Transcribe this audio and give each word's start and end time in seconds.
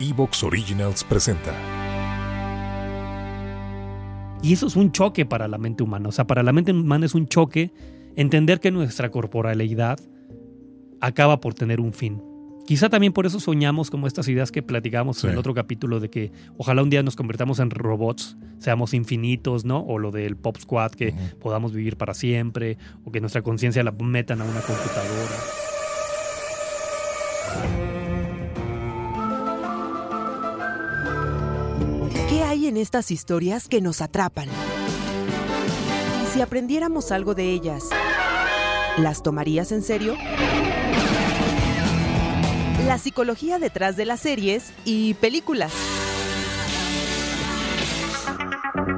Evox 0.00 0.44
Originals 0.44 1.02
presenta. 1.02 1.52
Y 4.42 4.52
eso 4.52 4.68
es 4.68 4.76
un 4.76 4.92
choque 4.92 5.26
para 5.26 5.48
la 5.48 5.58
mente 5.58 5.82
humana. 5.82 6.08
O 6.08 6.12
sea, 6.12 6.26
para 6.26 6.44
la 6.44 6.52
mente 6.52 6.70
humana 6.70 7.06
es 7.06 7.16
un 7.16 7.26
choque 7.26 7.72
entender 8.14 8.60
que 8.60 8.70
nuestra 8.70 9.10
corporalidad 9.10 9.98
acaba 11.00 11.40
por 11.40 11.54
tener 11.54 11.80
un 11.80 11.92
fin. 11.92 12.22
Quizá 12.64 12.90
también 12.90 13.12
por 13.12 13.26
eso 13.26 13.40
soñamos 13.40 13.90
como 13.90 14.06
estas 14.06 14.28
ideas 14.28 14.52
que 14.52 14.62
platicamos 14.62 15.24
en 15.24 15.30
el 15.30 15.38
otro 15.38 15.54
capítulo 15.54 16.00
de 16.00 16.10
que 16.10 16.32
ojalá 16.58 16.82
un 16.82 16.90
día 16.90 17.02
nos 17.02 17.16
convertamos 17.16 17.60
en 17.60 17.70
robots, 17.70 18.36
seamos 18.58 18.92
infinitos, 18.92 19.64
¿no? 19.64 19.80
O 19.80 19.98
lo 19.98 20.10
del 20.10 20.36
Pop 20.36 20.58
Squad, 20.58 20.92
que 20.92 21.14
podamos 21.40 21.72
vivir 21.72 21.96
para 21.96 22.12
siempre, 22.12 22.76
o 23.04 23.10
que 23.10 23.20
nuestra 23.20 23.42
conciencia 23.42 23.82
la 23.82 23.92
metan 23.92 24.42
a 24.42 24.44
una 24.44 24.60
computadora. 24.60 25.57
En 32.68 32.76
estas 32.76 33.10
historias 33.10 33.66
que 33.66 33.80
nos 33.80 34.00
atrapan? 34.00 34.48
Y 36.22 36.32
si 36.32 36.40
aprendiéramos 36.40 37.10
algo 37.10 37.34
de 37.34 37.50
ellas, 37.50 37.84
¿las 38.98 39.22
tomarías 39.22 39.72
en 39.72 39.82
serio? 39.82 40.14
la 42.88 42.96
psicología 42.96 43.58
detrás 43.58 43.96
de 43.96 44.06
las 44.06 44.20
series 44.20 44.72
y 44.86 45.12
películas. 45.14 45.70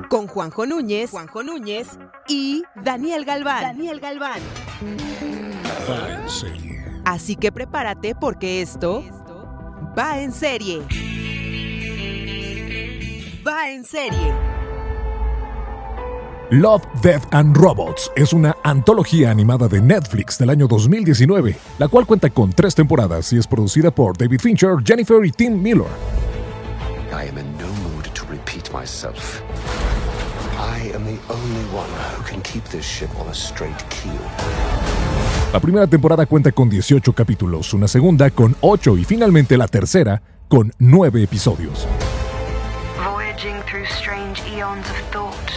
Con 0.09 0.29
Juanjo 0.29 0.65
Núñez, 0.65 1.11
Juanjo 1.11 1.43
Núñez 1.43 1.89
y 2.29 2.63
Daniel 2.77 3.25
Galván. 3.25 3.63
Daniel 3.63 3.99
Galván. 3.99 4.41
Así 7.05 7.35
que 7.35 7.51
prepárate 7.51 8.15
porque 8.15 8.63
esto 8.63 9.03
va 9.99 10.21
en 10.21 10.33
serie. 10.33 10.83
Va 13.51 13.69
en 13.69 13.85
serie. 13.85 14.33
Love, 16.51 16.83
Death 17.03 17.25
and 17.33 17.57
Robots 17.57 18.09
es 18.15 18.33
una 18.33 18.57
antología 18.63 19.33
animada 19.33 19.67
de 19.67 19.81
Netflix 19.81 20.39
del 20.39 20.51
año 20.51 20.69
2019, 20.69 21.57
la 21.79 21.89
cual 21.89 22.07
cuenta 22.07 22.31
con 22.31 22.53
tres 22.53 22.77
temporadas 22.77 23.33
y 23.33 23.39
es 23.39 23.49
producida 23.49 23.91
por 23.91 24.17
David 24.17 24.41
Fincher, 24.41 24.77
Jennifer 24.85 25.25
y 25.25 25.33
Tim 25.33 25.61
Miller. 25.61 25.89
I 27.11 27.29
am 27.29 27.39
in 27.39 27.53
no 27.59 27.67
mood 27.83 28.05
to 28.15 28.25
repeat 28.31 28.71
myself. 28.73 29.43
I 30.57 30.93
am 30.95 31.05
the 31.05 31.19
only 31.33 31.65
one 31.75 31.91
who 32.17 32.23
can 32.23 32.41
keep 32.43 32.63
this 32.67 32.85
ship 32.85 33.11
on 33.21 33.29
a 33.29 33.35
straight 33.35 33.83
keel. 33.89 34.15
La 35.53 35.59
primera 35.59 35.89
temporada 35.89 36.25
cuenta 36.27 36.53
con 36.53 36.71
18 36.71 37.13
capítulos, 37.13 37.75
una 37.75 37.89
segunda 37.89 38.31
con 38.31 38.55
8 38.61 38.97
y 38.99 39.05
finalmente 39.05 39.57
la 39.57 39.67
tercera 39.67 40.23
con 40.47 40.73
9 40.79 41.25
episodios. 41.25 41.89
Through 43.81 43.97
strange 43.97 44.43
eons 44.47 44.87
of 44.91 45.01
thought 45.11 45.51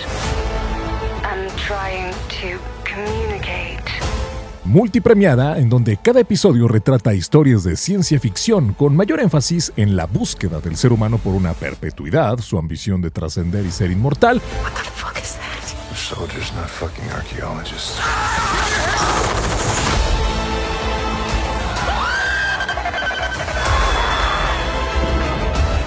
Multipremiada, 4.63 5.57
en 5.57 5.67
donde 5.67 5.97
cada 5.97 6.21
episodio 6.21 6.69
retrata 6.69 7.13
historias 7.13 7.65
de 7.65 7.75
ciencia 7.75 8.17
ficción 8.21 8.73
con 8.75 8.95
mayor 8.95 9.19
énfasis 9.19 9.73
en 9.75 9.97
la 9.97 10.05
búsqueda 10.05 10.61
del 10.61 10.77
ser 10.77 10.93
humano 10.93 11.17
por 11.17 11.33
una 11.33 11.53
perpetuidad, 11.53 12.38
su 12.38 12.57
ambición 12.57 13.02
de 13.02 13.11
trascender 13.11 13.65
y 13.65 13.71
ser 13.71 13.91
inmortal. 13.91 14.41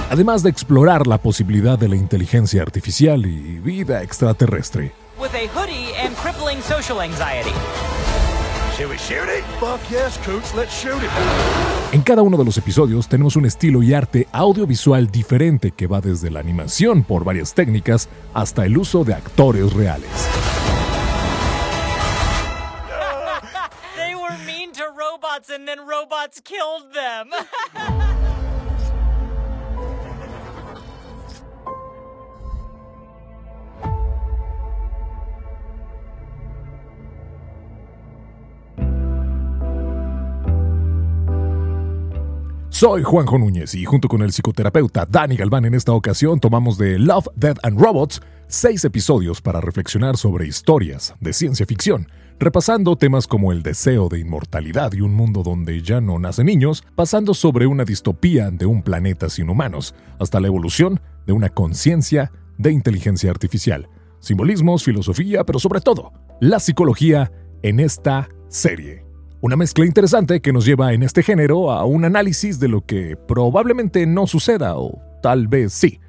Además 0.08 0.44
de 0.44 0.50
explorar 0.50 1.06
la 1.06 1.18
posibilidad 1.18 1.78
de 1.78 1.88
la 1.88 1.96
inteligencia 1.96 2.62
artificial 2.62 3.26
y 3.26 3.58
vida 3.58 4.02
extraterrestre. 4.02 4.92
En 11.92 12.02
cada 12.02 12.22
uno 12.22 12.36
de 12.36 12.44
los 12.44 12.56
episodios 12.56 13.08
tenemos 13.08 13.34
un 13.34 13.46
estilo 13.46 13.82
y 13.82 13.94
arte 13.94 14.28
audiovisual 14.30 15.10
diferente 15.10 15.72
que 15.72 15.88
va 15.88 16.00
desde 16.00 16.30
la 16.30 16.38
animación 16.38 17.02
por 17.02 17.24
varias 17.24 17.52
técnicas 17.52 18.08
hasta 18.32 18.64
el 18.64 18.78
uso 18.78 19.02
de 19.02 19.14
actores 19.14 19.72
reales. 19.72 20.10
They 23.96 24.14
were 24.14 24.36
mean 24.46 24.70
to 24.72 24.84
robots 24.96 25.50
and 25.50 25.66
then 25.66 25.80
robots 25.80 26.40
killed 26.42 26.92
them. 26.92 27.30
Soy 42.78 43.04
Juanjo 43.04 43.38
Núñez 43.38 43.74
y 43.74 43.86
junto 43.86 44.06
con 44.06 44.20
el 44.20 44.32
psicoterapeuta 44.32 45.06
Dani 45.06 45.34
Galván 45.34 45.64
en 45.64 45.72
esta 45.72 45.92
ocasión 45.92 46.40
tomamos 46.40 46.76
de 46.76 46.98
Love, 46.98 47.26
Death 47.34 47.56
and 47.62 47.80
Robots 47.80 48.20
seis 48.48 48.84
episodios 48.84 49.40
para 49.40 49.62
reflexionar 49.62 50.18
sobre 50.18 50.46
historias 50.46 51.14
de 51.18 51.32
ciencia 51.32 51.64
ficción, 51.64 52.06
repasando 52.38 52.94
temas 52.96 53.26
como 53.26 53.50
el 53.50 53.62
deseo 53.62 54.10
de 54.10 54.18
inmortalidad 54.18 54.92
y 54.92 55.00
un 55.00 55.14
mundo 55.14 55.42
donde 55.42 55.80
ya 55.80 56.02
no 56.02 56.18
nacen 56.18 56.44
niños, 56.44 56.84
pasando 56.94 57.32
sobre 57.32 57.66
una 57.66 57.86
distopía 57.86 58.50
de 58.50 58.66
un 58.66 58.82
planeta 58.82 59.30
sin 59.30 59.48
humanos, 59.48 59.94
hasta 60.20 60.38
la 60.38 60.48
evolución 60.48 61.00
de 61.26 61.32
una 61.32 61.48
conciencia 61.48 62.30
de 62.58 62.72
inteligencia 62.72 63.30
artificial, 63.30 63.88
simbolismos, 64.20 64.84
filosofía, 64.84 65.44
pero 65.44 65.58
sobre 65.58 65.80
todo, 65.80 66.12
la 66.42 66.60
psicología 66.60 67.32
en 67.62 67.80
esta 67.80 68.28
serie. 68.48 69.05
Una 69.42 69.56
mezcla 69.56 69.84
interesante 69.84 70.40
que 70.40 70.52
nos 70.52 70.64
lleva 70.64 70.94
en 70.94 71.02
este 71.02 71.22
género 71.22 71.70
a 71.70 71.84
un 71.84 72.06
análisis 72.06 72.58
de 72.58 72.68
lo 72.68 72.86
que 72.86 73.16
probablemente 73.16 74.06
no 74.06 74.26
suceda 74.26 74.78
o 74.78 74.98
tal 75.22 75.46
vez 75.46 75.74
sí. 75.74 76.00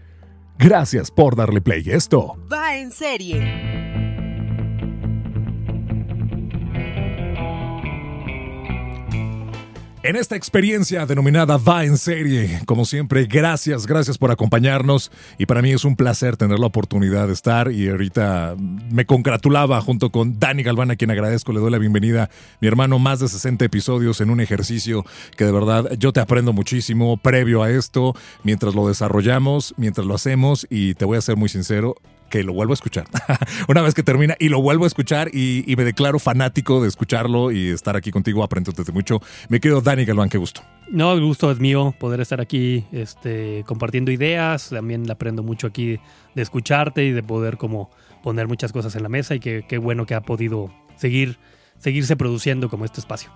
Gracias 0.57 1.11
por 1.11 1.35
darle 1.35 1.61
play 1.61 1.83
esto. 1.87 2.35
Va 2.51 2.77
en 2.77 2.89
serie. 2.91 3.96
En 10.03 10.15
esta 10.15 10.35
experiencia 10.35 11.05
denominada 11.05 11.57
Va 11.57 11.83
en 11.83 11.97
serie. 11.97 12.61
Como 12.65 12.85
siempre, 12.85 13.25
gracias, 13.25 13.87
gracias 13.87 14.17
por 14.17 14.31
acompañarnos 14.31 15.11
y 15.37 15.45
para 15.45 15.61
mí 15.61 15.71
es 15.71 15.85
un 15.85 15.95
placer 15.95 16.37
tener 16.37 16.59
la 16.59 16.67
oportunidad 16.67 17.27
de 17.27 17.33
estar 17.33 17.71
y 17.71 17.89
ahorita 17.89 18.55
me 18.57 19.05
congratulaba 19.05 19.81
junto 19.81 20.11
con 20.11 20.39
Dani 20.39 20.63
Galván, 20.63 20.91
a 20.91 20.95
quien 20.95 21.11
agradezco, 21.11 21.51
le 21.53 21.59
doy 21.59 21.71
la 21.71 21.77
bienvenida, 21.79 22.29
mi 22.61 22.67
hermano, 22.67 22.99
más 22.99 23.19
de 23.19 23.27
60 23.27 23.65
episodios 23.65 24.21
en 24.21 24.29
un 24.29 24.39
ejercicio 24.39 25.05
que 25.35 25.45
de 25.45 25.51
verdad 25.51 25.91
yo 25.97 26.13
te 26.13 26.19
aprendo 26.19 26.53
muchísimo 26.53 27.17
previo 27.17 27.63
a 27.63 27.71
esto, 27.71 28.15
mientras 28.43 28.75
lo 28.75 28.87
desarrollamos, 28.87 29.73
mientras 29.77 30.05
lo 30.05 30.15
hacemos 30.15 30.67
y 30.69 30.93
te 30.93 31.05
voy 31.05 31.17
a 31.17 31.21
ser 31.21 31.37
muy 31.37 31.49
sincero, 31.49 31.95
que 32.29 32.43
lo 32.43 32.53
vuelvo 32.53 32.73
a 32.73 32.75
escuchar. 32.75 33.05
Una 33.67 33.81
vez 33.81 33.93
que 33.93 34.03
termina 34.03 34.35
y 34.39 34.49
lo 34.49 34.61
vuelvo 34.61 34.85
a 34.85 34.87
escuchar 34.87 35.29
y, 35.33 35.73
me 35.77 35.83
declaro 35.83 36.17
fanático 36.19 36.81
de 36.81 36.87
escucharlo 36.87 37.51
y 37.51 37.69
estar 37.69 37.95
aquí 37.95 38.11
contigo, 38.11 38.43
aprendiéndote 38.43 38.91
mucho. 38.91 39.21
Me 39.49 39.59
quedo 39.59 39.81
Dani 39.81 40.05
Galván, 40.05 40.29
qué 40.29 40.37
gusto. 40.37 40.61
No, 40.89 41.13
el 41.13 41.21
gusto 41.21 41.51
es 41.51 41.59
mío 41.59 41.93
poder 41.99 42.19
estar 42.19 42.41
aquí 42.41 42.85
este, 42.91 43.63
compartiendo 43.67 44.11
ideas. 44.11 44.69
También 44.69 45.09
aprendo 45.11 45.43
mucho 45.43 45.67
aquí 45.67 45.99
de 46.33 46.41
escucharte 46.41 47.05
y 47.05 47.11
de 47.11 47.21
poder 47.21 47.57
como 47.57 47.91
poner 48.23 48.47
muchas 48.47 48.71
cosas 48.71 48.95
en 48.95 49.03
la 49.03 49.09
mesa 49.09 49.35
y 49.35 49.39
qué 49.39 49.77
bueno 49.77 50.05
que 50.05 50.15
ha 50.15 50.21
podido 50.21 50.71
seguir 50.95 51.37
seguirse 51.79 52.15
produciendo 52.15 52.69
como 52.69 52.85
este 52.85 52.99
espacio. 52.99 53.31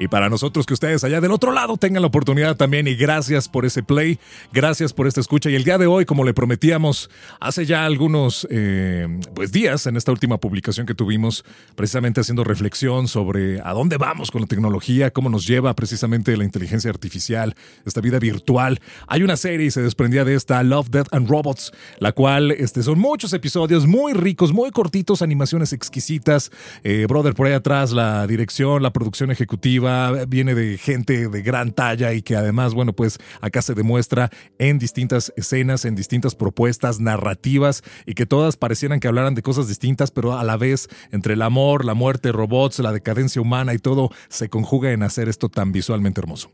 Y 0.00 0.08
para 0.08 0.30
nosotros 0.30 0.64
que 0.64 0.72
ustedes 0.72 1.04
allá 1.04 1.20
del 1.20 1.30
otro 1.30 1.52
lado 1.52 1.76
tengan 1.76 2.00
la 2.00 2.08
oportunidad 2.08 2.56
también 2.56 2.88
y 2.88 2.94
gracias 2.94 3.50
por 3.50 3.66
ese 3.66 3.82
play, 3.82 4.18
gracias 4.50 4.94
por 4.94 5.06
esta 5.06 5.20
escucha 5.20 5.50
y 5.50 5.56
el 5.56 5.62
día 5.62 5.76
de 5.76 5.86
hoy, 5.86 6.06
como 6.06 6.24
le 6.24 6.32
prometíamos 6.32 7.10
hace 7.38 7.66
ya 7.66 7.84
algunos 7.84 8.48
eh, 8.50 9.20
pues 9.34 9.52
días 9.52 9.86
en 9.86 9.98
esta 9.98 10.10
última 10.10 10.38
publicación 10.38 10.86
que 10.86 10.94
tuvimos, 10.94 11.44
precisamente 11.74 12.22
haciendo 12.22 12.44
reflexión 12.44 13.08
sobre 13.08 13.60
a 13.60 13.74
dónde 13.74 13.98
vamos 13.98 14.30
con 14.30 14.40
la 14.40 14.46
tecnología, 14.46 15.10
cómo 15.10 15.28
nos 15.28 15.46
lleva 15.46 15.74
precisamente 15.74 16.34
la 16.34 16.44
inteligencia 16.44 16.90
artificial, 16.90 17.54
esta 17.84 18.00
vida 18.00 18.18
virtual. 18.18 18.80
Hay 19.06 19.22
una 19.22 19.36
serie 19.36 19.66
y 19.66 19.70
se 19.70 19.82
desprendía 19.82 20.24
de 20.24 20.34
esta 20.34 20.62
Love, 20.62 20.88
Death 20.88 21.08
and 21.12 21.28
Robots, 21.28 21.72
la 21.98 22.12
cual 22.12 22.52
este, 22.52 22.82
son 22.82 22.98
muchos 22.98 23.34
episodios 23.34 23.86
muy 23.86 24.14
ricos, 24.14 24.50
muy 24.54 24.70
cortitos, 24.70 25.20
animaciones 25.20 25.74
exquisitas. 25.74 26.50
Eh, 26.84 27.04
brother, 27.06 27.34
por 27.34 27.48
ahí 27.48 27.52
atrás 27.52 27.92
la 27.92 28.26
dirección, 28.26 28.82
la 28.82 28.94
producción 28.94 29.30
ejecutiva 29.30 29.89
viene 30.28 30.54
de 30.54 30.78
gente 30.78 31.28
de 31.28 31.42
gran 31.42 31.72
talla 31.72 32.12
y 32.12 32.22
que 32.22 32.36
además, 32.36 32.74
bueno, 32.74 32.92
pues 32.92 33.18
acá 33.40 33.62
se 33.62 33.74
demuestra 33.74 34.30
en 34.58 34.78
distintas 34.78 35.32
escenas, 35.36 35.84
en 35.84 35.94
distintas 35.94 36.34
propuestas 36.34 37.00
narrativas 37.00 37.82
y 38.06 38.14
que 38.14 38.26
todas 38.26 38.56
parecieran 38.56 39.00
que 39.00 39.08
hablaran 39.08 39.34
de 39.34 39.42
cosas 39.42 39.68
distintas, 39.68 40.10
pero 40.10 40.38
a 40.38 40.44
la 40.44 40.56
vez 40.56 40.88
entre 41.10 41.34
el 41.34 41.42
amor, 41.42 41.84
la 41.84 41.94
muerte, 41.94 42.32
robots, 42.32 42.78
la 42.78 42.92
decadencia 42.92 43.40
humana 43.40 43.74
y 43.74 43.78
todo 43.78 44.10
se 44.28 44.48
conjuga 44.48 44.92
en 44.92 45.02
hacer 45.02 45.28
esto 45.28 45.48
tan 45.48 45.72
visualmente 45.72 46.20
hermoso. 46.20 46.50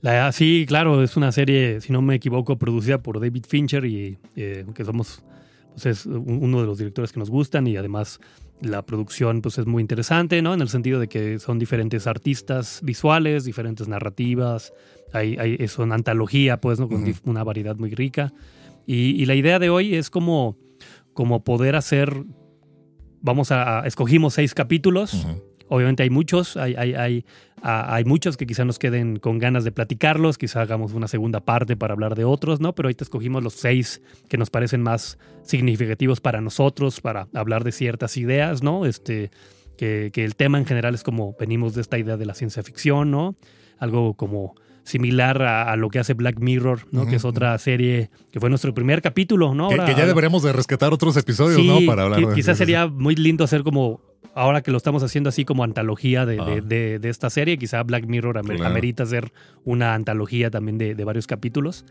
La, 0.00 0.30
sí, 0.32 0.66
claro, 0.68 1.02
es 1.02 1.16
una 1.16 1.32
serie, 1.32 1.80
si 1.80 1.90
no 1.90 2.02
me 2.02 2.16
equivoco, 2.16 2.58
producida 2.58 3.02
por 3.02 3.20
David 3.20 3.46
Fincher 3.48 3.86
y 3.86 4.18
eh, 4.36 4.66
que 4.74 4.84
somos, 4.84 5.24
pues 5.74 5.86
es 5.86 6.06
uno 6.06 6.60
de 6.60 6.66
los 6.66 6.78
directores 6.78 7.12
que 7.12 7.18
nos 7.18 7.30
gustan 7.30 7.66
y 7.66 7.76
además 7.76 8.20
la 8.60 8.82
producción 8.82 9.42
pues 9.42 9.58
es 9.58 9.66
muy 9.66 9.80
interesante, 9.80 10.40
¿no? 10.40 10.54
En 10.54 10.60
el 10.60 10.68
sentido 10.68 11.00
de 11.00 11.08
que 11.08 11.38
son 11.38 11.58
diferentes 11.58 12.06
artistas 12.06 12.80
visuales, 12.82 13.44
diferentes 13.44 13.88
narrativas, 13.88 14.72
hay, 15.12 15.36
hay, 15.38 15.56
es 15.58 15.78
una 15.78 15.96
antología, 15.96 16.60
pues, 16.60 16.80
¿no? 16.80 16.88
Con 16.88 17.04
una 17.24 17.44
variedad 17.44 17.76
muy 17.76 17.90
rica. 17.90 18.32
Y, 18.86 19.24
la 19.26 19.34
idea 19.34 19.58
de 19.58 19.70
hoy 19.70 19.94
es 19.94 20.10
como, 20.10 20.56
como 21.14 21.42
poder 21.42 21.74
hacer, 21.76 22.24
vamos 23.20 23.50
a, 23.50 23.86
escogimos 23.86 24.34
seis 24.34 24.54
capítulos. 24.54 25.26
Obviamente 25.68 26.02
hay 26.02 26.10
muchos, 26.10 26.56
hay, 26.56 26.74
hay, 26.74 26.94
hay, 26.94 27.24
hay, 27.66 28.04
muchos 28.04 28.36
que 28.36 28.46
quizá 28.46 28.66
nos 28.66 28.78
queden 28.78 29.18
con 29.18 29.38
ganas 29.38 29.64
de 29.64 29.72
platicarlos, 29.72 30.36
quizá 30.36 30.60
hagamos 30.60 30.92
una 30.92 31.08
segunda 31.08 31.40
parte 31.40 31.76
para 31.76 31.94
hablar 31.94 32.14
de 32.14 32.24
otros, 32.24 32.60
¿no? 32.60 32.74
Pero 32.74 32.88
ahorita 32.88 33.04
escogimos 33.04 33.42
los 33.42 33.54
seis 33.54 34.02
que 34.28 34.36
nos 34.36 34.50
parecen 34.50 34.82
más 34.82 35.18
significativos 35.44 36.20
para 36.20 36.42
nosotros, 36.42 37.00
para 37.00 37.26
hablar 37.32 37.64
de 37.64 37.72
ciertas 37.72 38.18
ideas, 38.18 38.62
¿no? 38.62 38.84
Este, 38.84 39.30
que, 39.78 40.10
que 40.12 40.26
el 40.26 40.36
tema 40.36 40.58
en 40.58 40.66
general 40.66 40.94
es 40.94 41.02
como 41.02 41.34
venimos 41.40 41.74
de 41.74 41.80
esta 41.80 41.96
idea 41.96 42.18
de 42.18 42.26
la 42.26 42.34
ciencia 42.34 42.62
ficción, 42.62 43.10
¿no? 43.10 43.34
Algo 43.78 44.12
como 44.12 44.54
similar 44.84 45.42
a, 45.42 45.74
lo 45.76 45.88
que 45.88 45.98
hace 45.98 46.12
Black 46.12 46.38
Mirror, 46.38 46.86
¿no? 46.92 47.06
que 47.06 47.16
es 47.16 47.24
otra 47.24 47.56
serie 47.58 48.10
que 48.30 48.38
fue 48.38 48.50
nuestro 48.50 48.74
primer 48.74 49.00
capítulo, 49.00 49.54
¿no? 49.54 49.70
que, 49.70 49.76
ya 49.76 50.06
deberíamos 50.06 50.42
de 50.42 50.52
rescatar 50.52 50.92
otros 50.92 51.16
episodios, 51.16 51.64
¿no? 51.64 51.78
Para 51.86 52.02
hablar 52.02 52.20
de 52.20 52.34
Quizás 52.34 52.58
sería 52.58 52.86
muy 52.86 53.16
lindo 53.16 53.44
hacer 53.44 53.62
como, 53.62 54.02
ahora 54.34 54.62
que 54.62 54.70
lo 54.70 54.76
estamos 54.76 55.02
haciendo 55.02 55.28
así 55.28 55.44
como 55.44 55.64
antología 55.64 56.26
de, 56.26 56.60
de, 56.62 57.00
ah. 57.02 57.08
esta 57.08 57.30
serie, 57.30 57.58
quizá 57.58 57.82
Black 57.82 58.06
Mirror 58.06 58.38
amerita 58.38 59.04
hacer 59.04 59.32
una 59.64 59.94
antología 59.94 60.50
también 60.50 60.78
de, 60.78 61.04
varios 61.04 61.26
capítulos. 61.26 61.84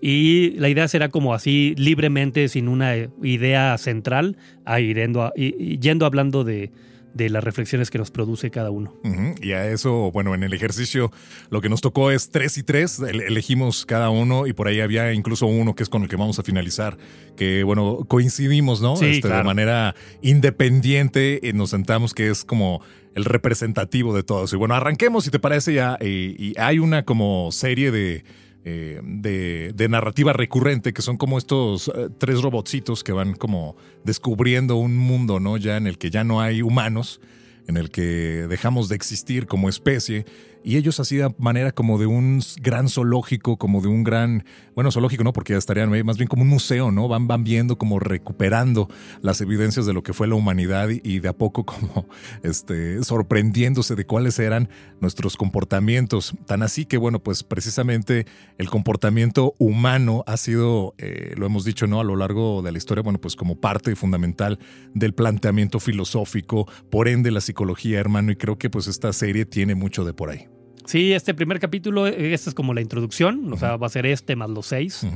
Y 0.00 0.50
la 0.58 0.68
idea 0.68 0.86
será 0.86 1.08
como 1.08 1.34
así, 1.34 1.74
libremente, 1.76 2.48
sin 2.48 2.68
una 2.68 2.94
idea 3.22 3.76
central, 3.78 4.36
a 4.64 4.78
yendo 4.78 6.06
hablando 6.06 6.44
de 6.44 6.70
de 7.18 7.28
las 7.28 7.42
reflexiones 7.42 7.90
que 7.90 7.98
nos 7.98 8.10
produce 8.12 8.50
cada 8.50 8.70
uno. 8.70 8.94
Y 9.42 9.52
a 9.52 9.68
eso, 9.68 10.10
bueno, 10.12 10.34
en 10.34 10.44
el 10.44 10.54
ejercicio 10.54 11.10
lo 11.50 11.60
que 11.60 11.68
nos 11.68 11.80
tocó 11.80 12.12
es 12.12 12.30
tres 12.30 12.56
y 12.56 12.62
tres, 12.62 13.00
elegimos 13.00 13.84
cada 13.84 14.08
uno 14.08 14.46
y 14.46 14.52
por 14.52 14.68
ahí 14.68 14.80
había 14.80 15.12
incluso 15.12 15.46
uno 15.46 15.74
que 15.74 15.82
es 15.82 15.88
con 15.88 16.02
el 16.02 16.08
que 16.08 16.14
vamos 16.14 16.38
a 16.38 16.44
finalizar, 16.44 16.96
que 17.36 17.64
bueno, 17.64 18.04
coincidimos, 18.06 18.80
¿no? 18.80 18.94
este, 18.94 19.28
De 19.28 19.42
manera 19.42 19.96
independiente 20.22 21.40
y 21.42 21.52
nos 21.52 21.70
sentamos 21.70 22.14
que 22.14 22.30
es 22.30 22.44
como 22.44 22.80
el 23.14 23.24
representativo 23.24 24.14
de 24.14 24.22
todos. 24.22 24.52
Y 24.52 24.56
bueno, 24.56 24.76
arranquemos 24.76 25.24
si 25.24 25.30
te 25.30 25.40
parece 25.40 25.74
ya, 25.74 25.98
y 26.00 26.54
hay 26.56 26.78
una 26.78 27.04
como 27.04 27.50
serie 27.50 27.90
de 27.90 28.22
eh, 28.70 29.72
de, 29.74 29.88
narrativa 29.88 30.34
recurrente, 30.34 30.92
que 30.92 31.00
son 31.00 31.16
como 31.16 31.38
estos 31.38 31.88
eh, 31.88 32.08
tres 32.18 32.42
robotcitos 32.42 33.02
que 33.02 33.12
van 33.12 33.32
como 33.34 33.76
descubriendo 34.04 34.76
un 34.76 34.96
mundo, 34.96 35.40
¿no? 35.40 35.56
Ya 35.56 35.78
en 35.78 35.86
el 35.86 35.96
que 35.96 36.10
ya 36.10 36.24
no 36.24 36.42
hay 36.42 36.60
humanos, 36.60 37.20
en 37.66 37.78
el 37.78 37.90
que 37.90 38.46
dejamos 38.48 38.90
de 38.90 38.96
existir 38.96 39.46
como 39.46 39.68
especie 39.68 40.26
y 40.68 40.76
ellos 40.76 41.00
así 41.00 41.16
de 41.16 41.34
manera 41.38 41.72
como 41.72 41.96
de 41.96 42.04
un 42.04 42.42
gran 42.60 42.90
zoológico, 42.90 43.56
como 43.56 43.80
de 43.80 43.88
un 43.88 44.04
gran, 44.04 44.44
bueno, 44.74 44.92
zoológico 44.92 45.24
no, 45.24 45.32
porque 45.32 45.54
ya 45.54 45.58
estarían 45.58 45.88
más 46.04 46.18
bien 46.18 46.28
como 46.28 46.42
un 46.42 46.50
museo, 46.50 46.90
¿no? 46.90 47.08
Van, 47.08 47.26
van 47.26 47.42
viendo, 47.42 47.78
como 47.78 47.98
recuperando 47.98 48.86
las 49.22 49.40
evidencias 49.40 49.86
de 49.86 49.94
lo 49.94 50.02
que 50.02 50.12
fue 50.12 50.28
la 50.28 50.34
humanidad 50.34 50.90
y, 50.90 51.20
de 51.20 51.28
a 51.30 51.32
poco 51.32 51.64
como 51.64 52.06
este, 52.42 53.02
sorprendiéndose 53.02 53.94
de 53.94 54.04
cuáles 54.04 54.38
eran 54.38 54.68
nuestros 55.00 55.38
comportamientos. 55.38 56.34
Tan 56.44 56.62
así 56.62 56.84
que, 56.84 56.98
bueno, 56.98 57.20
pues 57.20 57.44
precisamente 57.44 58.26
el 58.58 58.68
comportamiento 58.68 59.54
humano 59.56 60.22
ha 60.26 60.36
sido, 60.36 60.94
eh, 60.98 61.32
lo 61.38 61.46
hemos 61.46 61.64
dicho, 61.64 61.86
¿no? 61.86 61.98
A 61.98 62.04
lo 62.04 62.14
largo 62.14 62.60
de 62.60 62.72
la 62.72 62.76
historia, 62.76 63.02
bueno, 63.02 63.18
pues 63.22 63.36
como 63.36 63.58
parte 63.58 63.96
fundamental 63.96 64.58
del 64.92 65.14
planteamiento 65.14 65.80
filosófico, 65.80 66.70
por 66.90 67.08
ende 67.08 67.30
la 67.30 67.40
psicología, 67.40 68.00
hermano, 68.00 68.32
y 68.32 68.36
creo 68.36 68.58
que 68.58 68.68
pues 68.68 68.86
esta 68.86 69.14
serie 69.14 69.46
tiene 69.46 69.74
mucho 69.74 70.04
de 70.04 70.12
por 70.12 70.28
ahí. 70.28 70.46
Sí, 70.88 71.12
este 71.12 71.34
primer 71.34 71.60
capítulo, 71.60 72.06
eh, 72.06 72.32
esta 72.32 72.48
es 72.48 72.54
como 72.54 72.72
la 72.72 72.80
introducción, 72.80 73.52
o 73.52 73.58
sea, 73.58 73.76
va 73.76 73.88
a 73.88 73.90
ser 73.90 74.06
este 74.06 74.36
más 74.36 74.48
los 74.48 74.64
seis. 74.64 75.06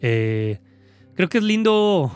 Eh, 0.00 0.58
creo 1.14 1.28
que 1.28 1.38
es 1.38 1.44
lindo 1.44 2.10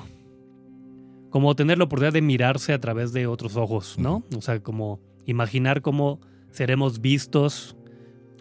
como 1.31 1.55
tener 1.55 1.78
la 1.78 1.84
oportunidad 1.84 2.12
de 2.12 2.22
mirarse 2.22 2.72
a 2.72 2.81
través 2.81 3.12
de 3.12 3.28
otros 3.28 3.56
ojos, 3.56 4.00
¿no? 4.00 4.25
O 4.37 4.43
sea, 4.43 4.58
como 4.58 4.99
imaginar 5.26 5.81
cómo 5.81 6.20
seremos 6.50 7.00
vistos 7.00 7.76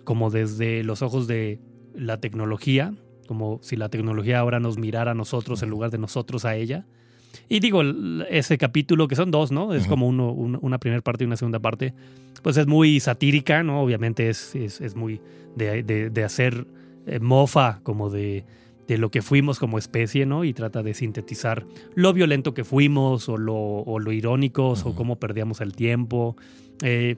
como 0.05 0.31
desde 0.31 0.83
los 0.83 1.03
ojos 1.03 1.27
de 1.27 1.59
la 1.93 2.19
tecnología, 2.19 2.95
como 3.27 3.59
si 3.61 3.75
la 3.75 3.89
tecnología 3.89 4.39
ahora 4.39 4.59
nos 4.59 4.79
mirara 4.79 5.11
a 5.11 5.15
nosotros 5.15 5.61
en 5.61 5.69
lugar 5.69 5.91
de 5.91 5.99
nosotros 5.99 6.45
a 6.45 6.55
ella. 6.55 6.87
Y 7.49 7.59
digo, 7.59 7.81
ese 8.29 8.57
capítulo, 8.57 9.07
que 9.07 9.15
son 9.15 9.31
dos, 9.31 9.51
¿no? 9.51 9.73
Es 9.73 9.87
como 9.87 10.07
uno, 10.07 10.31
una 10.31 10.77
primera 10.79 11.01
parte 11.01 11.23
y 11.23 11.27
una 11.27 11.37
segunda 11.37 11.59
parte, 11.59 11.93
pues 12.41 12.57
es 12.57 12.67
muy 12.67 12.99
satírica, 12.99 13.63
¿no? 13.63 13.81
Obviamente 13.81 14.29
es, 14.29 14.55
es, 14.55 14.95
muy 14.95 15.21
de, 15.55 15.83
de, 15.83 16.23
hacer 16.23 16.67
eh, 17.07 17.19
mofa 17.19 17.79
como 17.83 18.09
de, 18.09 18.45
de, 18.87 18.97
lo 18.97 19.11
que 19.11 19.21
fuimos 19.21 19.59
como 19.59 19.77
especie, 19.77 20.25
¿no? 20.25 20.43
Y 20.43 20.53
trata 20.53 20.83
de 20.83 20.93
sintetizar 20.93 21.65
lo 21.95 22.13
violento 22.13 22.53
que 22.53 22.63
fuimos 22.63 23.29
o 23.29 23.37
lo, 23.37 23.55
o 23.55 23.99
lo 23.99 24.11
irónicos 24.11 24.85
o 24.85 24.95
cómo 24.95 25.17
perdíamos 25.17 25.61
el 25.61 25.75
tiempo. 25.75 26.35
Eh, 26.81 27.15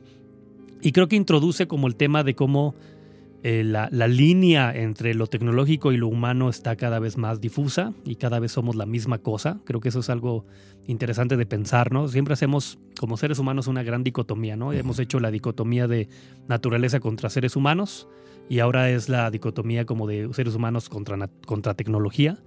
y 0.82 0.92
creo 0.92 1.08
que 1.08 1.16
introduce 1.16 1.68
como 1.68 1.88
el 1.88 1.96
tema 1.96 2.24
de 2.24 2.36
cómo 2.36 2.76
eh, 3.48 3.64
la, 3.64 3.90
línea 4.08 4.76
entre 4.76 5.14
lo 5.14 5.28
tecnológico 5.28 5.92
y 5.92 5.98
lo 5.98 6.08
humano 6.08 6.50
está 6.50 6.76
cada 6.76 6.98
vez 6.98 7.16
más 7.16 7.42
difusa 7.42 7.94
y 8.04 8.16
cada 8.16 8.40
vez 8.40 8.54
somos 8.54 8.76
la 8.76 8.88
misma 8.88 9.20
cosa. 9.20 9.60
Creo 9.66 9.80
que 9.80 9.90
eso 9.90 10.00
es 10.00 10.10
algo 10.10 10.48
interesante 10.88 11.38
de 11.38 11.46
pensar, 11.46 11.92
¿no? 11.92 12.08
Siempre 12.08 12.34
hacemos 12.34 12.80
como 13.00 13.18
seres 13.18 13.38
humanos 13.38 13.68
una 13.68 13.84
gran 13.84 14.04
dicotomía, 14.04 14.56
¿no? 14.56 14.74
Hemos 14.74 14.98
hecho 14.98 15.20
la 15.20 15.30
dicotomía 15.30 15.88
de 15.88 16.10
naturaleza 16.48 17.00
contra 17.00 17.30
seres 17.30 17.56
humanos 17.56 18.08
y 18.50 18.62
ahora 18.62 18.90
es 18.90 19.10
la 19.10 19.30
dicotomía 19.30 19.86
como 19.86 20.08
de 20.08 20.28
seres 20.34 20.56
humanos 20.56 20.90
contra, 20.90 21.30
contra 21.46 21.76
tecnología 21.76 22.40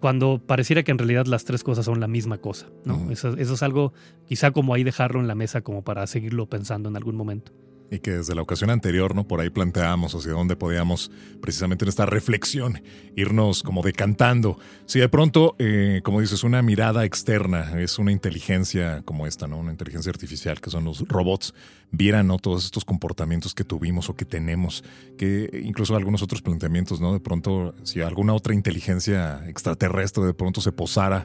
cuando 0.00 0.38
pareciera 0.38 0.82
que 0.82 0.90
en 0.90 0.98
realidad 0.98 1.24
las 1.24 1.46
tres 1.46 1.64
cosas 1.64 1.86
son 1.86 1.98
la 1.98 2.08
misma 2.08 2.36
cosa, 2.36 2.66
¿no? 2.84 3.10
eso, 3.10 3.38
es 3.38 3.62
algo 3.62 3.94
quizá 4.26 4.50
como 4.50 4.74
ahí 4.74 4.84
dejarlo 4.84 5.18
en 5.18 5.28
la 5.28 5.34
mesa 5.34 5.62
como 5.62 5.82
para 5.82 6.06
seguirlo 6.06 6.44
pensando 6.44 6.90
en 6.90 6.96
algún 6.96 7.16
momento 7.16 7.52
y 7.94 8.00
que 8.00 8.12
desde 8.12 8.34
la 8.34 8.42
ocasión 8.42 8.70
anterior, 8.70 9.14
¿no? 9.14 9.26
Por 9.26 9.40
ahí 9.40 9.50
planteábamos 9.50 10.14
hacia 10.14 10.32
dónde 10.32 10.56
podíamos, 10.56 11.10
precisamente 11.40 11.84
en 11.84 11.88
esta 11.88 12.06
reflexión, 12.06 12.82
irnos 13.16 13.62
como 13.62 13.82
decantando. 13.82 14.58
Si 14.86 14.98
de 14.98 15.08
pronto, 15.08 15.54
eh, 15.58 16.00
como 16.04 16.20
dices, 16.20 16.44
una 16.44 16.62
mirada 16.62 17.04
externa, 17.04 17.80
es 17.80 17.98
una 17.98 18.12
inteligencia 18.12 19.02
como 19.04 19.26
esta, 19.26 19.46
¿no? 19.46 19.58
Una 19.58 19.70
inteligencia 19.70 20.10
artificial, 20.10 20.60
que 20.60 20.70
son 20.70 20.84
los 20.84 21.06
robots, 21.08 21.54
vieran, 21.90 22.26
¿no? 22.26 22.38
Todos 22.38 22.64
estos 22.64 22.84
comportamientos 22.84 23.54
que 23.54 23.64
tuvimos 23.64 24.10
o 24.10 24.16
que 24.16 24.24
tenemos, 24.24 24.84
que 25.16 25.62
incluso 25.64 25.96
algunos 25.96 26.22
otros 26.22 26.42
planteamientos, 26.42 27.00
¿no? 27.00 27.12
De 27.12 27.20
pronto, 27.20 27.74
si 27.84 28.00
alguna 28.00 28.34
otra 28.34 28.54
inteligencia 28.54 29.48
extraterrestre 29.48 30.24
de 30.24 30.34
pronto 30.34 30.60
se 30.60 30.72
posara, 30.72 31.24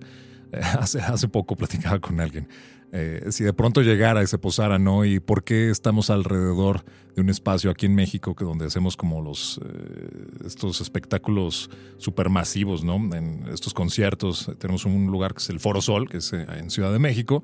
hace, 0.79 0.99
hace 0.99 1.27
poco 1.27 1.55
platicaba 1.55 1.99
con 1.99 2.19
alguien 2.19 2.47
eh, 2.91 3.27
si 3.29 3.43
de 3.43 3.53
pronto 3.53 3.81
llegara 3.81 4.23
y 4.23 4.27
se 4.27 4.37
posara, 4.37 4.79
¿no? 4.79 5.05
Y 5.05 5.19
por 5.19 5.43
qué 5.43 5.69
estamos 5.69 6.09
alrededor 6.09 6.83
de 7.15 7.21
un 7.21 7.29
espacio 7.29 7.69
aquí 7.69 7.85
en 7.85 7.93
México 7.93 8.35
que 8.35 8.45
donde 8.45 8.65
hacemos 8.65 8.97
como 8.97 9.21
los 9.21 9.59
eh, 9.63 10.27
estos 10.45 10.81
espectáculos 10.81 11.69
supermasivos, 11.97 12.83
¿no? 12.83 12.95
En 13.15 13.47
estos 13.53 13.73
conciertos 13.73 14.51
tenemos 14.57 14.85
un 14.85 15.07
lugar 15.07 15.33
que 15.33 15.39
es 15.39 15.49
el 15.49 15.59
Foro 15.59 15.81
Sol, 15.81 16.09
que 16.09 16.17
es 16.17 16.33
eh, 16.33 16.47
en 16.57 16.71
Ciudad 16.71 16.91
de 16.91 16.99
México, 16.99 17.43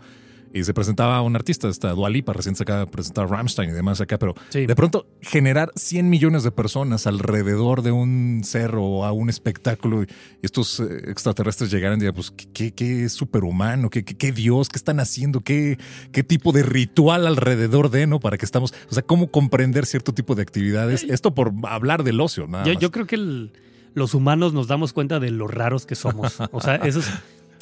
y 0.56 0.64
se 0.64 0.74
presentaba 0.74 1.22
un 1.22 1.36
artista, 1.36 1.68
esta 1.68 1.90
Dualipa, 1.90 2.32
recién 2.32 2.56
se 2.56 2.64
acaba 2.64 2.80
de 2.80 2.88
presentar 2.88 3.30
Ramstein 3.30 3.72
y 3.72 3.74
demás 3.74 4.00
acá, 4.00 4.18
pero 4.18 4.36
de 4.54 4.74
pronto 4.74 5.06
generar 5.22 5.70
100 5.76 6.10
millones 6.10 6.44
de 6.44 6.52
personas 6.52 7.08
alrededor 7.08 7.82
de 7.82 7.92
un 7.92 8.42
cerro 8.46 8.86
o 8.86 9.04
a 9.04 9.12
un 9.12 9.30
espectáculo 9.30 10.04
y 10.04 10.08
estos 10.42 10.80
eh, 10.80 11.12
extraterrestres 11.12 11.70
llegaran 11.70 11.98
y 11.98 12.02
digan, 12.04 12.16
pues, 12.16 12.32
¿qué, 12.32 12.72
qué, 12.72 13.10
superhumano? 13.10 13.90
¿Qué, 13.90 14.06
¿Qué, 14.06 14.32
Dios? 14.32 14.70
¿Qué 14.70 14.78
están 14.78 15.02
haciendo? 15.02 15.42
¿Qué, 15.42 15.78
¿Qué 16.14 16.24
tipo 16.24 16.54
de 16.54 16.64
ritual 16.64 17.28
alrededor 17.28 17.90
de, 17.90 18.08
no? 18.08 18.22
Para 18.22 18.38
que 18.38 18.46
estamos, 18.46 18.74
o 18.90 18.94
sea, 18.94 19.04
¿cómo 19.04 19.32
comprender 19.32 19.86
cierto 19.86 20.14
tipo 20.14 20.36
de 20.36 20.44
actividades? 20.44 21.04
Esto 21.04 21.36
por 21.36 21.52
hablar 21.64 22.06
del 22.06 22.22
ocio, 22.22 22.48
nada 22.48 22.64
yo, 22.64 22.76
más. 22.76 22.82
Yo 22.82 22.92
creo 22.92 23.08
que 23.08 23.50
los 23.94 24.14
humanos 24.14 24.54
nos 24.54 24.68
damos 24.68 24.94
cuenta 24.94 25.20
de 25.20 25.32
lo 25.32 25.48
raros 25.48 25.86
que 25.86 25.96
somos. 25.96 26.38
O 26.52 26.62
sea, 26.62 26.76
eso 26.76 27.00
es 27.00 27.12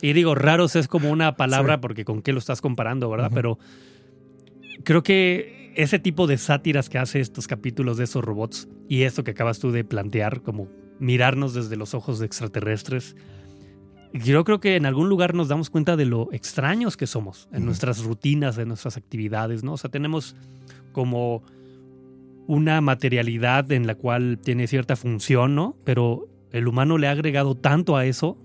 y 0.03 0.11
digo, 0.11 0.35
raros 0.35 0.75
es 0.75 0.89
como 0.89 1.09
una 1.09 1.37
palabra 1.37 1.79
porque 1.79 2.03
con 2.03 2.21
qué 2.21 2.33
lo 2.33 2.39
estás 2.39 2.59
comparando, 2.59 3.09
¿verdad? 3.09 3.31
Pero 3.33 3.57
creo 4.83 5.01
que 5.01 5.71
ese 5.77 5.97
tipo 5.97 6.27
de 6.27 6.37
sátiras 6.37 6.89
que 6.89 6.97
hace 6.97 7.21
estos 7.21 7.47
capítulos 7.47 7.95
de 7.95 8.03
esos 8.03 8.21
robots 8.21 8.67
y 8.89 9.03
esto 9.03 9.23
que 9.23 9.31
acabas 9.31 9.59
tú 9.59 9.71
de 9.71 9.85
plantear, 9.85 10.41
como 10.41 10.67
mirarnos 10.99 11.53
desde 11.53 11.77
los 11.77 11.93
ojos 11.93 12.19
de 12.19 12.25
extraterrestres, 12.25 13.15
yo 14.11 14.43
creo 14.43 14.59
que 14.59 14.75
en 14.75 14.85
algún 14.85 15.07
lugar 15.07 15.35
nos 15.35 15.47
damos 15.47 15.69
cuenta 15.69 15.95
de 15.95 16.03
lo 16.03 16.27
extraños 16.33 16.97
que 16.97 17.07
somos 17.07 17.47
en 17.53 17.65
nuestras 17.65 18.03
rutinas, 18.03 18.57
en 18.57 18.67
nuestras 18.67 18.97
actividades, 18.97 19.63
¿no? 19.63 19.71
O 19.71 19.77
sea, 19.77 19.89
tenemos 19.89 20.35
como 20.91 21.43
una 22.45 22.81
materialidad 22.81 23.71
en 23.71 23.87
la 23.87 23.95
cual 23.95 24.37
tiene 24.43 24.67
cierta 24.67 24.97
función, 24.97 25.55
¿no? 25.55 25.77
Pero 25.85 26.27
el 26.51 26.67
humano 26.67 26.97
le 26.97 27.07
ha 27.07 27.11
agregado 27.11 27.55
tanto 27.55 27.95
a 27.95 28.05
eso 28.05 28.37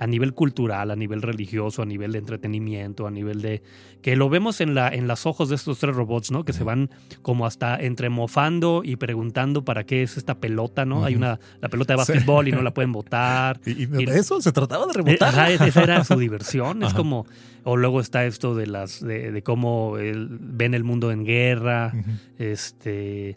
a 0.00 0.06
nivel 0.06 0.32
cultural, 0.32 0.90
a 0.90 0.96
nivel 0.96 1.20
religioso, 1.20 1.82
a 1.82 1.84
nivel 1.84 2.12
de 2.12 2.18
entretenimiento, 2.18 3.06
a 3.06 3.10
nivel 3.10 3.42
de 3.42 3.62
que 4.00 4.16
lo 4.16 4.30
vemos 4.30 4.62
en 4.62 4.74
la 4.74 4.88
en 4.88 5.06
los 5.06 5.26
ojos 5.26 5.50
de 5.50 5.56
estos 5.56 5.78
tres 5.78 5.94
robots, 5.94 6.30
¿no? 6.30 6.42
Que 6.42 6.54
se 6.54 6.64
van 6.64 6.88
como 7.20 7.44
hasta 7.44 7.76
entremofando 7.76 8.80
y 8.82 8.96
preguntando 8.96 9.62
para 9.62 9.84
qué 9.84 10.02
es 10.02 10.16
esta 10.16 10.38
pelota, 10.38 10.86
¿no? 10.86 11.04
Hay 11.04 11.16
una 11.16 11.38
la 11.60 11.68
pelota 11.68 11.92
de 11.92 11.98
básquetbol 11.98 12.48
y 12.48 12.52
no 12.52 12.62
la 12.62 12.72
pueden 12.72 12.92
botar. 12.92 13.60
¿Y, 13.66 13.84
de 13.84 14.18
eso 14.18 14.40
se 14.40 14.52
trataba 14.52 14.86
de 14.86 14.94
rebotar? 14.94 15.28
Ajá, 15.28 15.50
esa 15.50 15.82
era 15.82 16.02
su 16.02 16.18
diversión. 16.18 16.82
Es 16.82 16.94
como 16.94 17.26
o 17.64 17.76
luego 17.76 18.00
está 18.00 18.24
esto 18.24 18.54
de 18.54 18.66
las 18.68 19.04
de, 19.04 19.42
cómo 19.42 19.92
ven 19.92 20.72
el 20.72 20.82
mundo 20.82 21.12
en 21.12 21.26
guerra, 21.26 21.92
este 22.38 23.36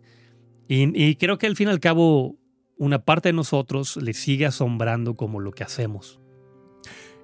y, 0.69 1.09
y 1.09 1.15
creo 1.17 1.37
que 1.37 1.47
al 1.47 1.57
fin 1.57 1.67
y 1.67 1.71
al 1.71 1.81
cabo 1.81 2.37
una 2.77 2.99
parte 2.99 3.29
de 3.29 3.33
nosotros 3.33 3.97
le 3.97 4.13
sigue 4.13 4.45
asombrando 4.45 5.15
como 5.15 5.41
lo 5.41 5.51
que 5.51 5.65
hacemos. 5.65 6.22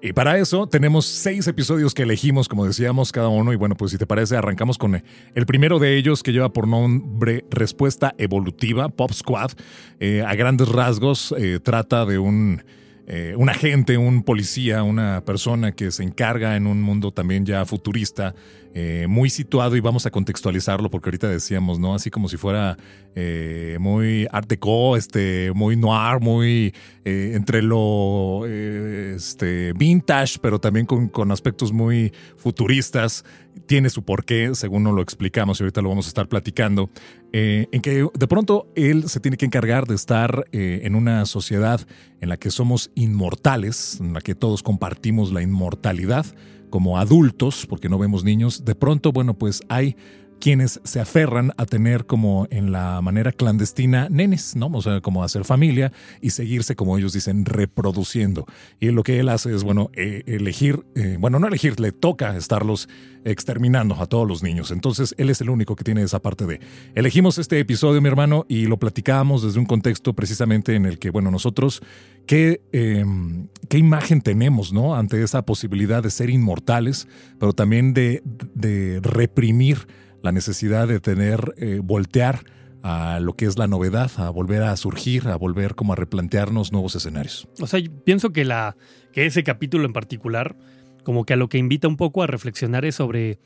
Y 0.01 0.13
para 0.13 0.37
eso 0.37 0.67
tenemos 0.67 1.05
seis 1.05 1.45
episodios 1.47 1.93
que 1.93 2.03
elegimos, 2.03 2.47
como 2.47 2.65
decíamos, 2.65 3.11
cada 3.11 3.27
uno. 3.27 3.51
Y 3.51 3.57
bueno, 3.57 3.75
pues 3.75 3.91
si 3.91 3.97
te 3.97 4.07
parece, 4.07 4.37
arrancamos 4.37 4.77
con 4.77 5.03
el 5.35 5.45
primero 5.45 5.77
de 5.77 5.97
ellos 5.97 6.23
que 6.23 6.31
lleva 6.31 6.53
por 6.53 6.67
nombre 6.67 7.43
Respuesta 7.49 8.15
Evolutiva, 8.17 8.87
Pop 8.87 9.11
Squad. 9.11 9.51
Eh, 9.99 10.23
a 10.25 10.35
grandes 10.35 10.69
rasgos 10.69 11.35
eh, 11.37 11.59
trata 11.61 12.05
de 12.05 12.17
un 12.17 12.63
eh, 13.11 13.33
un 13.35 13.49
agente, 13.49 13.97
un 13.97 14.21
policía, 14.21 14.83
una 14.83 15.25
persona 15.25 15.71
que 15.71 15.89
se 15.89 16.03
encarga 16.03 16.55
en 16.55 16.67
un 16.67 16.79
mundo 16.79 17.11
también 17.11 17.43
ya 17.43 17.65
futurista, 17.65 18.35
eh, 18.75 19.07
muy 19.09 19.31
situado 19.31 19.75
y 19.75 19.79
vamos 19.79 20.05
a 20.05 20.11
contextualizarlo 20.11 20.91
porque 20.91 21.09
ahorita 21.09 21.27
decíamos, 21.27 21.79
¿no? 21.79 21.95
Así 21.95 22.11
como 22.11 22.29
si 22.29 22.37
fuera 22.37 22.77
eh, 23.15 23.77
muy 23.79 24.27
art 24.31 24.47
deco, 24.47 24.95
este, 24.95 25.51
muy 25.55 25.75
noir, 25.75 26.19
muy 26.21 26.73
entre 27.03 27.63
lo 27.63 28.45
este, 28.45 29.73
vintage, 29.73 30.37
pero 30.39 30.59
también 30.59 30.85
con, 30.85 31.09
con, 31.09 31.31
aspectos 31.31 31.71
muy 31.73 32.13
futuristas. 32.37 33.25
Tiene 33.65 33.89
su 33.89 34.03
porqué, 34.03 34.53
según 34.53 34.83
nos 34.83 34.93
lo 34.93 35.01
explicamos 35.01 35.59
y 35.59 35.63
ahorita 35.63 35.81
lo 35.81 35.89
vamos 35.89 36.05
a 36.05 36.09
estar 36.09 36.27
platicando, 36.27 36.91
en 37.31 37.81
que 37.81 38.07
de 38.13 38.27
pronto 38.27 38.71
él 38.75 39.09
se 39.09 39.19
tiene 39.19 39.37
que 39.37 39.45
encargar 39.45 39.87
de 39.87 39.95
estar 39.95 40.45
en 40.51 40.95
una 40.95 41.25
sociedad 41.25 41.81
en 42.21 42.29
la 42.29 42.37
que 42.37 42.51
somos 42.51 42.91
inmortales, 42.93 43.99
en 43.99 44.13
la 44.13 44.21
que 44.21 44.35
todos 44.35 44.61
compartimos 44.61 45.31
la 45.31 45.41
inmortalidad 45.41 46.25
como 46.69 46.97
adultos, 46.97 47.65
porque 47.67 47.89
no 47.89 47.97
vemos 47.97 48.23
niños, 48.23 48.65
de 48.65 48.75
pronto, 48.75 49.11
bueno, 49.11 49.33
pues 49.33 49.61
hay 49.69 49.95
quienes 50.39 50.79
se 50.83 50.99
aferran 50.99 51.53
a 51.57 51.65
tener 51.65 52.05
como 52.05 52.47
en 52.49 52.71
la 52.71 53.01
manera 53.01 53.31
clandestina 53.31 54.07
nenes, 54.09 54.55
¿no? 54.55 54.67
O 54.73 54.81
sea, 54.81 55.01
como 55.01 55.23
hacer 55.23 55.43
familia 55.45 55.91
y 56.21 56.31
seguirse, 56.31 56.75
como 56.75 56.97
ellos 56.97 57.13
dicen, 57.13 57.45
reproduciendo. 57.45 58.45
Y 58.79 58.89
lo 58.91 59.03
que 59.03 59.19
él 59.19 59.29
hace 59.29 59.53
es, 59.53 59.63
bueno, 59.63 59.91
eh, 59.93 60.23
elegir, 60.25 60.85
eh, 60.95 61.17
bueno, 61.19 61.39
no 61.39 61.47
elegir, 61.47 61.79
le 61.79 61.91
toca 61.91 62.35
estarlos 62.35 62.89
exterminando 63.25 63.95
a 63.95 64.05
todos 64.05 64.27
los 64.27 64.43
niños. 64.43 64.71
Entonces, 64.71 65.13
él 65.17 65.29
es 65.29 65.41
el 65.41 65.49
único 65.49 65.75
que 65.75 65.83
tiene 65.83 66.01
esa 66.01 66.19
parte 66.19 66.45
de... 66.45 66.59
Elegimos 66.95 67.37
este 67.37 67.59
episodio, 67.59 68.01
mi 68.01 68.07
hermano, 68.07 68.45
y 68.47 68.65
lo 68.65 68.77
platicábamos 68.77 69.43
desde 69.43 69.59
un 69.59 69.65
contexto 69.65 70.13
precisamente 70.13 70.75
en 70.75 70.85
el 70.85 70.99
que, 70.99 71.09
bueno, 71.09 71.29
nosotros, 71.31 71.81
¿qué, 72.25 72.61
em, 72.71 73.47
qué 73.67 73.77
imagen 73.77 74.21
tenemos, 74.21 74.71
¿no? 74.71 74.95
Ante 74.95 75.21
esa 75.21 75.45
posibilidad 75.45 76.01
de 76.01 76.11
ser 76.11 76.29
inmortales, 76.29 77.07
pero 77.39 77.53
también 77.53 77.93
de, 77.93 78.23
de 78.55 78.99
reprimir 79.03 79.87
la 80.21 80.31
necesidad 80.31 80.87
de 80.87 80.99
tener, 80.99 81.53
eh, 81.57 81.81
voltear 81.83 82.43
a 82.81 83.19
lo 83.19 83.33
que 83.33 83.45
es 83.45 83.57
la 83.57 83.67
novedad, 83.67 84.11
a 84.17 84.29
volver 84.29 84.63
a 84.63 84.75
surgir, 84.77 85.27
a 85.27 85.35
volver 85.35 85.75
como 85.75 85.93
a 85.93 85.95
replantearnos 85.95 86.71
nuevos 86.71 86.95
escenarios. 86.95 87.47
O 87.59 87.67
sea, 87.67 87.81
pienso 88.05 88.31
que, 88.31 88.45
la, 88.45 88.75
que 89.11 89.25
ese 89.25 89.43
capítulo 89.43 89.85
en 89.85 89.93
particular, 89.93 90.55
como 91.03 91.25
que 91.25 91.33
a 91.33 91.37
lo 91.37 91.49
que 91.49 91.57
invita 91.57 91.87
un 91.87 91.97
poco 91.97 92.23
a 92.23 92.27
reflexionar 92.27 92.85
es 92.85 92.95
sobre 92.95 93.39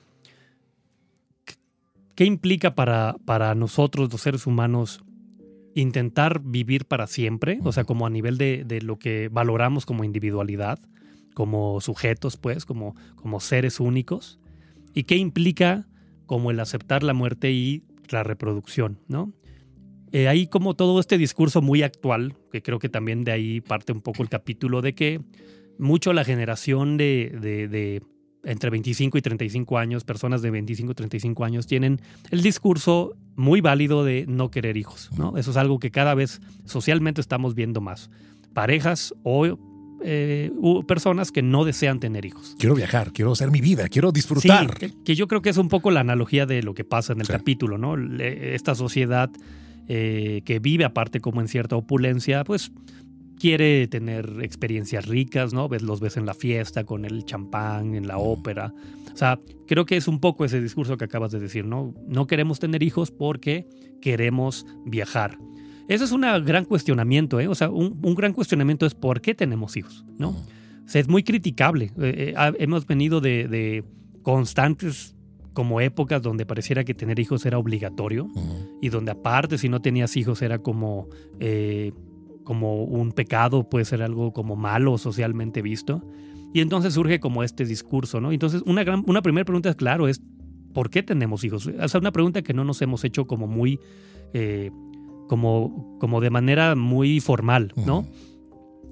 qué 2.15 2.25
implica 2.25 2.75
para, 2.75 3.15
para 3.25 3.55
nosotros, 3.55 4.11
los 4.11 4.21
seres 4.21 4.45
humanos, 4.45 5.03
intentar 5.75 6.41
vivir 6.43 6.85
para 6.85 7.07
siempre, 7.07 7.59
o 7.63 7.71
sea, 7.71 7.83
como 7.83 8.05
a 8.05 8.09
nivel 8.11 8.37
de, 8.37 8.63
de, 8.63 8.81
lo 8.81 8.99
que 8.99 9.29
valoramos 9.31 9.87
como 9.87 10.03
individualidad, 10.03 10.77
como 11.33 11.81
sujetos, 11.81 12.37
pues, 12.37 12.65
como, 12.65 12.95
como 13.15 13.39
seres 13.39 13.79
únicos, 13.79 14.39
y 14.93 15.03
qué 15.03 15.15
implica 15.15 15.87
como 16.33 16.49
el 16.49 16.59
aceptar 16.59 17.03
la 17.03 17.13
muerte 17.13 17.51
y 17.51 17.83
la 18.09 18.23
reproducción, 18.23 18.97
¿no? 19.07 19.31
Eh, 20.11 20.27
ahí 20.27 20.47
como 20.47 20.73
todo 20.73 20.99
este 20.99 21.19
discurso 21.19 21.61
muy 21.61 21.83
actual, 21.83 22.33
que 22.51 22.63
creo 22.63 22.79
que 22.79 22.89
también 22.89 23.23
de 23.23 23.31
ahí 23.31 23.61
parte 23.61 23.91
un 23.91 24.01
poco 24.01 24.23
el 24.23 24.29
capítulo, 24.29 24.81
de 24.81 24.95
que 24.95 25.21
mucho 25.77 26.11
la 26.11 26.23
generación 26.23 26.97
de, 26.97 27.37
de, 27.39 28.01
entre 28.43 28.71
25 28.71 29.15
y 29.15 29.21
35 29.21 29.77
años, 29.77 30.05
personas 30.05 30.41
de 30.41 30.49
25 30.49 30.93
y 30.93 30.95
35 30.95 31.45
años, 31.45 31.67
tienen 31.67 32.01
el 32.31 32.41
discurso 32.41 33.15
muy 33.35 33.61
válido 33.61 34.03
de 34.03 34.25
no 34.27 34.49
querer 34.49 34.75
hijos, 34.75 35.11
¿no? 35.15 35.37
Eso 35.37 35.51
es 35.51 35.57
algo 35.57 35.77
que 35.77 35.91
cada 35.91 36.15
vez 36.15 36.41
socialmente 36.65 37.21
estamos 37.21 37.53
viendo 37.53 37.79
más. 37.79 38.09
Parejas 38.55 39.13
o 39.21 39.55
eh, 40.03 40.51
personas 40.87 41.31
que 41.31 41.41
no 41.41 41.65
desean 41.65 41.99
tener 41.99 42.25
hijos. 42.25 42.55
Quiero 42.59 42.75
viajar, 42.75 43.11
quiero 43.13 43.31
hacer 43.31 43.51
mi 43.51 43.61
vida, 43.61 43.87
quiero 43.89 44.11
disfrutar. 44.11 44.77
que, 44.77 45.15
yo 45.15 45.27
creo 45.27 45.41
que 45.41 45.49
es 45.49 45.57
un 45.57 45.69
poco 45.69 45.91
la 45.91 46.01
analogía 46.01 46.45
de 46.45 46.63
lo 46.63 46.73
que 46.73 46.83
pasa 46.83 47.13
en 47.13 47.21
el 47.21 47.27
capítulo, 47.27 47.77
¿no? 47.77 47.95
esta 48.19 48.75
sociedad 48.75 49.29
eh, 49.87 50.41
que 50.45 50.59
vive 50.59 50.85
aparte 50.85 51.19
como 51.19 51.41
en 51.41 51.47
cierta 51.47 51.75
opulencia, 51.75 52.43
pues 52.43 52.71
quiere 53.37 53.87
tener 53.87 54.39
experiencias 54.41 55.05
ricas, 55.05 55.53
¿no? 55.53 55.67
Ves, 55.67 55.81
los 55.81 55.99
ves 55.99 56.15
en 56.15 56.25
la 56.25 56.33
fiesta, 56.33 56.85
con 56.85 57.03
el 57.03 57.25
champán, 57.25 57.95
en 57.95 58.07
la 58.07 58.17
ópera. 58.17 58.73
O 59.13 59.17
sea, 59.17 59.39
creo 59.67 59.85
que 59.85 59.97
es 59.97 60.07
un 60.07 60.19
poco 60.19 60.45
ese 60.45 60.61
discurso 60.61 60.97
que 60.97 61.05
acabas 61.05 61.31
de 61.31 61.39
decir, 61.39 61.65
¿no? 61.65 61.93
No 62.07 62.27
queremos 62.27 62.59
tener 62.59 62.83
hijos 62.83 63.11
porque 63.11 63.67
queremos 64.01 64.65
viajar. 64.85 65.37
Eso 65.87 66.05
es 66.05 66.11
un 66.11 66.21
gran 66.21 66.65
cuestionamiento, 66.65 67.39
¿eh? 67.39 67.47
O 67.47 67.55
sea, 67.55 67.69
un, 67.69 68.15
gran 68.15 68.33
cuestionamiento 68.33 68.85
es 68.85 68.95
por 68.95 69.21
qué 69.21 69.35
tenemos 69.35 69.75
hijos, 69.75 70.05
¿no? 70.17 70.29
O 70.29 70.89
sea, 70.89 71.01
es 71.01 71.07
muy 71.07 71.23
criticable. 71.23 71.91
Eh, 71.99 72.33
eh, 72.37 72.53
hemos 72.59 72.85
venido 72.85 73.21
de, 73.21 73.83
constantes 74.21 75.15
como 75.53 75.81
épocas 75.81 76.21
donde 76.21 76.45
pareciera 76.45 76.83
que 76.83 76.93
tener 76.93 77.19
hijos 77.19 77.45
era 77.45 77.57
obligatorio 77.59 78.27
y 78.81 78.89
donde 78.89 79.11
aparte 79.11 79.57
si 79.57 79.69
no 79.69 79.81
tenías 79.81 80.15
hijos 80.17 80.41
era 80.41 80.59
como, 80.59 81.09
eh, 81.39 81.91
como 82.43 82.83
un 82.83 83.11
pecado, 83.11 83.69
puede 83.69 83.85
ser 83.85 84.01
algo 84.01 84.31
como 84.33 84.55
malo 84.55 84.97
socialmente 84.97 85.61
visto. 85.61 86.01
Y 86.53 86.61
entonces 86.61 86.93
surge 86.93 87.19
como 87.19 87.43
este 87.43 87.65
discurso, 87.65 88.21
¿no? 88.21 88.31
Entonces 88.31 88.63
una, 88.65 88.83
gran, 88.83 89.03
una 89.05 89.21
primera 89.21 89.43
pregunta 89.43 89.69
es, 89.69 89.75
claro, 89.75 90.07
es 90.07 90.21
¿por 90.73 90.89
qué 90.89 91.03
tenemos 91.03 91.43
hijos? 91.43 91.67
O 91.67 91.87
sea, 91.87 91.99
una 91.99 92.11
pregunta 92.11 92.41
que 92.41 92.53
no 92.53 92.63
nos 92.63 92.81
hemos 92.81 93.03
hecho 93.03 93.27
como 93.27 93.47
muy 93.47 93.79
como, 95.33 95.97
como 95.99 96.21
de 96.21 96.29
manera 96.29 96.75
muy 96.75 97.19
formal, 97.19 97.73
¿no? 97.75 98.05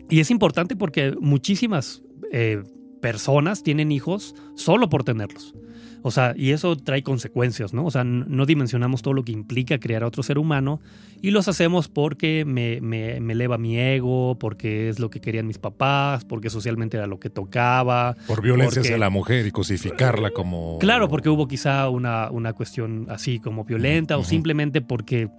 Y 0.10 0.22
es 0.22 0.32
importante 0.32 0.76
porque 0.76 1.16
muchísimas 1.22 2.02
eh, 2.32 2.64
personas 3.00 3.62
tienen 3.62 3.92
hijos 3.92 4.34
solo 4.56 4.90
por 4.90 5.04
tenerlos. 5.04 5.54
O 6.02 6.10
sea, 6.10 6.34
y 6.36 6.50
eso 6.50 6.76
trae 6.76 7.04
consecuencias, 7.04 7.76
¿no? 7.76 7.86
O 7.86 7.92
sea, 7.92 8.04
no 8.04 8.48
dimensionamos 8.48 9.04
todo 9.04 9.14
lo 9.14 9.24
que 9.24 9.34
implica 9.34 9.78
crear 9.80 10.02
a 10.02 10.08
otro 10.08 10.24
ser 10.24 10.40
humano 10.40 10.82
y 11.22 11.30
los 11.30 11.48
hacemos 11.48 11.90
porque 11.90 12.44
me, 12.44 12.82
me, 12.82 13.18
eleva 13.18 13.60
mi 13.60 13.78
ego, 13.78 14.36
porque 14.40 14.90
es 14.90 14.98
lo 14.98 15.12
que 15.12 15.22
querían 15.22 15.46
mis 15.46 15.60
papás, 15.60 16.26
porque 16.26 16.50
socialmente 16.50 16.98
era 16.98 17.06
lo 17.06 17.20
que 17.20 17.30
tocaba. 17.30 18.16
Por 18.26 18.42
violencia 18.42 18.82
hacia 18.82 18.98
la 18.98 19.12
mujer 19.12 19.46
y 19.46 19.52
cosificarla 19.52 20.32
como... 20.32 20.80
Claro, 20.80 21.08
porque 21.08 21.30
hubo 21.30 21.48
quizá 21.48 21.88
una, 21.90 22.32
una 22.32 22.54
cuestión 22.54 23.06
así 23.10 23.40
como 23.40 23.64
violenta 23.64 24.18
o 24.18 24.24
simplemente 24.24 24.82
porque 24.82 25.30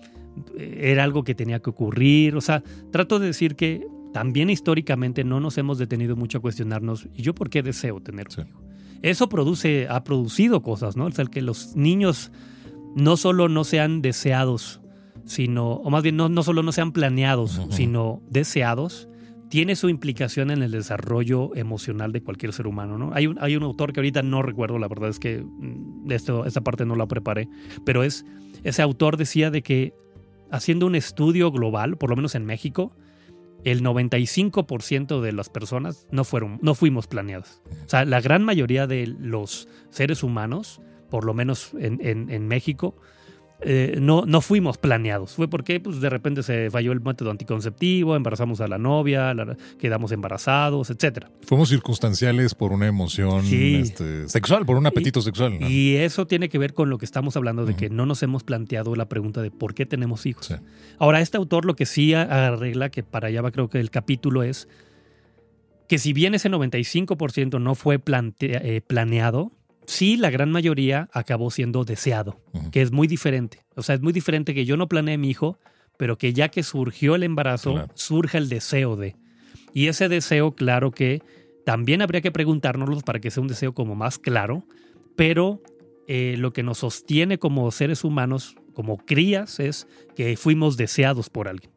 era 0.58 1.04
algo 1.04 1.24
que 1.24 1.34
tenía 1.34 1.60
que 1.60 1.70
ocurrir. 1.70 2.36
O 2.36 2.40
sea, 2.40 2.62
trato 2.90 3.18
de 3.18 3.26
decir 3.26 3.56
que 3.56 3.86
también 4.12 4.50
históricamente 4.50 5.24
no 5.24 5.40
nos 5.40 5.58
hemos 5.58 5.78
detenido 5.78 6.16
mucho 6.16 6.38
a 6.38 6.40
cuestionarnos, 6.40 7.08
¿y 7.14 7.22
yo 7.22 7.34
por 7.34 7.50
qué 7.50 7.62
deseo 7.62 8.00
tener 8.00 8.26
un 8.36 8.46
hijo? 8.46 8.62
Eso 9.02 9.28
produce, 9.28 9.88
ha 9.88 10.04
producido 10.04 10.62
cosas, 10.62 10.96
¿no? 10.96 11.06
O 11.06 11.10
sea, 11.10 11.24
que 11.24 11.42
los 11.42 11.74
niños 11.74 12.30
no 12.94 13.16
solo 13.16 13.48
no 13.48 13.64
sean 13.64 14.00
deseados, 14.02 14.80
sino, 15.24 15.72
o 15.72 15.90
más 15.90 16.02
bien 16.02 16.16
no, 16.16 16.28
no 16.28 16.42
solo 16.42 16.62
no 16.62 16.72
sean 16.72 16.92
planeados, 16.92 17.60
sino 17.70 18.22
deseados, 18.28 19.08
tiene 19.48 19.76
su 19.76 19.88
implicación 19.88 20.50
en 20.50 20.62
el 20.62 20.70
desarrollo 20.70 21.54
emocional 21.56 22.12
de 22.12 22.22
cualquier 22.22 22.52
ser 22.52 22.66
humano, 22.66 22.96
¿no? 22.96 23.10
Hay 23.12 23.26
un, 23.26 23.38
hay 23.38 23.56
un 23.56 23.62
autor 23.64 23.92
que 23.92 24.00
ahorita 24.00 24.22
no 24.22 24.40
recuerdo, 24.40 24.78
la 24.78 24.88
verdad 24.88 25.10
es 25.10 25.18
que 25.18 25.44
mm, 25.44 26.10
esto, 26.10 26.46
esta 26.46 26.62
parte 26.62 26.86
no 26.86 26.96
la 26.96 27.06
preparé, 27.06 27.48
pero 27.84 28.02
es, 28.02 28.24
ese 28.62 28.82
autor 28.82 29.16
decía 29.16 29.50
de 29.50 29.62
que 29.62 29.94
haciendo 30.52 30.86
un 30.86 30.94
estudio 30.94 31.50
global, 31.50 31.96
por 31.96 32.10
lo 32.10 32.16
menos 32.16 32.34
en 32.34 32.44
México, 32.44 32.94
el 33.64 33.82
95% 33.82 35.20
de 35.20 35.32
las 35.32 35.48
personas 35.48 36.06
no, 36.10 36.24
fueron, 36.24 36.58
no 36.62 36.74
fuimos 36.74 37.06
planeadas. 37.06 37.62
O 37.86 37.88
sea, 37.88 38.04
la 38.04 38.20
gran 38.20 38.44
mayoría 38.44 38.86
de 38.86 39.06
los 39.06 39.68
seres 39.90 40.22
humanos, 40.22 40.80
por 41.10 41.24
lo 41.24 41.32
menos 41.34 41.72
en, 41.78 42.48
México, 42.48 42.96
eh, 43.64 43.98
no, 44.00 44.24
no 44.26 44.40
fuimos 44.40 44.78
planeados. 44.78 45.32
Fue 45.34 45.48
porque 45.48 45.80
pues, 45.80 46.00
de 46.00 46.10
repente 46.10 46.42
se 46.42 46.70
falló 46.70 46.92
el 46.92 47.00
método 47.00 47.30
anticonceptivo, 47.30 48.16
embarazamos 48.16 48.60
a 48.60 48.68
la 48.68 48.78
novia, 48.78 49.32
la- 49.34 49.56
quedamos 49.78 50.12
embarazados, 50.12 50.90
etc. 50.90 51.26
Fuimos 51.46 51.68
circunstanciales 51.68 52.54
por 52.54 52.72
una 52.72 52.86
emoción 52.86 53.44
Sí. 53.44 53.76
este, 53.76 54.28
sexual, 54.28 54.66
por 54.66 54.76
un 54.76 54.86
apetito 54.86 55.20
sexual. 55.22 55.58
¿no? 55.60 55.68
Y 55.68 55.96
eso 55.96 56.26
tiene 56.26 56.48
que 56.48 56.58
ver 56.58 56.74
con 56.74 56.90
lo 56.90 56.98
que 56.98 57.04
estamos 57.04 57.36
hablando 57.36 57.64
de 57.66 57.74
que 57.76 57.90
no 57.90 58.06
nos 58.06 58.22
hemos 58.22 58.44
planteado 58.44 58.94
la 58.94 59.08
pregunta 59.08 59.42
de 59.42 59.50
por 59.50 59.74
qué 59.74 59.86
tenemos 59.86 60.26
hijos. 60.26 60.46
Sí. 60.46 60.54
Ahora, 60.98 61.20
este 61.20 61.36
autor 61.36 61.64
lo 61.64 61.76
que 61.76 61.86
sí 61.86 62.14
arregla, 62.14 62.90
que 62.90 63.02
para 63.02 63.28
allá 63.28 63.42
va 63.42 63.50
creo 63.50 63.68
que 63.68 63.80
el 63.80 63.90
capítulo 63.90 64.42
es 64.42 64.68
que 65.88 65.98
si 65.98 66.12
bien 66.12 66.34
ese 66.34 66.48
95% 66.50 67.60
no 67.60 67.74
fue 67.74 68.00
eh, 68.40 68.80
planeado, 68.86 69.52
sí 69.86 70.16
la 70.16 70.30
gran 70.30 70.50
mayoría 70.50 71.08
acabó 71.12 71.50
siendo 71.50 71.84
deseado, 71.84 72.40
que 72.70 72.82
es 72.82 72.92
muy 72.92 73.06
diferente. 73.08 73.64
O 73.76 73.82
sea, 73.82 73.94
es 73.94 74.00
muy 74.02 74.12
diferente 74.12 74.54
que 74.54 74.64
yo 74.64 74.76
no 74.76 74.88
planeé 74.88 75.18
mi 75.18 75.30
hijo, 75.30 75.58
pero 75.98 76.16
que 76.18 76.32
ya 76.32 76.48
que 76.48 76.62
surgió 76.62 77.14
el 77.14 77.22
embarazo, 77.22 77.72
Claro. 77.72 77.88
surja 77.94 78.38
el 78.38 78.48
deseo 78.48 78.96
de. 78.96 79.16
Y 79.74 79.86
ese 79.88 80.08
deseo, 80.08 80.52
claro 80.54 80.90
que 80.90 81.22
también 81.64 82.02
habría 82.02 82.20
que 82.20 82.32
preguntárnoslo 82.32 83.00
para 83.00 83.20
que 83.20 83.30
sea 83.30 83.40
un 83.42 83.48
deseo 83.48 83.72
como 83.74 83.94
más 83.94 84.18
claro, 84.18 84.64
pero 85.16 85.62
eh, 86.08 86.34
lo 86.38 86.52
que 86.52 86.62
nos 86.62 86.78
sostiene 86.78 87.38
como 87.38 87.70
seres 87.70 88.02
humanos, 88.04 88.56
como 88.74 88.98
crías, 88.98 89.60
es 89.60 89.86
que 90.16 90.36
fuimos 90.36 90.76
deseados 90.76 91.30
por 91.30 91.46
alguien. 91.48 91.70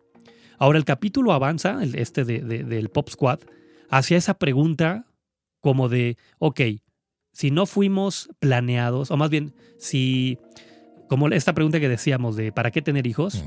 Ahora 0.58 0.78
el 0.80 0.86
capítulo 0.86 1.32
avanza, 1.34 1.84
el- 1.84 1.96
este 1.96 2.24
de- 2.26 2.40
de- 2.42 2.64
del 2.64 2.90
Pop 2.90 3.10
Squad, 3.10 3.40
hacia 3.90 4.18
esa 4.18 4.34
pregunta 4.40 5.06
como 5.60 5.90
de, 5.90 6.18
ok, 6.40 6.62
si 7.36 7.52
no 7.52 7.66
fuimos 7.66 8.30
planeados, 8.40 9.12
o 9.12 9.18
más 9.18 9.30
bien, 9.30 9.54
si, 9.78 10.38
como 11.10 11.28
esta 11.28 11.54
pregunta 11.54 11.80
que 11.82 11.90
decíamos 11.90 12.36
de 12.38 12.52
¿para 12.54 12.72
qué 12.72 12.82
tener 12.82 13.06
hijos? 13.08 13.44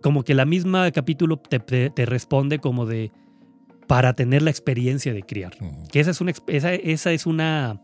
Como 0.00 0.24
que 0.24 0.34
la 0.34 0.46
misma 0.46 0.90
capítulo 0.92 1.36
te, 1.36 1.60
te- 1.60 1.90
te 1.90 2.06
responde 2.06 2.58
como 2.58 2.86
de 2.86 3.12
para 3.86 4.14
tener 4.14 4.40
la 4.42 4.50
experiencia 4.50 5.12
de 5.12 5.22
criar. 5.22 5.52
Que 5.92 6.00
esa 6.00 6.10
es 6.12 6.20
una, 6.22 6.32
esa, 6.46 6.72
esa 6.74 7.12
es 7.12 7.26
una 7.26 7.80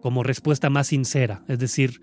como 0.00 0.22
respuesta 0.22 0.70
más 0.70 0.86
sincera. 0.86 1.42
Es 1.46 1.58
decir, 1.58 2.00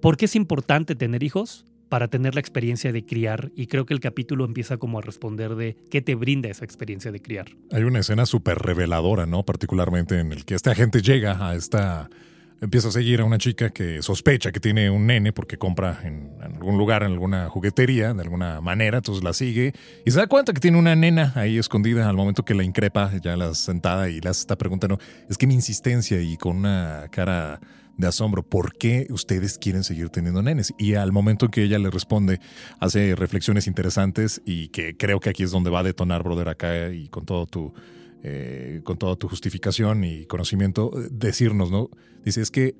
¿por 0.00 0.16
qué 0.16 0.26
es 0.26 0.36
importante 0.36 0.94
tener 0.94 1.22
hijos? 1.24 1.66
Para 1.88 2.08
tener 2.08 2.34
la 2.34 2.40
experiencia 2.40 2.92
de 2.92 3.04
criar. 3.04 3.52
Y 3.54 3.66
creo 3.66 3.86
que 3.86 3.94
el 3.94 4.00
capítulo 4.00 4.44
empieza 4.44 4.76
como 4.76 4.98
a 4.98 5.02
responder 5.02 5.54
de 5.54 5.76
qué 5.90 6.02
te 6.02 6.14
brinda 6.14 6.48
esa 6.48 6.64
experiencia 6.64 7.12
de 7.12 7.20
criar. 7.20 7.46
Hay 7.70 7.84
una 7.84 8.00
escena 8.00 8.26
súper 8.26 8.58
reveladora, 8.58 9.26
¿no? 9.26 9.44
Particularmente 9.44 10.18
en 10.18 10.32
el 10.32 10.44
que 10.44 10.54
este 10.54 10.70
agente 10.70 11.02
llega 11.02 11.48
a 11.48 11.54
esta. 11.54 12.10
Empieza 12.58 12.88
a 12.88 12.90
seguir 12.90 13.20
a 13.20 13.24
una 13.24 13.36
chica 13.36 13.68
que 13.68 14.00
sospecha 14.00 14.50
que 14.50 14.60
tiene 14.60 14.88
un 14.88 15.06
nene 15.06 15.30
porque 15.30 15.58
compra 15.58 16.00
en, 16.04 16.30
en 16.42 16.54
algún 16.54 16.78
lugar, 16.78 17.02
en 17.02 17.12
alguna 17.12 17.50
juguetería, 17.50 18.14
de 18.14 18.22
alguna 18.22 18.62
manera, 18.62 18.96
entonces 18.96 19.22
la 19.22 19.34
sigue 19.34 19.74
y 20.06 20.10
se 20.10 20.18
da 20.18 20.26
cuenta 20.26 20.54
que 20.54 20.60
tiene 20.60 20.78
una 20.78 20.96
nena 20.96 21.34
ahí 21.34 21.58
escondida 21.58 22.08
al 22.08 22.16
momento 22.16 22.46
que 22.46 22.54
la 22.54 22.64
increpa, 22.64 23.12
ya 23.22 23.36
la 23.36 23.54
sentada 23.54 24.08
y 24.08 24.22
le 24.22 24.30
hace 24.30 24.40
esta 24.40 24.56
pregunta, 24.56 24.88
no, 24.88 24.96
es 25.28 25.36
que 25.36 25.46
mi 25.46 25.52
insistencia 25.52 26.18
y 26.22 26.38
con 26.38 26.56
una 26.56 27.08
cara 27.10 27.60
de 27.96 28.06
asombro, 28.06 28.42
¿por 28.42 28.76
qué 28.76 29.06
ustedes 29.10 29.58
quieren 29.58 29.84
seguir 29.84 30.10
teniendo 30.10 30.42
nenes? 30.42 30.74
Y 30.78 30.94
al 30.94 31.12
momento 31.12 31.46
en 31.46 31.50
que 31.50 31.62
ella 31.62 31.78
le 31.78 31.90
responde, 31.90 32.40
hace 32.78 33.14
reflexiones 33.14 33.66
interesantes 33.66 34.42
y 34.44 34.68
que 34.68 34.96
creo 34.96 35.20
que 35.20 35.30
aquí 35.30 35.42
es 35.42 35.50
donde 35.50 35.70
va 35.70 35.80
a 35.80 35.84
detonar, 35.84 36.22
brother, 36.22 36.48
acá 36.48 36.90
y 36.92 37.08
con 37.08 37.24
todo 37.24 37.46
tu, 37.46 37.72
eh, 38.22 38.80
con 38.84 38.98
toda 38.98 39.16
tu 39.16 39.28
justificación 39.28 40.04
y 40.04 40.26
conocimiento, 40.26 40.90
eh, 41.00 41.08
decirnos, 41.10 41.70
¿no? 41.70 41.90
Dice, 42.24 42.42
es 42.42 42.50
que 42.50 42.74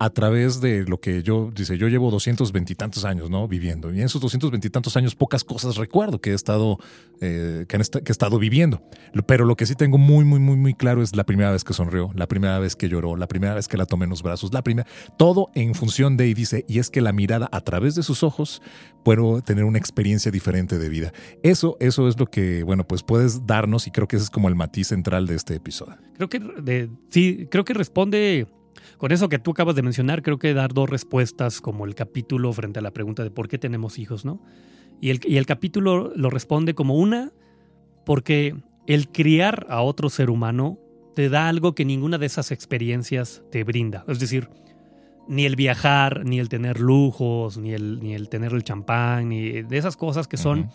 a 0.00 0.10
través 0.10 0.60
de 0.60 0.84
lo 0.84 1.00
que 1.00 1.22
yo, 1.22 1.50
dice, 1.54 1.76
yo 1.76 1.88
llevo 1.88 2.10
220 2.10 2.72
y 2.72 2.76
tantos 2.76 3.04
años, 3.04 3.30
¿no? 3.30 3.48
Viviendo. 3.48 3.92
Y 3.92 3.98
en 3.98 4.04
esos 4.06 4.20
220 4.20 4.66
y 4.66 4.70
tantos 4.70 4.96
años 4.96 5.14
pocas 5.16 5.42
cosas 5.44 5.76
recuerdo 5.76 6.20
que 6.20 6.30
he 6.30 6.34
estado, 6.34 6.78
eh, 7.20 7.64
que, 7.68 7.76
han 7.76 7.80
esta- 7.82 8.00
que 8.00 8.10
he 8.10 8.12
estado 8.12 8.38
viviendo. 8.38 8.80
Pero 9.26 9.44
lo 9.44 9.56
que 9.56 9.66
sí 9.66 9.74
tengo 9.74 9.98
muy, 9.98 10.24
muy, 10.24 10.38
muy, 10.38 10.56
muy 10.56 10.74
claro 10.74 11.02
es 11.02 11.16
la 11.16 11.24
primera 11.24 11.50
vez 11.50 11.64
que 11.64 11.72
sonrió, 11.74 12.10
la 12.14 12.28
primera 12.28 12.58
vez 12.58 12.76
que 12.76 12.88
lloró, 12.88 13.16
la 13.16 13.26
primera 13.26 13.54
vez 13.54 13.66
que 13.66 13.76
la 13.76 13.86
tomé 13.86 14.04
en 14.04 14.10
los 14.10 14.22
brazos, 14.22 14.52
la 14.52 14.62
primera, 14.62 14.86
todo 15.16 15.50
en 15.54 15.74
función 15.74 16.16
de, 16.16 16.28
y 16.28 16.34
dice, 16.34 16.64
y 16.68 16.78
es 16.78 16.90
que 16.90 17.00
la 17.00 17.12
mirada 17.12 17.48
a 17.50 17.60
través 17.60 17.94
de 17.96 18.02
sus 18.04 18.22
ojos 18.22 18.62
puedo 19.04 19.42
tener 19.42 19.64
una 19.64 19.78
experiencia 19.78 20.30
diferente 20.30 20.78
de 20.78 20.88
vida. 20.88 21.12
Eso, 21.42 21.76
eso 21.80 22.08
es 22.08 22.18
lo 22.18 22.26
que, 22.26 22.62
bueno, 22.62 22.86
pues 22.86 23.02
puedes 23.02 23.46
darnos 23.46 23.86
y 23.86 23.90
creo 23.90 24.06
que 24.06 24.16
ese 24.16 24.24
es 24.24 24.30
como 24.30 24.48
el 24.48 24.54
matiz 24.54 24.88
central 24.88 25.26
de 25.26 25.34
este 25.34 25.54
episodio. 25.56 25.96
Creo 26.16 26.28
que 26.28 26.38
de- 26.62 26.90
sí, 27.10 27.48
creo 27.50 27.64
que 27.64 27.74
responde 27.74 28.46
con 28.98 29.12
eso 29.12 29.28
que 29.28 29.38
tú 29.38 29.52
acabas 29.52 29.74
de 29.76 29.82
mencionar, 29.82 30.22
creo 30.22 30.38
que 30.38 30.52
dar 30.54 30.74
dos 30.74 30.90
respuestas 30.90 31.60
como 31.60 31.86
el 31.86 31.94
capítulo 31.94 32.52
frente 32.52 32.80
a 32.80 32.82
la 32.82 32.90
pregunta 32.92 33.22
de 33.24 33.30
por 33.30 33.48
qué 33.48 33.56
tenemos 33.58 33.98
hijos, 33.98 34.24
¿no? 34.24 34.42
Y 35.00 35.10
el, 35.10 35.20
y 35.24 35.36
el 35.36 35.46
capítulo 35.46 36.12
lo 36.16 36.28
responde 36.30 36.74
como 36.74 36.96
una, 36.96 37.30
porque 38.04 38.54
el 38.86 39.08
criar 39.08 39.66
a 39.70 39.82
otro 39.82 40.10
ser 40.10 40.30
humano 40.30 40.78
te 41.14 41.28
da 41.28 41.48
algo 41.48 41.74
que 41.74 41.84
ninguna 41.84 42.18
de 42.18 42.26
esas 42.26 42.50
experiencias 42.50 43.42
te 43.50 43.64
brinda. 43.64 44.04
Es 44.08 44.18
decir, 44.18 44.48
ni 45.28 45.44
el 45.44 45.56
viajar, 45.56 46.24
ni 46.24 46.38
el 46.40 46.48
tener 46.48 46.80
lujos, 46.80 47.58
ni 47.58 47.72
el, 47.74 48.00
ni 48.00 48.14
el 48.14 48.28
tener 48.28 48.52
el 48.52 48.64
champán, 48.64 49.28
ni 49.28 49.62
de 49.62 49.76
esas 49.78 49.96
cosas 49.96 50.26
que 50.26 50.36
son 50.38 50.60
Ujú. 50.60 50.70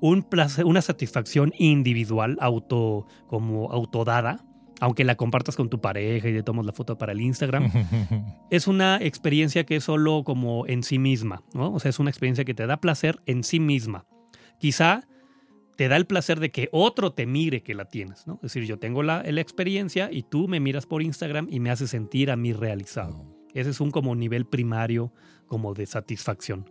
un 0.00 0.22
placer- 0.22 0.64
una 0.64 0.82
satisfacción 0.82 1.52
individual, 1.58 2.38
auto, 2.40 3.06
como 3.26 3.70
autodada, 3.70 4.44
aunque 4.84 5.04
la 5.04 5.14
compartas 5.14 5.54
con 5.54 5.70
tu 5.70 5.80
pareja 5.80 6.28
y 6.28 6.32
le 6.32 6.42
tomas 6.42 6.66
la 6.66 6.72
foto 6.72 6.98
para 6.98 7.12
el 7.12 7.20
Instagram, 7.20 7.70
es 8.50 8.66
una 8.66 8.98
experiencia 9.00 9.64
que 9.64 9.76
es 9.76 9.84
solo 9.84 10.24
como 10.24 10.66
en 10.66 10.82
sí 10.82 10.98
misma, 10.98 11.44
¿no? 11.54 11.72
O 11.72 11.78
sea, 11.78 11.88
es 11.90 12.00
una 12.00 12.10
experiencia 12.10 12.44
que 12.44 12.52
te 12.52 12.66
da 12.66 12.78
placer 12.78 13.20
en 13.26 13.44
sí 13.44 13.60
misma. 13.60 14.06
Quizá 14.58 15.06
te 15.76 15.86
da 15.86 15.96
el 15.96 16.06
placer 16.06 16.40
de 16.40 16.50
que 16.50 16.68
otro 16.72 17.12
te 17.12 17.26
mire 17.26 17.62
que 17.62 17.74
la 17.74 17.84
tienes, 17.84 18.26
¿no? 18.26 18.34
Es 18.42 18.52
decir, 18.54 18.64
yo 18.64 18.80
tengo 18.80 19.04
la, 19.04 19.22
la 19.22 19.40
experiencia 19.40 20.08
y 20.10 20.24
tú 20.24 20.48
me 20.48 20.58
miras 20.58 20.86
por 20.86 21.00
Instagram 21.00 21.46
y 21.48 21.60
me 21.60 21.70
haces 21.70 21.90
sentir 21.90 22.30
a 22.32 22.36
mí 22.36 22.52
realizado. 22.52 23.24
Ese 23.54 23.70
es 23.70 23.80
un 23.80 23.92
como 23.92 24.16
nivel 24.16 24.46
primario 24.46 25.12
como 25.46 25.74
de 25.74 25.86
satisfacción. 25.86 26.68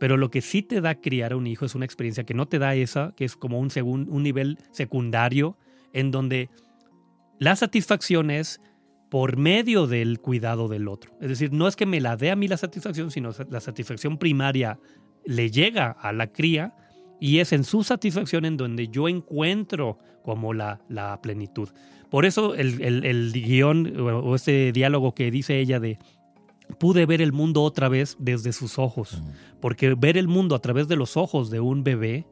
Pero 0.00 0.16
lo 0.16 0.30
que 0.32 0.40
sí 0.40 0.62
te 0.62 0.80
da 0.80 0.96
criar 0.96 1.32
a 1.32 1.36
un 1.36 1.46
hijo 1.46 1.64
es 1.64 1.76
una 1.76 1.84
experiencia 1.84 2.24
que 2.24 2.34
no 2.34 2.46
te 2.48 2.58
da 2.58 2.74
esa, 2.74 3.12
que 3.16 3.24
es 3.24 3.36
como 3.36 3.60
un, 3.60 3.68
segun- 3.70 4.08
un 4.10 4.24
nivel 4.24 4.58
secundario 4.72 5.56
en 5.92 6.10
donde 6.10 6.50
la 7.42 7.56
satisfacción 7.56 8.30
es 8.30 8.60
por 9.10 9.36
medio 9.36 9.86
del 9.86 10.20
cuidado 10.20 10.68
del 10.68 10.88
otro. 10.88 11.12
Es 11.20 11.28
decir, 11.28 11.52
no 11.52 11.66
es 11.68 11.76
que 11.76 11.86
me 11.86 12.00
la 12.00 12.16
dé 12.16 12.30
a 12.30 12.36
mí 12.36 12.48
la 12.48 12.56
satisfacción, 12.56 13.10
sino 13.10 13.30
la 13.50 13.60
satisfacción 13.60 14.16
primaria 14.18 14.78
le 15.26 15.50
llega 15.50 15.90
a 15.90 16.12
la 16.12 16.28
cría 16.28 16.74
y 17.20 17.38
es 17.40 17.52
en 17.52 17.64
su 17.64 17.84
satisfacción 17.84 18.44
en 18.44 18.56
donde 18.56 18.88
yo 18.88 19.08
encuentro 19.08 19.98
como 20.22 20.54
la, 20.54 20.80
la 20.88 21.20
plenitud. 21.20 21.68
Por 22.10 22.24
eso 22.26 22.54
el, 22.54 22.80
el- 22.80 23.04
el 23.04 23.32
guion 23.32 23.98
o 24.00 24.18
o 24.20 24.34
este 24.34 24.72
diálogo 24.72 25.14
que 25.14 25.30
dice 25.30 25.58
ella 25.58 25.78
de 25.80 25.98
pude 26.78 27.06
ver 27.06 27.20
el 27.20 27.32
mundo 27.32 27.62
otra 27.62 27.88
vez 27.88 28.16
desde 28.18 28.52
sus 28.52 28.78
ojos, 28.78 29.22
porque 29.60 29.94
ver 29.94 30.16
el 30.16 30.28
mundo 30.28 30.54
a 30.54 30.60
través 30.60 30.88
de 30.88 30.96
los 30.96 31.16
ojos 31.16 31.50
de 31.50 31.60
un 31.60 31.84
bebé, 31.84 32.24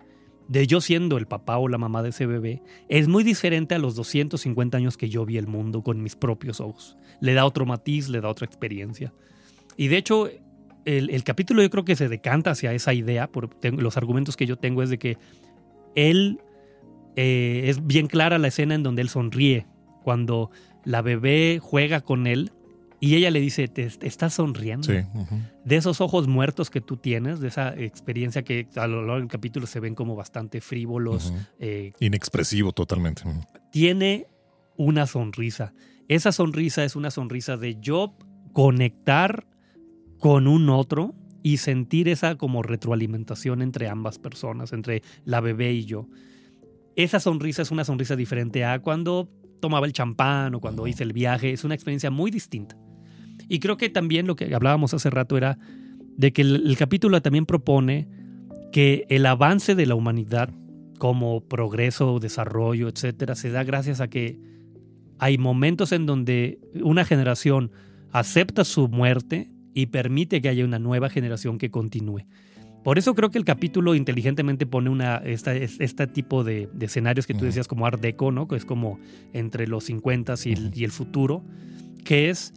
de 0.51 0.67
yo 0.67 0.81
siendo 0.81 1.17
el 1.17 1.29
papá 1.29 1.59
o 1.59 1.69
la 1.69 1.79
mamá 1.79 2.03
de 2.03 2.09
ese 2.09 2.27
bebé, 2.27 2.61
es 2.89 3.07
muy 3.07 3.23
diferente 3.23 3.77
a 3.77 3.79
los 3.79 3.95
250 3.95 4.77
años 4.77 4.97
que 4.97 5.09
yo 5.09 5.25
vi 5.25 5.37
el 5.37 5.47
mundo 5.47 5.85
con 5.85 6.03
mis 6.03 6.17
propios 6.17 6.61
ojos. 6.61 6.99
Le 7.21 7.35
da 7.35 7.45
otro 7.45 7.67
matiz, 7.67 8.09
le 8.09 8.21
da 8.21 8.29
otra 8.29 8.47
experiencia. 8.47 9.15
Y 9.77 9.87
de 9.87 9.97
hecho, 9.97 10.29
el, 10.85 11.11
el 11.11 11.23
capítulo 11.23 11.63
yo 11.63 11.71
creo 11.71 11.85
que 11.85 11.95
se 11.95 12.09
decanta 12.09 12.51
hacia 12.51 12.73
esa 12.73 12.93
idea, 12.93 13.29
por 13.29 13.49
los 13.63 13.97
argumentos 13.97 14.37
que 14.37 14.47
yo 14.47 14.57
tengo 14.57 14.83
es 14.83 14.91
de 14.91 14.99
que 14.99 15.19
él 15.95 16.41
eh, 17.15 17.63
es 17.67 17.87
bien 17.87 18.09
clara 18.09 18.37
la 18.39 18.49
escena 18.49 18.75
en 18.75 18.83
donde 18.83 19.03
él 19.03 19.09
sonríe, 19.09 19.69
cuando 20.03 20.51
la 20.85 21.01
bebé 21.01 21.61
juega 21.63 22.01
con 22.01 22.27
él 22.27 22.51
y 23.01 23.15
ella 23.17 23.31
le 23.31 23.41
dice, 23.41 23.67
te, 23.69 23.89
te 23.89 24.07
estás 24.07 24.35
sonriendo 24.35 24.87
Sí. 24.87 24.99
de 25.65 25.77
esos 25.77 26.01
ojos 26.03 26.29
muertos 26.29 26.69
que 26.71 26.81
tú 26.81 26.97
tienes, 26.99 27.41
de 27.41 27.49
esa 27.49 27.75
experiencia 27.75 28.43
que 28.43 28.69
a 28.77 28.87
lo 28.87 29.01
largo 29.03 29.21
del 29.21 29.29
capítulo 29.29 29.67
se 29.67 29.81
ven 29.81 29.95
como 29.95 30.15
bastante 30.17 30.61
frívolos, 30.61 31.33
eh, 31.59 31.93
Inexpresivo 32.01 32.73
totalmente. 32.73 33.23
Tiene 33.73 34.27
una 34.77 35.07
sonrisa. 35.07 35.73
Esa 36.09 36.33
sonrisa 36.33 36.85
es 36.85 36.95
una 36.97 37.11
sonrisa 37.11 37.57
de 37.57 37.77
yo 37.81 38.17
conectar 38.53 39.47
con 40.19 40.47
un 40.47 40.69
otro 40.69 41.15
y 41.43 41.57
sentir 41.57 42.09
esa 42.09 42.35
como 42.37 42.63
retroalimentación 42.63 43.63
entre 43.63 43.89
ambas 43.89 44.19
personas, 44.19 44.73
entre 44.75 45.03
la 45.25 45.41
bebé 45.41 45.73
y 45.73 45.87
yo. 45.87 46.07
Esa 46.97 47.19
sonrisa 47.21 47.63
es 47.63 47.71
una 47.71 47.85
sonrisa 47.85 48.17
diferente 48.17 48.65
a 48.65 48.81
cuando 48.81 49.31
tomaba 49.61 49.87
el 49.87 49.93
champán 49.95 50.55
o 50.55 50.61
cuando 50.61 50.87
hice 50.87 51.03
el 51.05 51.13
viaje. 51.15 51.53
Es 51.53 51.65
una 51.65 51.75
experiencia 51.75 52.11
muy 52.11 52.31
distinta. 52.31 52.77
Y 53.51 53.59
creo 53.59 53.77
que 53.77 53.91
también 53.91 54.27
lo 54.27 54.37
que 54.37 54.55
hablábamos 54.55 54.95
hace 54.95 55.11
rato 55.11 55.37
era 55.37 55.59
de 56.17 56.33
que 56.33 56.41
el, 56.41 56.67
el 56.67 56.77
capítulo 56.79 57.21
también 57.21 57.45
propone 57.45 58.09
que 58.73 59.05
el 59.11 59.27
avance 59.27 59.75
de 59.75 59.85
la 59.85 59.97
humanidad 59.97 60.51
como 60.99 61.41
progreso, 61.41 62.21
desarrollo, 62.21 62.89
etcétera, 62.89 63.35
se 63.35 63.51
da 63.51 63.65
gracias 63.65 64.01
a 64.01 64.09
que 64.09 64.39
hay 65.19 65.37
momentos 65.37 65.93
en 65.93 66.07
donde 66.07 66.61
una 66.83 67.05
generación 67.05 67.73
acepta 68.13 68.65
su 68.65 68.89
muerte 68.89 69.51
y 69.75 69.87
permite 69.87 70.41
que 70.41 70.49
haya 70.49 70.65
una 70.65 70.79
nueva 70.79 71.11
generación 71.11 71.59
que 71.59 71.71
continúe. 71.71 72.27
Por 72.85 72.99
eso 72.99 73.15
creo 73.15 73.31
que 73.31 73.39
el 73.39 73.45
capítulo 73.45 73.95
inteligentemente 73.95 74.65
pone 74.65 74.89
una, 74.89 75.17
esta, 75.17 75.55
este 75.55 76.07
tipo 76.07 76.45
de, 76.45 76.69
escenarios 76.81 77.27
que 77.27 77.35
tú 77.35 77.45
decías 77.45 77.69
como 77.69 77.87
Art 77.87 78.01
Deco, 78.01 78.33
¿no? 78.33 78.49
que 78.49 78.57
es 78.57 78.65
como 78.65 78.99
entre 79.33 79.67
los 79.67 79.85
50 79.85 80.35
y, 80.45 80.53
el, 80.53 80.71
y 80.75 80.85
el 80.85 80.91
futuro, 80.91 81.45
que 82.05 82.31
es, 82.31 82.55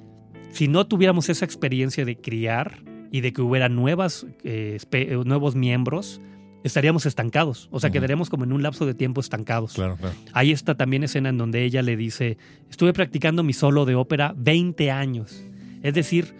si 0.53 0.67
no 0.67 0.85
tuviéramos 0.85 1.29
esa 1.29 1.45
experiencia 1.45 2.05
de 2.05 2.15
criar 2.15 2.83
y 3.11 3.21
de 3.21 3.33
que 3.33 3.41
hubiera 3.41 3.69
nuevas, 3.69 4.27
eh, 4.43 4.77
nuevos 5.25 5.55
miembros, 5.55 6.21
estaríamos 6.63 7.07
estancados. 7.07 7.67
O 7.71 7.79
sea, 7.79 7.89
quedaríamos 7.89 8.29
como 8.29 8.43
en 8.43 8.53
un 8.53 8.61
lapso 8.61 8.85
de 8.85 8.93
tiempo 8.93 9.19
estancados. 9.19 9.73
Claro, 9.73 9.97
claro. 9.97 10.15
Hay 10.31 10.51
esta 10.51 10.75
también 10.75 11.03
escena 11.03 11.29
en 11.29 11.39
donde 11.39 11.63
ella 11.63 11.81
le 11.81 11.97
dice, 11.97 12.37
estuve 12.69 12.93
practicando 12.93 13.41
mi 13.41 13.53
solo 13.53 13.85
de 13.85 13.95
ópera 13.95 14.35
20 14.37 14.91
años. 14.91 15.43
Es 15.81 15.95
decir, 15.95 16.35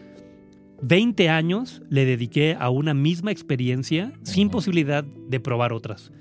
20 0.83 1.29
años 1.29 1.81
le 1.89 2.05
dediqué 2.05 2.55
a 2.59 2.69
una 2.69 2.93
misma 2.93 3.31
experiencia 3.31 4.13
sin 4.21 4.49
posibilidad 4.49 5.03
de 5.03 5.39
probar 5.39 5.73
otras. 5.73 6.11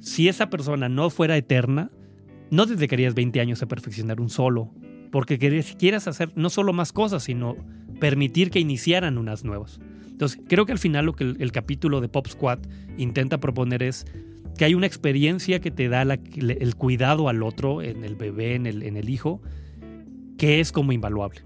Si 0.00 0.28
esa 0.28 0.50
persona 0.50 0.90
no 0.90 1.08
fuera 1.08 1.38
eterna, 1.38 1.90
no 2.50 2.66
te 2.66 2.76
dedicarías 2.76 3.14
20 3.14 3.40
años 3.40 3.62
a 3.62 3.68
perfeccionar 3.68 4.20
un 4.20 4.28
solo, 4.28 4.70
porque 5.10 5.38
quieras 5.38 6.08
hacer 6.08 6.30
no 6.36 6.50
solo 6.50 6.72
más 6.72 6.92
cosas, 6.92 7.24
sino 7.24 7.56
permitir 8.00 8.50
que 8.50 8.60
iniciaran 8.60 9.18
unas 9.18 9.44
nuevas. 9.44 9.80
Entonces, 10.10 10.40
creo 10.48 10.66
que 10.66 10.72
al 10.72 10.78
final 10.78 11.06
lo 11.06 11.12
que 11.14 11.24
el, 11.24 11.52
capítulo 11.52 12.00
de 12.00 12.08
Pop 12.08 12.26
Squad 12.26 12.58
intenta 12.96 13.38
proponer 13.38 13.82
es 13.82 14.06
que 14.56 14.64
hay 14.64 14.74
una 14.74 14.86
experiencia 14.86 15.60
que 15.60 15.70
te 15.70 15.88
da 15.88 16.02
el 16.02 16.74
cuidado 16.74 17.28
al 17.28 17.42
otro, 17.42 17.82
en 17.82 18.04
el 18.04 18.16
bebé, 18.16 18.54
en 18.54 18.66
el, 18.66 18.82
en 18.82 18.96
el 18.96 19.08
hijo, 19.08 19.40
que 20.36 20.60
es 20.60 20.72
como 20.72 20.92
invaluable 20.92 21.42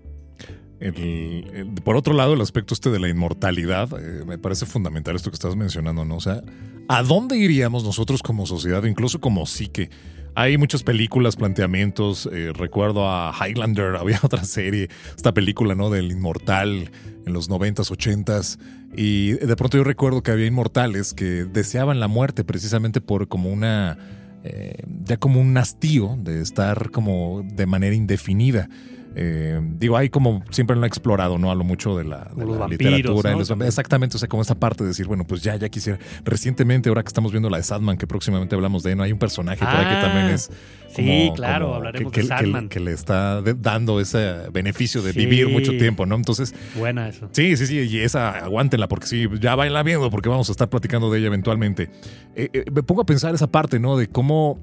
por 1.84 1.96
otro 1.96 2.14
lado, 2.14 2.34
el 2.34 2.40
aspecto 2.40 2.74
este 2.74 2.90
de 2.90 2.98
la 2.98 3.08
inmortalidad, 3.08 3.88
eh, 3.98 4.24
me 4.24 4.38
parece 4.38 4.66
fundamental 4.66 5.14
esto 5.14 5.30
que 5.30 5.34
estás 5.34 5.54
mencionando, 5.54 6.04
¿no? 6.04 6.16
O 6.16 6.20
sea, 6.20 6.42
¿a 6.88 7.02
dónde 7.02 7.36
iríamos 7.36 7.84
nosotros 7.84 8.22
como 8.22 8.46
sociedad, 8.46 8.82
incluso 8.84 9.20
como 9.20 9.46
psique? 9.46 9.90
Hay 10.34 10.56
muchas 10.56 10.82
películas, 10.82 11.36
planteamientos. 11.36 12.28
Eh, 12.32 12.52
recuerdo 12.54 13.08
a 13.08 13.32
Highlander, 13.32 13.96
había 14.00 14.18
otra 14.22 14.44
serie, 14.44 14.88
esta 15.14 15.34
película, 15.34 15.74
¿no? 15.74 15.90
Del 15.90 16.10
inmortal 16.10 16.90
en 17.26 17.32
los 17.32 17.50
90s, 17.50 17.90
80s. 17.90 18.58
Y 18.96 19.32
de 19.32 19.56
pronto 19.56 19.76
yo 19.76 19.84
recuerdo 19.84 20.22
que 20.22 20.30
había 20.30 20.46
inmortales 20.46 21.14
que 21.14 21.44
deseaban 21.44 22.00
la 22.00 22.08
muerte 22.08 22.44
precisamente 22.44 23.00
por 23.00 23.28
como 23.28 23.50
una. 23.50 23.98
Eh, 24.44 24.82
ya 25.04 25.18
como 25.18 25.40
un 25.40 25.56
hastío 25.56 26.16
de 26.18 26.40
estar 26.40 26.90
como 26.90 27.42
de 27.44 27.66
manera 27.66 27.94
indefinida. 27.94 28.68
Eh, 29.14 29.60
digo, 29.78 29.96
hay 29.96 30.08
como 30.08 30.42
siempre 30.50 30.76
lo 30.76 30.82
han 30.82 30.86
explorado, 30.86 31.38
¿no? 31.38 31.50
A 31.50 31.54
lo 31.54 31.64
mucho 31.64 31.96
de 31.96 32.04
la, 32.04 32.30
literatura. 32.68 33.36
exactamente, 33.66 34.16
o 34.16 34.18
sea, 34.18 34.28
como 34.28 34.42
esa 34.42 34.54
parte 34.54 34.84
de 34.84 34.88
decir, 34.88 35.06
bueno, 35.06 35.24
pues 35.24 35.42
ya, 35.42 35.56
ya 35.56 35.68
quisiera. 35.68 35.98
Recientemente, 36.24 36.88
ahora 36.88 37.02
que 37.02 37.08
estamos 37.08 37.32
viendo 37.32 37.50
la 37.50 37.58
de 37.58 37.62
Sadman, 37.62 37.96
que 37.96 38.06
próximamente 38.06 38.54
hablamos 38.54 38.82
de, 38.82 38.94
¿no? 38.96 39.02
Hay 39.02 39.12
un 39.12 39.18
personaje 39.18 39.64
por 39.64 39.74
ahí 39.74 39.94
que 39.94 40.00
también 40.00 40.26
ah, 40.26 40.32
es. 40.32 40.50
Sí, 40.94 41.32
claro, 41.34 41.74
hablaremos 41.74 42.12
que, 42.12 42.22
de 42.22 42.26
Sadman. 42.26 42.68
Que, 42.68 42.80
le 42.80 42.92
está 42.92 43.42
dando 43.42 44.00
ese 44.00 44.50
beneficio 44.52 45.02
de 45.02 45.12
vivir 45.12 45.48
mucho 45.48 45.72
tiempo, 45.72 46.06
¿no? 46.06 46.16
Entonces. 46.16 46.54
Buena 46.76 47.08
eso. 47.08 47.28
Sí, 47.32 47.56
sí, 47.56 47.66
sí, 47.66 47.78
y 47.78 47.98
esa, 47.98 48.30
aguántenla, 48.30 48.88
porque 48.88 49.06
sí, 49.06 49.26
ya 49.40 49.54
vayanla 49.54 49.82
viendo, 49.82 50.10
porque 50.10 50.28
vamos 50.28 50.48
a 50.48 50.52
estar 50.52 50.68
platicando 50.68 51.10
de 51.10 51.18
ella 51.18 51.28
eventualmente. 51.28 51.90
Eh, 52.34 52.48
eh, 52.52 52.64
me 52.72 52.82
pongo 52.82 53.02
a 53.02 53.06
pensar 53.06 53.34
esa 53.34 53.50
parte, 53.50 53.78
¿no? 53.78 53.96
De 53.96 54.08
cómo 54.08 54.58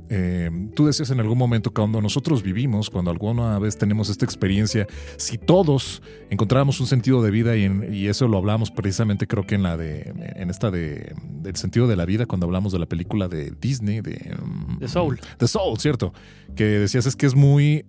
tú 0.75 0.87
decías 0.87 1.11
en 1.11 1.19
algún 1.19 1.37
momento, 1.37 1.71
cuando 1.71 2.01
nosotros 2.01 2.43
vivimos, 2.43 2.89
cuando 2.89 3.11
alguna 3.11 3.59
vez 3.59 3.77
tenemos 3.77 4.09
esta 4.09 4.25
experiencia, 4.25 4.87
si 5.17 5.37
todos 5.37 6.01
encontráramos 6.29 6.79
un 6.79 6.87
sentido 6.87 7.21
de 7.21 7.31
vida 7.31 7.55
y, 7.55 8.07
eso 8.09 8.27
lo 8.27 8.37
hablamos 8.37 8.71
precisamente 8.71 9.27
creo 9.27 9.45
que 9.45 9.55
en 9.55 9.63
la 9.63 9.77
de 9.77 10.13
en 10.35 10.49
esta 10.49 10.71
de 10.71 11.13
del 11.41 11.55
sentido 11.55 11.87
de 11.87 11.95
la 11.95 12.05
vida 12.05 12.25
cuando 12.25 12.45
hablamos 12.47 12.71
de 12.71 12.79
la 12.79 12.85
película 12.85 13.27
de 13.27 13.51
Disney 13.59 14.01
de 14.01 14.35
The 14.79 14.87
Soul. 14.87 15.19
The 15.37 15.47
Soul, 15.47 15.79
cierto, 15.79 16.13
que 16.55 16.63
decías 16.63 17.05
es 17.05 17.15
que 17.15 17.25
es 17.25 17.35
muy 17.35 17.85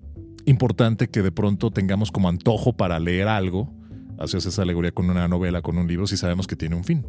importante 0.46 1.08
que 1.08 1.22
de 1.22 1.32
pronto 1.32 1.70
tengamos 1.70 2.10
como 2.10 2.28
antojo 2.28 2.72
para 2.72 2.98
leer 2.98 3.28
algo, 3.28 3.72
hacías 4.18 4.46
esa 4.46 4.62
alegoría 4.62 4.92
con 4.92 5.08
una 5.08 5.28
novela, 5.28 5.62
con 5.62 5.78
un 5.78 5.86
libro, 5.86 6.06
si 6.06 6.16
sabemos 6.16 6.46
que 6.46 6.56
tiene 6.56 6.76
un 6.76 6.84
fin. 6.84 7.06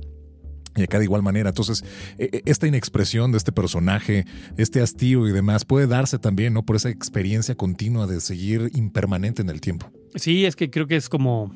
Y 0.75 0.83
acá 0.83 0.99
de 0.99 1.03
igual 1.03 1.21
manera. 1.21 1.49
Entonces, 1.49 1.83
e, 2.17 2.29
e, 2.31 2.41
esta 2.45 2.65
inexpresión 2.65 3.31
de 3.31 3.37
este 3.37 3.51
personaje, 3.51 4.25
este 4.57 4.81
hastío 4.81 5.27
y 5.27 5.33
demás, 5.33 5.65
puede 5.65 5.85
darse 5.85 6.17
también, 6.17 6.53
¿no? 6.53 6.65
Por 6.65 6.77
esa 6.77 6.89
experiencia 6.89 7.55
continua 7.55 8.07
de 8.07 8.21
seguir 8.21 8.71
impermanente 8.73 9.41
en 9.41 9.49
el 9.49 9.59
tiempo. 9.59 9.91
Sí, 10.15 10.45
es 10.45 10.55
que 10.55 10.69
creo 10.69 10.87
que 10.87 10.95
es 10.95 11.09
como, 11.09 11.53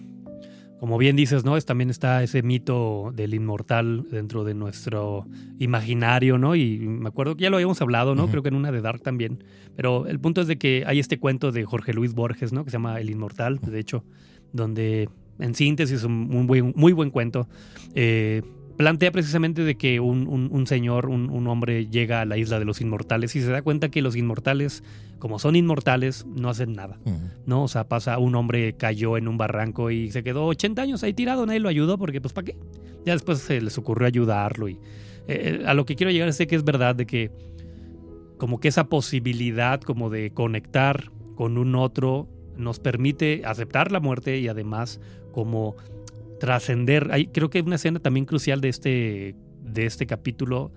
como 0.86 1.00
bien 1.00 1.16
dices, 1.16 1.44
¿no? 1.44 1.58
Es, 1.58 1.66
también 1.66 1.90
está 1.90 2.22
ese 2.22 2.44
mito 2.44 3.12
del 3.16 3.34
inmortal 3.34 4.06
dentro 4.12 4.44
de 4.44 4.54
nuestro 4.54 5.26
imaginario, 5.58 6.38
¿no? 6.38 6.56
Y 6.56 6.78
me 6.78 7.08
acuerdo 7.08 7.36
que 7.36 7.42
ya 7.42 7.50
lo 7.50 7.56
habíamos 7.56 7.82
hablado, 7.82 8.14
¿no? 8.14 8.28
Creo 8.28 8.44
que 8.44 8.50
en 8.50 8.56
una 8.56 8.72
de 8.72 8.82
Dark 8.82 9.02
también. 9.02 9.44
Pero 9.76 10.06
el 10.06 10.20
punto 10.20 10.42
es 10.42 10.48
de 10.48 10.60
que 10.60 10.84
hay 10.86 11.00
este 11.00 11.18
cuento 11.18 11.52
de 11.52 11.66
Jorge 11.66 11.92
Luis 11.92 12.14
Borges, 12.14 12.54
¿no? 12.54 12.64
Que 12.64 12.70
se 12.70 12.76
llama 12.76 13.02
El 13.02 13.10
Inmortal, 13.10 13.58
de 13.62 13.80
hecho, 13.80 14.04
donde 14.54 15.10
en 15.40 15.56
síntesis 15.56 15.98
es 15.98 16.04
un 16.04 16.28
muy 16.28 16.46
buen, 16.46 16.74
muy 16.76 16.94
buen 16.94 17.10
cuento. 17.10 17.48
Eh, 17.96 18.44
plantea 18.78 19.12
precisamente 19.12 19.64
de 19.64 19.76
que 19.78 20.00
un, 20.00 20.68
señor, 20.68 21.08
un, 21.08 21.48
hombre 21.48 21.88
llega 21.88 22.22
a 22.22 22.26
la 22.26 22.38
isla 22.38 22.60
de 22.60 22.66
los 22.66 22.80
inmortales 22.80 23.36
y 23.36 23.42
se 23.42 23.50
da 23.50 23.64
cuenta 23.64 23.90
que 23.90 24.04
los 24.04 24.16
inmortales, 24.16 24.84
como 25.20 25.40
son 25.40 25.56
inmortales, 25.56 26.26
no 26.26 26.50
hacen 26.50 26.74
nada. 26.74 27.00
¿No? 27.46 27.64
O 27.64 27.68
sea, 27.68 27.88
pasa, 27.88 28.18
un 28.18 28.36
hombre 28.36 28.74
cayó 28.74 29.18
en 29.18 29.28
un 29.28 29.38
barranco 29.38 29.92
y 29.92 30.12
se 30.12 30.24
quedó 30.24 30.46
80 30.46 30.82
años 30.82 31.04
ahí 31.04 31.14
tirado, 31.14 31.46
nadie 31.46 31.60
lo 31.60 31.70
ayudó 31.70 31.98
porque, 31.98 32.22
pues, 32.22 32.34
¿para 32.34 32.46
qué? 32.46 32.58
Ya 33.06 33.14
después 33.14 33.40
se 33.40 33.62
les 33.62 33.78
ocurrió 33.78 34.08
ayudarlo 34.08 34.68
y 34.68 34.74
eh, 35.28 35.60
eh, 35.62 35.64
a 35.66 35.74
lo 35.74 35.86
que 35.86 35.96
quiero 35.96 36.12
llegar 36.12 36.28
es 36.28 36.38
que 36.38 36.56
es 36.56 36.64
verdad 36.64 36.96
de 36.96 37.06
que 37.06 37.32
como 38.38 38.60
que 38.60 38.68
esa 38.68 38.86
posibilidad 38.90 39.82
como 39.82 40.10
de 40.10 40.32
conectar 40.32 41.12
con 41.36 41.58
un 41.58 41.76
otro 41.76 42.28
nos 42.58 42.80
permite 42.80 43.44
aceptar 43.46 43.92
la 43.92 44.00
muerte 44.00 44.40
y 44.40 44.48
además 44.48 45.00
como 45.32 45.76
trascender. 46.40 47.10
Creo 47.32 47.50
que 47.50 47.62
una 47.62 47.76
escena 47.76 48.00
también 48.00 48.26
crucial 48.26 48.62
de 48.62 48.70
este, 48.70 49.36
de 49.62 49.86
este 49.86 50.06
capítulo 50.06 50.72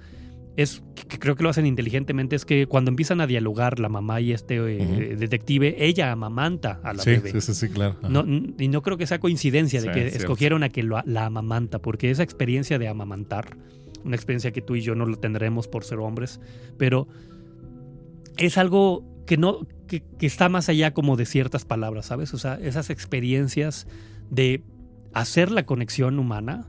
es 0.59 0.83
que 1.09 1.21
creo 1.21 1.37
que 1.37 1.45
lo 1.45 1.51
hacen 1.51 1.67
inteligentemente, 1.67 2.35
es 2.35 2.45
que 2.45 2.67
cuando 2.67 2.91
empiezan 2.91 3.21
a 3.21 3.29
dialogar 3.29 3.79
la 3.79 3.89
mamá 3.89 4.21
y 4.21 4.33
este 4.33 4.57
eh, 4.57 5.15
detective, 5.17 5.77
ella 5.79 6.11
amamanta 6.11 6.81
a 6.83 6.95
la 6.95 7.05
bebé. 7.05 7.31
Sí, 7.31 7.41
sí, 7.41 7.55
sí, 7.55 7.69
claro. 7.69 7.97
No, 8.09 8.25
y 8.27 8.67
no 8.67 8.83
creo 8.83 8.99
que 8.99 9.07
sea 9.07 9.21
coincidencia 9.21 9.81
de 9.81 9.93
que 9.93 10.09
escogieron 10.09 10.65
a 10.65 10.69
que 10.69 10.83
la 10.83 11.27
amamanta, 11.27 11.79
porque 11.79 12.11
esa 12.11 12.25
experiencia 12.25 12.81
de 12.81 12.89
amamantar, 12.89 13.57
una 14.05 14.17
experiencia 14.17 14.51
que 14.51 14.61
tú 14.61 14.75
y 14.75 14.81
yo 14.81 14.97
no 14.97 15.07
lo 15.07 15.17
tendremos 15.17 15.69
por 15.69 15.85
ser 15.85 16.01
hombres, 16.01 16.41
pero 16.77 17.07
es 18.37 18.59
algo 18.59 19.05
que 19.29 19.37
no, 19.37 19.65
que, 19.87 20.03
que 20.19 20.27
está 20.27 20.49
más 20.49 20.69
allá 20.69 20.93
como 20.93 21.17
de 21.17 21.25
ciertas 21.25 21.65
palabras, 21.65 22.07
¿sabes? 22.07 22.35
O 22.35 22.39
sea, 22.39 22.59
esas 22.61 22.91
experiencias 22.91 23.87
de 24.29 24.65
hacer 25.13 25.53
la 25.53 25.67
conexión 25.67 26.19
humana 26.19 26.67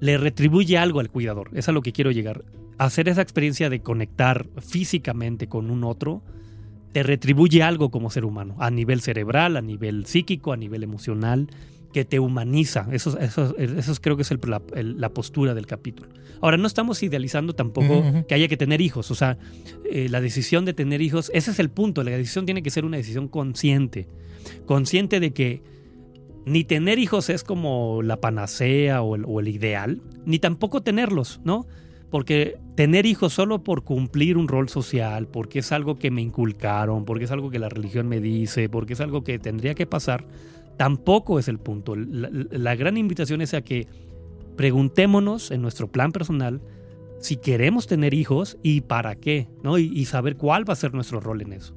le 0.00 0.18
retribuye 0.18 0.76
algo 0.76 1.00
al 1.00 1.08
cuidador. 1.08 1.48
Es 1.54 1.70
a 1.70 1.72
lo 1.72 1.80
que 1.80 1.92
quiero 1.92 2.10
llegar. 2.10 2.44
Hacer 2.80 3.10
esa 3.10 3.20
experiencia 3.20 3.68
de 3.68 3.80
conectar 3.82 4.46
físicamente 4.58 5.48
con 5.48 5.70
un 5.70 5.84
otro 5.84 6.22
te 6.92 7.02
retribuye 7.02 7.62
algo 7.62 7.90
como 7.90 8.10
ser 8.10 8.24
humano, 8.24 8.56
a 8.58 8.70
nivel 8.70 9.02
cerebral, 9.02 9.56
a 9.58 9.60
nivel 9.60 10.06
psíquico, 10.06 10.52
a 10.52 10.56
nivel 10.56 10.82
emocional, 10.82 11.48
que 11.92 12.04
te 12.04 12.18
humaniza. 12.18 12.88
Eso, 12.90 13.18
eso, 13.18 13.54
eso 13.58 13.94
creo 14.00 14.16
que 14.16 14.22
es 14.22 14.30
la, 14.30 15.08
postura 15.10 15.54
del 15.54 15.66
capítulo. 15.66 16.08
Ahora, 16.40 16.56
no 16.56 16.66
estamos 16.66 17.02
idealizando 17.02 17.54
tampoco 17.54 18.02
que 18.26 18.34
haya 18.34 18.48
que 18.48 18.56
tener 18.56 18.80
hijos. 18.80 19.10
O 19.10 19.14
sea, 19.14 19.36
eh, 19.90 20.08
la 20.08 20.22
decisión 20.22 20.64
de 20.64 20.72
tener 20.72 21.02
hijos, 21.02 21.30
ese 21.34 21.50
es 21.50 21.58
el 21.58 21.68
punto. 21.68 22.02
La 22.02 22.12
decisión 22.12 22.46
tiene 22.46 22.62
que 22.62 22.70
ser 22.70 22.86
una 22.86 22.96
decisión 22.96 23.28
consciente. 23.28 24.08
Consciente 24.64 25.20
de 25.20 25.32
que 25.32 25.62
ni 26.46 26.64
tener 26.64 26.98
hijos 26.98 27.28
es 27.28 27.44
como 27.44 28.02
la 28.02 28.20
panacea 28.20 29.02
o 29.02 29.40
el, 29.40 29.48
ideal, 29.48 30.00
ni 30.24 30.38
tampoco 30.38 30.82
tenerlos, 30.82 31.40
¿no? 31.44 31.66
Porque 32.10 32.58
tener 32.76 33.06
hijos 33.06 33.32
solo 33.32 33.62
por 33.62 33.84
cumplir 33.84 34.36
un 34.36 34.48
rol 34.48 34.68
social, 34.68 35.28
porque 35.28 35.60
es 35.60 35.72
algo 35.72 35.98
que 35.98 36.10
me 36.10 36.22
inculcaron, 36.22 37.04
porque 37.04 37.24
es 37.24 37.30
algo 37.30 37.50
que 37.50 37.58
la 37.58 37.68
religión 37.68 38.08
me 38.08 38.20
dice, 38.20 38.68
porque 38.68 38.94
es 38.94 39.00
algo 39.00 39.22
que 39.22 39.38
tendría 39.38 39.74
que 39.74 39.86
pasar, 39.86 40.26
tampoco 40.76 41.38
es 41.38 41.48
el 41.48 41.58
punto. 41.58 41.94
La, 41.96 42.74
gran 42.74 42.96
invitación 42.96 43.40
es 43.42 43.54
a 43.54 43.62
que 43.62 43.86
preguntémonos 44.56 45.50
en 45.50 45.62
nuestro 45.62 45.90
plan 45.90 46.10
personal 46.10 46.60
si 47.20 47.36
queremos 47.36 47.86
tener 47.86 48.14
hijos 48.14 48.58
y 48.62 48.80
para 48.80 49.14
qué, 49.14 49.48
¿no? 49.62 49.78
y 49.78 50.04
saber 50.06 50.36
cuál 50.36 50.68
va 50.68 50.72
a 50.72 50.76
ser 50.76 50.94
nuestro 50.94 51.20
rol 51.20 51.42
en 51.42 51.52
eso. 51.52 51.74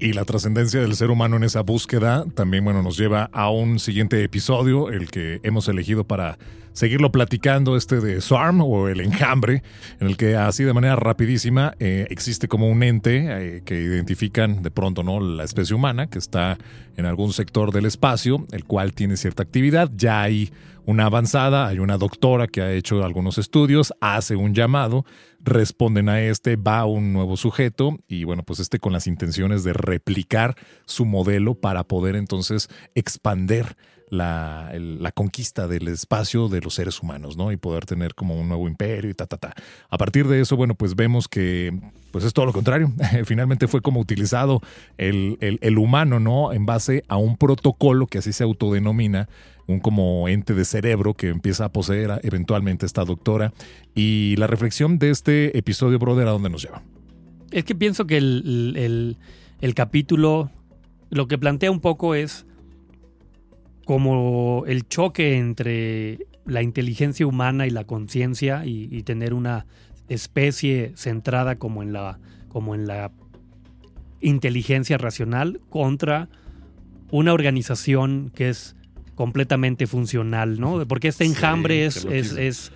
Y 0.00 0.12
la 0.12 0.24
trascendencia 0.24 0.80
del 0.80 0.94
ser 0.94 1.10
humano 1.10 1.36
en 1.36 1.42
esa 1.42 1.62
búsqueda 1.62 2.24
también, 2.34 2.62
bueno, 2.62 2.84
nos 2.84 2.96
lleva 2.96 3.24
a 3.32 3.50
un 3.50 3.80
siguiente 3.80 4.22
episodio, 4.22 4.90
el 4.90 5.10
que 5.10 5.40
hemos 5.42 5.66
elegido 5.66 6.04
para 6.04 6.38
seguirlo 6.78 7.10
platicando 7.10 7.76
este 7.76 8.00
de 8.00 8.20
Swarm 8.20 8.60
o 8.60 8.86
el 8.86 9.00
enjambre, 9.00 9.64
en 9.98 10.06
el 10.06 10.16
que 10.16 10.36
así 10.36 10.62
de 10.62 10.72
manera 10.72 10.94
rapidísima 10.94 11.74
eh, 11.80 12.06
existe 12.08 12.46
como 12.46 12.68
un 12.68 12.84
ente 12.84 13.26
eh, 13.26 13.62
que 13.64 13.80
identifican 13.80 14.62
de 14.62 14.70
pronto 14.70 15.02
no 15.02 15.18
la 15.18 15.42
especie 15.42 15.74
humana 15.74 16.06
que 16.06 16.20
está 16.20 16.56
en 16.96 17.04
algún 17.04 17.32
sector 17.32 17.72
del 17.72 17.84
espacio, 17.84 18.46
el 18.52 18.64
cual 18.64 18.92
tiene 18.92 19.16
cierta 19.16 19.42
actividad, 19.42 19.90
ya 19.96 20.22
hay 20.22 20.52
una 20.86 21.06
avanzada, 21.06 21.66
hay 21.66 21.80
una 21.80 21.98
doctora 21.98 22.46
que 22.46 22.62
ha 22.62 22.72
hecho 22.72 23.04
algunos 23.04 23.38
estudios, 23.38 23.92
hace 24.00 24.36
un 24.36 24.54
llamado, 24.54 25.04
responden 25.40 26.08
a 26.08 26.20
este, 26.20 26.54
va 26.54 26.84
un 26.84 27.12
nuevo 27.12 27.36
sujeto 27.36 27.98
y 28.06 28.22
bueno, 28.22 28.44
pues 28.44 28.60
este 28.60 28.78
con 28.78 28.92
las 28.92 29.08
intenciones 29.08 29.64
de 29.64 29.72
replicar 29.72 30.54
su 30.86 31.04
modelo 31.04 31.56
para 31.56 31.82
poder 31.82 32.14
entonces 32.14 32.68
expander 32.94 33.76
la, 34.10 34.72
la, 34.74 35.12
conquista 35.12 35.68
del 35.68 35.88
espacio 35.88 36.48
de 36.48 36.60
los 36.60 36.74
seres 36.74 37.02
humanos, 37.02 37.36
¿no? 37.36 37.52
Y 37.52 37.56
poder 37.56 37.86
tener 37.86 38.14
como 38.14 38.38
un 38.38 38.48
nuevo 38.48 38.68
imperio 38.68 39.10
y 39.10 39.14
ta, 39.14 39.26
ta, 39.26 39.36
ta. 39.36 39.54
A 39.88 39.98
partir 39.98 40.28
de 40.28 40.40
eso, 40.40 40.56
bueno, 40.56 40.74
pues 40.74 40.94
vemos 40.94 41.28
que 41.28 41.78
pues 42.10 42.24
es 42.24 42.32
todo 42.32 42.46
lo 42.46 42.52
contrario. 42.52 42.92
Finalmente 43.24 43.68
fue 43.68 43.82
como 43.82 44.00
utilizado 44.00 44.60
el, 44.96 45.38
el, 45.40 45.58
el 45.62 45.78
humano, 45.78 46.20
¿no? 46.20 46.52
En 46.52 46.66
base 46.66 47.04
a 47.08 47.16
un 47.16 47.36
protocolo 47.36 48.06
que 48.06 48.18
así 48.18 48.32
se 48.32 48.44
autodenomina, 48.44 49.28
un 49.66 49.80
como 49.80 50.28
ente 50.28 50.54
de 50.54 50.64
cerebro 50.64 51.14
que 51.14 51.28
empieza 51.28 51.66
a 51.66 51.72
poseer 51.72 52.20
eventualmente 52.22 52.86
esta 52.86 53.04
doctora. 53.04 53.52
Y 53.94 54.36
la 54.36 54.46
reflexión 54.46 54.98
de 54.98 55.10
este 55.10 55.56
episodio, 55.58 55.98
brother, 55.98 56.28
¿a 56.28 56.30
dónde 56.32 56.50
nos 56.50 56.62
lleva? 56.62 56.82
Es 57.50 57.64
que 57.64 57.74
pienso 57.74 58.06
que 58.06 58.16
el, 58.16 58.74
el, 58.76 59.16
el 59.60 59.74
capítulo 59.74 60.50
lo 61.10 61.28
que 61.28 61.38
plantea 61.38 61.70
un 61.70 61.80
poco 61.80 62.14
es 62.14 62.46
como 63.88 64.64
el 64.66 64.86
choque 64.86 65.38
entre 65.38 66.18
la 66.44 66.60
inteligencia 66.60 67.26
humana 67.26 67.66
y 67.66 67.70
la 67.70 67.84
conciencia 67.84 68.66
y, 68.66 69.02
tener 69.04 69.32
una 69.32 69.64
especie 70.10 70.92
centrada 70.94 71.56
como 71.56 71.82
en 71.82 71.94
la 71.94 72.18
como 72.48 72.74
en 72.74 72.86
la 72.86 73.12
inteligencia 74.20 74.98
racional 74.98 75.62
contra 75.70 76.28
una 77.10 77.32
organización 77.32 78.30
que 78.34 78.50
es 78.50 78.76
completamente 79.14 79.86
funcional, 79.86 80.60
¿no? 80.60 80.86
Porque 80.86 81.08
este 81.08 81.24
enjambre 81.24 81.86
es, 81.86 82.04
es, 82.04 82.32
es, 82.32 82.72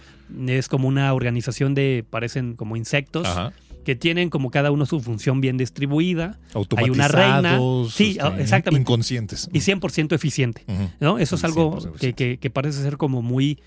es, 0.47 0.69
como 0.69 0.89
una 0.89 1.13
organización 1.13 1.75
de, 1.75 2.07
parecen 2.09 2.57
como 2.57 2.75
insectos, 2.75 3.27
Ajá 3.27 3.53
que 3.85 3.97
tienen 3.97 4.31
como 4.31 4.51
cada 4.51 4.71
uno 4.71 4.87
su 4.87 5.01
función 5.01 5.41
bien 5.41 5.57
distribuida. 5.57 6.39
Hay 6.77 6.91
una 6.91 7.09
reina. 7.09 7.59
Sí, 7.91 8.19
este, 8.21 8.43
exactamente. 8.43 8.83
Inconscientes. 8.83 9.49
Y 9.53 9.59
100% 9.59 10.15
eficiente. 10.15 10.65
¿no? 11.01 11.19
Eso 11.19 11.37
es 11.37 11.45
algo 11.45 11.79
que, 11.99 12.15
que, 12.15 12.51
parece 12.51 12.83
ser 12.83 12.97
como 12.97 13.23
muy 13.23 13.59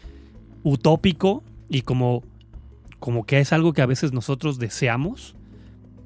utópico 0.64 1.44
y 1.70 1.82
como, 1.82 2.24
como 3.00 3.26
que 3.26 3.40
es 3.40 3.54
algo 3.54 3.74
que 3.74 3.82
a 3.82 3.86
veces 3.86 4.14
nosotros 4.14 4.58
deseamos. 4.58 5.36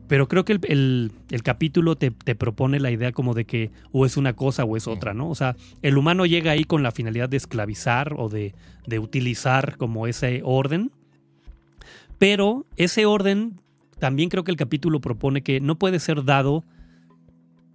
Pero 0.08 0.28
creo 0.28 0.44
que 0.44 0.54
el, 0.54 1.12
el, 1.30 1.44
capítulo 1.44 1.96
te, 1.96 2.10
te, 2.10 2.34
propone 2.34 2.80
la 2.80 2.90
idea 2.90 3.12
como 3.12 3.36
de 3.36 3.46
que 3.46 3.70
o 3.92 4.08
es 4.08 4.18
una 4.18 4.34
cosa 4.34 4.64
o 4.64 4.76
es 4.76 4.88
otra, 4.88 5.14
¿no? 5.14 5.30
O 5.30 5.36
sea, 5.36 5.56
el 5.84 6.00
humano 6.00 6.26
llega 6.26 6.52
ahí 6.52 6.64
con 6.64 6.82
la 6.82 6.92
finalidad 6.92 7.30
de 7.30 7.38
esclavizar 7.38 8.16
o 8.18 8.28
de, 8.28 8.56
de 8.88 8.98
utilizar 8.98 9.78
como 9.78 10.08
ese 10.08 10.42
orden. 10.44 10.92
Pero 12.18 12.66
ese 12.76 13.06
orden 13.06 13.62
también 14.00 14.30
creo 14.30 14.44
que 14.44 14.52
el 14.52 14.58
capítulo 14.58 15.02
propone 15.02 15.42
que 15.42 15.60
no 15.60 15.78
puede 15.78 16.00
ser 16.00 16.24
dado 16.24 16.66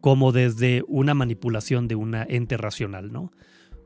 como 0.01 0.33
desde 0.33 0.83
una 0.87 1.15
manipulación 1.15 1.89
de 1.89 1.95
una 1.95 2.27
ente 2.29 2.57
racional, 2.57 3.13
¿no? 3.13 3.33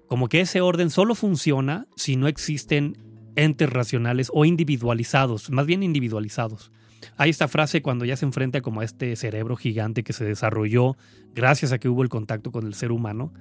Como 0.09 0.29
que 0.29 0.40
ese 0.40 0.61
orden 0.61 0.90
solo 0.90 1.14
funciona 1.14 1.87
si 1.96 2.16
no 2.16 2.29
existen 2.29 2.96
entes 3.37 3.70
racionales 3.70 4.31
o 4.35 4.44
individualizados, 4.44 5.51
más 5.51 5.66
bien 5.66 5.83
individualizados. 5.83 6.72
Hay 7.16 7.31
esta 7.31 7.46
frase 7.46 7.83
cuando 7.83 8.05
ya 8.05 8.16
se 8.16 8.24
enfrenta 8.24 8.61
como 8.61 8.81
a 8.81 8.85
este 8.85 9.14
cerebro 9.14 9.57
gigante 9.57 10.03
que 10.03 10.12
se 10.12 10.24
desarrolló 10.24 10.96
gracias 11.35 11.70
a 11.70 11.79
que 11.79 11.88
hubo 11.88 12.03
el 12.03 12.09
contacto 12.09 12.51
con 12.51 12.66
el 12.66 12.74
ser 12.74 12.90
humano, 12.90 13.33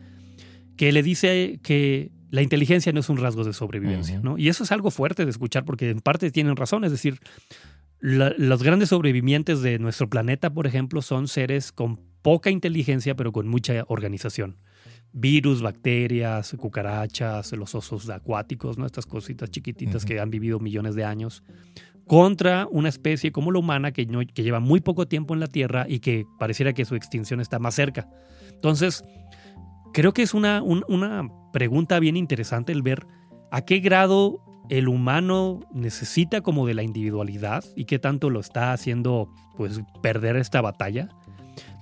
que 0.75 0.91
le 0.91 1.01
dice 1.01 1.59
que 1.63 2.11
la 2.29 2.41
inteligencia 2.41 2.91
no 2.91 2.99
es 2.99 3.09
un 3.09 3.17
rasgo 3.17 3.43
de 3.43 3.53
sobrevivencia, 3.53 4.19
¿no? 4.19 4.37
Y 4.37 4.49
eso 4.49 4.63
es 4.63 4.71
algo 4.71 4.91
fuerte 4.91 5.25
de 5.25 5.31
escuchar 5.31 5.65
porque 5.65 5.89
en 5.89 6.01
parte 6.01 6.29
tienen 6.29 6.55
razón, 6.55 6.83
es 6.83 6.91
decir, 6.91 7.19
los 7.99 8.63
grandes 8.63 8.89
sobrevivientes 8.89 9.61
de 9.61 9.79
nuestro 9.79 10.09
planeta, 10.09 10.53
por 10.53 10.67
ejemplo, 10.67 11.01
son 11.01 11.27
seres 11.27 11.71
con 11.71 11.99
poca 12.21 12.49
inteligencia, 12.49 13.15
pero 13.15 13.31
con 13.31 13.47
mucha 13.47 13.83
organización. 13.87 14.57
Virus, 15.13 15.61
bacterias, 15.61 16.55
cucarachas, 16.57 17.51
los 17.53 17.73
osos 17.73 18.09
acuáticos, 18.09 18.77
¿no? 18.77 18.85
estas 18.85 19.05
cositas 19.05 19.49
chiquititas 19.49 20.05
que 20.05 20.19
han 20.19 20.29
vivido 20.29 20.59
millones 20.59 20.95
de 20.95 21.05
años, 21.05 21.43
contra 22.05 22.67
una 22.69 22.89
especie 22.89 23.31
como 23.31 23.51
la 23.51 23.59
humana 23.59 23.91
que, 23.91 24.05
que 24.05 24.43
lleva 24.43 24.59
muy 24.59 24.79
poco 24.79 25.07
tiempo 25.07 25.33
en 25.33 25.39
la 25.39 25.47
Tierra 25.47 25.85
y 25.87 25.99
que 25.99 26.25
pareciera 26.37 26.73
que 26.73 26.85
su 26.85 26.95
extinción 26.95 27.39
está 27.39 27.59
más 27.59 27.75
cerca. 27.75 28.07
Entonces, 28.51 29.03
creo 29.93 30.13
que 30.13 30.21
es 30.21 30.33
una, 30.33 30.61
una 30.61 31.29
pregunta 31.51 31.99
bien 31.99 32.17
interesante 32.17 32.71
el 32.71 32.81
ver 32.81 33.07
a 33.51 33.61
qué 33.61 33.79
grado 33.79 34.46
el 34.69 34.87
humano 34.87 35.61
necesita 35.73 36.41
como 36.41 36.65
de 36.67 36.73
la 36.73 36.83
individualidad 36.83 37.63
y 37.75 37.85
qué 37.85 37.99
tanto 37.99 38.29
lo 38.29 38.39
está 38.39 38.73
haciendo 38.73 39.29
pues 39.55 39.81
perder 40.01 40.35
esta 40.35 40.61
batalla, 40.61 41.09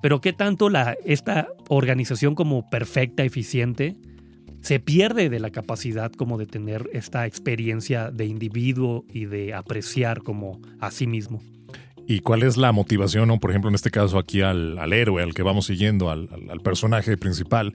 pero 0.02 0.22
qué 0.22 0.34
tanto 0.34 0.70
la, 0.70 0.96
esta 1.04 1.48
organización 1.70 2.36
como 2.36 2.70
perfecta, 2.70 3.24
eficiente, 3.24 3.96
se 4.62 4.80
pierde 4.80 5.30
de 5.30 5.40
la 5.40 5.52
capacidad 5.52 6.12
como 6.12 6.38
de 6.38 6.48
tener 6.48 6.90
esta 6.94 7.26
experiencia 7.26 8.12
de 8.12 8.26
individuo 8.26 9.06
y 9.12 9.26
de 9.26 9.54
apreciar 9.54 10.24
como 10.24 10.60
a 10.80 10.92
sí 10.92 11.06
mismo. 11.06 11.42
¿Y 12.08 12.20
cuál 12.20 12.44
es 12.44 12.56
la 12.56 12.72
motivación, 12.72 13.30
o 13.32 13.40
por 13.40 13.50
ejemplo 13.50 13.70
en 13.70 13.76
este 13.76 13.90
caso 13.90 14.18
aquí 14.20 14.42
al, 14.42 14.94
héroe, 14.94 15.24
al 15.24 15.34
que 15.34 15.44
vamos 15.44 15.66
siguiendo, 15.66 16.10
al 16.10 16.62
personaje 16.64 17.18
principal? 17.18 17.74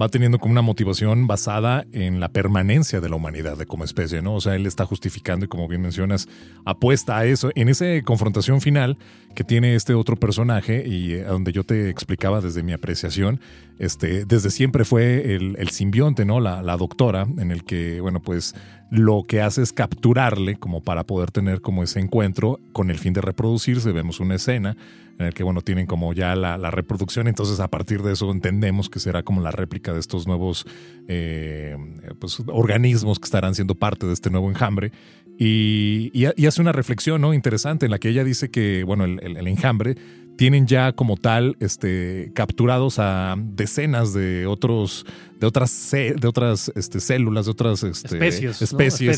Va 0.00 0.08
teniendo 0.08 0.38
como 0.38 0.52
una 0.52 0.62
motivación 0.62 1.26
basada 1.26 1.86
en 1.92 2.20
la 2.20 2.28
permanencia 2.28 3.00
de 3.00 3.08
la 3.08 3.16
humanidad 3.16 3.56
de 3.56 3.66
como 3.66 3.84
especie, 3.84 4.22
¿no? 4.22 4.34
O 4.34 4.40
sea, 4.40 4.54
él 4.54 4.66
está 4.66 4.84
justificando 4.84 5.44
y 5.44 5.48
como 5.48 5.68
bien 5.68 5.82
mencionas, 5.82 6.28
apuesta 6.64 7.18
a 7.18 7.24
eso. 7.24 7.50
En 7.54 7.68
esa 7.68 7.86
confrontación 8.04 8.60
final 8.60 8.98
que 9.34 9.44
tiene 9.44 9.74
este 9.74 9.94
otro 9.94 10.16
personaje 10.16 10.86
y 10.86 11.12
eh, 11.12 11.24
donde 11.24 11.52
yo 11.52 11.64
te 11.64 11.88
explicaba 11.88 12.40
desde 12.40 12.62
mi 12.62 12.72
apreciación, 12.72 13.40
este, 13.78 14.24
desde 14.24 14.50
siempre 14.50 14.84
fue 14.84 15.34
el, 15.34 15.68
simbionte, 15.70 16.24
¿no? 16.24 16.40
La, 16.40 16.62
la, 16.62 16.76
doctora, 16.76 17.26
en 17.38 17.50
el 17.50 17.64
que, 17.64 18.00
bueno, 18.00 18.20
pues 18.20 18.54
lo 18.90 19.24
que 19.26 19.40
hace 19.40 19.62
es 19.62 19.72
capturarle 19.72 20.56
como 20.56 20.82
para 20.82 21.04
poder 21.04 21.30
tener 21.30 21.60
como 21.60 21.82
ese 21.82 22.00
encuentro 22.00 22.58
con 22.72 22.90
el 22.90 22.98
fin 22.98 23.12
de 23.12 23.20
reproducirse. 23.20 23.92
Vemos 23.92 24.20
una 24.20 24.34
escena 24.34 24.76
en 25.18 25.26
el 25.26 25.34
que, 25.34 25.42
bueno, 25.42 25.60
tienen 25.60 25.86
como 25.86 26.12
ya 26.12 26.34
la, 26.34 26.70
reproducción, 26.70 27.28
entonces 27.28 27.60
a 27.60 27.68
partir 27.68 28.02
de 28.02 28.12
eso 28.12 28.30
entendemos 28.30 28.88
que 28.88 28.98
será 28.98 29.22
como 29.22 29.42
la 29.42 29.50
réplica 29.50 29.92
de 29.92 30.00
estos 30.00 30.26
nuevos 30.26 30.66
eh, 31.08 31.76
pues, 32.18 32.42
organismos 32.46 33.20
que 33.20 33.26
estarán 33.26 33.54
siendo 33.54 33.74
parte 33.74 34.06
de 34.06 34.12
este 34.12 34.30
nuevo 34.30 34.48
enjambre. 34.50 34.92
Y, 35.38 36.24
hace 36.46 36.60
una 36.60 36.72
reflexión 36.72 37.20
¿no? 37.20 37.32
interesante 37.32 37.86
en 37.86 37.92
la 37.92 37.98
que 37.98 38.08
ella 38.08 38.24
dice 38.24 38.50
que, 38.50 38.82
bueno, 38.84 39.04
el 39.04 39.46
enjambre 39.46 39.96
tienen 40.40 40.66
ya 40.66 40.92
como 40.92 41.18
tal 41.18 41.58
este, 41.60 42.32
capturados 42.34 42.98
a 42.98 43.36
decenas 43.36 44.14
de 44.14 44.46
otros 44.46 45.04
de 45.38 45.46
otras 45.46 45.90
de 45.90 46.26
otras 46.26 46.72
este, 46.76 46.98
células 47.00 47.44
de 47.44 47.50
otras 47.50 47.82
este, 47.82 48.16
especies, 48.16 48.62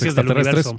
extraterrestres 0.03 0.75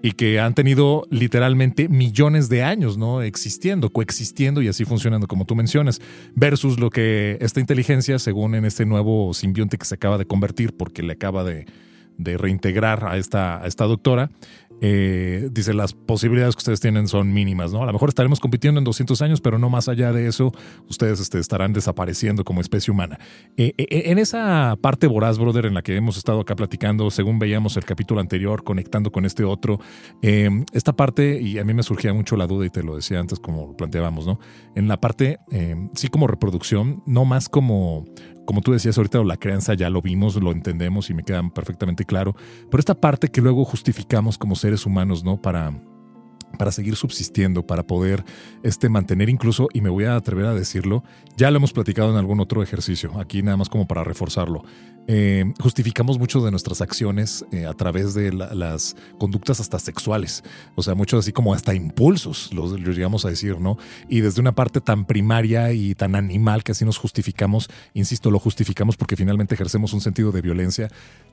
y 0.00 0.12
que 0.12 0.40
han 0.40 0.54
tenido 0.54 1.06
literalmente 1.10 1.90
millones 1.90 2.48
de 2.48 2.62
años 2.62 2.96
no 2.96 3.20
existiendo 3.20 3.90
coexistiendo 3.90 4.62
y 4.62 4.68
así 4.68 4.86
funcionando 4.86 5.26
como 5.26 5.44
tú 5.44 5.54
mencionas 5.54 6.00
versus 6.34 6.80
lo 6.80 6.88
que 6.88 7.36
esta 7.42 7.60
inteligencia 7.60 8.18
según 8.18 8.54
en 8.54 8.64
este 8.64 8.86
nuevo 8.86 9.34
simbionte 9.34 9.76
que 9.76 9.84
se 9.84 9.96
acaba 9.96 10.16
de 10.16 10.24
convertir 10.24 10.74
porque 10.74 11.02
le 11.02 11.12
acaba 11.12 11.44
de, 11.44 11.66
de 12.16 12.38
reintegrar 12.38 13.04
a 13.04 13.18
esta, 13.18 13.62
a 13.62 13.66
esta 13.66 13.84
doctora 13.84 14.30
eh, 14.86 15.48
dice, 15.50 15.72
las 15.72 15.94
posibilidades 15.94 16.54
que 16.54 16.58
ustedes 16.58 16.78
tienen 16.78 17.08
son 17.08 17.32
mínimas, 17.32 17.72
¿no? 17.72 17.82
A 17.82 17.86
lo 17.86 17.94
mejor 17.94 18.10
estaremos 18.10 18.38
compitiendo 18.38 18.76
en 18.76 18.84
200 18.84 19.22
años, 19.22 19.40
pero 19.40 19.58
no 19.58 19.70
más 19.70 19.88
allá 19.88 20.12
de 20.12 20.26
eso, 20.26 20.52
ustedes 20.90 21.20
este, 21.20 21.38
estarán 21.38 21.72
desapareciendo 21.72 22.44
como 22.44 22.60
especie 22.60 22.92
humana. 22.92 23.18
Eh, 23.56 23.72
eh, 23.78 24.02
en 24.10 24.18
esa 24.18 24.76
parte 24.78 25.06
voraz, 25.06 25.38
brother, 25.38 25.64
en 25.64 25.72
la 25.72 25.80
que 25.80 25.96
hemos 25.96 26.18
estado 26.18 26.40
acá 26.40 26.54
platicando, 26.54 27.10
según 27.10 27.38
veíamos 27.38 27.78
el 27.78 27.86
capítulo 27.86 28.20
anterior, 28.20 28.62
conectando 28.62 29.10
con 29.10 29.24
este 29.24 29.42
otro, 29.44 29.80
esta 30.20 30.92
parte, 30.92 31.40
y 31.40 31.58
a 31.58 31.64
mí 31.64 31.72
me 31.72 31.82
surgía 31.82 32.12
mucho 32.12 32.36
la 32.36 32.46
duda, 32.46 32.66
y 32.66 32.70
te 32.70 32.82
lo 32.82 32.96
decía 32.96 33.20
antes 33.20 33.38
como 33.38 33.74
planteábamos, 33.78 34.26
¿no? 34.26 34.38
En 34.74 34.86
la 34.86 35.00
parte, 35.00 35.38
sí 35.94 36.08
como 36.08 36.26
reproducción, 36.26 37.02
no 37.06 37.24
más 37.24 37.48
como 37.48 38.04
como 38.44 38.60
tú 38.60 38.72
decías 38.72 38.96
ahorita, 38.98 39.22
la 39.24 39.36
crianza 39.36 39.74
ya 39.74 39.90
lo 39.90 40.02
vimos, 40.02 40.36
lo 40.36 40.52
entendemos 40.52 41.10
y 41.10 41.14
me 41.14 41.22
queda 41.22 41.42
perfectamente 41.50 42.04
claro. 42.04 42.34
Pero 42.70 42.78
esta 42.78 42.94
parte 42.94 43.28
que 43.28 43.40
luego 43.40 43.64
justificamos 43.64 44.38
como 44.38 44.56
seres 44.56 44.86
humanos, 44.86 45.24
¿no? 45.24 45.40
Para, 45.40 45.72
para 46.56 46.72
seguir 46.72 46.96
subsistiendo, 46.96 47.66
para 47.66 47.82
poder 47.82 48.24
este, 48.62 48.88
mantener 48.88 49.28
incluso, 49.28 49.68
y 49.72 49.80
me 49.80 49.90
voy 49.90 50.04
a 50.04 50.16
atrever 50.16 50.46
a 50.46 50.54
decirlo, 50.54 51.04
ya 51.36 51.50
lo 51.50 51.58
hemos 51.58 51.72
platicado 51.72 52.10
en 52.10 52.16
algún 52.16 52.40
otro 52.40 52.62
ejercicio, 52.62 53.18
aquí 53.18 53.42
nada 53.42 53.56
más 53.56 53.68
como 53.68 53.86
para 53.86 54.04
reforzarlo. 54.04 54.64
Eh, 55.06 55.44
justificamos 55.60 56.18
mucho 56.18 56.40
de 56.42 56.50
nuestras 56.50 56.80
acciones 56.80 57.44
eh, 57.52 57.66
a 57.66 57.74
través 57.74 58.14
de 58.14 58.32
las 58.32 58.96
conductas 59.18 59.60
hasta 59.60 59.78
sexuales, 59.78 60.42
o 60.76 60.82
sea, 60.82 60.94
mucho 60.94 61.18
así 61.18 61.30
como 61.30 61.52
hasta 61.52 61.74
impulsos, 61.74 62.54
los, 62.54 62.72
llegamos 62.80 63.26
a 63.26 63.28
decir, 63.28 63.60
¿no? 63.60 63.76
Y 64.08 64.20
desde 64.20 64.40
una 64.40 64.52
parte 64.52 64.80
tan 64.80 65.04
primaria 65.04 65.72
y 65.72 65.94
tan 65.94 66.14
animal 66.14 66.64
que 66.64 66.72
así 66.72 66.86
nos 66.86 66.96
justificamos, 66.96 67.68
insisto, 67.92 68.30
lo 68.30 68.38
justificamos 68.38 68.96
porque 68.96 69.16
finalmente 69.16 69.54
ejercemos 69.54 69.92
un 69.92 70.00
sentido 70.00 70.32
de 70.32 70.40
violencia. 70.40 70.88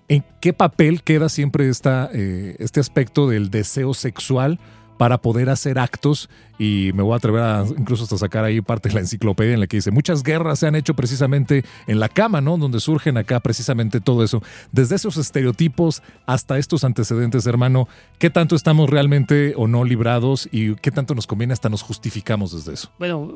¿En 0.09 0.25
qué 0.41 0.51
papel 0.51 1.03
queda 1.03 1.29
siempre 1.29 1.69
esta, 1.69 2.09
eh, 2.13 2.57
este 2.59 2.81
aspecto 2.81 3.29
del 3.29 3.49
deseo 3.49 3.93
sexual? 3.93 4.59
Para 5.01 5.17
poder 5.17 5.49
hacer 5.49 5.79
actos 5.79 6.29
y 6.59 6.91
me 6.93 7.01
voy 7.01 7.13
a 7.13 7.15
atrever 7.15 7.41
a 7.41 7.65
incluso 7.75 8.03
hasta 8.03 8.19
sacar 8.19 8.43
ahí 8.43 8.61
parte 8.61 8.89
de 8.89 8.93
la 8.93 9.01
enciclopedia 9.01 9.55
en 9.55 9.59
la 9.59 9.65
que 9.65 9.77
dice 9.77 9.89
muchas 9.89 10.21
guerras 10.21 10.59
se 10.59 10.67
han 10.67 10.75
hecho 10.75 10.93
precisamente 10.95 11.65
en 11.87 11.99
la 11.99 12.07
cama, 12.07 12.39
¿no? 12.39 12.55
Donde 12.55 12.79
surgen 12.79 13.17
acá 13.17 13.39
precisamente 13.39 13.99
todo 13.99 14.23
eso. 14.23 14.43
Desde 14.71 14.97
esos 14.97 15.17
estereotipos 15.17 16.03
hasta 16.27 16.59
estos 16.59 16.83
antecedentes, 16.83 17.47
hermano, 17.47 17.87
¿qué 18.19 18.29
tanto 18.29 18.55
estamos 18.55 18.91
realmente 18.91 19.55
o 19.57 19.65
no 19.65 19.85
librados 19.85 20.47
y 20.51 20.75
qué 20.75 20.91
tanto 20.91 21.15
nos 21.15 21.25
conviene 21.25 21.53
hasta 21.53 21.67
nos 21.67 21.81
justificamos 21.81 22.53
desde 22.53 22.75
eso? 22.75 22.91
Bueno, 22.99 23.33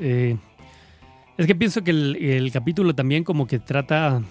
eh, 0.00 0.38
es 1.36 1.46
que 1.46 1.54
pienso 1.54 1.84
que 1.84 1.90
el 1.90 2.50
capítulo 2.50 2.94
también 2.94 3.24
como 3.24 3.46
que 3.46 3.58
trata 3.58 4.22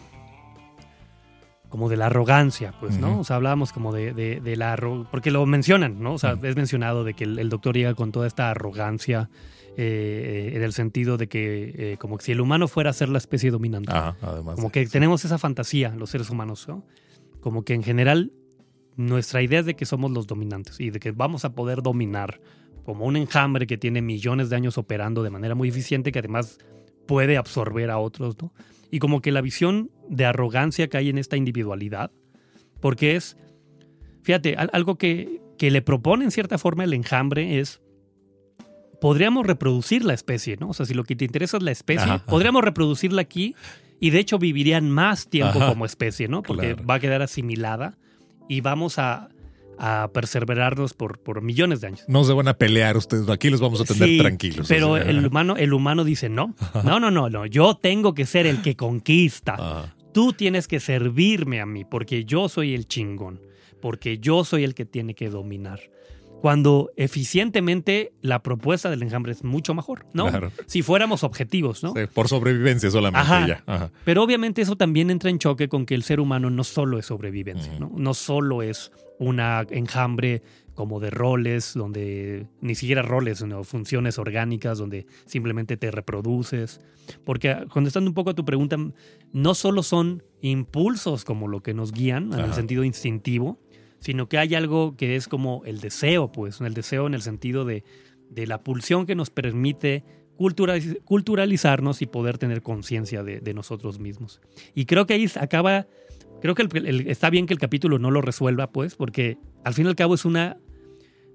como 1.69 1.89
de 1.89 1.97
la 1.97 2.07
arrogancia, 2.07 2.73
pues, 2.79 2.97
¿no? 2.97 3.19
O 3.19 3.23
sea, 3.23 3.35
hablábamos 3.35 3.73
como 3.73 3.93
de, 3.93 4.13
de, 4.13 4.55
la 4.55 4.77
porque 5.11 5.31
lo 5.31 5.45
mencionan, 5.45 6.01
¿no? 6.01 6.13
O 6.13 6.17
sea, 6.17 6.37
es 6.41 6.55
mencionado 6.55 7.03
de 7.03 7.13
que 7.13 7.25
el, 7.25 7.49
doctor 7.49 7.75
llega 7.75 7.93
con 7.93 8.11
toda 8.11 8.27
esta 8.27 8.49
arrogancia 8.49 9.29
eh, 9.75 10.53
en 10.55 10.63
el 10.63 10.73
sentido 10.73 11.17
de 11.17 11.27
que 11.27 11.73
eh, 11.93 11.97
como 11.97 12.17
que 12.17 12.25
si 12.25 12.31
el 12.31 12.41
humano 12.41 12.67
fuera 12.67 12.89
a 12.89 12.93
ser 12.93 13.09
la 13.09 13.17
especie 13.17 13.51
dominante. 13.51 13.91
además. 13.91 14.55
Como 14.55 14.71
que 14.71 14.85
tenemos 14.87 15.25
esa 15.25 15.37
fantasía, 15.37 15.89
los 15.95 16.09
seres 16.09 16.29
humanos, 16.29 16.67
¿no? 16.67 16.85
Como 17.41 17.63
que 17.63 17.73
en 17.73 17.83
general 17.83 18.31
nuestra 18.95 19.41
idea 19.41 19.59
es 19.59 19.65
de 19.65 19.75
que 19.75 19.85
somos 19.85 20.11
los 20.11 20.25
dominantes 20.25 20.79
y 20.79 20.89
de 20.89 20.99
que 20.99 21.11
vamos 21.11 21.45
a 21.45 21.53
poder 21.53 21.81
dominar 21.81 22.41
como 22.83 23.05
un 23.05 23.17
enjambre 23.17 23.67
que 23.67 23.77
tiene 23.77 24.01
millones 24.01 24.49
de 24.49 24.55
años 24.55 24.77
operando 24.77 25.21
de 25.21 25.29
manera 25.29 25.55
muy 25.55 25.69
eficiente 25.69 26.11
que 26.11 26.19
además 26.19 26.57
puede 27.05 27.37
absorber 27.37 27.91
a 27.91 27.97
otros, 27.97 28.37
¿no? 28.41 28.51
Y 28.91 28.99
como 28.99 29.21
que 29.21 29.31
la 29.31 29.41
visión 29.41 29.91
de 30.09 30.25
arrogancia 30.25 30.87
que 30.87 30.97
hay 30.97 31.09
en 31.09 31.17
esta 31.17 31.37
individualidad, 31.37 32.11
porque 32.79 33.15
es, 33.15 33.37
fíjate, 34.23 34.55
algo 34.55 34.97
que, 34.97 35.41
que 35.57 35.71
le 35.71 35.81
propone 35.81 36.25
en 36.25 36.31
cierta 36.31 36.57
forma 36.57 36.83
el 36.83 36.93
enjambre 36.93 37.59
es, 37.59 37.81
podríamos 39.01 39.45
reproducir 39.45 40.03
la 40.05 40.13
especie, 40.13 40.57
¿no? 40.57 40.69
O 40.69 40.73
sea, 40.73 40.85
si 40.85 40.93
lo 40.93 41.03
que 41.03 41.15
te 41.15 41.25
interesa 41.25 41.57
es 41.57 41.63
la 41.63 41.71
especie, 41.71 42.19
podríamos 42.25 42.63
reproducirla 42.63 43.21
aquí 43.21 43.55
y 43.99 44.11
de 44.11 44.19
hecho 44.19 44.39
vivirían 44.39 44.89
más 44.89 45.27
tiempo 45.27 45.59
como 45.59 45.85
especie, 45.85 46.27
¿no? 46.27 46.43
Porque 46.43 46.73
va 46.73 46.95
a 46.95 46.99
quedar 46.99 47.21
asimilada 47.21 47.97
y 48.47 48.61
vamos 48.61 48.99
a, 48.99 49.29
a 49.79 50.09
perseverarnos 50.13 50.93
por, 50.93 51.19
por 51.19 51.41
millones 51.41 51.81
de 51.81 51.87
años. 51.87 52.03
No 52.07 52.23
se 52.23 52.33
van 52.33 52.47
a 52.47 52.55
pelear 52.55 52.97
ustedes, 52.97 53.29
aquí 53.29 53.49
los 53.49 53.61
vamos 53.61 53.81
a 53.81 53.85
tener 53.85 54.19
tranquilos. 54.19 54.67
Pero 54.67 54.97
el 54.97 55.25
humano, 55.25 55.55
el 55.57 55.73
humano 55.73 56.03
dice 56.03 56.29
no. 56.29 56.55
No, 56.83 56.99
no, 56.99 57.11
no, 57.11 57.29
no. 57.29 57.45
Yo 57.45 57.75
tengo 57.75 58.13
que 58.13 58.25
ser 58.25 58.47
el 58.47 58.61
que 58.61 58.75
conquista. 58.75 59.93
Tú 60.13 60.33
tienes 60.33 60.67
que 60.67 60.79
servirme 60.79 61.61
a 61.61 61.65
mí 61.65 61.85
porque 61.85 62.25
yo 62.25 62.49
soy 62.49 62.73
el 62.73 62.87
chingón. 62.87 63.41
Porque 63.81 64.17
yo 64.17 64.43
soy 64.43 64.63
el 64.63 64.73
que 64.73 64.85
tiene 64.85 65.13
que 65.13 65.29
dominar 65.29 65.79
cuando 66.41 66.91
eficientemente 66.95 68.13
la 68.21 68.43
propuesta 68.43 68.89
del 68.89 69.03
enjambre 69.03 69.31
es 69.31 69.43
mucho 69.43 69.73
mejor, 69.73 70.05
¿no? 70.13 70.29
Si 70.67 70.81
fuéramos 70.81 71.23
objetivos, 71.23 71.83
¿no? 71.83 71.93
por 72.13 72.27
sobrevivencia 72.27 72.91
solamente 72.91 73.29
ya. 73.47 73.91
Pero 74.05 74.23
obviamente 74.23 74.61
eso 74.61 74.75
también 74.75 75.09
entra 75.09 75.29
en 75.29 75.39
choque 75.39 75.67
con 75.67 75.85
que 75.85 75.95
el 75.95 76.03
ser 76.03 76.19
humano 76.19 76.49
no 76.49 76.63
solo 76.63 76.99
es 76.99 77.07
sobrevivencia, 77.07 77.73
¿no? 77.79 77.91
No 77.95 78.13
solo 78.13 78.61
es 78.61 78.91
una 79.19 79.65
enjambre 79.69 80.43
como 80.73 80.99
de 80.99 81.09
roles, 81.09 81.73
donde 81.73 82.45
ni 82.61 82.75
siquiera 82.75 83.01
roles, 83.01 83.39
sino 83.39 83.63
funciones 83.63 84.19
orgánicas, 84.19 84.77
donde 84.77 85.07
simplemente 85.25 85.75
te 85.75 85.89
reproduces. 85.89 86.81
Porque 87.25 87.65
contestando 87.69 88.09
un 88.09 88.13
poco 88.13 88.29
a 88.29 88.35
tu 88.35 88.45
pregunta, 88.45 88.77
no 89.33 89.55
solo 89.55 89.81
son 89.81 90.23
impulsos 90.41 91.25
como 91.25 91.47
lo 91.47 91.63
que 91.63 91.73
nos 91.73 91.91
guían 91.91 92.31
en 92.31 92.41
el 92.41 92.53
sentido 92.53 92.83
instintivo, 92.83 93.59
sino 93.99 94.29
que 94.29 94.37
hay 94.37 94.55
algo 94.55 94.95
que 94.95 95.15
es 95.15 95.27
como 95.27 95.63
el 95.65 95.79
deseo, 95.79 96.31
pues, 96.31 96.61
el 96.61 96.73
deseo 96.73 97.07
en 97.07 97.13
el 97.13 97.21
sentido 97.21 97.65
de, 97.65 97.83
la 98.35 98.61
pulsión 98.61 99.05
que 99.05 99.15
nos 99.15 99.29
permite 99.29 100.03
culturalizarnos 100.35 102.01
y 102.01 102.05
poder 102.05 102.37
tener 102.37 102.61
conciencia 102.61 103.23
de, 103.23 103.53
nosotros 103.55 103.99
mismos. 103.99 104.41
Y 104.75 104.85
creo 104.85 105.07
que 105.07 105.15
ahí 105.15 105.27
acaba, 105.39 105.87
creo 106.41 106.55
que 106.55 106.67
está 107.07 107.29
bien 107.29 107.45
que 107.45 107.53
el 107.53 107.59
capítulo 107.59 107.99
no 107.99 108.11
lo 108.11 108.21
resuelva, 108.21 108.71
pues, 108.71 108.95
porque 108.95 109.37
al 109.63 109.73
fin 109.73 109.85
y 109.85 109.89
al 109.89 109.95
cabo 109.95 110.15
es 110.15 110.25
una, 110.25 110.57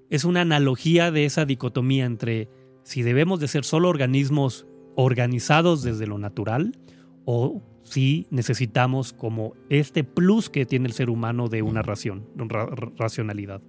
es 0.09 0.23
una 0.23 0.41
analogía 0.41 1.11
de 1.11 1.25
esa 1.25 1.45
dicotomía 1.45 2.05
entre 2.05 2.49
si 2.83 3.01
debemos 3.01 3.39
de 3.39 3.47
ser 3.47 3.63
solo 3.63 3.89
organismos 3.89 4.67
organizados 4.95 5.83
desde 5.83 6.07
lo 6.07 6.17
natural 6.17 6.77
o 7.25 7.61
si 7.83 8.27
necesitamos 8.31 9.13
como 9.13 9.53
este 9.69 10.03
plus 10.03 10.49
que 10.49 10.65
tiene 10.65 10.87
el 10.87 10.93
ser 10.93 11.09
humano 11.09 11.49
de 11.49 11.61
una 11.61 11.81
ración, 11.81 12.25
racionalidad. 12.97 13.61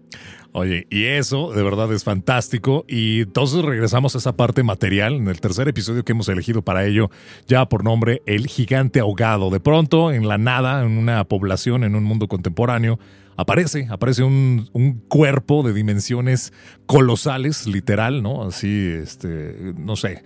Oye, 0.52 0.86
y 0.88 1.04
eso 1.04 1.52
de 1.52 1.62
verdad 1.62 1.92
es 1.92 2.04
fantástico. 2.04 2.84
Y 2.88 3.22
entonces 3.22 3.62
regresamos 3.62 4.14
a 4.14 4.18
esa 4.18 4.36
parte 4.36 4.62
material 4.62 5.14
en 5.14 5.28
el 5.28 5.40
tercer 5.40 5.68
episodio 5.68 6.04
que 6.04 6.12
hemos 6.12 6.28
elegido 6.28 6.62
para 6.62 6.86
ello, 6.86 7.10
ya 7.46 7.68
por 7.68 7.84
nombre 7.84 8.22
El 8.26 8.46
gigante 8.46 9.00
ahogado. 9.00 9.50
De 9.50 9.60
pronto, 9.60 10.12
en 10.12 10.28
la 10.28 10.38
nada, 10.38 10.84
en 10.84 10.96
una 10.96 11.24
población, 11.24 11.84
en 11.84 11.96
un 11.96 12.04
mundo 12.04 12.28
contemporáneo, 12.28 12.98
aparece, 13.36 13.88
aparece 13.90 14.22
un, 14.22 14.68
un, 14.72 15.00
cuerpo 15.08 15.64
de 15.64 15.72
dimensiones 15.72 16.52
colosales, 16.86 17.66
literal, 17.66 18.22
¿no? 18.22 18.44
Así, 18.44 18.86
este, 18.86 19.74
no 19.76 19.96
sé 19.96 20.22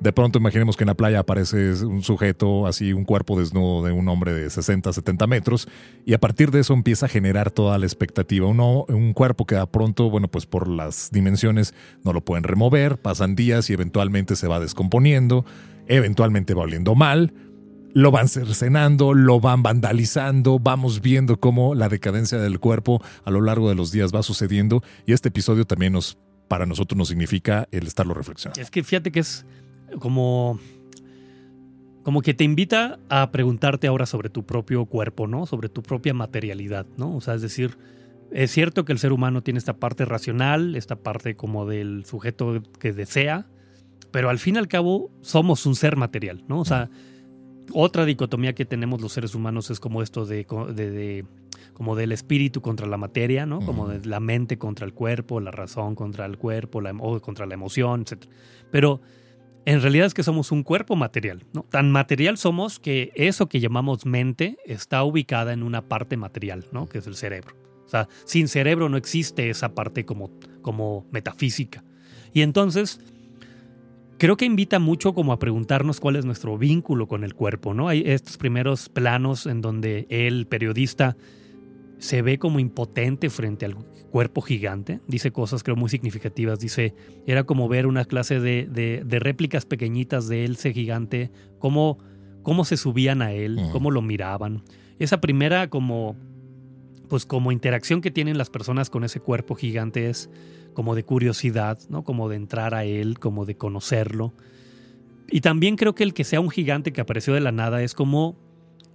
de 0.00 0.12
pronto 0.12 0.38
imaginemos 0.38 0.76
que 0.76 0.84
en 0.84 0.88
la 0.88 0.94
playa 0.94 1.20
aparece 1.20 1.84
un 1.84 2.02
sujeto, 2.02 2.66
así 2.66 2.92
un 2.92 3.04
cuerpo 3.04 3.38
desnudo 3.38 3.84
de 3.84 3.92
un 3.92 4.08
hombre 4.08 4.32
de 4.32 4.48
60, 4.48 4.92
70 4.92 5.26
metros, 5.26 5.68
y 6.06 6.14
a 6.14 6.18
partir 6.18 6.50
de 6.50 6.60
eso 6.60 6.72
empieza 6.72 7.06
a 7.06 7.08
generar 7.08 7.50
toda 7.50 7.78
la 7.78 7.86
expectativa. 7.86 8.46
Un 8.46 9.12
cuerpo 9.12 9.46
que 9.46 9.54
de 9.54 9.66
pronto, 9.66 10.08
bueno, 10.10 10.28
pues 10.28 10.46
por 10.46 10.68
las 10.68 11.10
dimensiones 11.10 11.74
no 12.02 12.12
lo 12.12 12.24
pueden 12.24 12.44
remover, 12.44 12.98
pasan 12.98 13.36
días 13.36 13.68
y 13.70 13.74
eventualmente 13.74 14.36
se 14.36 14.48
va 14.48 14.58
descomponiendo, 14.58 15.44
eventualmente 15.86 16.54
va 16.54 16.62
oliendo 16.62 16.94
mal, 16.94 17.34
lo 17.92 18.10
van 18.10 18.28
cercenando, 18.28 19.12
lo 19.14 19.40
van 19.40 19.62
vandalizando, 19.62 20.58
vamos 20.58 21.02
viendo 21.02 21.38
cómo 21.38 21.74
la 21.74 21.88
decadencia 21.88 22.38
del 22.38 22.58
cuerpo 22.58 23.02
a 23.24 23.30
lo 23.30 23.40
largo 23.40 23.68
de 23.68 23.74
los 23.74 23.92
días 23.92 24.12
va 24.14 24.22
sucediendo, 24.22 24.82
y 25.06 25.12
este 25.12 25.28
episodio 25.28 25.66
también 25.66 25.92
nos 25.92 26.18
para 26.48 26.66
nosotros 26.66 26.98
nos 26.98 27.06
significa 27.06 27.68
el 27.70 27.86
estarlo 27.86 28.12
reflexionando. 28.12 28.60
Es 28.60 28.72
que 28.72 28.82
fíjate 28.82 29.12
que 29.12 29.20
es 29.20 29.46
como, 29.98 30.58
como 32.02 32.22
que 32.22 32.34
te 32.34 32.44
invita 32.44 32.98
a 33.08 33.30
preguntarte 33.30 33.86
ahora 33.86 34.06
sobre 34.06 34.30
tu 34.30 34.44
propio 34.44 34.86
cuerpo, 34.86 35.26
¿no? 35.26 35.46
Sobre 35.46 35.68
tu 35.68 35.82
propia 35.82 36.14
materialidad, 36.14 36.86
¿no? 36.96 37.16
O 37.16 37.20
sea, 37.20 37.34
es 37.34 37.42
decir, 37.42 37.76
es 38.30 38.50
cierto 38.50 38.84
que 38.84 38.92
el 38.92 38.98
ser 38.98 39.12
humano 39.12 39.42
tiene 39.42 39.58
esta 39.58 39.76
parte 39.76 40.04
racional, 40.04 40.76
esta 40.76 40.96
parte 40.96 41.34
como 41.34 41.66
del 41.66 42.04
sujeto 42.04 42.62
que 42.78 42.92
desea, 42.92 43.46
pero 44.10 44.30
al 44.30 44.38
fin 44.38 44.56
y 44.56 44.58
al 44.58 44.68
cabo 44.68 45.10
somos 45.20 45.66
un 45.66 45.74
ser 45.74 45.96
material, 45.96 46.44
¿no? 46.48 46.60
O 46.60 46.64
sea, 46.64 46.90
otra 47.72 48.04
dicotomía 48.04 48.54
que 48.54 48.64
tenemos 48.64 49.00
los 49.00 49.12
seres 49.12 49.34
humanos 49.34 49.70
es 49.70 49.80
como 49.80 50.02
esto 50.02 50.26
de, 50.26 50.44
de, 50.74 51.24
como 51.74 51.96
del 51.96 52.12
espíritu 52.12 52.60
contra 52.60 52.86
la 52.86 52.96
materia, 52.96 53.46
¿no? 53.46 53.60
Como 53.60 53.88
de 53.88 54.04
la 54.06 54.20
mente 54.20 54.58
contra 54.58 54.86
el 54.86 54.92
cuerpo, 54.92 55.40
la 55.40 55.50
razón 55.50 55.94
contra 55.94 56.26
el 56.26 56.38
cuerpo, 56.38 56.80
la, 56.80 56.92
o 56.92 57.20
contra 57.20 57.46
la 57.46 57.54
emoción, 57.54 58.02
etc. 58.02 58.24
Pero 58.70 59.00
en 59.70 59.82
realidad 59.82 60.06
es 60.06 60.14
que 60.14 60.24
somos 60.24 60.50
un 60.50 60.64
cuerpo 60.64 60.96
material, 60.96 61.44
¿no? 61.52 61.62
Tan 61.62 61.92
material 61.92 62.36
somos 62.38 62.80
que 62.80 63.12
eso 63.14 63.48
que 63.48 63.60
llamamos 63.60 64.04
mente 64.04 64.58
está 64.64 65.04
ubicada 65.04 65.52
en 65.52 65.62
una 65.62 65.82
parte 65.82 66.16
material, 66.16 66.66
¿no? 66.72 66.88
Que 66.88 66.98
es 66.98 67.06
el 67.06 67.14
cerebro. 67.14 67.54
O 67.86 67.88
sea, 67.88 68.08
sin 68.24 68.48
cerebro 68.48 68.88
no 68.88 68.96
existe 68.96 69.48
esa 69.48 69.74
parte 69.74 70.04
como, 70.04 70.32
como 70.62 71.06
metafísica. 71.12 71.84
Y 72.32 72.42
entonces, 72.42 73.00
creo 74.18 74.36
que 74.36 74.44
invita 74.44 74.80
mucho 74.80 75.14
como 75.14 75.32
a 75.32 75.38
preguntarnos 75.38 76.00
cuál 76.00 76.16
es 76.16 76.24
nuestro 76.24 76.58
vínculo 76.58 77.06
con 77.06 77.22
el 77.22 77.34
cuerpo, 77.34 77.72
¿no? 77.72 77.88
Hay 77.88 78.02
estos 78.04 78.38
primeros 78.38 78.88
planos 78.88 79.46
en 79.46 79.60
donde 79.60 80.06
el 80.08 80.48
periodista 80.48 81.16
se 82.00 82.22
ve 82.22 82.38
como 82.38 82.58
impotente 82.58 83.30
frente 83.30 83.66
al 83.66 83.76
cuerpo 84.10 84.40
gigante. 84.40 85.00
Dice 85.06 85.30
cosas 85.30 85.62
creo 85.62 85.76
muy 85.76 85.90
significativas. 85.90 86.58
Dice, 86.58 86.94
era 87.26 87.44
como 87.44 87.68
ver 87.68 87.86
una 87.86 88.04
clase 88.04 88.40
de, 88.40 88.66
de, 88.66 89.18
réplicas 89.20 89.66
pequeñitas 89.66 90.26
de 90.26 90.44
él, 90.44 90.52
ese 90.52 90.72
gigante, 90.72 91.30
cómo, 91.58 91.98
cómo 92.42 92.64
se 92.64 92.76
subían 92.76 93.22
a 93.22 93.32
él, 93.32 93.60
cómo 93.70 93.90
lo 93.90 94.02
miraban. 94.02 94.64
Esa 94.98 95.20
primera 95.20 95.70
como 95.70 96.16
pues 97.08 97.26
como 97.26 97.50
interacción 97.50 98.00
que 98.00 98.12
tienen 98.12 98.38
las 98.38 98.50
personas 98.50 98.88
con 98.88 99.02
ese 99.02 99.18
cuerpo 99.18 99.56
gigante 99.56 100.08
es 100.08 100.30
como 100.74 100.94
de 100.94 101.02
curiosidad, 101.02 101.76
¿no? 101.88 102.04
Como 102.04 102.28
de 102.28 102.36
entrar 102.36 102.72
a 102.72 102.84
él, 102.84 103.18
como 103.18 103.46
de 103.46 103.56
conocerlo. 103.56 104.32
Y 105.28 105.40
también 105.40 105.74
creo 105.74 105.94
que 105.96 106.04
el 106.04 106.14
que 106.14 106.22
sea 106.22 106.40
un 106.40 106.50
gigante 106.50 106.92
que 106.92 107.00
apareció 107.00 107.34
de 107.34 107.40
la 107.40 107.50
nada 107.50 107.82
es 107.82 107.94
como 107.94 108.36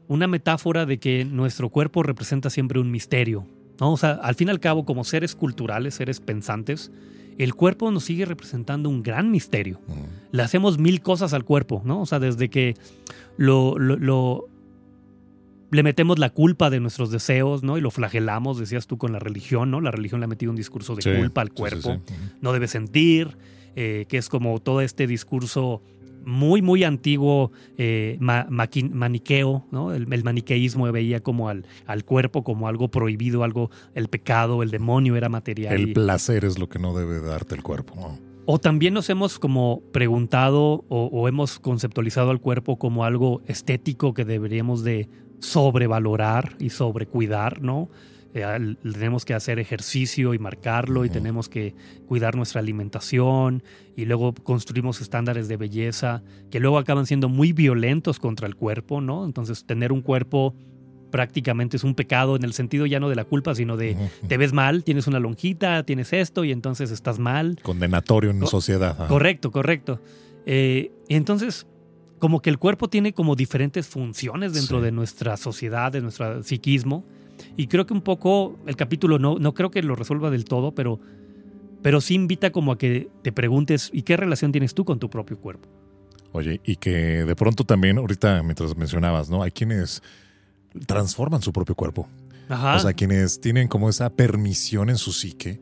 una 0.08 0.28
metáfora 0.28 0.86
de 0.86 0.98
que 0.98 1.26
nuestro 1.26 1.70
cuerpo 1.70 2.04
representa 2.04 2.50
siempre 2.50 2.80
un 2.80 2.92
misterio. 2.92 3.46
¿no? 3.80 3.94
O 3.94 3.98
sea, 3.98 4.12
al 4.12 4.36
fin 4.36 4.48
y 4.48 4.52
al 4.52 4.60
cabo, 4.60 4.86
como 4.86 5.04
seres 5.04 5.36
culturales, 5.36 5.96
seres 5.96 6.20
pensantes, 6.20 6.92
el 7.38 7.54
cuerpo 7.56 7.92
nos 7.92 8.06
sigue 8.06 8.26
representando 8.26 8.90
un 8.90 9.04
gran 9.04 9.30
misterio. 9.32 9.80
Le 10.32 10.42
hacemos 10.42 10.78
mil 10.78 11.02
cosas 11.02 11.34
al 11.34 11.44
cuerpo, 11.44 11.82
¿no? 11.84 12.02
O 12.02 12.06
sea, 12.06 12.20
desde 12.20 12.50
que 12.50 12.76
lo, 13.36 13.78
lo, 13.78 14.48
le 15.72 15.84
metemos 15.84 16.18
la 16.18 16.30
culpa 16.30 16.70
de 16.70 16.80
nuestros 16.80 17.12
deseos, 17.12 17.64
¿no? 17.64 17.78
Y 17.78 17.82
lo 17.82 17.92
flagelamos, 17.92 18.58
decías 18.58 18.88
tú, 18.88 18.98
con 18.98 19.12
la 19.12 19.20
religión, 19.20 19.70
¿no? 19.70 19.82
La 19.82 19.92
religión 19.92 20.22
le 20.22 20.26
ha 20.26 20.28
metido 20.28 20.52
un 20.52 20.56
discurso 20.56 20.96
de 20.96 21.18
culpa 21.18 21.42
al 21.42 21.52
cuerpo. 21.52 22.00
no 22.40 22.54
debe 22.54 22.68
sentir, 22.68 23.38
eh, 23.76 24.06
que 24.08 24.18
es 24.18 24.30
como 24.30 24.60
todo 24.60 24.80
este 24.80 25.06
discurso 25.06 25.82
muy, 26.26 26.62
muy 26.62 26.84
antiguo 26.84 27.52
eh, 27.78 28.18
maniqueo, 28.20 29.66
¿no? 29.72 29.94
El, 29.94 30.08
maniqueísmo 30.08 30.92
veía 30.92 31.22
como 31.22 31.50
al, 31.50 31.66
al, 31.86 32.04
cuerpo 32.04 32.44
como 32.44 32.68
algo 32.68 32.90
prohibido, 32.90 33.44
algo, 33.44 33.70
el 33.94 34.08
pecado, 34.08 34.64
el 34.64 34.72
demonio 34.72 35.16
era 35.16 35.30
material. 35.30 35.74
El 35.76 35.94
placer 35.94 36.46
es 36.46 36.58
lo 36.58 36.68
que 36.70 36.80
no 36.80 36.98
debe 36.98 37.20
darte 37.20 37.56
el 37.56 37.64
cuerpo. 37.64 38.18
O 38.46 38.60
también 38.60 38.94
nos 38.94 39.10
hemos 39.10 39.40
como 39.40 39.82
preguntado 39.92 40.86
o, 40.88 41.10
o, 41.12 41.28
hemos 41.28 41.60
conceptualizado 41.60 42.30
al 42.30 42.40
cuerpo 42.40 42.78
como 42.78 43.04
algo 43.04 43.42
estético 43.48 44.14
que 44.14 44.26
deberíamos 44.26 44.84
de 44.84 45.10
sobrevalorar 45.40 46.56
y 46.60 46.70
sobrecuidar, 46.70 47.62
¿no? 47.62 47.90
Eh, 48.38 48.76
tenemos 48.84 49.24
que 49.24 49.34
hacer 49.34 49.60
ejercicio 49.60 50.34
y 50.34 50.40
marcarlo 50.40 51.06
y 51.06 51.10
tenemos 51.10 51.48
que 51.48 51.74
cuidar 52.06 52.36
nuestra 52.36 52.60
alimentación 52.60 53.64
y 53.96 54.04
luego 54.04 54.34
construimos 54.34 55.00
estándares 55.00 55.48
de 55.48 55.56
belleza 55.56 56.22
que 56.52 56.60
luego 56.60 56.78
acaban 56.78 57.06
siendo 57.06 57.30
muy 57.30 57.54
violentos 57.54 58.20
contra 58.20 58.46
el 58.46 58.58
cuerpo, 58.58 59.00
¿no? 59.00 59.24
Entonces 59.24 59.66
tener 59.66 59.94
un 59.94 60.02
cuerpo 60.02 60.54
prácticamente 61.12 61.78
es 61.78 61.86
un 61.86 61.96
pecado 61.96 62.36
en 62.36 62.44
el 62.44 62.52
sentido 62.52 62.86
ya 62.86 63.00
no 63.00 63.08
de 63.08 63.16
la 63.16 63.24
culpa, 63.24 63.56
sino 63.56 63.78
de 63.78 63.96
te 64.28 64.36
ves 64.36 64.52
mal, 64.52 64.84
tienes 64.84 65.08
una 65.08 65.22
lonjita, 65.22 65.84
tienes 65.84 66.12
esto 66.12 66.44
y 66.44 66.52
entonces 66.52 66.92
estás 66.92 67.20
mal. 67.20 67.58
Condenatorio 67.64 68.32
en 68.32 68.42
la 68.42 68.48
sociedad. 68.48 69.08
Correcto, 69.08 69.50
correcto. 69.50 70.02
Eh, 70.46 70.92
entonces, 71.08 71.68
como 72.20 72.42
que 72.42 72.50
el 72.50 72.60
cuerpo 72.60 72.90
tiene 72.90 73.14
como 73.14 73.38
diferentes 73.38 73.88
funciones 73.88 74.54
dentro 74.54 74.82
de 74.82 74.92
nuestra 74.92 75.38
sociedad, 75.38 75.94
de 75.94 76.02
nuestro 76.02 76.44
psiquismo. 76.44 77.06
Y 77.58 77.68
creo 77.68 77.86
que 77.86 77.94
un 77.94 78.02
poco 78.02 78.58
el 78.66 78.76
capítulo 78.76 79.20
no, 79.20 79.40
no 79.40 79.54
creo 79.54 79.72
que 79.72 79.82
lo 79.82 79.96
resuelva 79.96 80.30
del 80.30 80.46
todo, 80.46 80.74
pero, 80.74 81.00
pero 81.82 82.02
sí 82.02 82.16
invita 82.16 82.52
como 82.52 82.72
a 82.72 82.78
que 82.78 83.10
te 83.22 83.32
preguntes, 83.32 83.90
¿y 83.94 84.04
qué 84.04 84.18
relación 84.18 84.52
tienes 84.52 84.74
tú 84.74 84.86
con 84.86 85.00
tu 85.00 85.10
propio 85.10 85.38
cuerpo? 85.38 85.70
Oye, 86.32 86.60
y 86.66 86.76
que 86.76 87.24
de 87.24 87.36
pronto 87.36 87.64
también, 87.64 87.98
ahorita 87.98 88.44
mientras 88.44 88.76
mencionabas, 88.76 89.30
¿no? 89.30 89.42
Hay 89.42 89.52
quienes 89.52 90.04
transforman 90.86 91.42
su 91.42 91.54
propio 91.54 91.76
cuerpo. 91.76 92.08
O 92.50 92.80
sea, 92.80 92.94
quienes 92.94 93.42
tienen 93.42 93.68
como 93.68 93.90
esa 93.90 94.10
permisión 94.12 94.90
en 94.90 94.98
su 94.98 95.12
psique 95.14 95.60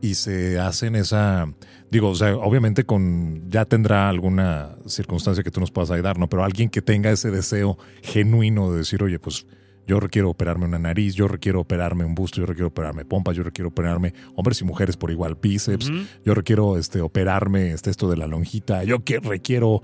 y 0.00 0.14
se 0.14 0.58
hacen 0.58 0.94
esa, 0.94 1.52
digo, 1.90 2.10
o 2.10 2.14
sea, 2.14 2.36
obviamente 2.36 2.84
con, 2.84 3.50
ya 3.50 3.64
tendrá 3.64 4.08
alguna 4.08 4.76
circunstancia 4.86 5.42
que 5.42 5.50
tú 5.50 5.60
nos 5.60 5.70
puedas 5.70 5.90
ayudar, 5.90 6.18
¿no? 6.18 6.28
Pero 6.28 6.44
alguien 6.44 6.70
que 6.70 6.82
tenga 6.82 7.10
ese 7.10 7.30
deseo 7.30 7.78
genuino 8.02 8.70
de 8.70 8.78
decir, 8.78 9.02
oye, 9.02 9.18
pues 9.18 9.46
yo 9.86 10.00
requiero 10.00 10.30
operarme 10.30 10.66
una 10.66 10.78
nariz, 10.78 11.14
yo 11.14 11.28
requiero 11.28 11.60
operarme 11.60 12.04
un 12.04 12.14
busto, 12.14 12.40
yo 12.40 12.46
requiero 12.46 12.68
operarme 12.68 13.04
pompas, 13.04 13.36
yo 13.36 13.42
requiero 13.42 13.68
operarme 13.68 14.14
hombres 14.36 14.60
y 14.60 14.64
mujeres 14.64 14.96
por 14.96 15.10
igual 15.10 15.36
bíceps, 15.40 15.90
yo 16.24 16.34
requiero 16.34 16.76
este, 16.76 17.00
operarme 17.00 17.72
este, 17.72 17.90
esto 17.90 18.08
de 18.10 18.16
la 18.16 18.26
lonjita, 18.26 18.84
yo 18.84 19.02
que 19.04 19.18
requiero, 19.18 19.82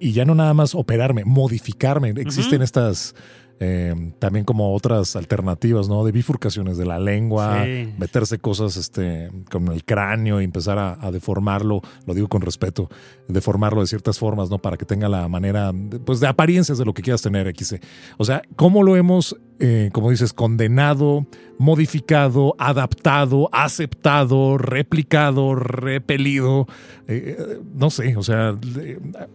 y 0.00 0.12
ya 0.12 0.24
no 0.24 0.34
nada 0.34 0.54
más 0.54 0.74
operarme, 0.74 1.24
modificarme. 1.24 2.10
Existen 2.16 2.62
estas 2.62 3.14
eh, 3.60 4.12
también 4.18 4.44
como 4.44 4.74
otras 4.74 5.16
alternativas, 5.16 5.88
¿no? 5.88 6.04
De 6.04 6.12
bifurcaciones 6.12 6.76
de 6.76 6.86
la 6.86 6.98
lengua, 6.98 7.64
meterse 7.98 8.38
cosas 8.38 8.76
este, 8.76 9.30
con 9.50 9.68
el 9.68 9.84
cráneo 9.84 10.40
y 10.40 10.44
empezar 10.44 10.78
a, 10.78 11.10
deformarlo, 11.12 11.80
lo 12.06 12.14
digo 12.14 12.28
con 12.28 12.42
respeto, 12.42 12.88
deformarlo 13.28 13.80
de 13.80 13.86
ciertas 13.86 14.18
formas, 14.18 14.50
¿no? 14.50 14.58
Para 14.58 14.76
que 14.76 14.84
tenga 14.84 15.08
la 15.08 15.28
manera, 15.28 15.72
pues 16.04 16.20
de 16.20 16.26
apariencias 16.26 16.78
de 16.78 16.84
lo 16.84 16.92
que 16.94 17.02
quieras 17.02 17.22
tener, 17.22 17.46
XC. 17.54 17.80
O 18.18 18.24
sea, 18.24 18.42
¿cómo 18.56 18.82
lo 18.82 18.96
hemos, 18.96 19.36
eh, 19.60 19.90
como 19.92 20.10
dices, 20.10 20.32
condenado, 20.32 21.26
modificado, 21.58 22.54
adaptado, 22.58 23.48
aceptado, 23.52 24.58
replicado, 24.58 25.54
repelido? 25.54 26.66
Eh, 27.08 27.60
no 27.74 27.90
sé, 27.90 28.16
o 28.16 28.22
sea, 28.22 28.56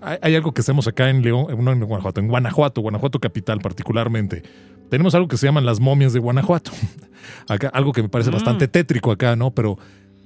hay, 0.02 0.36
algo 0.36 0.54
que 0.54 0.62
hacemos 0.62 0.88
acá 0.88 1.10
en 1.10 1.22
León, 1.22 1.48
en 1.50 1.86
Guanajuato, 1.86 2.20
en 2.20 2.28
Guanajuato, 2.28 2.82
Guanajuato 2.82 3.20
capital 3.20 3.60
particularmente 3.60 4.44
tenemos 4.90 5.16
algo 5.16 5.28
que 5.28 5.38
se 5.38 5.46
llaman 5.46 5.66
las 5.66 5.80
momias 5.80 6.14
de 6.14 6.20
Guanajuato. 6.20 6.72
Acá, 7.48 7.70
algo 7.70 7.94
que 7.94 8.02
me 8.02 8.10
parece 8.10 8.32
mm. 8.32 8.34
bastante 8.34 8.68
tétrico 8.68 9.12
acá, 9.12 9.36
¿no? 9.36 9.52
Pero 9.52 9.78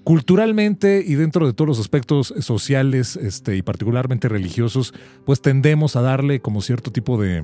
culturalmente 0.04 1.04
y 1.06 1.16
dentro 1.16 1.46
de 1.46 1.54
todos 1.54 1.68
los 1.68 1.80
aspectos 1.80 2.34
sociales 2.39 3.16
este, 3.16 3.56
y 3.56 3.62
particularmente 3.62 4.28
religiosos, 4.30 4.94
pues 5.26 5.41
tendemos 5.41 5.96
a 5.96 6.02
darle 6.02 6.39
como 6.39 6.62
cierto 6.62 6.91
tipo 6.91 7.22
de 7.22 7.44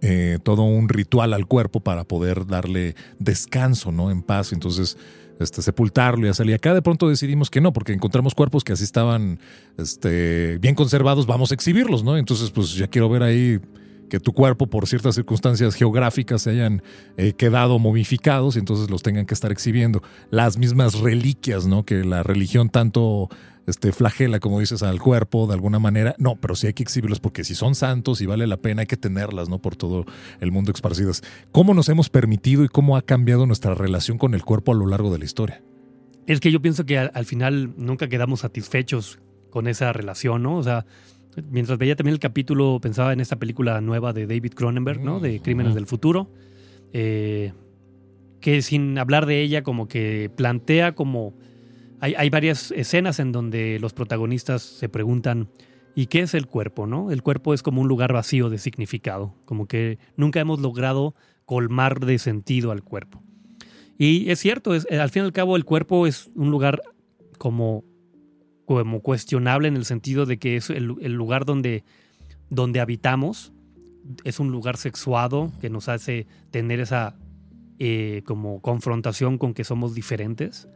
eh, 0.00 0.38
todo 0.42 0.62
un 0.62 0.88
ritual 0.88 1.32
al 1.32 1.46
cuerpo 1.46 1.80
para 1.80 2.04
poder 2.04 2.46
darle 2.46 2.94
descanso, 3.18 3.92
¿no? 3.92 4.10
En 4.10 4.22
paz. 4.22 4.52
Entonces, 4.52 4.96
este, 5.40 5.62
sepultarlo 5.62 6.26
y 6.26 6.30
hacerlo. 6.30 6.52
Y 6.52 6.54
acá 6.54 6.74
de 6.74 6.82
pronto 6.82 7.08
decidimos 7.08 7.50
que 7.50 7.60
no, 7.60 7.72
porque 7.72 7.92
encontramos 7.92 8.34
cuerpos 8.34 8.64
que 8.64 8.72
así 8.72 8.84
estaban 8.84 9.38
este, 9.76 10.58
bien 10.58 10.74
conservados, 10.74 11.26
vamos 11.26 11.50
a 11.50 11.54
exhibirlos, 11.54 12.02
¿no? 12.02 12.16
Entonces, 12.16 12.50
pues 12.50 12.74
ya 12.74 12.88
quiero 12.88 13.08
ver 13.08 13.22
ahí 13.22 13.60
que 14.08 14.18
tu 14.20 14.32
cuerpo 14.32 14.66
por 14.66 14.86
ciertas 14.86 15.14
circunstancias 15.14 15.74
geográficas 15.74 16.42
se 16.42 16.50
hayan 16.50 16.82
eh, 17.16 17.34
quedado 17.34 17.78
momificados 17.78 18.56
y 18.56 18.58
entonces 18.58 18.90
los 18.90 19.02
tengan 19.02 19.26
que 19.26 19.34
estar 19.34 19.52
exhibiendo. 19.52 20.02
Las 20.30 20.56
mismas 20.56 20.98
reliquias, 20.98 21.66
¿no? 21.66 21.84
Que 21.84 22.04
la 22.04 22.22
religión 22.22 22.70
tanto 22.70 23.28
este, 23.68 23.92
flagela, 23.92 24.40
como 24.40 24.60
dices, 24.60 24.82
al 24.82 25.00
cuerpo 25.00 25.46
de 25.46 25.54
alguna 25.54 25.78
manera. 25.78 26.14
No, 26.18 26.36
pero 26.36 26.54
sí 26.54 26.66
hay 26.66 26.72
que 26.72 26.82
exhibirlos 26.82 27.20
porque 27.20 27.44
si 27.44 27.54
son 27.54 27.74
santos 27.74 28.20
y 28.20 28.26
vale 28.26 28.46
la 28.46 28.56
pena, 28.56 28.80
hay 28.80 28.86
que 28.86 28.96
tenerlas, 28.96 29.48
¿no? 29.48 29.60
Por 29.60 29.76
todo 29.76 30.04
el 30.40 30.52
mundo 30.52 30.72
esparcidas. 30.72 31.22
¿Cómo 31.52 31.74
nos 31.74 31.88
hemos 31.88 32.10
permitido 32.10 32.64
y 32.64 32.68
cómo 32.68 32.96
ha 32.96 33.02
cambiado 33.02 33.46
nuestra 33.46 33.74
relación 33.74 34.18
con 34.18 34.34
el 34.34 34.44
cuerpo 34.44 34.72
a 34.72 34.74
lo 34.74 34.86
largo 34.86 35.12
de 35.12 35.18
la 35.18 35.24
historia? 35.24 35.62
Es 36.26 36.40
que 36.40 36.50
yo 36.50 36.60
pienso 36.60 36.84
que 36.84 36.98
al, 36.98 37.10
al 37.14 37.24
final 37.24 37.74
nunca 37.76 38.08
quedamos 38.08 38.40
satisfechos 38.40 39.18
con 39.50 39.66
esa 39.66 39.92
relación, 39.92 40.42
¿no? 40.42 40.56
O 40.56 40.62
sea, 40.62 40.84
mientras 41.50 41.78
veía 41.78 41.96
también 41.96 42.14
el 42.14 42.20
capítulo, 42.20 42.78
pensaba 42.80 43.12
en 43.12 43.20
esta 43.20 43.36
película 43.36 43.80
nueva 43.80 44.12
de 44.12 44.26
David 44.26 44.52
Cronenberg, 44.54 45.00
¿no? 45.00 45.20
De 45.20 45.40
Crímenes 45.40 45.74
del 45.74 45.86
Futuro. 45.86 46.30
Eh, 46.92 47.52
que 48.40 48.62
sin 48.62 48.98
hablar 48.98 49.26
de 49.26 49.42
ella, 49.42 49.62
como 49.62 49.88
que 49.88 50.30
plantea 50.34 50.94
como. 50.94 51.34
Hay, 52.00 52.30
varias 52.30 52.70
escenas 52.70 53.18
en 53.18 53.32
donde 53.32 53.78
los 53.80 53.92
protagonistas 53.92 54.62
se 54.62 54.88
preguntan. 54.88 55.48
¿Y 55.94 56.06
qué 56.06 56.20
es 56.20 56.34
el 56.34 56.46
cuerpo? 56.46 56.86
¿no? 56.86 57.10
El 57.10 57.22
cuerpo 57.22 57.54
es 57.54 57.62
como 57.62 57.80
un 57.80 57.88
lugar 57.88 58.12
vacío 58.12 58.50
de 58.50 58.58
significado, 58.58 59.34
como 59.44 59.66
que 59.66 59.98
nunca 60.16 60.38
hemos 60.38 60.60
logrado 60.60 61.16
colmar 61.44 61.98
de 61.98 62.18
sentido 62.18 62.70
al 62.70 62.84
cuerpo. 62.84 63.22
Y 63.98 64.30
es 64.30 64.38
cierto, 64.38 64.74
es, 64.74 64.86
al 64.92 65.10
fin 65.10 65.22
y 65.22 65.26
al 65.26 65.32
cabo 65.32 65.56
el 65.56 65.64
cuerpo 65.64 66.06
es 66.06 66.30
un 66.36 66.52
lugar 66.52 66.80
como 67.36 67.84
como 68.68 69.00
cuestionable 69.00 69.66
en 69.66 69.76
el 69.76 69.86
sentido 69.86 70.26
de 70.26 70.38
que 70.38 70.56
es 70.56 70.68
el, 70.68 70.84
lugar 70.84 71.46
donde, 71.46 71.84
donde 72.50 72.80
habitamos, 72.80 73.50
es 74.24 74.40
un 74.40 74.50
lugar 74.50 74.76
sexuado 74.76 75.50
que 75.62 75.70
nos 75.70 75.88
hace 75.88 76.26
tener 76.50 76.78
esa 76.78 77.16
eh, 77.78 78.20
como 78.26 78.60
confrontación 78.60 79.38
con 79.38 79.54
que 79.54 79.64
somos 79.64 79.94
diferentes. 79.94 80.68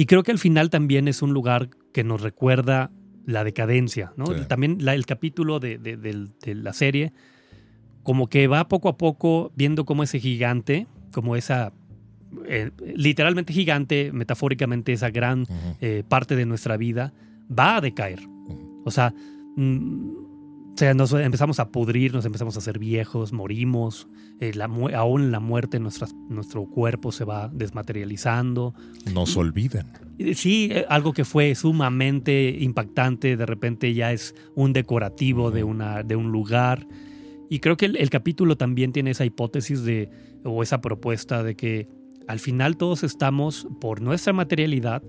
Y 0.00 0.06
creo 0.06 0.22
que 0.22 0.32
al 0.32 0.38
final 0.38 0.70
también 0.70 1.08
es 1.08 1.20
un 1.20 1.34
lugar 1.34 1.68
que 1.92 2.04
nos 2.04 2.22
recuerda 2.22 2.90
la 3.26 3.44
decadencia, 3.44 4.14
¿no? 4.16 4.24
También 4.46 4.78
el 4.88 5.04
capítulo 5.04 5.60
de, 5.60 5.76
de, 5.76 6.54
la 6.54 6.72
serie, 6.72 7.12
como 8.02 8.30
que 8.30 8.46
va 8.46 8.66
poco 8.66 8.88
a 8.88 8.96
poco 8.96 9.52
viendo 9.56 9.84
cómo 9.84 10.02
ese 10.02 10.18
gigante, 10.18 10.86
como 11.12 11.36
esa 11.36 11.74
eh, 12.46 12.70
literalmente 12.96 13.52
gigante, 13.52 14.10
metafóricamente 14.10 14.94
esa 14.94 15.10
gran 15.10 15.46
eh, 15.82 16.02
parte 16.08 16.34
de 16.34 16.46
nuestra 16.46 16.78
vida, 16.78 17.12
va 17.46 17.76
a 17.76 17.82
decaer. 17.82 18.20
O 18.86 18.90
sea, 18.90 19.12
mm, 19.56 20.12
sea, 20.80 20.94
nos 20.94 21.12
empezamos 21.12 21.60
a 21.60 21.68
pudrir, 21.68 22.14
nos 22.14 22.24
empezamos 22.24 22.56
a 22.56 22.60
hacer 22.60 22.78
viejos, 22.78 23.34
morimos, 23.34 24.08
eh, 24.40 24.52
aún 24.94 25.24
en 25.24 25.30
la 25.30 25.38
muerte 25.38 25.78
nuestro 25.78 26.64
cuerpo 26.64 27.12
se 27.12 27.24
va 27.24 27.50
desmaterializando. 27.52 28.74
Nos 29.12 29.36
olvidan. 29.36 29.92
Sí, 30.34 30.72
algo 30.88 31.12
que 31.12 31.26
fue 31.26 31.54
sumamente 31.54 32.56
impactante, 32.60 33.36
de 33.36 33.44
repente 33.44 33.92
ya 33.92 34.12
es 34.12 34.34
un 34.54 34.72
decorativo 34.72 35.50
de, 35.50 35.64
una, 35.64 36.02
de 36.02 36.16
un 36.16 36.32
lugar. 36.32 36.88
Y 37.50 37.58
creo 37.58 37.76
que 37.76 37.84
el, 37.84 38.08
capítulo 38.08 38.56
también 38.56 38.92
tiene 38.92 39.10
esa 39.10 39.26
hipótesis 39.26 39.84
de 39.84 40.08
o 40.44 40.62
esa 40.62 40.80
propuesta 40.80 41.42
de 41.42 41.56
que 41.56 41.88
al 42.26 42.38
final 42.38 42.78
todos 42.78 43.02
estamos 43.02 43.68
por 43.82 44.00
nuestra 44.00 44.32
materialidad 44.32 45.02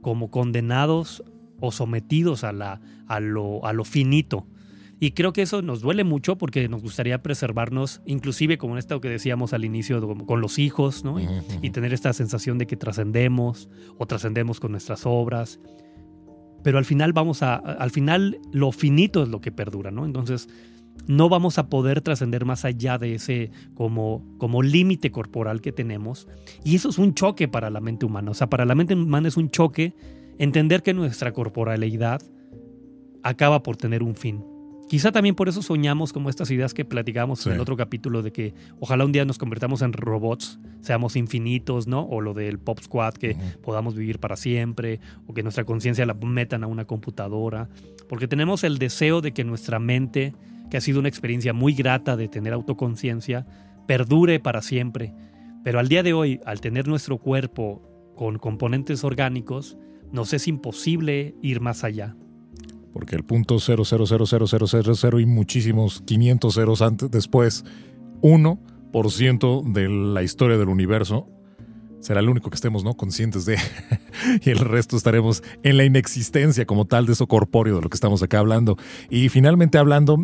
como 0.00 0.30
condenados 0.30 1.24
o 1.58 1.72
sometidos 1.72 2.44
a, 2.44 2.52
la, 2.52 2.80
a, 3.08 3.18
lo, 3.18 3.64
a 3.66 3.72
lo 3.72 3.84
finito. 3.84 4.46
Y 4.98 5.10
creo 5.10 5.32
que 5.32 5.42
eso 5.42 5.60
nos 5.60 5.82
duele 5.82 6.04
mucho 6.04 6.38
porque 6.38 6.68
nos 6.68 6.82
gustaría 6.82 7.22
preservarnos, 7.22 8.00
inclusive 8.06 8.56
como 8.56 8.74
en 8.74 8.78
esto 8.78 9.00
que 9.00 9.08
decíamos 9.08 9.52
al 9.52 9.64
inicio, 9.64 10.00
con 10.26 10.40
los 10.40 10.58
hijos, 10.58 11.04
¿no? 11.04 11.20
Y, 11.20 11.28
y 11.60 11.70
tener 11.70 11.92
esta 11.92 12.12
sensación 12.12 12.56
de 12.56 12.66
que 12.66 12.76
trascendemos 12.76 13.68
o 13.98 14.06
trascendemos 14.06 14.58
con 14.58 14.72
nuestras 14.72 15.04
obras. 15.04 15.60
Pero 16.62 16.78
al 16.78 16.84
final 16.84 17.12
vamos 17.12 17.42
a, 17.42 17.56
al 17.56 17.90
final 17.90 18.38
lo 18.52 18.72
finito 18.72 19.22
es 19.22 19.28
lo 19.28 19.40
que 19.40 19.52
perdura, 19.52 19.90
¿no? 19.90 20.06
Entonces 20.06 20.48
no 21.06 21.28
vamos 21.28 21.58
a 21.58 21.68
poder 21.68 22.00
trascender 22.00 22.44
más 22.44 22.64
allá 22.64 22.98
de 22.98 23.14
ese 23.14 23.50
como, 23.74 24.24
como 24.38 24.62
límite 24.62 25.10
corporal 25.12 25.60
que 25.60 25.72
tenemos. 25.72 26.26
Y 26.64 26.76
eso 26.76 26.88
es 26.88 26.98
un 26.98 27.14
choque 27.14 27.48
para 27.48 27.70
la 27.70 27.80
mente 27.80 28.06
humana. 28.06 28.30
O 28.30 28.34
sea, 28.34 28.48
para 28.48 28.64
la 28.64 28.74
mente 28.74 28.94
humana 28.94 29.28
es 29.28 29.36
un 29.36 29.50
choque 29.50 29.94
entender 30.38 30.82
que 30.82 30.94
nuestra 30.94 31.32
corporalidad 31.32 32.22
acaba 33.22 33.62
por 33.62 33.76
tener 33.76 34.02
un 34.02 34.14
fin. 34.14 34.42
Quizá 34.88 35.10
también 35.10 35.34
por 35.34 35.48
eso 35.48 35.62
soñamos 35.62 36.12
como 36.12 36.30
estas 36.30 36.48
ideas 36.52 36.72
que 36.72 36.84
platicamos 36.84 37.44
en 37.46 37.54
el 37.54 37.60
otro 37.60 37.76
capítulo 37.76 38.22
de 38.22 38.30
que 38.30 38.54
ojalá 38.78 39.04
un 39.04 39.10
día 39.10 39.24
nos 39.24 39.36
convertamos 39.36 39.82
en 39.82 39.92
robots, 39.92 40.60
seamos 40.80 41.16
infinitos, 41.16 41.88
¿no? 41.88 42.02
O 42.02 42.20
lo 42.20 42.34
del 42.34 42.60
Pop 42.60 42.78
Squad, 42.80 43.14
que 43.14 43.36
podamos 43.62 43.96
vivir 43.96 44.20
para 44.20 44.36
siempre, 44.36 45.00
o 45.26 45.34
que 45.34 45.42
nuestra 45.42 45.64
conciencia 45.64 46.06
la 46.06 46.14
metan 46.14 46.62
a 46.62 46.68
una 46.68 46.84
computadora, 46.84 47.68
porque 48.08 48.28
tenemos 48.28 48.62
el 48.62 48.78
deseo 48.78 49.20
de 49.22 49.32
que 49.32 49.42
nuestra 49.42 49.80
mente, 49.80 50.34
que 50.70 50.76
ha 50.76 50.80
sido 50.80 51.00
una 51.00 51.08
experiencia 51.08 51.52
muy 51.52 51.74
grata 51.74 52.16
de 52.16 52.28
tener 52.28 52.52
autoconciencia, 52.52 53.44
perdure 53.88 54.38
para 54.38 54.62
siempre. 54.62 55.14
Pero 55.64 55.80
al 55.80 55.88
día 55.88 56.04
de 56.04 56.12
hoy, 56.12 56.40
al 56.46 56.60
tener 56.60 56.86
nuestro 56.86 57.18
cuerpo 57.18 57.82
con 58.14 58.38
componentes 58.38 59.02
orgánicos, 59.02 59.76
nos 60.12 60.32
es 60.32 60.46
imposible 60.46 61.34
ir 61.42 61.60
más 61.60 61.82
allá 61.82 62.14
porque 62.96 63.14
el 63.14 63.24
punto 63.24 63.58
0000000 63.58 65.20
y 65.20 65.26
muchísimos 65.26 66.02
500 66.06 66.54
ceros 66.54 66.80
antes, 66.80 67.10
después, 67.10 67.62
1% 68.22 69.64
de 69.70 69.88
la 69.90 70.22
historia 70.22 70.56
del 70.56 70.70
universo 70.70 71.28
será 72.00 72.20
el 72.20 72.30
único 72.30 72.48
que 72.48 72.54
estemos 72.54 72.84
¿no? 72.84 72.94
conscientes 72.94 73.44
de, 73.44 73.58
y 74.42 74.48
el 74.48 74.60
resto 74.60 74.96
estaremos 74.96 75.42
en 75.62 75.76
la 75.76 75.84
inexistencia 75.84 76.64
como 76.64 76.86
tal 76.86 77.04
de 77.04 77.12
eso 77.12 77.26
corpóreo 77.26 77.76
de 77.76 77.82
lo 77.82 77.90
que 77.90 77.96
estamos 77.96 78.22
acá 78.22 78.38
hablando. 78.38 78.78
Y 79.10 79.28
finalmente 79.28 79.76
hablando 79.76 80.16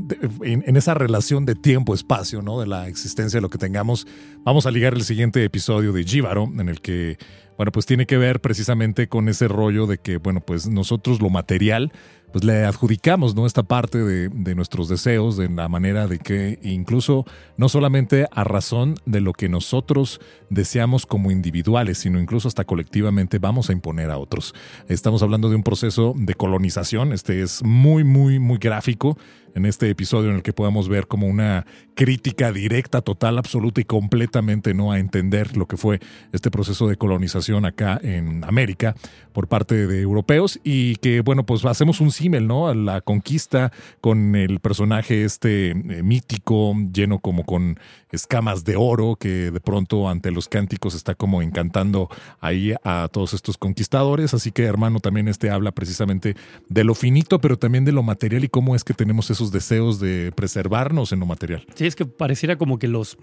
en, 0.42 0.74
esa 0.74 0.94
relación 0.94 1.44
de 1.44 1.54
tiempo-espacio, 1.54 2.40
¿no? 2.40 2.58
de 2.58 2.68
la 2.68 2.88
existencia 2.88 3.36
de 3.36 3.42
lo 3.42 3.50
que 3.50 3.58
tengamos, 3.58 4.06
vamos 4.44 4.64
a 4.64 4.70
ligar 4.70 4.94
el 4.94 5.02
siguiente 5.02 5.44
episodio 5.44 5.92
de 5.92 6.04
Jíbaro, 6.04 6.44
en 6.44 6.70
el 6.70 6.80
que, 6.80 7.18
bueno, 7.58 7.70
pues 7.70 7.84
tiene 7.84 8.06
que 8.06 8.16
ver 8.16 8.40
precisamente 8.40 9.08
con 9.08 9.28
ese 9.28 9.46
rollo 9.46 9.86
de 9.86 9.98
que, 9.98 10.16
bueno, 10.16 10.40
pues 10.40 10.68
nosotros 10.68 11.20
lo 11.20 11.28
material 11.28 11.92
pues 12.32 12.44
le 12.44 12.64
adjudicamos 12.64 13.34
¿no? 13.34 13.46
esta 13.46 13.62
parte 13.62 13.98
de, 13.98 14.28
de, 14.28 14.54
nuestros 14.54 14.88
deseos, 14.88 15.36
de 15.36 15.48
la 15.48 15.68
manera 15.68 16.06
de 16.06 16.18
que 16.18 16.58
incluso 16.62 17.26
no 17.56 17.68
solamente 17.68 18.26
a 18.30 18.44
razón 18.44 18.96
de 19.04 19.20
lo 19.20 19.32
que 19.32 19.48
nosotros 19.48 20.20
deseamos 20.48 21.06
como 21.06 21.30
individuales, 21.30 21.98
sino 21.98 22.18
incluso 22.18 22.48
hasta 22.48 22.64
colectivamente 22.64 23.38
vamos 23.38 23.70
a 23.70 23.72
imponer 23.72 24.10
a 24.10 24.18
otros. 24.18 24.54
Estamos 24.88 25.22
hablando 25.22 25.50
de 25.50 25.56
un 25.56 25.62
proceso 25.62 26.14
de 26.16 26.34
colonización, 26.34 27.12
este 27.12 27.42
es 27.42 27.62
muy, 27.62 28.04
muy, 28.04 28.38
muy 28.38 28.58
gráfico 28.58 29.16
en 29.54 29.66
este 29.66 29.90
episodio 29.90 30.30
en 30.30 30.36
el 30.36 30.42
que 30.42 30.52
podamos 30.52 30.88
ver 30.88 31.06
como 31.06 31.26
una 31.26 31.66
crítica 31.94 32.52
directa, 32.52 33.00
total, 33.02 33.38
absoluta 33.38 33.80
y 33.80 33.84
completamente 33.84 34.74
no 34.74 34.92
a 34.92 34.98
entender 34.98 35.56
lo 35.56 35.66
que 35.66 35.76
fue 35.76 36.00
este 36.32 36.50
proceso 36.50 36.88
de 36.88 36.96
colonización 36.96 37.64
acá 37.64 38.00
en 38.02 38.44
América 38.44 38.94
por 39.32 39.48
parte 39.48 39.86
de 39.86 40.00
europeos 40.00 40.60
y 40.64 40.96
que 40.96 41.20
bueno 41.20 41.44
pues 41.44 41.64
hacemos 41.64 42.00
un 42.00 42.10
símil 42.10 42.46
no 42.46 42.68
a 42.68 42.74
la 42.74 43.00
conquista 43.00 43.72
con 44.00 44.36
el 44.36 44.60
personaje 44.60 45.24
este 45.24 45.70
eh, 45.70 45.74
mítico 46.02 46.74
lleno 46.92 47.18
como 47.18 47.44
con 47.44 47.78
escamas 48.10 48.64
de 48.64 48.76
oro 48.76 49.16
que 49.16 49.50
de 49.50 49.60
pronto 49.60 50.08
ante 50.08 50.30
los 50.30 50.48
cánticos 50.48 50.94
está 50.94 51.14
como 51.14 51.42
encantando 51.42 52.08
ahí 52.40 52.74
a 52.84 53.08
todos 53.10 53.34
estos 53.34 53.56
conquistadores. 53.56 54.34
Así 54.34 54.52
que 54.52 54.64
hermano 54.64 55.00
también 55.00 55.28
este 55.28 55.50
habla 55.50 55.72
precisamente 55.72 56.36
de 56.68 56.84
lo 56.84 56.94
finito 56.94 57.40
pero 57.40 57.58
también 57.58 57.84
de 57.84 57.92
lo 57.92 58.02
material 58.02 58.44
y 58.44 58.48
cómo 58.48 58.76
es 58.76 58.84
que 58.84 58.94
tenemos 58.94 59.30
esos 59.30 59.41
deseos 59.50 59.98
de 59.98 60.30
preservarnos 60.34 61.12
en 61.12 61.20
lo 61.20 61.26
material 61.26 61.66
Sí, 61.74 61.86
es 61.86 61.96
que 61.96 62.06
pareciera 62.06 62.56
como 62.56 62.78
que 62.78 62.86
los, 62.86 63.18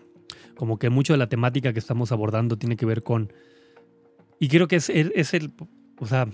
como 0.57 0.77
que 0.77 0.89
mucho 0.89 1.13
de 1.13 1.17
la 1.17 1.29
temática 1.29 1.71
que 1.71 1.79
estamos 1.79 2.11
abordando 2.11 2.57
tiene 2.57 2.75
que 2.75 2.85
ver 2.85 3.03
con, 3.03 3.31
y 4.39 4.47
creo 4.47 4.67
que 4.67 4.77
es, 4.77 4.89
es 4.89 5.33
el, 5.33 5.53
o 5.99 6.05
sea, 6.05 6.27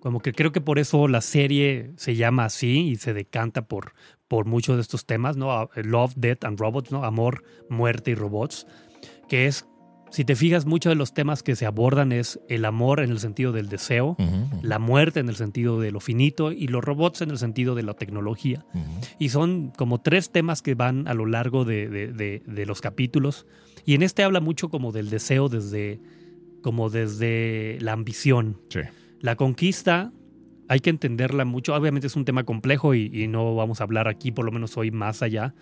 como 0.00 0.20
que 0.20 0.32
creo 0.32 0.52
que 0.52 0.60
por 0.60 0.78
eso 0.78 1.08
la 1.08 1.20
serie 1.20 1.90
se 1.96 2.14
llama 2.14 2.44
así 2.44 2.90
y 2.90 2.96
se 2.96 3.12
decanta 3.12 3.66
por, 3.66 3.92
por 4.28 4.46
muchos 4.46 4.76
de 4.76 4.82
estos 4.82 5.06
temas, 5.06 5.36
¿no? 5.36 5.68
Love, 5.74 6.14
Death 6.16 6.44
and 6.44 6.60
Robots, 6.60 6.92
¿no? 6.92 7.04
Amor, 7.04 7.44
muerte 7.68 8.12
y 8.12 8.14
robots, 8.14 8.66
que 9.28 9.46
es 9.46 9.66
si 10.10 10.24
te 10.24 10.36
fijas, 10.36 10.66
muchos 10.66 10.90
de 10.90 10.94
los 10.94 11.12
temas 11.12 11.42
que 11.42 11.56
se 11.56 11.66
abordan 11.66 12.12
es 12.12 12.40
el 12.48 12.64
amor 12.64 13.00
en 13.00 13.10
el 13.10 13.18
sentido 13.18 13.52
del 13.52 13.68
deseo, 13.68 14.16
la 14.62 14.78
muerte 14.78 15.20
en 15.20 15.28
el 15.28 15.36
sentido 15.36 15.80
de 15.80 15.90
lo 15.90 16.00
finito 16.00 16.52
y 16.52 16.68
los 16.68 16.84
robots 16.84 17.22
en 17.22 17.30
el 17.30 17.38
sentido 17.38 17.74
de 17.74 17.82
la 17.82 17.94
tecnología. 17.94 18.64
Y 19.18 19.30
son 19.30 19.72
como 19.76 20.00
tres 20.00 20.30
temas 20.30 20.62
que 20.62 20.74
van 20.74 21.08
a 21.08 21.14
lo 21.14 21.26
largo 21.26 21.64
de, 21.64 22.64
los 22.66 22.80
capítulos. 22.80 23.46
Y 23.84 23.94
en 23.94 24.02
este 24.02 24.22
habla 24.22 24.40
mucho 24.40 24.68
como 24.68 24.92
del 24.92 25.10
deseo 25.10 25.48
desde, 25.48 26.00
como 26.62 26.88
desde 26.88 27.78
la 27.80 27.92
ambición. 27.92 28.60
La 29.20 29.36
conquista 29.36 30.12
hay 30.68 30.80
que 30.80 30.90
entenderla 30.90 31.44
mucho. 31.44 31.74
Obviamente 31.74 32.06
es 32.06 32.16
un 32.16 32.24
tema 32.24 32.44
complejo 32.44 32.94
y, 32.94 33.10
y 33.12 33.28
no 33.28 33.54
vamos 33.54 33.80
a 33.80 33.84
hablar 33.84 34.08
aquí, 34.08 34.32
por 34.32 34.44
lo 34.44 34.52
menos 34.52 34.76
hoy, 34.76 34.90
más 34.90 35.22
allá. 35.22 35.54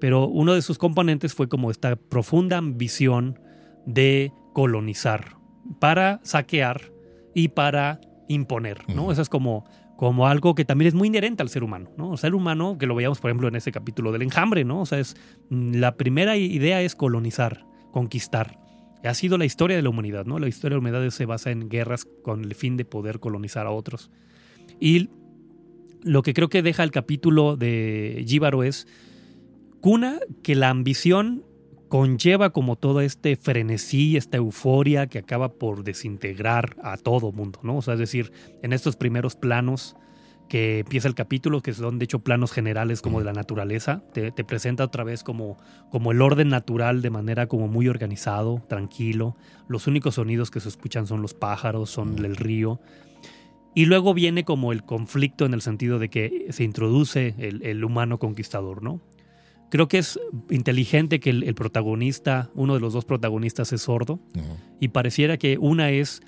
Pero 0.00 0.28
uno 0.28 0.54
de 0.54 0.62
sus 0.62 0.78
componentes 0.78 1.34
fue 1.34 1.48
como 1.48 1.70
esta 1.70 1.96
profunda 1.96 2.58
ambición 2.58 3.38
de 3.88 4.32
colonizar, 4.52 5.36
para 5.80 6.20
saquear 6.22 6.92
y 7.34 7.48
para 7.48 8.00
imponer, 8.28 8.82
¿no? 8.94 9.10
Eso 9.10 9.22
es 9.22 9.30
como, 9.30 9.64
como 9.96 10.26
algo 10.26 10.54
que 10.54 10.66
también 10.66 10.88
es 10.88 10.94
muy 10.94 11.08
inherente 11.08 11.42
al 11.42 11.48
ser 11.48 11.64
humano, 11.64 11.90
¿no? 11.96 12.12
El 12.12 12.18
ser 12.18 12.34
humano, 12.34 12.76
que 12.78 12.86
lo 12.86 12.94
veíamos, 12.94 13.18
por 13.18 13.30
ejemplo, 13.30 13.48
en 13.48 13.56
ese 13.56 13.72
capítulo 13.72 14.12
del 14.12 14.22
enjambre, 14.22 14.64
¿no? 14.64 14.82
O 14.82 14.86
sea, 14.86 14.98
es, 14.98 15.16
mm, 15.48 15.76
la 15.76 15.96
primera 15.96 16.36
idea 16.36 16.82
es 16.82 16.94
colonizar, 16.94 17.64
conquistar. 17.90 18.58
Ha 19.02 19.14
sido 19.14 19.38
la 19.38 19.46
historia 19.46 19.76
de 19.76 19.82
la 19.82 19.88
humanidad, 19.88 20.26
¿no? 20.26 20.38
La 20.38 20.48
historia 20.48 20.74
de 20.76 20.82
la 20.82 20.90
humanidad 20.90 21.10
se 21.10 21.24
basa 21.24 21.50
en 21.50 21.70
guerras 21.70 22.06
con 22.22 22.44
el 22.44 22.54
fin 22.54 22.76
de 22.76 22.84
poder 22.84 23.20
colonizar 23.20 23.66
a 23.66 23.70
otros. 23.70 24.10
Y 24.80 25.08
lo 26.02 26.22
que 26.22 26.34
creo 26.34 26.50
que 26.50 26.62
deja 26.62 26.82
el 26.82 26.90
capítulo 26.90 27.56
de 27.56 28.22
Jíbaro 28.28 28.64
es, 28.64 28.86
cuna, 29.80 30.18
que 30.42 30.54
la 30.54 30.68
ambición 30.68 31.44
conlleva 31.88 32.50
como 32.50 32.76
todo 32.76 33.00
este 33.00 33.36
frenesí, 33.36 34.16
esta 34.16 34.36
euforia 34.36 35.06
que 35.06 35.18
acaba 35.18 35.52
por 35.54 35.84
desintegrar 35.84 36.76
a 36.82 36.96
todo 36.96 37.32
mundo, 37.32 37.60
¿no? 37.62 37.78
O 37.78 37.82
sea, 37.82 37.94
es 37.94 38.00
decir, 38.00 38.32
en 38.62 38.72
estos 38.72 38.96
primeros 38.96 39.36
planos 39.36 39.96
que 40.48 40.80
empieza 40.80 41.08
el 41.08 41.14
capítulo, 41.14 41.60
que 41.60 41.74
son 41.74 41.98
de 41.98 42.04
hecho 42.04 42.20
planos 42.20 42.52
generales 42.52 43.02
como 43.02 43.18
de 43.18 43.26
la 43.26 43.32
naturaleza, 43.32 44.02
te, 44.12 44.32
presenta 44.44 44.84
otra 44.84 45.04
vez 45.04 45.22
como, 45.22 45.58
como 45.90 46.10
el 46.10 46.22
orden 46.22 46.48
natural 46.48 47.02
de 47.02 47.10
manera 47.10 47.46
como 47.46 47.68
muy 47.68 47.88
organizado, 47.88 48.62
tranquilo. 48.66 49.36
Los 49.68 49.86
únicos 49.86 50.14
sonidos 50.14 50.50
que 50.50 50.60
se 50.60 50.70
escuchan 50.70 51.06
son 51.06 51.20
los 51.20 51.34
pájaros, 51.34 51.90
son 51.90 52.24
el 52.24 52.36
río. 52.36 52.80
Y 53.74 53.84
luego 53.84 54.14
viene 54.14 54.44
como 54.44 54.72
el 54.72 54.84
conflicto 54.84 55.44
en 55.44 55.52
el 55.52 55.60
sentido 55.60 55.98
de 55.98 56.08
que 56.08 56.46
se 56.50 56.64
introduce 56.64 57.34
el, 57.38 57.62
el 57.62 57.84
humano 57.84 58.18
conquistador, 58.18 58.82
¿no? 58.82 59.00
Creo 59.70 59.88
que 59.88 59.98
es 59.98 60.18
inteligente 60.50 61.20
que 61.20 61.30
el, 61.30 61.54
protagonista, 61.54 62.50
uno 62.54 62.74
de 62.74 62.80
los 62.80 62.94
dos 62.94 63.04
protagonistas 63.04 63.72
es 63.72 63.82
sordo 63.82 64.18
y 64.80 64.88
pareciera 64.88 65.36
que 65.36 65.58
una 65.58 65.90
es, 65.90 66.22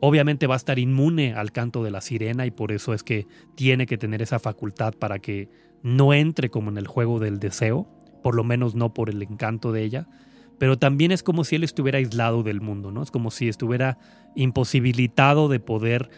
obviamente 0.00 0.46
va 0.46 0.54
a 0.54 0.56
estar 0.56 0.78
inmune 0.78 1.34
al 1.34 1.50
canto 1.50 1.82
de 1.82 1.90
la 1.90 2.00
sirena 2.00 2.46
y 2.46 2.52
por 2.52 2.70
eso 2.70 2.94
es 2.94 3.02
que 3.02 3.26
tiene 3.56 3.86
que 3.86 3.98
tener 3.98 4.22
esa 4.22 4.38
facultad 4.38 4.94
para 4.94 5.18
que 5.18 5.48
no 5.82 6.14
entre 6.14 6.50
como 6.50 6.70
en 6.70 6.78
el 6.78 6.86
juego 6.86 7.18
del 7.18 7.40
deseo, 7.40 7.88
por 8.22 8.36
lo 8.36 8.44
menos 8.44 8.74
no 8.76 8.94
por 8.94 9.10
el 9.10 9.22
encanto 9.22 9.72
de 9.72 9.82
ella, 9.82 10.06
pero 10.58 10.78
también 10.78 11.10
es 11.10 11.22
como 11.22 11.42
si 11.42 11.56
él 11.56 11.64
estuviera 11.64 11.98
aislado 11.98 12.42
del 12.42 12.60
mundo, 12.60 12.92
¿no? 12.92 13.02
Es 13.02 13.10
como 13.10 13.30
si 13.30 13.48
estuviera 13.48 13.98
imposibilitado 14.36 15.48
de 15.48 15.58
poder 15.58 16.10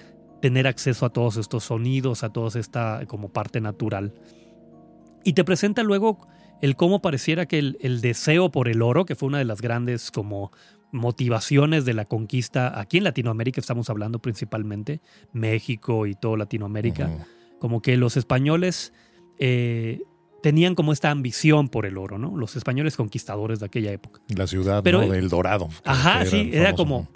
tener 0.43 0.67
acceso 0.67 1.07
a 1.07 1.11
todos 1.11 1.37
estos 1.37 1.65
sonidos, 1.65 2.25
a 2.25 2.31
toda 2.31 2.59
esta 2.59 3.07
como 3.07 3.29
parte 3.29 3.61
natural. 3.61 4.13
Y 5.25 5.35
te 5.35 5.45
presenta 5.45 5.83
luego 5.83 6.27
el 6.61 6.77
cómo 6.77 7.03
pareciera 7.03 7.47
que 7.47 7.59
el, 7.59 8.01
deseo 8.01 8.51
por 8.51 8.69
el 8.69 8.83
oro, 8.83 9.05
que 9.05 9.15
fue 9.15 9.29
una 9.29 9.39
de 9.39 9.45
las 9.45 9.61
grandes 9.61 10.11
como 10.11 10.53
motivaciones 10.93 11.85
de 11.85 11.95
la 11.95 12.05
conquista 12.05 12.79
aquí 12.79 12.99
en 12.99 13.05
Latinoamérica, 13.05 13.61
estamos 13.61 13.91
hablando 13.91 14.21
principalmente, 14.21 15.01
México 15.33 16.07
y 16.07 16.15
toda 16.15 16.37
Latinoamérica, 16.37 17.11
como 17.59 17.83
que 17.83 17.97
los 17.97 18.17
españoles 18.17 18.93
eh, 19.39 20.03
tenían 20.43 20.75
como 20.75 20.93
esta 20.93 21.11
ambición 21.11 21.69
por 21.69 21.87
el 21.87 21.97
oro, 21.97 22.19
¿no? 22.19 22.37
Los 22.37 22.57
españoles 22.57 22.97
conquistadores 22.97 23.61
de 23.61 23.67
aquella 23.67 23.91
época. 23.91 24.21
La 24.29 24.47
ciudad 24.47 24.83
Pero- 24.83 25.03
¿no? 25.03 25.09
del 25.09 25.29
Dorado. 25.29 25.69
Ajá, 25.85 26.27
sí, 26.27 26.51
el 26.53 26.55
era 26.55 26.75
como... 26.75 27.09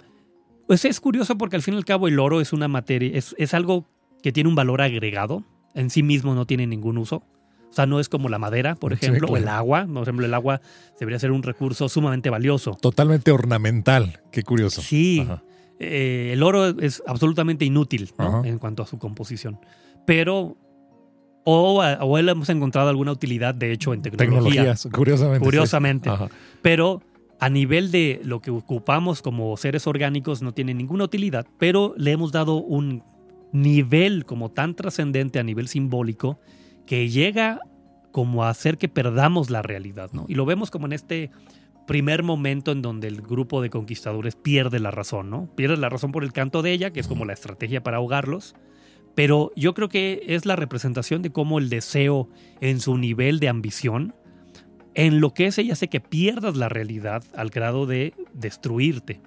Pues 0.65 0.83
es 0.83 0.99
curioso 0.99 1.37
porque 1.37 1.55
al 1.55 1.61
fin 1.61 1.75
y 1.75 1.77
al 1.77 1.85
cabo 1.85 2.09
el 2.09 2.19
oro 2.19 2.41
es 2.41 2.51
una 2.51 2.67
materia, 2.67 3.17
es, 3.17 3.33
es 3.37 3.53
algo 3.53 3.85
que 4.21 4.33
tiene 4.33 4.49
un 4.49 4.55
valor 4.55 4.81
agregado, 4.81 5.45
en 5.73 5.89
sí 5.89 6.03
mismo 6.03 6.35
no 6.35 6.45
tiene 6.45 6.67
ningún 6.67 6.97
uso. 6.97 7.23
O 7.69 7.73
sea, 7.77 7.85
no 7.85 7.99
es 7.99 8.09
como 8.09 8.29
la 8.29 8.39
madera, 8.39 8.75
por 8.75 8.97
Sí, 8.97 9.05
ejemplo, 9.05 9.27
o 9.27 9.37
el 9.37 9.47
agua. 9.47 9.85
Por 9.91 10.03
ejemplo, 10.03 10.25
el 10.25 10.33
agua 10.33 10.61
debería 10.99 11.19
ser 11.19 11.31
un 11.31 11.43
recurso 11.43 11.89
sumamente 11.89 12.29
valioso. 12.29 12.77
Totalmente 12.81 13.31
ornamental. 13.31 14.21
Qué 14.31 14.41
curioso. 14.43 14.81
Sí, 14.81 15.27
eh, 15.79 16.31
el 16.33 16.41
oro 16.43 16.67
es 16.79 17.03
absolutamente 17.05 17.65
inútil 17.65 18.11
en 18.43 18.57
cuanto 18.57 18.83
a 18.83 18.87
su 18.87 18.97
composición. 18.97 19.59
Pero, 20.05 20.57
o, 21.43 21.83
o 21.83 22.17
él 22.17 22.29
hemos 22.29 22.49
encontrado 22.49 22.89
alguna 22.89 23.11
utilidad, 23.11 23.53
de 23.53 23.71
hecho, 23.73 23.93
en 23.93 24.01
tecnología. 24.01 24.29
Tecnologías, 24.29 24.87
curiosamente. 24.91 25.43
Curiosamente. 25.45 26.09
Pero 26.61 27.03
a 27.39 27.49
nivel 27.49 27.91
de 27.91 28.21
lo 28.23 28.39
que 28.41 28.49
ocupamos 28.49 29.21
como 29.21 29.55
seres 29.57 29.85
orgánicos 29.85 30.41
no 30.41 30.53
tiene 30.53 30.73
ninguna 30.73 31.03
utilidad, 31.03 31.45
pero 31.59 31.93
le 31.97 32.11
hemos 32.11 32.31
dado 32.31 32.55
un 32.55 33.03
nivel 33.51 34.25
como 34.25 34.49
tan 34.49 34.73
trascendente 34.75 35.37
a 35.39 35.43
nivel 35.43 35.67
simbólico 35.67 36.39
que 36.87 37.09
llega 37.09 37.61
como 38.11 38.43
a 38.43 38.49
hacer 38.49 38.79
que 38.79 38.89
perdamos 38.89 39.51
la 39.51 39.61
realidad, 39.61 40.09
¿no? 40.11 40.25
Y 40.27 40.33
lo 40.33 40.45
vemos 40.45 40.71
como 40.71 40.87
en 40.87 40.93
este 40.93 41.29
primer 41.85 42.23
momento 42.23 42.71
en 42.71 42.81
donde 42.81 43.07
el 43.07 43.21
grupo 43.21 43.61
de 43.61 43.69
conquistadores 43.69 44.35
pierde 44.35 44.79
la 44.79 44.89
razón, 44.89 45.29
¿no? 45.29 45.47
Pierde 45.55 45.77
la 45.77 45.89
razón 45.89 46.11
por 46.11 46.23
el 46.23 46.33
canto 46.33 46.63
de 46.63 46.71
ella, 46.71 46.91
que 46.91 46.99
es 46.99 47.07
como 47.07 47.25
la 47.25 47.33
estrategia 47.33 47.83
para 47.83 47.97
ahogarlos, 47.97 48.55
pero 49.15 49.51
yo 49.55 49.73
creo 49.73 49.89
que 49.89 50.23
es 50.27 50.45
la 50.45 50.55
representación 50.55 51.21
de 51.21 51.31
cómo 51.31 51.59
el 51.59 51.69
deseo 51.69 52.29
en 52.61 52.79
su 52.79 52.97
nivel 52.97 53.39
de 53.39 53.49
ambición 53.49 54.15
enloquece 54.93 55.61
y 55.61 55.71
hace 55.71 55.87
que 55.87 56.01
pierdas 56.01 56.55
la 56.57 56.69
realidad 56.69 57.23
al 57.35 57.49
grado 57.49 57.85
de 57.85 58.13
destruirte. 58.33 59.21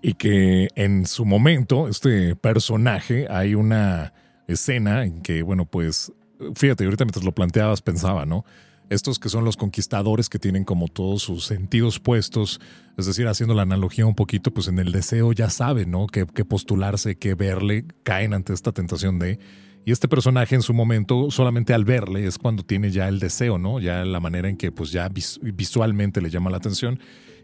Y 0.00 0.14
que 0.14 0.68
en 0.76 1.06
su 1.06 1.24
momento, 1.24 1.88
este 1.88 2.36
personaje, 2.36 3.26
hay 3.28 3.54
una 3.54 4.12
escena 4.46 5.04
en 5.04 5.22
que, 5.22 5.42
bueno, 5.42 5.66
pues, 5.66 6.12
fíjate, 6.54 6.84
ahorita 6.84 7.04
mientras 7.04 7.24
lo 7.24 7.32
planteabas 7.32 7.82
pensaba, 7.82 8.26
¿no? 8.26 8.44
Estos 8.88 9.18
que 9.18 9.28
son 9.28 9.44
los 9.44 9.56
conquistadores 9.56 10.28
que 10.28 10.38
tienen 10.38 10.64
como 10.64 10.86
todos 10.86 11.22
sus 11.22 11.44
sentidos 11.44 11.98
puestos, 11.98 12.60
es 12.96 13.06
decir, 13.06 13.26
haciendo 13.26 13.52
la 13.54 13.62
analogía 13.62 14.06
un 14.06 14.14
poquito, 14.14 14.52
pues 14.52 14.68
en 14.68 14.78
el 14.78 14.92
deseo 14.92 15.32
ya 15.32 15.50
saben, 15.50 15.90
¿no? 15.90 16.06
Que, 16.06 16.24
postularse, 16.44 17.16
que 17.16 17.34
verle, 17.34 17.84
caen 18.04 18.32
ante 18.32 18.52
esta 18.52 18.72
tentación 18.72 19.18
de... 19.18 19.40
Y 19.84 19.92
este 19.92 20.08
personaje 20.08 20.54
en 20.56 20.62
su 20.62 20.74
momento, 20.74 21.30
solamente 21.30 21.72
al 21.72 21.84
verle, 21.84 22.26
es 22.26 22.38
cuando 22.38 22.64
tiene 22.64 22.90
ya 22.90 23.06
el 23.08 23.20
deseo, 23.20 23.56
¿no? 23.56 23.78
Ya 23.78 24.04
la 24.04 24.18
manera 24.18 24.48
en 24.48 24.56
que 24.56 24.72
pues 24.72 24.90
ya 24.90 25.08
vis- 25.08 25.38
visualmente 25.42 26.20
le 26.20 26.28
llama 26.30 26.50
la 26.50 26.56
atención. 26.56 26.98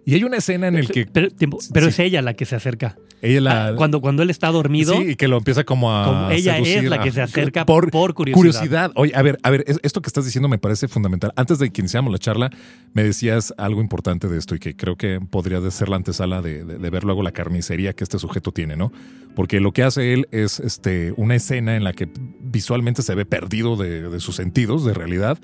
Y 0.04 0.14
hay 0.14 0.24
una 0.24 0.38
escena 0.38 0.66
en 0.68 0.76
el 0.76 0.88
que 0.88 1.06
Pero, 1.06 1.28
tiempo, 1.30 1.58
pero 1.72 1.86
Sí. 1.86 1.90
es 1.90 1.98
ella 2.00 2.22
la 2.22 2.34
que 2.34 2.44
se 2.44 2.56
acerca. 2.56 2.96
ella 3.20 3.40
la... 3.40 3.66
Ah, 3.68 3.74
cuando, 3.76 4.00
cuando 4.00 4.22
él 4.24 4.30
está 4.30 4.48
dormido, 4.48 4.94
Sí, 4.96 5.10
y 5.10 5.14
que 5.16 5.28
lo 5.28 5.36
empieza 5.38 5.62
como 5.62 5.94
a. 5.96 6.04
Como 6.06 6.30
ella 6.30 6.58
es 6.58 6.84
la 6.84 7.00
que 7.00 7.12
se 7.12 7.22
acerca 7.22 7.64
por 7.64 7.90
curiosidad. 8.14 8.90
Oye, 8.96 9.12
a 9.14 9.22
ver, 9.22 9.38
a 9.44 9.50
ver, 9.50 9.62
es- 9.68 9.78
esto 9.84 10.02
que 10.02 10.08
estás 10.08 10.24
diciendo 10.24 10.48
me 10.48 10.58
parece 10.58 10.88
fundamental. 10.88 11.32
Antes 11.36 11.58
de 11.60 11.70
que 11.70 11.80
iniciamos 11.82 12.10
la 12.12 12.18
charla, 12.18 12.50
me 12.94 13.04
decías 13.04 13.54
algo 13.58 13.80
importante 13.80 14.26
de 14.28 14.38
esto 14.38 14.56
y 14.56 14.58
que 14.58 14.74
creo 14.74 14.96
que 14.96 15.20
podría 15.20 15.60
ser 15.70 15.88
la 15.88 15.96
antesala 15.96 16.42
de, 16.42 16.64
de- 16.64 16.78
de 16.78 16.90
ver 16.90 17.04
luego 17.04 17.22
la 17.22 17.30
carnicería 17.30 17.92
que 17.92 18.02
este 18.02 18.18
sujeto 18.18 18.50
tiene, 18.50 18.76
¿no? 18.76 18.92
Porque 19.34 19.60
lo 19.60 19.72
que 19.72 19.82
hace 19.82 20.12
él 20.12 20.28
es 20.30 20.60
este, 20.60 21.12
una 21.16 21.34
escena 21.34 21.76
en 21.76 21.84
la 21.84 21.92
que 21.92 22.08
visualmente 22.40 23.02
se 23.02 23.14
ve 23.14 23.24
perdido 23.24 23.76
de, 23.76 24.08
de 24.08 24.20
sus 24.20 24.36
sentidos, 24.36 24.84
de 24.84 24.94
realidad. 24.94 25.38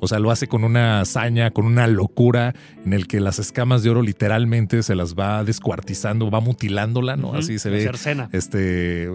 O 0.00 0.08
sea, 0.08 0.18
lo 0.18 0.30
hace 0.30 0.48
con 0.48 0.64
una 0.64 1.00
hazaña, 1.00 1.50
con 1.50 1.64
una 1.64 1.86
locura, 1.86 2.54
en 2.84 2.92
el 2.92 3.06
que 3.06 3.20
las 3.20 3.38
escamas 3.38 3.82
de 3.82 3.90
oro 3.90 4.02
literalmente 4.02 4.82
se 4.82 4.94
las 4.94 5.14
va 5.14 5.44
descuartizando, 5.44 6.30
va 6.30 6.40
mutilándola, 6.40 7.16
¿no? 7.16 7.34
Así 7.34 7.58
se 7.58 7.70
ve 7.70 7.82
cercena. 7.82 8.28
este, 8.32 9.08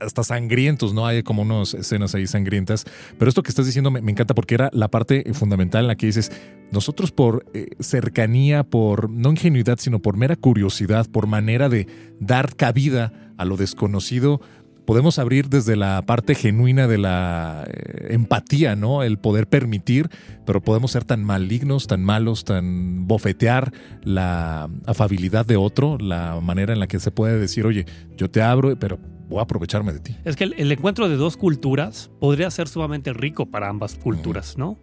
hasta 0.00 0.24
sangrientos, 0.24 0.94
¿no? 0.94 1.06
Hay 1.06 1.22
como 1.22 1.42
unas 1.42 1.74
escenas 1.74 2.14
ahí 2.14 2.26
sangrientas. 2.26 2.84
Pero 3.18 3.28
esto 3.28 3.42
que 3.42 3.50
estás 3.50 3.66
diciendo 3.66 3.90
me, 3.90 4.00
me 4.00 4.10
encanta 4.10 4.34
porque 4.34 4.54
era 4.54 4.70
la 4.72 4.88
parte 4.88 5.24
fundamental 5.32 5.82
en 5.82 5.88
la 5.88 5.96
que 5.96 6.06
dices, 6.06 6.32
nosotros 6.72 7.12
por 7.12 7.44
eh, 7.54 7.68
cercanía, 7.78 8.64
por 8.64 9.10
no 9.10 9.30
ingenuidad, 9.30 9.78
sino 9.78 10.00
por 10.00 10.16
mera 10.16 10.34
curiosidad, 10.36 11.06
por 11.08 11.26
manera 11.26 11.68
de 11.68 11.86
dar 12.18 12.56
cabida 12.56 13.12
a 13.36 13.44
lo 13.44 13.56
desconocido, 13.56 14.40
podemos 14.84 15.18
abrir 15.18 15.48
desde 15.48 15.76
la 15.76 16.02
parte 16.02 16.34
genuina 16.34 16.86
de 16.86 16.98
la 16.98 17.64
eh, 17.66 18.08
empatía, 18.10 18.76
¿no? 18.76 19.02
El 19.02 19.18
poder 19.18 19.46
permitir, 19.46 20.08
pero 20.44 20.60
podemos 20.60 20.90
ser 20.90 21.04
tan 21.04 21.24
malignos, 21.24 21.86
tan 21.86 22.02
malos, 22.04 22.44
tan 22.44 23.06
bofetear 23.06 23.72
la 24.02 24.68
afabilidad 24.86 25.46
de 25.46 25.56
otro, 25.56 25.98
la 25.98 26.38
manera 26.40 26.72
en 26.72 26.80
la 26.80 26.86
que 26.86 26.98
se 27.00 27.10
puede 27.10 27.38
decir, 27.38 27.66
oye, 27.66 27.86
yo 28.16 28.30
te 28.30 28.42
abro, 28.42 28.76
pero 28.78 28.98
voy 29.28 29.38
a 29.38 29.42
aprovecharme 29.42 29.92
de 29.92 30.00
ti. 30.00 30.16
Es 30.24 30.36
que 30.36 30.44
el, 30.44 30.54
el 30.58 30.70
encuentro 30.72 31.08
de 31.08 31.16
dos 31.16 31.36
culturas 31.36 32.10
podría 32.20 32.50
ser 32.50 32.68
sumamente 32.68 33.12
rico 33.12 33.46
para 33.46 33.68
ambas 33.68 33.94
culturas, 33.94 34.58
¿no? 34.58 34.78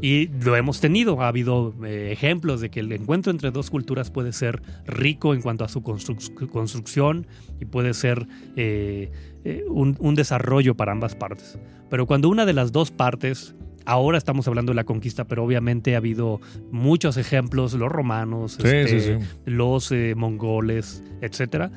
Y 0.00 0.28
lo 0.42 0.56
hemos 0.56 0.80
tenido. 0.80 1.20
Ha 1.22 1.28
habido 1.28 1.74
eh, 1.84 2.10
ejemplos 2.12 2.60
de 2.60 2.70
que 2.70 2.80
el 2.80 2.90
encuentro 2.92 3.30
entre 3.30 3.50
dos 3.50 3.70
culturas 3.70 4.10
puede 4.10 4.32
ser 4.32 4.62
rico 4.86 5.34
en 5.34 5.42
cuanto 5.42 5.64
a 5.64 5.68
su 5.68 5.80
construc- 5.80 6.48
construcción 6.48 7.26
y 7.60 7.66
puede 7.66 7.94
ser 7.94 8.26
eh, 8.56 9.12
eh, 9.44 9.64
un, 9.68 9.96
un 10.00 10.14
desarrollo 10.14 10.74
para 10.74 10.92
ambas 10.92 11.14
partes. 11.14 11.58
Pero 11.88 12.06
cuando 12.06 12.28
una 12.28 12.46
de 12.46 12.52
las 12.52 12.72
dos 12.72 12.90
partes, 12.90 13.54
ahora 13.84 14.18
estamos 14.18 14.48
hablando 14.48 14.70
de 14.72 14.76
la 14.76 14.84
conquista, 14.84 15.24
pero 15.24 15.44
obviamente 15.44 15.94
ha 15.94 15.98
habido 15.98 16.40
muchos 16.72 17.16
ejemplos, 17.16 17.74
los 17.74 17.92
romanos, 17.92 18.58
este, 18.64 19.20
los 19.44 19.92
mongoles, 20.16 21.04
etcétera, 21.20 21.70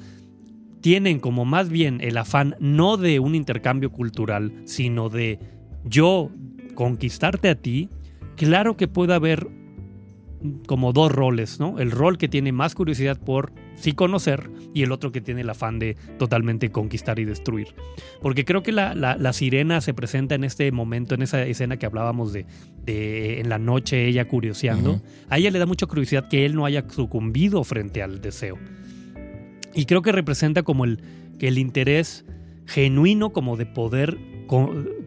tienen 0.82 1.20
como 1.20 1.46
más 1.46 1.70
bien 1.70 2.00
el 2.02 2.18
afán 2.18 2.56
no 2.60 2.98
de 2.98 3.20
un 3.20 3.36
intercambio 3.36 3.92
cultural, 3.92 4.54
sino 4.66 5.10
de 5.10 5.40
yo 5.84 6.32
conquistarte 6.76 7.50
a 7.50 7.56
ti, 7.56 7.90
claro 8.36 8.78
que 8.78 8.88
puede 8.88 9.14
haber 9.14 9.48
como 10.68 10.94
dos 10.94 11.12
roles, 11.12 11.60
¿no? 11.60 11.80
El 11.80 11.90
rol 11.90 12.18
que 12.20 12.28
tiene 12.28 12.52
más 12.52 12.76
curiosidad 12.76 13.20
por 13.20 13.52
sí 13.76 13.94
conocer 13.94 14.52
y 14.76 14.84
el 14.84 14.92
otro 14.92 15.12
que 15.12 15.20
tiene 15.20 15.42
el 15.42 15.50
afán 15.50 15.80
de 15.80 15.96
totalmente 16.20 16.70
conquistar 16.72 17.18
y 17.18 17.26
destruir. 17.26 17.70
Porque 18.22 18.46
creo 18.46 18.62
que 18.62 18.72
la, 18.72 18.94
la- 18.94 19.18
la 19.18 19.34
sirena 19.34 19.82
se 19.82 19.94
presenta 19.96 20.36
en 20.36 20.44
este 20.44 20.72
momento, 20.72 21.16
en 21.16 21.24
esa 21.24 21.44
escena 21.46 21.78
que 21.78 21.88
hablábamos 21.88 22.32
de, 22.32 22.46
de 22.86 23.40
en 23.40 23.50
la 23.50 23.58
noche 23.58 24.06
ella 24.08 24.28
curioseando. 24.28 25.02
A 25.30 25.40
ella 25.40 25.50
le 25.50 25.58
da 25.58 25.66
mucha 25.66 25.88
curiosidad 25.88 26.28
que 26.30 26.46
él 26.46 26.56
no 26.56 26.66
haya 26.66 26.86
sucumbido 26.90 27.64
frente 27.64 28.04
al 28.04 28.22
deseo. 28.22 28.58
Y 29.74 29.86
creo 29.86 30.04
que 30.04 30.12
representa 30.12 30.62
como 30.62 30.86
el, 30.86 31.00
que 31.40 31.48
el 31.48 31.58
interés 31.58 32.24
genuino 32.68 33.32
como 33.34 33.58
de 33.58 33.66
poder, 33.66 34.18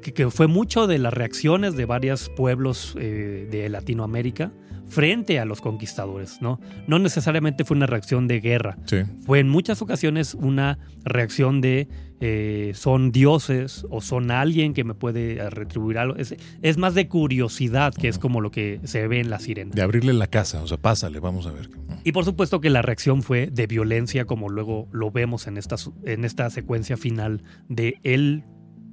que, 0.03 0.12
que 0.12 0.30
fue 0.30 0.47
mucho 0.47 0.86
de 0.86 0.99
las 0.99 1.12
reacciones 1.12 1.76
de 1.76 1.84
varios 1.84 2.28
pueblos 2.30 2.95
eh, 2.99 3.47
de 3.51 3.68
Latinoamérica 3.68 4.53
frente 4.86 5.39
a 5.39 5.45
los 5.45 5.61
conquistadores, 5.61 6.41
¿no? 6.41 6.59
No 6.86 6.99
necesariamente 6.99 7.64
fue 7.64 7.76
una 7.76 7.84
reacción 7.86 8.26
de 8.26 8.41
guerra, 8.41 8.78
Sí. 8.86 9.03
fue 9.26 9.39
en 9.41 9.49
muchas 9.51 9.82
ocasiones 9.82 10.32
una 10.34 10.78
reacción 11.05 11.61
de 11.61 11.89
eh, 12.20 12.72
son 12.74 13.12
dioses 13.12 13.86
o 13.91 14.01
son 14.01 14.30
alguien 14.32 14.74
que 14.74 14.82
me 14.82 14.95
puede 14.95 15.34
eh, 15.36 15.51
retribuir 15.51 15.99
algo. 15.99 16.16
Es, 16.16 16.34
es 16.62 16.76
más 16.78 16.95
de 16.95 17.07
curiosidad, 17.07 17.95
que 17.95 18.09
es 18.09 18.18
como 18.18 18.41
lo 18.41 18.51
que 18.51 18.80
se 18.84 19.07
ve 19.07 19.20
en 19.20 19.30
la 19.30 19.39
sirena. 19.39 19.70
De 19.72 19.82
abrirle 19.82 20.12
la 20.14 20.26
casa, 20.26 20.61
o 20.62 20.66
sea, 20.66 20.78
pásale, 20.78 21.20
vamos 21.20 21.47
a 21.47 21.53
ver. 21.53 21.68
Y 22.03 22.11
por 22.12 22.24
supuesto 22.24 22.61
que 22.61 22.70
la 22.70 22.82
reacción 22.82 23.22
fue 23.22 23.47
de 23.53 23.66
violencia, 23.68 24.24
como 24.24 24.49
luego 24.49 24.89
lo 24.91 25.12
vemos 25.12 25.47
en 25.47 25.59
esta, 25.59 25.76
en 26.05 26.24
esta 26.24 26.51
secuencia 26.51 26.97
final 26.97 27.45
de 27.68 27.95
él 28.03 28.43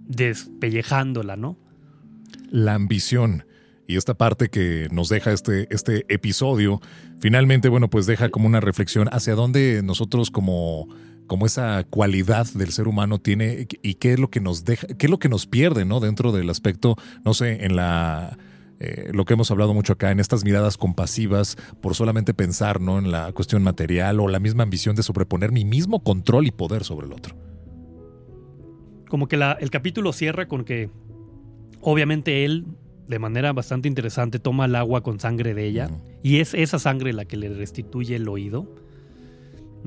despellejándola, 0.08 1.36
¿no? 1.36 1.58
La 2.52 2.74
ambición 2.76 3.44
y 3.88 3.98
esta 3.98 4.16
parte 4.16 4.50
que 4.50 4.88
nos 4.92 5.10
deja 5.10 5.32
este, 5.32 5.68
este 5.70 6.06
episodio, 6.14 6.82
finalmente, 7.20 7.70
bueno, 7.70 7.90
pues 7.90 8.06
deja 8.06 8.30
como 8.30 8.48
una 8.48 8.60
reflexión 8.60 9.08
hacia 9.12 9.36
dónde 9.36 9.82
nosotros 9.84 10.32
como, 10.32 10.88
como 11.28 11.46
esa 11.46 11.84
cualidad 11.84 12.48
del 12.54 12.72
ser 12.72 12.88
humano 12.88 13.20
tiene 13.20 13.68
y 13.84 13.94
qué 13.96 14.14
es 14.14 14.20
lo 14.20 14.30
que 14.30 14.40
nos 14.40 14.66
deja, 14.66 14.88
qué 14.88 15.06
es 15.06 15.10
lo 15.10 15.20
que 15.20 15.30
nos 15.30 15.46
pierde, 15.46 15.86
¿no? 15.86 16.00
Dentro 16.00 16.32
del 16.32 16.50
aspecto, 16.50 16.96
no 17.24 17.34
sé, 17.34 17.64
en 17.66 17.76
la... 17.76 18.38
eh, 18.80 19.12
lo 19.14 19.26
que 19.26 19.34
hemos 19.34 19.52
hablado 19.52 19.74
mucho 19.76 19.94
acá, 19.94 20.10
en 20.10 20.20
estas 20.20 20.44
miradas 20.44 20.78
compasivas 20.78 21.56
por 21.80 21.94
solamente 21.94 22.34
pensar 22.34 22.82
¿no? 22.82 22.98
en 22.98 23.12
la 23.12 23.32
cuestión 23.34 23.62
material 23.62 24.20
o 24.20 24.28
la 24.28 24.40
misma 24.40 24.64
ambición 24.64 24.96
de 24.96 25.04
sobreponer 25.04 25.52
mi 25.52 25.64
mismo 25.64 26.04
control 26.04 26.48
y 26.48 26.52
poder 26.52 26.84
sobre 26.84 27.06
el 27.06 27.14
otro. 27.14 27.45
Como 29.16 29.30
que 29.30 29.38
la- 29.38 29.54
el 29.62 29.70
capítulo 29.70 30.12
cierra 30.12 30.46
con 30.50 30.66
que 30.66 30.90
obviamente 31.80 32.44
él, 32.44 32.66
de 33.08 33.18
manera 33.18 33.54
bastante 33.54 33.88
interesante, 33.88 34.40
toma 34.40 34.66
el 34.66 34.76
agua 34.76 35.04
con 35.04 35.22
sangre 35.22 35.54
de 35.54 35.66
ella 35.66 35.90
y 36.22 36.40
es 36.42 36.54
esa 36.54 36.80
sangre 36.80 37.14
la 37.14 37.24
que 37.24 37.38
le 37.38 37.48
restituye 37.48 38.18
el 38.18 38.28
oído. 38.28 38.68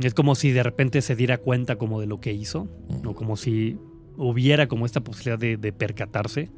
Es 0.00 0.14
como 0.14 0.34
si 0.34 0.50
de 0.52 0.62
repente 0.62 1.02
se 1.02 1.14
diera 1.14 1.36
cuenta 1.36 1.76
como 1.76 2.00
de 2.00 2.06
lo 2.06 2.22
que 2.22 2.32
hizo, 2.32 2.68
o 3.04 3.14
como 3.14 3.36
si 3.36 3.76
hubiera 4.16 4.66
como 4.66 4.86
esta 4.86 5.00
posibilidad 5.02 5.38
de, 5.38 5.58
de 5.58 5.72
percatarse. 5.74 6.48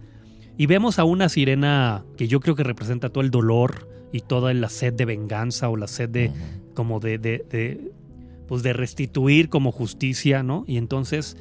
Y 0.56 0.66
vemos 0.66 1.00
a 1.00 1.04
una 1.04 1.28
sirena 1.28 2.04
que 2.16 2.28
yo 2.28 2.38
creo 2.38 2.54
que 2.54 2.62
representa 2.62 3.08
todo 3.08 3.24
el 3.24 3.32
dolor 3.32 3.88
y 4.12 4.20
toda 4.20 4.54
la 4.54 4.68
sed 4.68 4.92
de 4.94 5.06
venganza 5.06 5.68
o 5.70 5.76
la 5.76 5.88
sed 5.88 6.08
de 6.08 6.30
como 6.74 7.00
de, 7.00 7.18
de, 7.18 7.44
de, 7.50 7.90
pues 8.46 8.62
de 8.62 8.74
restituir 8.74 9.48
como 9.48 9.72
justicia, 9.72 10.44
¿no? 10.44 10.62
Y 10.68 10.76
entonces 10.76 11.36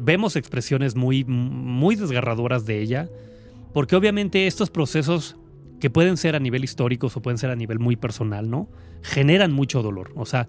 vemos 0.00 0.36
expresiones 0.36 0.96
muy, 0.96 1.24
muy 1.24 1.96
desgarradoras 1.96 2.66
de 2.66 2.80
ella, 2.80 3.08
porque 3.72 3.96
obviamente 3.96 4.46
estos 4.46 4.70
procesos 4.70 5.36
que 5.80 5.90
pueden 5.90 6.16
ser 6.16 6.36
a 6.36 6.40
nivel 6.40 6.64
histórico 6.64 7.08
o 7.14 7.22
pueden 7.22 7.38
ser 7.38 7.50
a 7.50 7.56
nivel 7.56 7.78
muy 7.78 7.96
personal, 7.96 8.50
¿no? 8.50 8.68
Generan 9.02 9.52
mucho 9.52 9.82
dolor. 9.82 10.12
O 10.16 10.26
sea, 10.26 10.48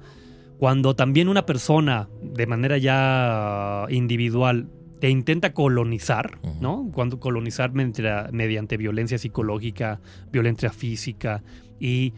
cuando 0.58 0.96
también 0.96 1.28
una 1.28 1.46
persona 1.46 2.10
de 2.22 2.46
manera 2.46 2.78
ya 2.78 3.86
individual 3.90 4.70
te 5.00 5.10
intenta 5.10 5.54
colonizar, 5.54 6.38
¿no? 6.60 6.90
Cuando 6.94 7.20
colonizar 7.20 7.72
mediante, 7.74 8.78
violencia 8.78 9.18
psicológica, 9.18 10.00
violencia 10.32 10.70
física 10.70 11.42
y 11.80 12.14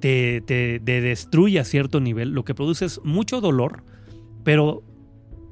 te, 0.00 0.40
destruye 0.80 1.60
a 1.60 1.64
cierto 1.64 2.00
nivel, 2.00 2.30
lo 2.30 2.44
que 2.44 2.54
produce 2.54 2.86
es 2.86 3.00
mucho 3.04 3.42
dolor, 3.42 3.84
pero 4.42 4.82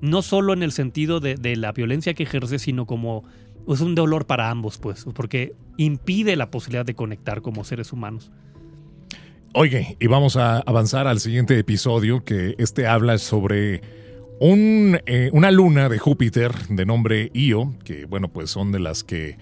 no 0.03 0.21
solo 0.21 0.53
en 0.53 0.63
el 0.63 0.73
sentido 0.73 1.21
de, 1.21 1.37
de 1.37 1.57
la 1.57 1.73
violencia 1.73 2.13
que 2.13 2.25
ejerce, 2.25 2.59
sino 2.59 2.85
como 2.85 3.25
es 3.69 3.81
un 3.81 3.95
dolor 3.95 4.27
para 4.27 4.51
ambos, 4.51 4.77
pues, 4.77 5.07
porque 5.15 5.55
impide 5.77 6.37
la 6.37 6.51
posibilidad 6.51 6.85
de 6.85 6.95
conectar 6.95 7.41
como 7.41 7.65
seres 7.65 7.93
humanos. 7.93 8.31
Oye, 9.55 9.97
y 10.01 10.07
vamos 10.09 10.37
a 10.37 10.59
avanzar 10.59 11.07
al 11.07 11.21
siguiente 11.21 11.59
episodio, 11.59 12.25
que 12.25 12.55
este 12.59 12.87
habla 12.87 13.19
sobre 13.19 13.83
un, 14.41 14.99
eh, 15.07 15.31
una 15.33 15.51
luna 15.51 15.89
de 15.89 15.99
Júpiter 15.99 16.53
de 16.69 16.85
nombre 16.85 17.31
Io, 17.35 17.75
que 17.85 18.07
bueno, 18.07 18.29
pues 18.29 18.51
son 18.51 18.73
de 18.73 18.81
las 18.81 19.05
que 19.05 19.39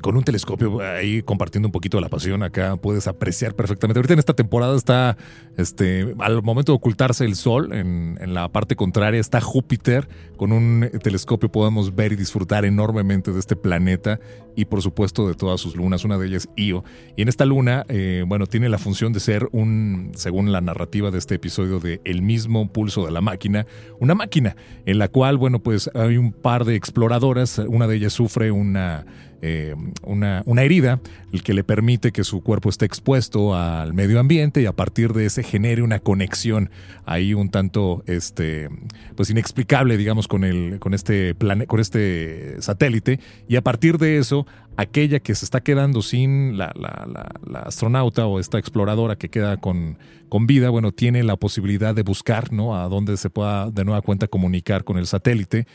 con 0.00 0.16
un 0.16 0.24
telescopio 0.24 0.80
ahí 0.80 1.22
compartiendo 1.22 1.68
un 1.68 1.72
poquito 1.72 1.96
de 1.96 2.02
la 2.02 2.08
pasión 2.08 2.42
acá 2.42 2.76
puedes 2.76 3.06
apreciar 3.06 3.54
perfectamente. 3.54 3.98
Ahorita 3.98 4.14
en 4.14 4.18
esta 4.18 4.34
temporada 4.34 4.76
está, 4.76 5.16
este, 5.56 6.14
al 6.18 6.42
momento 6.42 6.72
de 6.72 6.76
ocultarse 6.76 7.24
el 7.24 7.36
sol, 7.36 7.72
en, 7.72 8.18
en, 8.20 8.34
la 8.34 8.48
parte 8.48 8.76
contraria 8.76 9.20
está 9.20 9.40
Júpiter. 9.40 10.08
Con 10.36 10.52
un 10.52 10.90
telescopio 11.02 11.50
podemos 11.50 11.94
ver 11.94 12.12
y 12.12 12.16
disfrutar 12.16 12.64
enormemente 12.64 13.32
de 13.32 13.38
este 13.38 13.56
planeta 13.56 14.18
y 14.56 14.64
por 14.66 14.82
supuesto 14.82 15.26
de 15.28 15.34
todas 15.34 15.60
sus 15.60 15.76
lunas. 15.76 16.04
Una 16.04 16.18
de 16.18 16.26
ellas 16.26 16.48
Io. 16.56 16.84
Y 17.16 17.22
en 17.22 17.28
esta 17.28 17.44
luna, 17.44 17.84
eh, 17.88 18.24
bueno, 18.26 18.46
tiene 18.46 18.68
la 18.68 18.78
función 18.78 19.12
de 19.12 19.20
ser 19.20 19.48
un, 19.52 20.12
según 20.14 20.52
la 20.52 20.60
narrativa 20.60 21.10
de 21.10 21.18
este 21.18 21.36
episodio, 21.36 21.80
de 21.80 22.00
el 22.04 22.22
mismo 22.22 22.68
pulso 22.72 23.04
de 23.04 23.12
la 23.12 23.20
máquina, 23.20 23.66
una 24.00 24.14
máquina 24.14 24.56
en 24.86 24.98
la 24.98 25.08
cual, 25.08 25.36
bueno, 25.38 25.60
pues 25.60 25.90
hay 25.94 26.16
un 26.16 26.32
par 26.32 26.64
de 26.64 26.76
exploradoras. 26.76 27.58
Una 27.58 27.86
de 27.86 27.96
ellas 27.96 28.12
sufre 28.12 28.50
una 28.50 29.06
eh, 29.46 29.74
una, 30.02 30.42
una, 30.46 30.62
herida, 30.62 31.00
el 31.30 31.42
que 31.42 31.52
le 31.52 31.64
permite 31.64 32.12
que 32.12 32.24
su 32.24 32.42
cuerpo 32.42 32.70
esté 32.70 32.86
expuesto 32.86 33.54
al 33.54 33.92
medio 33.92 34.18
ambiente 34.18 34.62
y 34.62 34.64
a 34.64 34.72
partir 34.72 35.12
de 35.12 35.26
ese 35.26 35.42
genere 35.42 35.82
una 35.82 35.98
conexión 35.98 36.70
ahí 37.04 37.34
un 37.34 37.50
tanto 37.50 38.02
este, 38.06 38.70
pues 39.16 39.28
inexplicable, 39.28 39.98
digamos, 39.98 40.28
con, 40.28 40.44
el, 40.44 40.78
con, 40.78 40.94
este 40.94 41.36
con 41.66 41.78
este 41.78 42.56
satélite. 42.62 43.20
Y 43.46 43.56
a 43.56 43.60
partir 43.60 43.98
de 43.98 44.16
eso, 44.16 44.46
aquella 44.78 45.20
que 45.20 45.34
se 45.34 45.44
está 45.44 45.60
quedando 45.60 46.00
sin 46.00 46.56
la, 46.56 46.72
la, 46.74 47.58
astronauta 47.66 48.24
o 48.24 48.40
esta 48.40 48.58
exploradora 48.58 49.16
que 49.16 49.28
queda 49.28 49.58
con, 49.58 49.98
con 50.30 50.46
vida, 50.46 50.70
bueno, 50.70 50.90
tiene 50.90 51.22
la 51.22 51.36
posibilidad 51.36 51.94
de 51.94 52.02
buscar, 52.02 52.50
¿no? 52.50 52.74
A 52.74 52.88
dónde 52.88 53.18
se 53.18 53.28
pueda 53.28 53.70
de 53.70 53.84
nueva 53.84 54.00
cuenta 54.00 54.26
comunicar 54.26 54.84
con 54.84 54.96
el 54.96 55.06
satélite. 55.06 55.66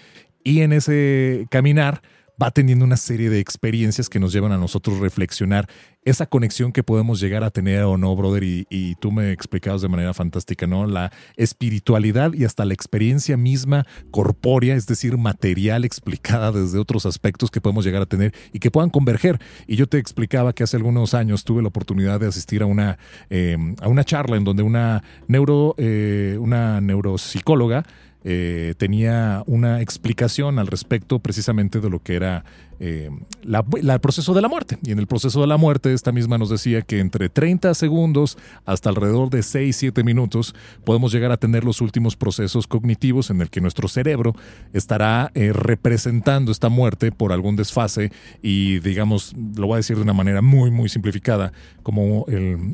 Y 0.44 0.62
en 0.62 0.74
ese 0.74 1.46
caminar, 1.52 2.02
va 2.42 2.52
teniendo 2.52 2.86
una 2.86 2.98
serie 2.98 3.30
de 3.30 3.40
experiencias 3.40 4.10
que 4.10 4.20
nos 4.20 4.32
llevan 4.32 4.52
a 4.52 4.58
nosotros 4.58 5.00
reflexionar 5.00 5.68
esa 6.06 6.26
conexión 6.26 6.72
que 6.72 6.82
podemos 6.82 7.20
llegar 7.20 7.44
a 7.44 7.52
tener 7.52 7.84
o 7.84 7.98
no, 7.98 8.16
brother, 8.16 8.44
y, 8.44 8.96
tú 9.00 9.12
me 9.12 9.32
explicabas 9.32 9.82
de 9.82 9.90
manera 9.90 10.14
fantástica, 10.14 10.66
¿no? 10.66 10.88
La 10.88 11.12
espiritualidad 11.36 12.34
y 12.34 12.46
hasta 12.46 12.66
la 12.66 12.74
experiencia 12.74 13.38
misma 13.38 13.86
corpórea, 14.12 14.76
es 14.76 14.88
decir, 14.88 15.18
material 15.18 15.86
explicada 15.86 16.52
desde 16.52 16.80
otros 16.80 17.06
aspectos 17.06 17.52
que 17.52 17.62
podemos 17.62 17.86
llegar 17.86 18.02
a 18.02 18.06
tener 18.06 18.34
y 18.54 18.60
que 18.60 18.72
puedan 18.72 18.90
converger. 18.90 19.40
Y 19.68 19.76
yo 19.76 19.88
te 19.88 19.98
explicaba 19.98 20.54
que 20.54 20.64
hace 20.64 20.78
algunos 20.78 21.14
años 21.14 21.44
tuve 21.44 21.62
la 21.62 21.68
oportunidad 21.68 22.20
de 22.20 22.28
asistir 22.28 22.64
a 22.64 22.66
una, 22.66 22.98
eh, 23.30 23.58
a 23.82 23.88
una 23.88 24.04
charla 24.04 24.38
en 24.38 24.46
donde 24.46 24.64
una, 24.64 25.04
neuro, 25.28 25.76
eh, 25.78 26.38
una 26.40 26.82
neuropsicóloga 26.82 27.86
eh, 28.24 28.74
tenía 28.78 29.44
una 29.46 29.82
explicación 29.82 30.60
al 30.60 30.68
respecto 30.68 31.20
precisamente 31.20 31.80
de 31.80 31.90
lo 31.90 32.04
que 32.04 32.16
era 32.16 32.44
eh, 32.82 33.10
el 33.44 34.00
proceso 34.02 34.34
de 34.34 34.42
la 34.42 34.50
muerte. 34.50 34.78
Y 34.84 34.92
en 34.92 35.00
el 35.00 35.08
proceso 35.08 35.40
de 35.40 35.48
la 35.48 35.56
muerte, 35.58 35.94
esta 35.94 36.12
misma 36.12 36.38
nos 36.38 36.50
decía 36.50 36.82
que 36.82 37.00
entre 37.00 37.30
30 37.30 37.74
segundos 37.74 38.38
hasta 38.66 38.90
alrededor 38.90 39.30
de 39.30 39.40
6-7 39.40 40.04
minutos 40.04 40.54
podemos 40.84 41.14
llegar 41.14 41.32
a 41.32 41.38
tener 41.38 41.64
los 41.64 41.80
últimos 41.80 42.18
procesos 42.18 42.68
cognitivos 42.68 43.30
en 43.30 43.42
el 43.42 43.50
que 43.50 43.62
nuestro 43.62 43.88
cerebro 43.88 44.36
estará 44.74 45.32
eh, 45.34 45.54
representando 45.54 46.52
esta 46.52 46.68
muerte 46.68 47.12
por 47.14 47.32
algún 47.32 47.56
desfase 47.56 48.12
y 48.42 48.80
digamos, 48.80 49.34
lo 49.56 49.68
voy 49.68 49.76
a 49.76 49.78
decir 49.78 49.96
de 49.96 50.04
una 50.04 50.14
manera 50.14 50.42
muy, 50.42 50.72
muy 50.72 50.90
simplificada, 50.90 51.54
como 51.84 52.26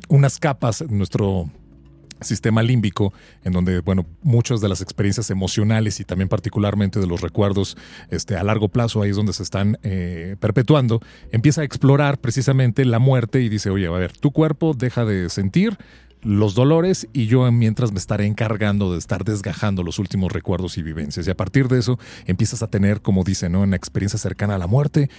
unas 0.10 0.40
capas 0.40 0.82
en 0.82 0.98
nuestro 0.98 1.50
sistema 2.22 2.64
límbico, 2.64 3.14
en 3.44 3.54
donde, 3.54 3.80
bueno, 3.82 4.06
muchas 4.22 4.62
de 4.62 4.70
las 4.70 4.82
experiencias 4.82 5.30
emocionales 5.30 6.00
y 6.00 6.06
también 6.06 6.30
particularmente 6.30 7.00
de 7.00 7.08
los 7.08 7.22
recuerdos 7.22 7.78
este, 8.10 8.36
a 8.36 8.44
largo 8.44 8.70
plazo, 8.70 9.02
ahí 9.02 9.10
es 9.10 9.16
donde 9.16 9.34
se 9.34 9.44
están 9.44 9.78
eh, 9.84 10.36
perpetuando, 10.40 11.02
empieza 11.32 11.62
a 11.62 11.64
explorar 11.64 12.18
precisamente 12.20 12.86
la 12.86 13.00
muerte 13.00 13.42
y 13.42 13.50
dice, 13.50 13.70
oye, 13.70 13.88
a 13.88 13.92
ver, 13.92 14.12
tu 14.14 14.32
cuerpo 14.32 14.74
deja 14.74 15.06
de 15.06 15.30
sentir, 15.30 15.78
los 16.26 16.56
dolores 16.56 17.08
y 17.14 17.28
yo 17.28 17.50
mientras 17.52 17.92
me 17.92 18.00
estaré 18.00 18.26
encargando 18.26 18.92
de 18.92 18.98
estar 18.98 19.24
desgajando 19.24 19.84
los 19.84 20.00
últimos 20.00 20.32
recuerdos 20.32 20.78
y 20.80 20.82
vivencias. 20.82 21.28
Y 21.28 21.30
a 21.30 21.38
partir 21.38 21.68
de 21.68 21.78
eso 21.78 22.00
empiezas 22.26 22.64
a 22.64 22.68
tener, 22.68 23.02
como 23.02 23.24
dice, 23.24 23.48
¿no? 23.48 23.62
Una 23.62 23.76
experiencia 23.76 24.18
cercana 24.18 24.56
a 24.56 24.58
la 24.58 24.66
muerte. 24.66 25.10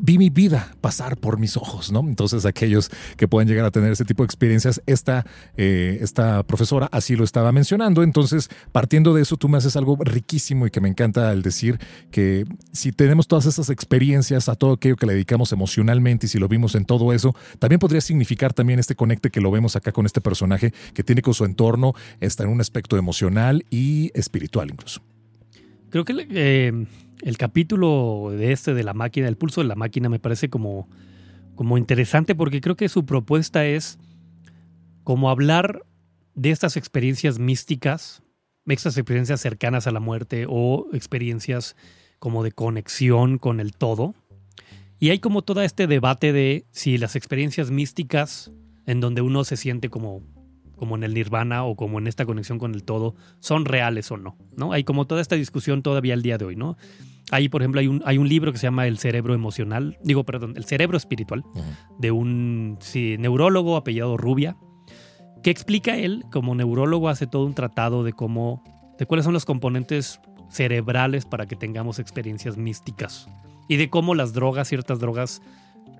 vi 0.00 0.16
mi 0.16 0.30
vida 0.30 0.74
pasar 0.80 1.18
por 1.18 1.38
mis 1.38 1.58
ojos, 1.58 1.92
¿no? 1.92 2.00
Entonces 2.00 2.46
aquellos 2.46 2.90
que 3.18 3.28
puedan 3.28 3.46
llegar 3.46 3.66
a 3.66 3.70
tener 3.70 3.92
ese 3.92 4.06
tipo 4.06 4.22
de 4.22 4.26
experiencias, 4.26 4.82
esta, 4.86 5.26
eh, 5.58 5.98
esta 6.00 6.42
profesora 6.42 6.88
así 6.90 7.16
lo 7.16 7.24
estaba 7.24 7.52
mencionando. 7.52 8.02
Entonces, 8.02 8.48
partiendo 8.72 9.12
de 9.12 9.22
eso, 9.22 9.36
tú 9.36 9.50
me 9.50 9.58
haces 9.58 9.76
algo 9.76 9.98
riquísimo 10.00 10.66
y 10.66 10.70
que 10.70 10.80
me 10.80 10.88
encanta 10.88 11.28
al 11.30 11.42
decir 11.42 11.78
que 12.10 12.46
si 12.72 12.92
tenemos 12.92 13.28
todas 13.28 13.44
esas 13.44 13.68
experiencias, 13.68 14.48
a 14.48 14.54
todo 14.54 14.72
aquello 14.72 14.96
que 14.96 15.04
le 15.04 15.12
dedicamos 15.12 15.52
emocionalmente 15.52 16.24
y 16.24 16.28
si 16.30 16.38
lo 16.38 16.48
vimos 16.48 16.74
en 16.74 16.86
todo 16.86 17.12
eso, 17.12 17.34
también 17.58 17.78
podría 17.78 18.00
significar 18.00 18.54
también 18.54 18.78
este 18.78 18.94
conecte 18.94 19.30
que 19.30 19.42
lo 19.42 19.50
vemos 19.50 19.76
acá 19.76 19.92
con 19.92 20.06
este 20.06 20.22
personaje 20.22 20.45
que 20.58 21.02
tiene 21.02 21.22
con 21.22 21.34
su 21.34 21.44
entorno, 21.44 21.94
está 22.20 22.44
en 22.44 22.50
un 22.50 22.60
aspecto 22.60 22.96
emocional 22.96 23.64
y 23.70 24.10
espiritual 24.14 24.70
incluso. 24.70 25.02
Creo 25.90 26.04
que 26.04 26.26
eh, 26.30 26.86
el 27.22 27.38
capítulo 27.38 28.30
de 28.30 28.52
este 28.52 28.74
de 28.74 28.84
la 28.84 28.94
máquina, 28.94 29.28
el 29.28 29.36
pulso 29.36 29.60
de 29.60 29.68
la 29.68 29.74
máquina, 29.74 30.08
me 30.08 30.18
parece 30.18 30.50
como, 30.50 30.88
como 31.54 31.78
interesante 31.78 32.34
porque 32.34 32.60
creo 32.60 32.76
que 32.76 32.88
su 32.88 33.06
propuesta 33.06 33.64
es 33.66 33.98
como 35.04 35.30
hablar 35.30 35.84
de 36.34 36.50
estas 36.50 36.76
experiencias 36.76 37.38
místicas, 37.38 38.22
estas 38.66 38.96
experiencias 38.98 39.40
cercanas 39.40 39.86
a 39.86 39.92
la 39.92 40.00
muerte 40.00 40.46
o 40.48 40.86
experiencias 40.92 41.76
como 42.18 42.42
de 42.42 42.52
conexión 42.52 43.38
con 43.38 43.60
el 43.60 43.72
todo. 43.72 44.14
Y 44.98 45.10
hay 45.10 45.18
como 45.18 45.42
todo 45.42 45.62
este 45.62 45.86
debate 45.86 46.32
de 46.32 46.66
si 46.72 46.98
las 46.98 47.16
experiencias 47.16 47.70
místicas, 47.70 48.50
en 48.86 49.00
donde 49.00 49.20
uno 49.20 49.44
se 49.44 49.56
siente 49.56 49.90
como 49.90 50.22
como 50.76 50.96
en 50.96 51.04
el 51.04 51.14
nirvana 51.14 51.64
o 51.64 51.76
como 51.76 51.98
en 51.98 52.06
esta 52.06 52.24
conexión 52.26 52.58
con 52.58 52.74
el 52.74 52.84
todo, 52.84 53.14
son 53.40 53.64
reales 53.64 54.10
o 54.10 54.16
no, 54.16 54.36
¿no? 54.56 54.72
Hay 54.72 54.84
como 54.84 55.06
toda 55.06 55.20
esta 55.20 55.34
discusión 55.36 55.82
todavía 55.82 56.14
al 56.14 56.22
día 56.22 56.38
de 56.38 56.44
hoy, 56.44 56.56
¿no? 56.56 56.76
Ahí, 57.30 57.48
por 57.48 57.62
ejemplo, 57.62 57.80
hay 57.80 57.88
un, 57.88 58.02
hay 58.04 58.18
un 58.18 58.28
libro 58.28 58.52
que 58.52 58.58
se 58.58 58.66
llama 58.68 58.86
El 58.86 58.98
cerebro 58.98 59.34
emocional, 59.34 59.98
digo, 60.02 60.24
perdón, 60.24 60.54
El 60.56 60.64
cerebro 60.64 60.96
espiritual, 60.96 61.44
de 61.98 62.12
un 62.12 62.78
neurólogo 63.18 63.76
apellidado 63.76 64.16
Rubia, 64.16 64.56
que 65.42 65.50
explica 65.50 65.96
él, 65.96 66.24
como 66.30 66.54
neurólogo, 66.54 67.08
hace 67.08 67.26
todo 67.26 67.46
un 67.46 67.54
tratado 67.54 68.04
de 68.04 68.12
cómo, 68.12 68.62
de 68.98 69.06
cuáles 69.06 69.24
son 69.24 69.34
los 69.34 69.44
componentes 69.44 70.20
cerebrales 70.50 71.24
para 71.24 71.46
que 71.46 71.56
tengamos 71.56 71.98
experiencias 71.98 72.56
místicas 72.56 73.28
y 73.68 73.76
de 73.76 73.90
cómo 73.90 74.14
las 74.14 74.32
drogas, 74.32 74.68
ciertas 74.68 75.00
drogas, 75.00 75.42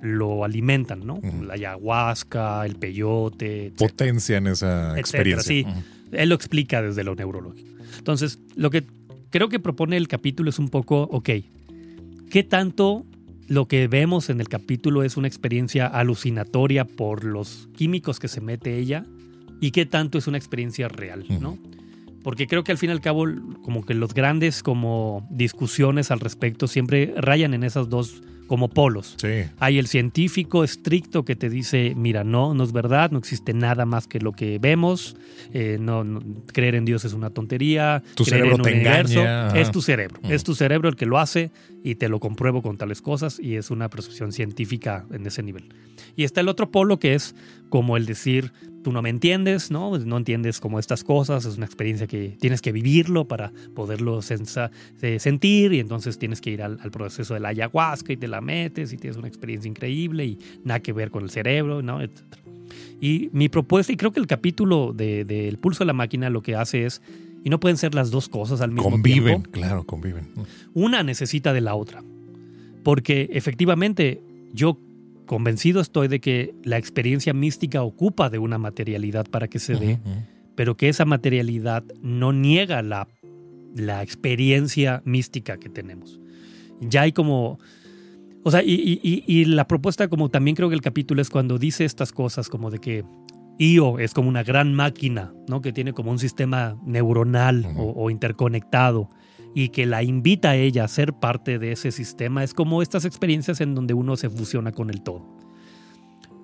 lo 0.02 0.44
alimentan, 0.44 1.06
¿no? 1.06 1.20
La 1.42 1.54
ayahuasca, 1.54 2.64
el 2.66 2.76
peyote. 2.76 3.72
Potencian 3.76 4.46
esa 4.46 4.98
experiencia. 4.98 5.42
Sí, 5.42 5.66
él 6.12 6.28
lo 6.28 6.34
explica 6.34 6.82
desde 6.82 7.04
lo 7.04 7.14
neurológico. 7.14 7.68
Entonces, 7.98 8.38
lo 8.54 8.70
que 8.70 8.84
creo 9.30 9.48
que 9.48 9.58
propone 9.58 9.96
el 9.96 10.08
capítulo 10.08 10.50
es 10.50 10.58
un 10.58 10.68
poco, 10.68 11.02
ok, 11.02 11.30
¿qué 12.30 12.42
tanto 12.42 13.04
lo 13.48 13.66
que 13.66 13.86
vemos 13.88 14.30
en 14.30 14.40
el 14.40 14.48
capítulo 14.48 15.02
es 15.02 15.16
una 15.16 15.28
experiencia 15.28 15.86
alucinatoria 15.86 16.84
por 16.84 17.24
los 17.24 17.68
químicos 17.76 18.18
que 18.18 18.28
se 18.28 18.40
mete 18.40 18.78
ella? 18.78 19.04
¿Y 19.60 19.70
qué 19.70 19.86
tanto 19.86 20.18
es 20.18 20.26
una 20.26 20.36
experiencia 20.36 20.88
real, 20.88 21.24
¿no? 21.40 21.58
Porque 22.22 22.46
creo 22.46 22.64
que 22.64 22.72
al 22.72 22.78
fin 22.78 22.90
y 22.90 22.92
al 22.92 23.00
cabo, 23.00 23.24
como 23.62 23.86
que 23.86 23.94
los 23.94 24.12
grandes 24.12 24.62
como 24.62 25.26
discusiones 25.30 26.10
al 26.10 26.20
respecto 26.20 26.66
siempre 26.66 27.14
rayan 27.16 27.54
en 27.54 27.62
esas 27.62 27.88
dos 27.88 28.22
como 28.46 28.68
polos. 28.68 29.14
Sí. 29.18 29.44
Hay 29.58 29.78
el 29.78 29.86
científico 29.86 30.64
estricto 30.64 31.24
que 31.24 31.36
te 31.36 31.50
dice, 31.50 31.94
mira, 31.96 32.24
no, 32.24 32.54
no 32.54 32.64
es 32.64 32.72
verdad, 32.72 33.10
no 33.10 33.18
existe 33.18 33.52
nada 33.54 33.84
más 33.86 34.06
que 34.06 34.20
lo 34.20 34.32
que 34.32 34.58
vemos, 34.58 35.16
eh, 35.52 35.78
no, 35.80 36.04
no- 36.04 36.20
creer 36.52 36.74
en 36.74 36.84
Dios 36.84 37.04
es 37.04 37.12
una 37.12 37.30
tontería, 37.30 38.02
Tu 38.14 38.24
creer 38.24 38.38
cerebro 38.42 38.54
en 38.56 38.60
un 38.60 38.64
te 38.66 38.72
universo, 38.74 39.20
engaña, 39.20 39.60
es 39.60 39.70
tu 39.70 39.82
cerebro, 39.82 40.20
Ujú. 40.22 40.32
es 40.32 40.44
tu 40.44 40.54
cerebro 40.54 40.88
el 40.88 40.96
que 40.96 41.06
lo 41.06 41.18
hace 41.18 41.50
y 41.82 41.96
te 41.96 42.08
lo 42.08 42.20
compruebo 42.20 42.62
con 42.62 42.76
tales 42.76 43.02
cosas 43.02 43.38
y 43.40 43.56
es 43.56 43.70
una 43.70 43.88
percepción 43.88 44.32
científica 44.32 45.04
en 45.12 45.26
ese 45.26 45.42
nivel. 45.42 45.68
Y 46.14 46.24
está 46.24 46.40
el 46.40 46.48
otro 46.48 46.70
polo 46.70 46.98
que 46.98 47.14
es 47.14 47.34
como 47.68 47.96
el 47.96 48.06
decir, 48.06 48.52
tú 48.86 48.92
no 48.92 49.02
me 49.02 49.10
entiendes, 49.10 49.72
¿no? 49.72 49.98
No 49.98 50.16
entiendes 50.16 50.60
como 50.60 50.78
estas 50.78 51.02
cosas, 51.02 51.44
es 51.44 51.56
una 51.56 51.66
experiencia 51.66 52.06
que 52.06 52.36
tienes 52.40 52.62
que 52.62 52.70
vivirlo 52.70 53.26
para 53.26 53.50
poderlo 53.74 54.22
sensa- 54.22 54.70
eh, 55.02 55.18
sentir 55.18 55.72
y 55.72 55.80
entonces 55.80 56.20
tienes 56.20 56.40
que 56.40 56.50
ir 56.50 56.62
al, 56.62 56.78
al 56.80 56.92
proceso 56.92 57.34
de 57.34 57.40
la 57.40 57.48
ayahuasca 57.48 58.12
y 58.12 58.16
te 58.16 58.28
la 58.28 58.40
metes 58.40 58.92
y 58.92 58.96
tienes 58.96 59.16
una 59.16 59.26
experiencia 59.26 59.68
increíble 59.68 60.24
y 60.24 60.38
nada 60.62 60.78
que 60.78 60.92
ver 60.92 61.10
con 61.10 61.24
el 61.24 61.30
cerebro, 61.30 61.82
¿no? 61.82 62.00
Etcétera. 62.00 62.42
Y 63.00 63.28
mi 63.32 63.48
propuesta, 63.48 63.92
y 63.92 63.96
creo 63.96 64.12
que 64.12 64.20
el 64.20 64.28
capítulo 64.28 64.92
de, 64.94 65.24
de 65.24 65.48
El 65.48 65.58
pulso 65.58 65.80
de 65.82 65.86
la 65.86 65.92
máquina 65.92 66.30
lo 66.30 66.42
que 66.42 66.54
hace 66.54 66.86
es, 66.86 67.02
y 67.42 67.50
no 67.50 67.58
pueden 67.58 67.78
ser 67.78 67.92
las 67.92 68.12
dos 68.12 68.28
cosas 68.28 68.60
al 68.60 68.70
mismo 68.70 68.88
Conviven, 68.88 69.24
tiempo, 69.42 69.50
claro, 69.50 69.82
conviven. 69.84 70.28
una 70.74 71.02
necesita 71.02 71.52
de 71.52 71.60
la 71.60 71.74
otra. 71.74 72.04
Porque 72.84 73.30
efectivamente 73.32 74.20
yo 74.52 74.78
convencido 75.26 75.80
estoy 75.80 76.08
de 76.08 76.20
que 76.20 76.54
la 76.64 76.78
experiencia 76.78 77.32
mística 77.34 77.82
ocupa 77.82 78.30
de 78.30 78.38
una 78.38 78.58
materialidad 78.58 79.26
para 79.28 79.48
que 79.48 79.58
se 79.58 79.74
dé, 79.74 79.98
pero 80.54 80.76
que 80.76 80.88
esa 80.88 81.04
materialidad 81.04 81.84
no 82.02 82.32
niega 82.32 82.80
la, 82.82 83.08
la 83.74 84.02
experiencia 84.02 85.02
mística 85.04 85.58
que 85.58 85.68
tenemos. 85.68 86.18
Ya 86.80 87.02
hay 87.02 87.12
como... 87.12 87.58
O 88.42 88.50
sea, 88.50 88.62
y, 88.62 89.00
y- 89.26 89.44
la 89.46 89.66
propuesta, 89.66 90.06
como 90.08 90.28
también 90.28 90.54
creo 90.54 90.68
que 90.68 90.76
el 90.76 90.80
capítulo 90.80 91.20
es 91.20 91.30
cuando 91.30 91.58
dice 91.58 91.84
estas 91.84 92.12
cosas, 92.12 92.48
como 92.48 92.70
de 92.70 92.78
que 92.78 93.04
Io 93.58 93.98
es 93.98 94.14
como 94.14 94.28
una 94.28 94.44
gran 94.44 94.72
máquina, 94.72 95.32
¿no? 95.48 95.60
Que 95.62 95.72
tiene 95.72 95.92
como 95.92 96.10
un 96.12 96.18
sistema 96.20 96.78
neuronal 96.84 97.66
o 97.76 98.08
interconectado 98.10 99.08
y 99.58 99.70
que 99.70 99.86
la 99.86 100.02
invita 100.02 100.50
a 100.50 100.56
ella 100.56 100.84
a 100.84 100.88
ser 100.88 101.14
parte 101.14 101.58
de 101.58 101.72
ese 101.72 101.90
sistema. 101.90 102.44
Es 102.44 102.52
como 102.52 102.82
estas 102.82 103.06
experiencias 103.06 103.62
en 103.62 103.74
donde 103.74 103.94
uno 103.94 104.14
se 104.16 104.28
fusiona 104.28 104.70
con 104.70 104.90
el 104.90 105.00
todo. 105.00 105.24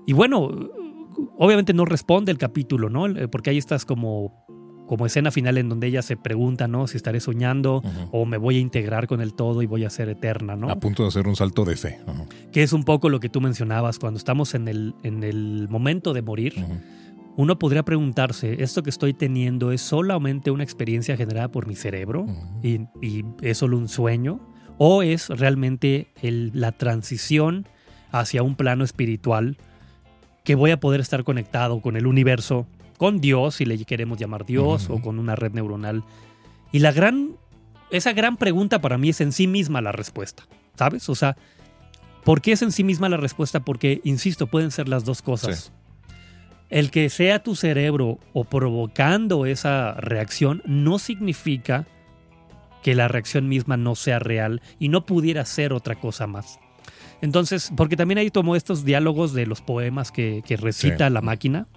Y 0.07 0.15
bueno, 0.15 0.49
obviamente 1.37 1.75
no 1.75 1.85
responde 1.85 2.33
el 2.33 2.39
capítulo, 2.39 2.89
¿no? 2.89 3.07
Eh, 3.07 3.29
Porque 3.29 3.51
hay 3.51 3.59
estas 3.59 3.85
como, 3.85 4.47
como 4.87 5.05
escena 5.05 5.31
final 5.31 5.59
en 5.59 5.69
donde 5.69 5.89
ella 5.89 6.01
se 6.01 6.17
pregunta, 6.17 6.69
¿no? 6.69 6.87
Si 6.87 6.97
estaré 6.97 7.21
soñando 7.21 7.83
o 8.13 8.25
me 8.25 8.39
voy 8.39 8.57
a 8.57 8.61
integrar 8.61 9.07
con 9.07 9.21
el 9.21 9.35
todo 9.35 9.61
y 9.61 9.67
voy 9.67 9.85
a 9.85 9.91
ser 9.91 10.09
eterna, 10.09 10.57
¿no? 10.57 10.71
A 10.71 10.81
punto 10.81 11.03
de 11.03 11.11
hacer 11.11 11.29
un 11.29 11.37
salto 11.37 11.67
de 11.67 11.77
fe. 11.77 11.99
Que 12.51 12.63
es 12.63 12.73
un 12.73 12.85
poco 12.85 13.11
lo 13.11 13.21
que 13.21 13.29
tú 13.29 13.43
mencionabas, 13.43 13.99
cuando 13.99 14.17
estamos 14.17 14.55
en 14.55 14.69
el, 14.69 14.95
en 15.03 15.23
el 15.23 15.69
momento 15.69 16.15
de 16.15 16.23
morir. 16.23 16.55
Uno 17.37 17.59
podría 17.59 17.83
preguntarse, 17.83 18.63
¿esto 18.63 18.83
que 18.83 18.91
estoy 18.91 19.15
teniendo 19.15 19.73
es 19.73 19.81
solamente 19.81 20.51
una 20.51 20.65
experiencia 20.65 21.17
generada 21.17 21.49
por 21.49 21.67
mi 21.67 21.75
cerebro 21.75 22.27
y, 22.63 22.81
y 23.01 23.25
es 23.41 23.59
solo 23.59 23.79
un 23.79 23.89
sueño? 23.89 24.41
¿O 24.79 25.03
es 25.03 25.29
realmente 25.29 26.09
el- 26.23 26.51
la 26.55 26.73
transición 26.73 27.67
hacia 28.11 28.43
un 28.43 28.55
plano 28.57 28.85
espiritual 28.85 29.57
que 30.45 30.55
voy 30.57 30.73
a 30.73 30.81
poder 30.81 31.01
estar 31.01 31.25
conectado 31.25 31.81
con 31.81 31.97
el 31.97 32.07
universo, 32.07 32.67
con 32.99 33.21
Dios, 33.21 33.55
si 33.57 33.65
le 33.65 33.83
queremos 33.85 34.19
llamar 34.19 34.45
Dios, 34.45 34.89
o 34.91 35.01
con 35.01 35.19
una 35.19 35.35
red 35.37 35.53
neuronal? 35.53 36.05
Y 36.73 36.81
la 36.81 36.93
gran, 36.93 37.37
esa 37.91 38.13
gran 38.13 38.37
pregunta 38.37 38.81
para 38.81 38.99
mí 38.99 39.09
es 39.11 39.21
en 39.21 39.33
sí 39.33 39.47
misma 39.47 39.81
la 39.81 39.93
respuesta, 39.93 40.45
¿sabes? 40.75 41.09
O 41.09 41.15
sea, 41.15 41.37
¿por 42.25 42.41
qué 42.43 42.53
es 42.53 42.63
en 42.63 42.73
sí 42.73 42.83
misma 42.85 43.09
la 43.09 43.17
respuesta? 43.17 43.61
Porque, 43.61 44.01
insisto, 44.05 44.47
pueden 44.49 44.71
ser 44.71 44.89
las 44.89 45.05
dos 45.05 45.23
cosas. 45.23 45.73
El 46.73 46.91
que 46.91 47.11
sea 47.11 47.43
tu 47.43 47.55
cerebro 47.55 48.19
o 48.33 48.45
provocando 48.45 49.45
esa 49.45 49.93
reacción 49.93 50.63
no 50.65 50.99
significa 50.99 51.87
que 52.83 52.95
la 52.95 53.09
reacción 53.09 53.47
misma 53.47 53.77
no 53.77 53.95
sea 53.95 54.19
real 54.19 54.63
y 54.79 54.89
no 54.89 55.05
pudiera 55.05 55.45
ser 55.45 55.75
otra 55.75 55.97
cosa 56.01 56.27
más. 56.27 56.59
Entonces, 57.21 57.71
porque 57.77 57.95
también 57.97 58.17
ahí 58.17 58.31
tomó 58.31 58.57
estos 58.57 58.87
diálogos 58.87 59.35
de 59.35 59.45
los 59.45 59.61
poemas 59.61 60.11
que, 60.11 60.43
que 60.47 60.57
recita 60.57 61.09
Sí. 61.09 61.13
la 61.13 61.21
máquina, 61.21 61.69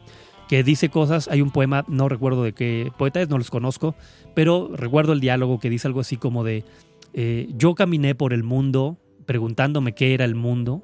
que 0.48 0.64
dice 0.64 0.88
cosas, 0.88 1.28
hay 1.28 1.42
un 1.42 1.52
poema, 1.52 1.84
no 1.90 2.08
recuerdo 2.08 2.44
de 2.44 2.54
qué 2.54 2.90
poeta 2.98 3.22
es, 3.22 3.28
no 3.28 3.38
los 3.38 3.52
conozco, 3.52 3.96
pero 4.34 4.72
recuerdo 4.74 5.12
el 5.12 5.20
diálogo 5.20 5.60
que 5.60 5.70
dice 5.70 5.90
algo 5.90 6.00
así 6.00 6.16
como 6.16 6.46
de, 6.46 6.64
eh, 7.14 7.50
yo 7.58 7.76
caminé 7.76 8.16
por 8.16 8.32
el 8.32 8.44
mundo 8.44 8.98
preguntándome 9.26 9.94
qué 9.94 10.14
era 10.14 10.24
el 10.24 10.36
mundo 10.36 10.84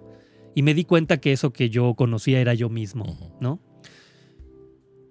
y 0.54 0.64
me 0.64 0.74
di 0.74 0.84
cuenta 0.84 1.22
que 1.22 1.32
eso 1.32 1.54
que 1.54 1.70
yo 1.70 1.94
conocía 1.94 2.42
era 2.42 2.54
yo 2.54 2.68
mismo. 2.70 3.06
¿no? 3.40 3.60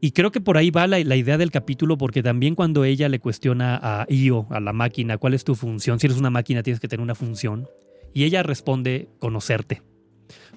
Y 0.01 0.12
creo 0.12 0.32
que 0.32 0.40
por 0.40 0.57
ahí 0.57 0.70
va 0.70 0.86
la, 0.86 0.98
la 1.05 1.16
idea 1.16 1.36
del 1.36 1.51
capítulo, 1.51 1.98
porque 1.98 2.22
también 2.22 2.55
cuando 2.55 2.84
ella 2.84 3.09
le 3.09 3.18
cuestiona 3.20 3.78
a 3.82 4.07
Io, 4.09 4.46
a 4.51 4.61
la 4.61 4.72
máquina, 4.72 5.18
cuál 5.18 5.34
es 5.34 5.44
tu 5.44 5.55
función, 5.55 6.01
si 6.01 6.07
eres 6.07 6.18
una 6.18 6.30
máquina 6.30 6.62
tienes 6.62 6.80
que 6.80 6.88
tener 6.88 7.03
una 7.03 7.14
función, 7.14 7.68
y 8.14 8.24
ella 8.24 8.42
responde 8.42 9.09
conocerte. 9.18 9.82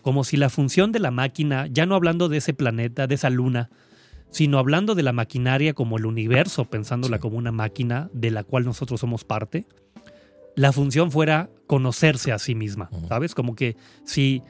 Como 0.02 0.24
si 0.24 0.38
la 0.38 0.50
función 0.50 0.92
de 0.92 1.00
la 1.00 1.12
máquina, 1.12 1.68
ya 1.68 1.86
no 1.86 1.96
hablando 1.96 2.30
de 2.30 2.38
ese 2.38 2.54
planeta, 2.54 3.06
de 3.08 3.16
esa 3.16 3.30
luna, 3.30 3.70
sino 4.32 4.58
hablando 4.60 4.96
de 4.96 5.04
la 5.04 5.14
maquinaria 5.14 5.74
como 5.74 5.98
el 5.98 6.06
universo, 6.06 6.66
pensándola 6.66 7.18
Sí. 7.18 7.22
como 7.22 7.38
una 7.38 7.52
máquina 7.52 8.10
de 8.14 8.32
la 8.32 8.44
cual 8.44 8.66
nosotros 8.66 9.00
somos 9.00 9.24
parte, 9.26 9.66
la 10.56 10.72
función 10.72 11.12
fuera 11.12 11.50
conocerse 11.68 12.32
a 12.32 12.40
sí 12.40 12.56
misma. 12.56 12.90
¿sabes? 13.08 13.36
Como 13.36 13.56
que 13.56 13.76
si 14.06 14.42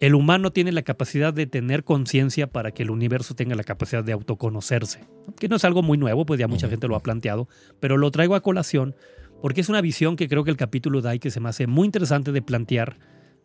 el 0.00 0.14
humano 0.14 0.52
tiene 0.52 0.70
la 0.72 0.82
capacidad 0.82 1.34
de 1.34 1.46
tener 1.46 1.82
conciencia 1.84 2.46
para 2.46 2.70
que 2.70 2.84
el 2.84 2.90
universo 2.90 3.34
tenga 3.34 3.56
la 3.56 3.64
capacidad 3.64 4.04
de 4.04 4.12
autoconocerse, 4.12 5.00
que 5.38 5.48
no 5.48 5.56
es 5.56 5.64
algo 5.64 5.82
muy 5.82 5.98
nuevo, 5.98 6.24
pues 6.24 6.38
ya 6.38 6.46
mucha 6.46 6.68
gente 6.68 6.86
lo 6.86 6.96
ha 6.96 7.02
planteado, 7.02 7.48
pero 7.80 7.96
lo 7.96 8.10
traigo 8.10 8.34
a 8.34 8.40
colación 8.40 8.94
porque 9.42 9.60
es 9.60 9.68
una 9.68 9.80
visión 9.80 10.16
que 10.16 10.28
creo 10.28 10.44
que 10.44 10.50
el 10.50 10.56
capítulo 10.56 11.00
da 11.00 11.14
y 11.14 11.18
que 11.18 11.30
se 11.30 11.40
me 11.40 11.48
hace 11.48 11.66
muy 11.66 11.86
interesante 11.86 12.32
de 12.32 12.42
plantear, 12.42 12.98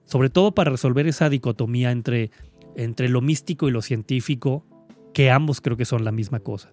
sobre 0.05 0.29
todo 0.29 0.53
para 0.53 0.71
resolver 0.71 1.07
esa 1.07 1.29
dicotomía 1.29 1.91
entre, 1.91 2.31
entre 2.75 3.09
lo 3.09 3.21
místico 3.21 3.67
y 3.67 3.71
lo 3.71 3.81
científico, 3.81 4.65
que 5.13 5.31
ambos 5.31 5.61
creo 5.61 5.77
que 5.77 5.85
son 5.85 6.03
la 6.03 6.11
misma 6.11 6.39
cosa. 6.39 6.71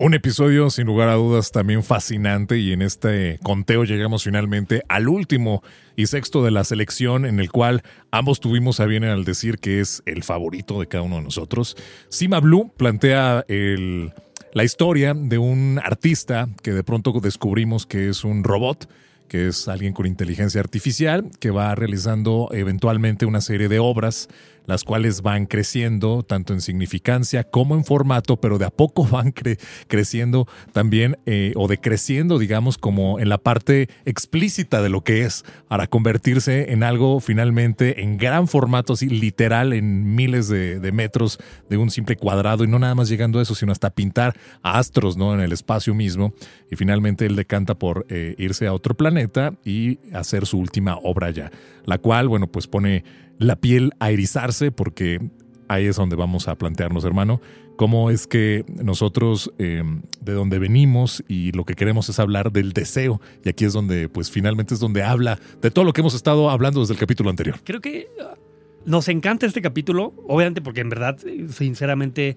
Un 0.00 0.14
episodio 0.14 0.70
sin 0.70 0.86
lugar 0.86 1.08
a 1.08 1.14
dudas 1.14 1.50
también 1.50 1.82
fascinante 1.82 2.56
y 2.58 2.72
en 2.72 2.82
este 2.82 3.40
conteo 3.42 3.82
llegamos 3.82 4.22
finalmente 4.22 4.84
al 4.88 5.08
último 5.08 5.60
y 5.96 6.06
sexto 6.06 6.44
de 6.44 6.52
la 6.52 6.62
selección 6.62 7.26
en 7.26 7.40
el 7.40 7.50
cual 7.50 7.82
ambos 8.12 8.38
tuvimos 8.38 8.78
a 8.78 8.86
bien 8.86 9.02
al 9.02 9.24
decir 9.24 9.58
que 9.58 9.80
es 9.80 10.02
el 10.06 10.22
favorito 10.22 10.78
de 10.78 10.86
cada 10.86 11.02
uno 11.02 11.16
de 11.16 11.22
nosotros. 11.22 11.76
Sima 12.10 12.38
Blue 12.38 12.72
plantea 12.76 13.44
el- 13.48 14.12
la 14.54 14.62
historia 14.62 15.14
de 15.14 15.38
un 15.38 15.80
artista 15.82 16.48
que 16.62 16.72
de 16.72 16.84
pronto 16.84 17.12
descubrimos 17.20 17.84
que 17.84 18.08
es 18.08 18.22
un 18.22 18.44
robot 18.44 18.88
que 19.26 19.48
es 19.48 19.68
alguien 19.68 19.92
con 19.92 20.06
inteligencia 20.06 20.60
artificial 20.60 21.28
que 21.38 21.50
va 21.50 21.74
realizando 21.74 22.48
eventualmente 22.52 23.26
una 23.26 23.42
serie 23.42 23.68
de 23.68 23.78
obras 23.78 24.28
las 24.68 24.84
cuales 24.84 25.22
van 25.22 25.46
creciendo 25.46 26.22
tanto 26.22 26.52
en 26.52 26.60
significancia 26.60 27.42
como 27.42 27.74
en 27.74 27.84
formato, 27.84 28.36
pero 28.36 28.58
de 28.58 28.66
a 28.66 28.70
poco 28.70 29.04
van 29.10 29.32
cre- 29.34 29.58
creciendo 29.88 30.46
también 30.72 31.18
eh, 31.26 31.52
o 31.56 31.66
decreciendo, 31.66 32.38
digamos, 32.38 32.78
como 32.78 33.18
en 33.18 33.28
la 33.28 33.38
parte 33.38 33.88
explícita 34.04 34.82
de 34.82 34.90
lo 34.90 35.02
que 35.02 35.22
es, 35.24 35.44
para 35.66 35.86
convertirse 35.86 36.72
en 36.72 36.82
algo 36.82 37.18
finalmente 37.20 38.02
en 38.02 38.18
gran 38.18 38.46
formato, 38.46 38.92
así 38.92 39.08
literal, 39.08 39.72
en 39.72 40.14
miles 40.14 40.48
de, 40.48 40.78
de 40.78 40.92
metros 40.92 41.38
de 41.70 41.78
un 41.78 41.90
simple 41.90 42.16
cuadrado, 42.16 42.62
y 42.62 42.68
no 42.68 42.78
nada 42.78 42.94
más 42.94 43.08
llegando 43.08 43.38
a 43.38 43.42
eso, 43.42 43.54
sino 43.54 43.72
hasta 43.72 43.90
pintar 43.90 44.38
astros 44.62 45.16
¿no? 45.16 45.32
en 45.32 45.40
el 45.40 45.52
espacio 45.52 45.94
mismo. 45.94 46.34
Y 46.70 46.76
finalmente 46.76 47.24
él 47.24 47.36
decanta 47.36 47.74
por 47.74 48.04
eh, 48.10 48.34
irse 48.36 48.66
a 48.66 48.74
otro 48.74 48.94
planeta 48.94 49.54
y 49.64 49.98
hacer 50.12 50.44
su 50.44 50.58
última 50.58 50.98
obra 51.02 51.30
ya, 51.30 51.50
la 51.86 51.96
cual, 51.96 52.28
bueno, 52.28 52.46
pues 52.48 52.66
pone 52.66 53.04
la 53.38 53.56
piel 53.56 53.92
a 54.00 54.10
erizarse 54.10 54.70
porque 54.70 55.20
ahí 55.68 55.86
es 55.86 55.96
donde 55.96 56.16
vamos 56.16 56.48
a 56.48 56.56
plantearnos, 56.56 57.04
hermano, 57.04 57.40
cómo 57.76 58.10
es 58.10 58.26
que 58.26 58.64
nosotros 58.82 59.52
eh, 59.58 59.82
de 60.20 60.32
donde 60.32 60.58
venimos 60.58 61.22
y 61.28 61.52
lo 61.52 61.64
que 61.64 61.74
queremos 61.74 62.08
es 62.08 62.18
hablar 62.18 62.50
del 62.52 62.72
deseo. 62.72 63.20
Y 63.44 63.48
aquí 63.48 63.64
es 63.64 63.72
donde, 63.72 64.08
pues 64.08 64.30
finalmente 64.30 64.74
es 64.74 64.80
donde 64.80 65.02
habla 65.02 65.38
de 65.62 65.70
todo 65.70 65.84
lo 65.84 65.92
que 65.92 66.00
hemos 66.00 66.14
estado 66.14 66.50
hablando 66.50 66.80
desde 66.80 66.94
el 66.94 67.00
capítulo 67.00 67.30
anterior. 67.30 67.60
Creo 67.64 67.80
que 67.80 68.08
uh, 68.18 68.90
nos 68.90 69.08
encanta 69.08 69.46
este 69.46 69.62
capítulo, 69.62 70.14
obviamente 70.26 70.60
porque 70.60 70.80
en 70.80 70.88
verdad, 70.88 71.18
sinceramente, 71.50 72.36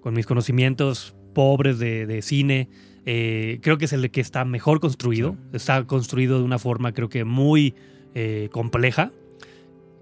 con 0.00 0.14
mis 0.14 0.26
conocimientos 0.26 1.14
pobres 1.34 1.78
de, 1.78 2.06
de 2.06 2.22
cine, 2.22 2.68
eh, 3.10 3.60
creo 3.62 3.78
que 3.78 3.86
es 3.86 3.92
el 3.94 4.10
que 4.10 4.20
está 4.20 4.44
mejor 4.44 4.80
construido. 4.80 5.36
Está 5.52 5.86
construido 5.86 6.38
de 6.38 6.44
una 6.44 6.58
forma 6.58 6.92
creo 6.92 7.08
que 7.08 7.24
muy 7.24 7.74
eh, 8.14 8.50
compleja. 8.52 9.12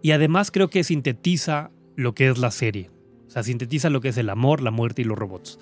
Y 0.06 0.12
además 0.12 0.52
creo 0.52 0.70
que 0.70 0.84
sintetiza 0.84 1.72
lo 1.96 2.14
que 2.14 2.28
es 2.28 2.38
la 2.38 2.52
serie. 2.52 2.90
O 3.26 3.30
sea, 3.30 3.42
sintetiza 3.42 3.90
lo 3.90 4.00
que 4.00 4.10
es 4.10 4.18
el 4.18 4.30
amor, 4.30 4.62
la 4.62 4.70
muerte 4.70 5.02
y 5.02 5.04
los 5.04 5.18
robots. 5.18 5.58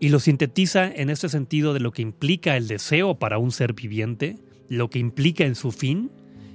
Y 0.00 0.08
lo 0.08 0.18
sintetiza 0.18 0.90
en 0.90 1.08
este 1.08 1.28
sentido 1.28 1.72
de 1.72 1.78
lo 1.78 1.92
que 1.92 2.02
implica 2.02 2.56
el 2.56 2.66
deseo 2.66 3.16
para 3.20 3.38
un 3.38 3.52
ser 3.52 3.72
viviente, 3.74 4.40
lo 4.68 4.90
que 4.90 4.98
implica 4.98 5.44
en 5.44 5.54
su 5.54 5.70
fin, 5.70 6.10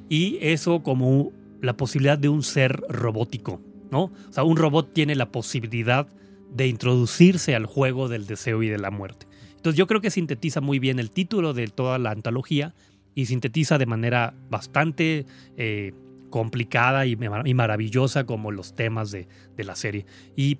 y 0.09 0.39
eso 0.41 0.83
como 0.83 1.31
la 1.61 1.77
posibilidad 1.77 2.19
de 2.19 2.27
un 2.27 2.43
ser 2.43 2.81
robótico, 2.89 3.61
¿no? 3.91 4.11
O 4.27 4.31
sea, 4.33 4.43
un 4.43 4.57
robot 4.57 4.91
tiene 4.91 5.15
la 5.15 5.31
posibilidad 5.31 6.05
de 6.53 6.67
introducirse 6.67 7.55
al 7.55 7.65
juego 7.65 8.09
del 8.09 8.27
deseo 8.27 8.61
y 8.61 8.67
de 8.67 8.77
la 8.77 8.91
muerte. 8.91 9.25
Entonces 9.55 9.77
yo 9.77 9.87
creo 9.87 10.01
que 10.01 10.11
sintetiza 10.11 10.59
muy 10.59 10.79
bien 10.79 10.99
el 10.99 11.11
título 11.11 11.53
de 11.53 11.69
toda 11.69 11.97
la 11.97 12.11
antología 12.11 12.75
y 13.15 13.27
sintetiza 13.27 13.77
de 13.77 13.85
manera 13.85 14.33
bastante 14.49 15.25
eh, 15.55 15.93
complicada 16.29 17.05
y, 17.05 17.15
maravillosa 17.15 18.25
como 18.25 18.51
los 18.51 18.75
temas 18.75 19.11
de, 19.11 19.27
de 19.55 19.63
la 19.63 19.75
serie. 19.75 20.05
Y 20.35 20.59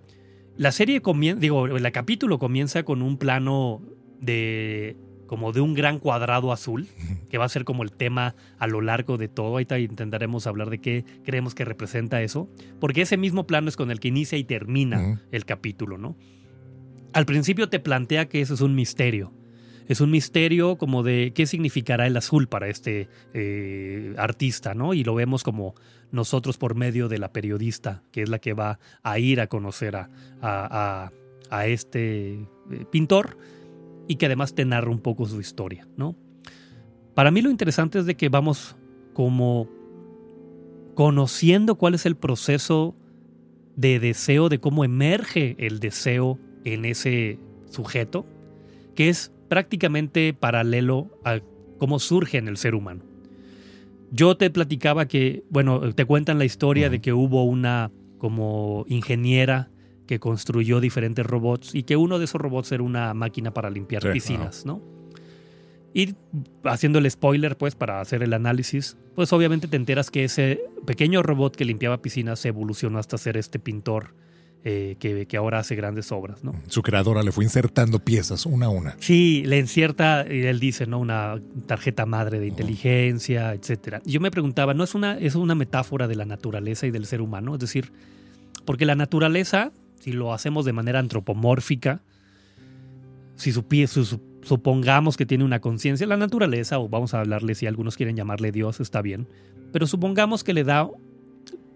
la 0.57 0.72
serie 0.72 1.01
comienza, 1.01 1.39
digo, 1.39 1.67
el 1.67 1.91
capítulo 1.91 2.39
comienza 2.39 2.84
con 2.84 3.01
un 3.01 3.17
plano 3.17 3.82
de 4.20 4.97
como 5.30 5.51
de 5.51 5.61
un 5.61 5.76
gran 5.76 5.99
cuadrado 5.99 6.51
azul, 6.51 6.88
que 7.30 7.38
va 7.38 7.45
a 7.45 7.49
ser 7.49 7.63
como 7.63 7.84
el 7.84 7.91
tema 7.91 8.34
a 8.57 8.65
lo 8.65 8.82
largo 8.82 9.17
de 9.17 9.28
todo. 9.28 9.49
Ahorita 9.49 9.78
intentaremos 9.78 10.47
hablar 10.47 10.72
de 10.72 10.80
qué 10.80 11.05
creemos 11.24 11.53
que 11.53 11.65
representa 11.65 12.24
eso, 12.24 12.49
porque 12.80 13.03
ese 13.03 13.15
mismo 13.15 13.45
plano 13.45 13.70
es 13.70 13.76
con 13.76 13.91
el 13.91 13.99
que 13.99 14.07
inicia 14.07 14.39
y 14.39 14.43
termina 14.43 15.22
el 15.32 15.45
capítulo, 15.45 15.99
¿no? 15.99 16.17
Al 17.13 17.28
principio 17.28 17.70
te 17.70 17.80
plantea 17.80 18.28
que 18.28 18.41
eso 18.41 18.55
es 18.55 18.61
un 18.61 18.74
misterio. 18.74 19.32
Es 19.89 19.99
un 19.99 20.11
misterio 20.11 20.77
como 20.77 21.03
de 21.03 21.33
qué 21.35 21.45
significará 21.45 22.07
el 22.07 22.15
azul 22.15 22.47
para 22.47 22.69
este 22.69 23.09
eh, 23.33 24.13
artista, 24.17 24.73
¿no? 24.73 24.93
Y 24.93 25.03
lo 25.03 25.15
vemos 25.15 25.43
como 25.43 25.75
nosotros 26.11 26.57
por 26.57 26.75
medio 26.75 27.09
de 27.09 27.17
la 27.17 27.33
periodista, 27.33 28.03
que 28.11 28.21
es 28.21 28.29
la 28.29 28.39
que 28.39 28.53
va 28.53 28.79
a 29.03 29.19
ir 29.19 29.41
a 29.41 29.47
conocer 29.47 29.97
a, 29.97 31.11
a 31.49 31.67
este 31.67 32.33
eh, 32.33 32.85
pintor 32.91 33.37
y 34.07 34.15
que 34.15 34.27
además 34.27 34.53
te 34.55 34.65
narra 34.65 34.91
un 34.91 34.99
poco 34.99 35.25
su 35.25 35.39
historia, 35.39 35.87
¿no? 35.97 36.15
Para 37.15 37.31
mí 37.31 37.41
lo 37.41 37.49
interesante 37.49 37.99
es 37.99 38.05
de 38.05 38.15
que 38.15 38.29
vamos 38.29 38.75
como 39.13 39.69
conociendo 40.95 41.75
cuál 41.75 41.95
es 41.95 42.05
el 42.05 42.15
proceso 42.15 42.95
de 43.75 43.99
deseo, 43.99 44.49
de 44.49 44.59
cómo 44.59 44.83
emerge 44.83 45.55
el 45.59 45.79
deseo 45.79 46.39
en 46.63 46.85
ese 46.85 47.39
sujeto, 47.69 48.25
que 48.95 49.09
es 49.09 49.31
prácticamente 49.49 50.33
paralelo 50.33 51.19
a 51.25 51.39
cómo 51.77 51.99
surge 51.99 52.37
en 52.37 52.47
el 52.47 52.57
ser 52.57 52.75
humano. 52.75 53.03
Yo 54.11 54.37
te 54.37 54.49
platicaba 54.49 55.07
que, 55.07 55.43
bueno, 55.49 55.93
te 55.93 56.05
cuentan 56.05 56.39
la 56.39 56.45
historia 56.45 56.89
de 56.89 57.01
que 57.01 57.13
hubo 57.13 57.43
una 57.43 57.91
como 58.17 58.85
ingeniera 58.87 59.69
que 60.07 60.19
construyó 60.19 60.79
diferentes 60.79 61.25
robots 61.25 61.75
y 61.75 61.83
que 61.83 61.95
uno 61.95 62.17
de 62.17 62.25
esos 62.25 62.41
robots 62.41 62.71
era 62.71 62.81
una 62.81 63.13
máquina 63.13 63.53
para 63.53 63.69
limpiar 63.69 64.11
piscinas, 64.11 64.65
¿no? 64.65 64.81
Y 65.93 66.15
haciendo 66.63 66.99
el 66.99 67.09
spoiler, 67.09 67.57
pues, 67.57 67.75
para 67.75 68.01
hacer 68.01 68.23
el 68.23 68.33
análisis, 68.33 68.97
pues 69.15 69.33
obviamente 69.33 69.67
te 69.67 69.75
enteras 69.75 70.11
que 70.11 70.23
ese 70.23 70.61
pequeño 70.85 71.23
robot 71.23 71.55
que 71.55 71.65
limpiaba 71.65 72.01
piscinas 72.01 72.39
se 72.39 72.49
evolucionó 72.49 72.99
hasta 72.99 73.17
ser 73.17 73.37
este 73.37 73.59
pintor 73.59 74.13
eh, 74.64 74.97
que, 74.99 75.26
que, 75.26 75.38
ahora 75.38 75.60
hace 75.60 75.76
grandes 75.76 76.12
obras, 76.12 76.43
¿no? 76.43 76.53
Su 76.68 76.82
creadora 76.82 77.24
le 77.24 77.32
fue 77.32 77.43
insertando 77.43 77.99
piezas 77.99 78.45
una 78.45 78.66
a 78.66 78.70
una. 78.70 78.95
Sí, 78.99 79.43
le 79.45 79.57
incierta, 79.57 80.26
y 80.30 80.41
él 80.41 80.60
dice, 80.60 80.86
¿no? 80.86 80.99
Una 80.99 81.39
tarjeta 81.66 82.05
madre 82.05 82.39
de 82.39 82.47
inteligencia, 82.47 83.53
etcétera. 83.53 84.01
Yo 84.05 84.20
me 84.20 84.32
preguntaba, 84.32 84.74
¿no 84.74 84.84
es 84.84 84.95
una, 84.95 85.18
es 85.18 85.36
una 85.36 85.55
metáfora 85.55 86.07
de 86.07 86.16
la 86.16 86.26
naturaleza 86.26 86.88
y 86.88 86.91
del 86.91 87.05
ser 87.05 87.22
humano? 87.22 87.53
Es 87.53 87.62
decir, 87.62 87.91
porque 88.66 88.86
la 88.86 88.95
naturaleza 88.95 89.72
si 89.99 90.12
lo 90.12 90.34
hacemos 90.34 90.66
de 90.66 90.74
manera 90.74 90.99
antropomórfica, 90.99 92.01
si 93.36 93.51
supongamos 94.41 95.18
que 95.18 95.26
tiene 95.26 95.43
una 95.43 95.60
conciencia, 95.60 96.07
la 96.07 96.18
naturaleza, 96.18 96.80
o 96.80 96.89
vamos 96.89 97.14
a 97.14 97.20
hablarle 97.20 97.55
si 97.55 97.68
algunos 97.68 97.95
quieren 97.95 98.16
llamarle 98.16 98.51
Dios, 98.51 98.80
está 98.80 99.01
bien, 99.01 99.28
pero 99.72 99.88
supongamos 99.88 100.43
que 100.43 100.53
le 100.53 100.64
da, 100.64 100.89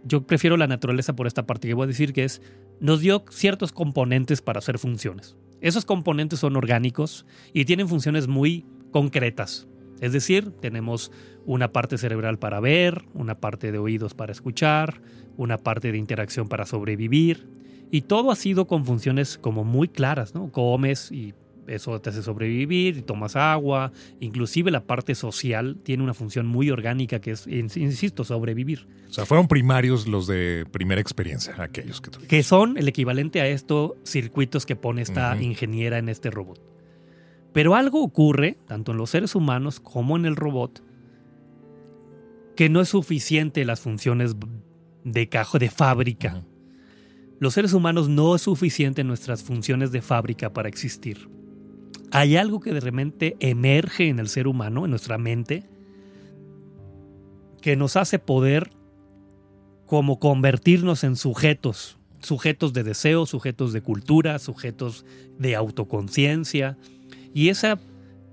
yo 0.03 0.25
prefiero 0.25 0.57
la 0.57 0.67
naturaleza 0.67 1.15
por 1.15 1.27
esta 1.27 1.45
parte 1.45 1.67
que 1.67 1.73
voy 1.73 1.85
a 1.85 1.87
decir 1.87 2.13
que 2.13 2.23
es, 2.23 2.41
nos 2.79 2.99
dio 2.99 3.23
ciertos 3.29 3.71
componentes 3.71 4.41
para 4.41 4.59
hacer 4.59 4.77
funciones. 4.79 5.37
Esos 5.61 5.85
componentes 5.85 6.39
son 6.39 6.55
orgánicos 6.55 7.25
y 7.53 7.65
tienen 7.65 7.87
funciones 7.87 8.27
muy 8.27 8.65
concretas. 8.91 9.67
Es 10.01 10.11
decir, 10.11 10.51
tenemos 10.59 11.11
una 11.45 11.71
parte 11.71 11.97
cerebral 11.97 12.37
para 12.37 12.59
ver, 12.59 13.05
una 13.13 13.39
parte 13.39 13.71
de 13.71 13.77
oídos 13.77 14.13
para 14.13 14.33
escuchar, 14.33 15.01
una 15.37 15.57
parte 15.57 15.91
de 15.91 15.97
interacción 15.97 16.49
para 16.49 16.65
sobrevivir, 16.65 17.47
y 17.89 18.01
todo 18.01 18.31
ha 18.31 18.35
sido 18.35 18.67
con 18.67 18.85
funciones 18.85 19.37
como 19.37 19.63
muy 19.63 19.87
claras, 19.87 20.33
¿no? 20.33 20.51
Comes 20.51 21.11
y 21.11 21.33
eso 21.67 21.99
te 22.01 22.09
hace 22.09 22.23
sobrevivir, 22.23 22.97
y 22.97 23.01
tomas 23.01 23.35
agua, 23.35 23.91
inclusive 24.19 24.71
la 24.71 24.85
parte 24.85 25.15
social 25.15 25.77
tiene 25.83 26.03
una 26.03 26.13
función 26.13 26.45
muy 26.45 26.69
orgánica 26.69 27.19
que 27.19 27.31
es, 27.31 27.47
insisto, 27.47 28.23
sobrevivir. 28.23 28.87
O 29.09 29.13
sea, 29.13 29.25
fueron 29.25 29.47
primarios 29.47 30.07
los 30.07 30.27
de 30.27 30.65
primera 30.71 30.99
experiencia, 31.01 31.55
aquellos 31.57 32.01
que 32.01 32.11
Que 32.27 32.43
son 32.43 32.77
el 32.77 32.87
equivalente 32.87 33.41
a 33.41 33.47
estos 33.47 33.93
circuitos 34.03 34.65
que 34.65 34.75
pone 34.75 35.01
esta 35.01 35.41
ingeniera 35.41 35.97
en 35.97 36.09
este 36.09 36.31
robot. 36.31 36.59
Pero 37.53 37.75
algo 37.75 38.01
ocurre, 38.01 38.57
tanto 38.67 38.91
en 38.91 38.97
los 38.97 39.11
seres 39.11 39.35
humanos 39.35 39.79
como 39.79 40.17
en 40.17 40.25
el 40.25 40.35
robot, 40.35 40.83
que 42.55 42.69
no 42.69 42.81
es 42.81 42.89
suficiente 42.89 43.65
las 43.65 43.81
funciones 43.81 44.35
de 45.03 45.29
cajo 45.29 45.59
de 45.59 45.69
fábrica. 45.69 46.43
Los 47.39 47.53
seres 47.53 47.73
humanos 47.73 48.09
no 48.09 48.35
es 48.35 48.41
suficiente 48.41 49.01
en 49.01 49.07
nuestras 49.07 49.43
funciones 49.43 49.91
de 49.91 50.01
fábrica 50.01 50.53
para 50.53 50.69
existir. 50.69 51.29
Hay 52.13 52.37
algo 52.37 52.59
que 52.59 52.73
de 52.73 52.79
repente 52.79 53.35
emerge 53.39 54.07
en 54.07 54.19
el 54.19 54.29
ser 54.29 54.47
humano, 54.47 54.85
en 54.85 54.91
nuestra 54.91 55.17
mente, 55.17 55.63
que 57.59 57.75
nos 57.75 57.95
hace 57.95 58.19
poder 58.19 58.69
como 59.87 60.19
convertirnos 60.19 61.03
en 61.03 61.15
sujetos, 61.15 61.97
sujetos 62.19 62.71
de 62.71 62.83
deseo, 62.83 63.25
sujetos 63.25 63.73
de 63.73 63.81
cultura, 63.81 64.37
sujetos 64.37 65.07
de 65.39 65.55
autoconciencia. 65.55 66.77
Y 67.33 67.49
ese 67.49 67.77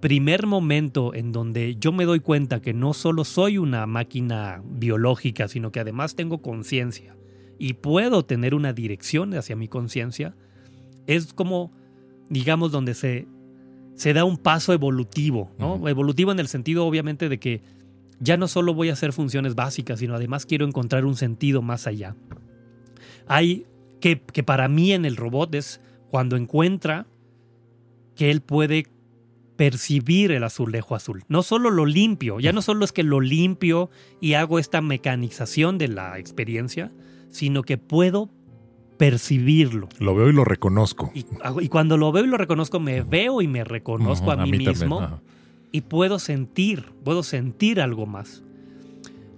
primer 0.01 0.47
momento 0.47 1.15
en 1.15 1.33
donde 1.33 1.77
yo 1.77 1.91
me 1.91 2.05
doy 2.05 2.21
cuenta 2.21 2.61
que 2.61 2.75
no 2.75 2.93
solo 2.93 3.25
soy 3.25 3.57
una 3.57 3.87
máquina 3.87 4.63
biológica, 4.63 5.49
sino 5.49 5.73
que 5.73 5.81
además 5.81 6.17
tengo 6.17 6.43
conciencia, 6.43 7.17
y 7.59 7.75
puedo 7.75 8.27
tener 8.27 8.55
una 8.55 8.75
dirección 8.75 9.33
hacia 9.33 9.57
mi 9.57 9.69
conciencia, 9.69 10.35
es 11.07 11.33
como, 11.33 11.73
digamos, 12.29 12.73
donde 12.73 12.93
se, 12.93 13.27
se 14.01 14.15
da 14.15 14.25
un 14.25 14.39
paso 14.39 14.73
evolutivo, 14.73 15.51
¿no? 15.59 15.87
Evolutivo 15.87 16.33
en 16.33 16.39
el 16.39 16.49
sentido, 16.49 16.87
obviamente, 16.87 17.29
de 17.29 17.39
que 17.39 17.61
ya 18.19 18.39
no 18.39 18.49
solo 18.49 18.73
voy 18.73 18.89
a 18.89 18.95
hacer 18.95 19.13
funciones 19.13 19.55
básicas, 19.55 19.99
sino 19.99 20.15
además 20.15 20.47
quiero 20.47 20.67
encontrar 20.67 21.05
un 21.05 21.17
sentido 21.17 21.61
más 21.61 21.87
allá. 21.87 22.17
Hay 23.27 23.67
que, 24.01 24.23
que 24.23 24.43
para 24.43 24.69
mí 24.69 24.95
en 24.95 25.05
el 25.05 25.19
robot 25.19 25.55
es 25.55 25.83
cuando 26.09 26.37
encuentra 26.37 27.09
que 28.17 28.31
él 28.31 28.41
puede 28.41 28.87
percibir 29.57 30.33
el 30.33 30.45
azulejo 30.45 30.95
azul. 30.95 31.25
No 31.29 31.43
solo 31.43 31.71
lo 31.71 31.85
limpio, 31.85 32.41
ya 32.41 32.55
no 32.55 32.63
solo 32.63 32.87
es 32.87 32.93
que 32.93 33.03
lo 33.03 33.21
limpio 33.21 33.91
y 34.19 34.33
hago 34.33 34.59
esta 34.59 34.81
mecanización 34.81 35.77
de 35.77 35.89
la 35.89 36.19
experiencia, 36.19 36.91
sino 37.29 37.65
que 37.65 37.77
puedo 37.77 38.31
percibirlo. 39.01 39.89
Lo 39.99 40.15
veo 40.15 40.29
y 40.29 40.35
lo 40.35 40.45
reconozco. 40.45 41.11
Y, 41.15 41.23
cuando 41.69 41.97
lo 41.97 42.13
veo 42.13 42.27
y 42.27 42.29
lo 42.29 42.37
reconozco, 42.37 42.81
me 42.81 43.01
veo 43.01 43.41
y 43.41 43.49
me 43.49 43.65
reconozco 43.65 44.31
a, 44.31 44.37
mí 44.37 44.53
mismo 44.53 45.23
y 45.73 45.81
puedo 45.81 46.19
sentir, 46.19 46.85
puedo 47.03 47.23
sentir 47.23 47.81
algo 47.81 48.05
más. 48.05 48.43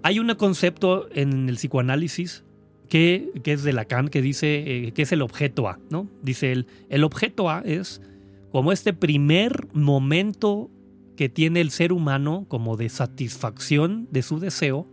Hay 0.03 0.19
un 0.19 0.35
concepto 0.35 1.09
en 1.15 1.49
el 1.49 1.55
psicoanálisis 1.55 2.43
que, 2.89 3.31
es 3.45 3.63
de 3.63 3.73
Lacan 3.73 4.09
que 4.09 4.21
dice 4.21 4.87
eh, 4.87 4.93
que 4.95 5.03
es 5.03 5.13
el 5.13 5.23
objeto 5.23 5.69
A, 5.69 5.79
¿no? 5.91 6.09
Dice 6.23 6.65
el 6.89 7.05
objeto 7.05 7.49
A 7.49 7.61
es 7.61 8.03
como 8.51 8.73
este 8.73 8.93
primer 8.93 9.69
momento 9.75 10.71
que 11.17 11.29
tiene 11.29 11.61
el 11.61 11.71
ser 11.71 11.93
humano 11.93 12.47
como 12.49 12.77
de 12.77 12.89
satisfacción 12.89 14.09
de 14.11 14.23
su 14.23 14.41
deseo, 14.41 14.89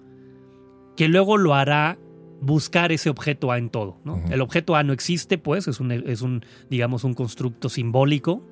que 0.95 1.07
luego 1.07 1.37
lo 1.37 1.55
hará 1.55 1.97
buscar 2.41 2.91
ese 2.91 3.09
objeto 3.09 3.51
A 3.51 3.57
en 3.57 3.69
todo. 3.69 3.97
El 4.29 4.41
objeto 4.41 4.75
A 4.75 4.83
no 4.83 4.93
existe, 4.93 5.37
pues, 5.37 5.67
es 5.67 5.79
un, 5.79 5.91
es 5.91 6.21
un, 6.21 6.45
digamos, 6.69 7.03
un 7.03 7.13
constructo 7.13 7.69
simbólico 7.69 8.45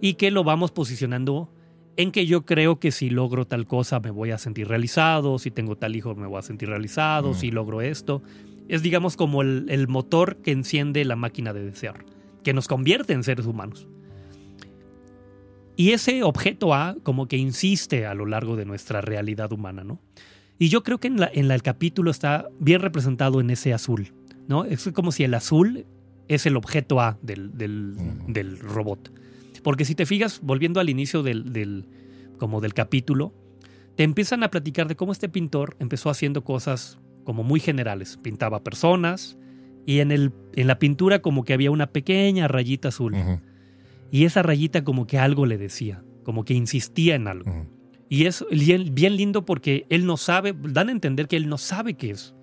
y 0.00 0.14
que 0.14 0.30
lo 0.30 0.44
vamos 0.44 0.70
posicionando 0.70 1.50
en 1.96 2.10
que 2.10 2.26
yo 2.26 2.44
creo 2.44 2.80
que 2.80 2.90
si 2.90 3.10
logro 3.10 3.46
tal 3.46 3.66
cosa 3.66 4.00
me 4.00 4.10
voy 4.10 4.30
a 4.30 4.38
sentir 4.38 4.68
realizado, 4.68 5.38
si 5.38 5.50
tengo 5.50 5.76
tal 5.76 5.94
hijo 5.94 6.14
me 6.14 6.26
voy 6.26 6.38
a 6.38 6.42
sentir 6.42 6.68
realizado, 6.68 7.34
si 7.34 7.50
logro 7.50 7.80
esto. 7.80 8.22
Es, 8.68 8.82
digamos, 8.82 9.16
como 9.16 9.42
el, 9.42 9.66
el 9.68 9.88
motor 9.88 10.36
que 10.36 10.50
enciende 10.50 11.04
la 11.04 11.16
máquina 11.16 11.52
de 11.52 11.64
desear, 11.64 12.04
que 12.42 12.52
nos 12.52 12.66
convierte 12.66 13.12
en 13.12 13.22
seres 13.22 13.46
humanos. 13.46 13.88
Y 15.76 15.90
ese 15.90 16.22
objeto 16.22 16.72
A 16.72 16.96
como 17.02 17.26
que 17.26 17.36
insiste 17.36 18.06
a 18.06 18.14
lo 18.14 18.26
largo 18.26 18.56
de 18.56 18.64
nuestra 18.64 19.00
realidad 19.00 19.52
humana, 19.52 19.84
¿no? 19.84 20.00
Y 20.58 20.68
yo 20.68 20.82
creo 20.82 20.98
que 20.98 21.08
en, 21.08 21.18
la, 21.18 21.30
en 21.32 21.50
el 21.50 21.62
capítulo 21.62 22.10
está 22.10 22.48
bien 22.60 22.80
representado 22.80 23.40
en 23.40 23.50
ese 23.50 23.72
azul, 23.72 24.14
¿no? 24.46 24.64
Es 24.64 24.88
como 24.94 25.12
si 25.12 25.24
el 25.24 25.34
azul 25.34 25.86
es 26.28 26.46
el 26.46 26.56
objeto 26.56 27.00
A 27.00 27.18
del, 27.22 27.50
del, 27.56 28.58
robot. 28.58 29.12
Porque 29.62 29.84
si 29.84 29.94
te 29.94 30.06
fijas, 30.06 30.40
volviendo 30.42 30.80
al 30.80 30.90
inicio 30.90 31.22
del, 31.22 31.52
del, 31.52 31.86
como 32.38 32.60
del 32.60 32.74
capítulo, 32.74 33.34
te 33.96 34.02
empiezan 34.02 34.42
a 34.42 34.50
platicar 34.50 34.88
de 34.88 34.96
cómo 34.96 35.12
este 35.12 35.28
pintor 35.28 35.76
empezó 35.78 36.10
haciendo 36.10 36.44
cosas 36.44 36.98
como 37.24 37.42
muy 37.42 37.60
generales. 37.60 38.18
Pintaba 38.22 38.62
personas 38.62 39.38
y 39.86 40.00
en, 40.00 40.12
el, 40.12 40.32
en 40.54 40.66
la 40.66 40.78
pintura 40.78 41.20
como 41.20 41.44
que 41.44 41.52
había 41.52 41.70
una 41.70 41.88
pequeña 41.88 42.48
rayita 42.48 42.88
azul. 42.88 43.14
Y 44.10 44.24
esa 44.24 44.42
rayita 44.42 44.84
como 44.84 45.06
que 45.06 45.18
algo 45.18 45.46
le 45.46 45.58
decía, 45.58 46.04
como 46.22 46.44
que 46.44 46.54
insistía 46.54 47.14
en 47.14 47.28
algo. 47.28 47.66
Y 48.08 48.26
es 48.26 48.44
bien, 48.50 48.94
bien 48.94 49.16
lindo 49.16 49.44
porque 49.44 49.86
él 49.88 50.06
no 50.06 50.16
sabe, 50.16 50.54
dan 50.58 50.88
a 50.88 50.92
entender 50.92 51.26
que 51.28 51.36
él 51.36 51.48
no 51.48 51.58
sabe 51.58 51.94
qué 51.94 52.10
es. 52.10 52.34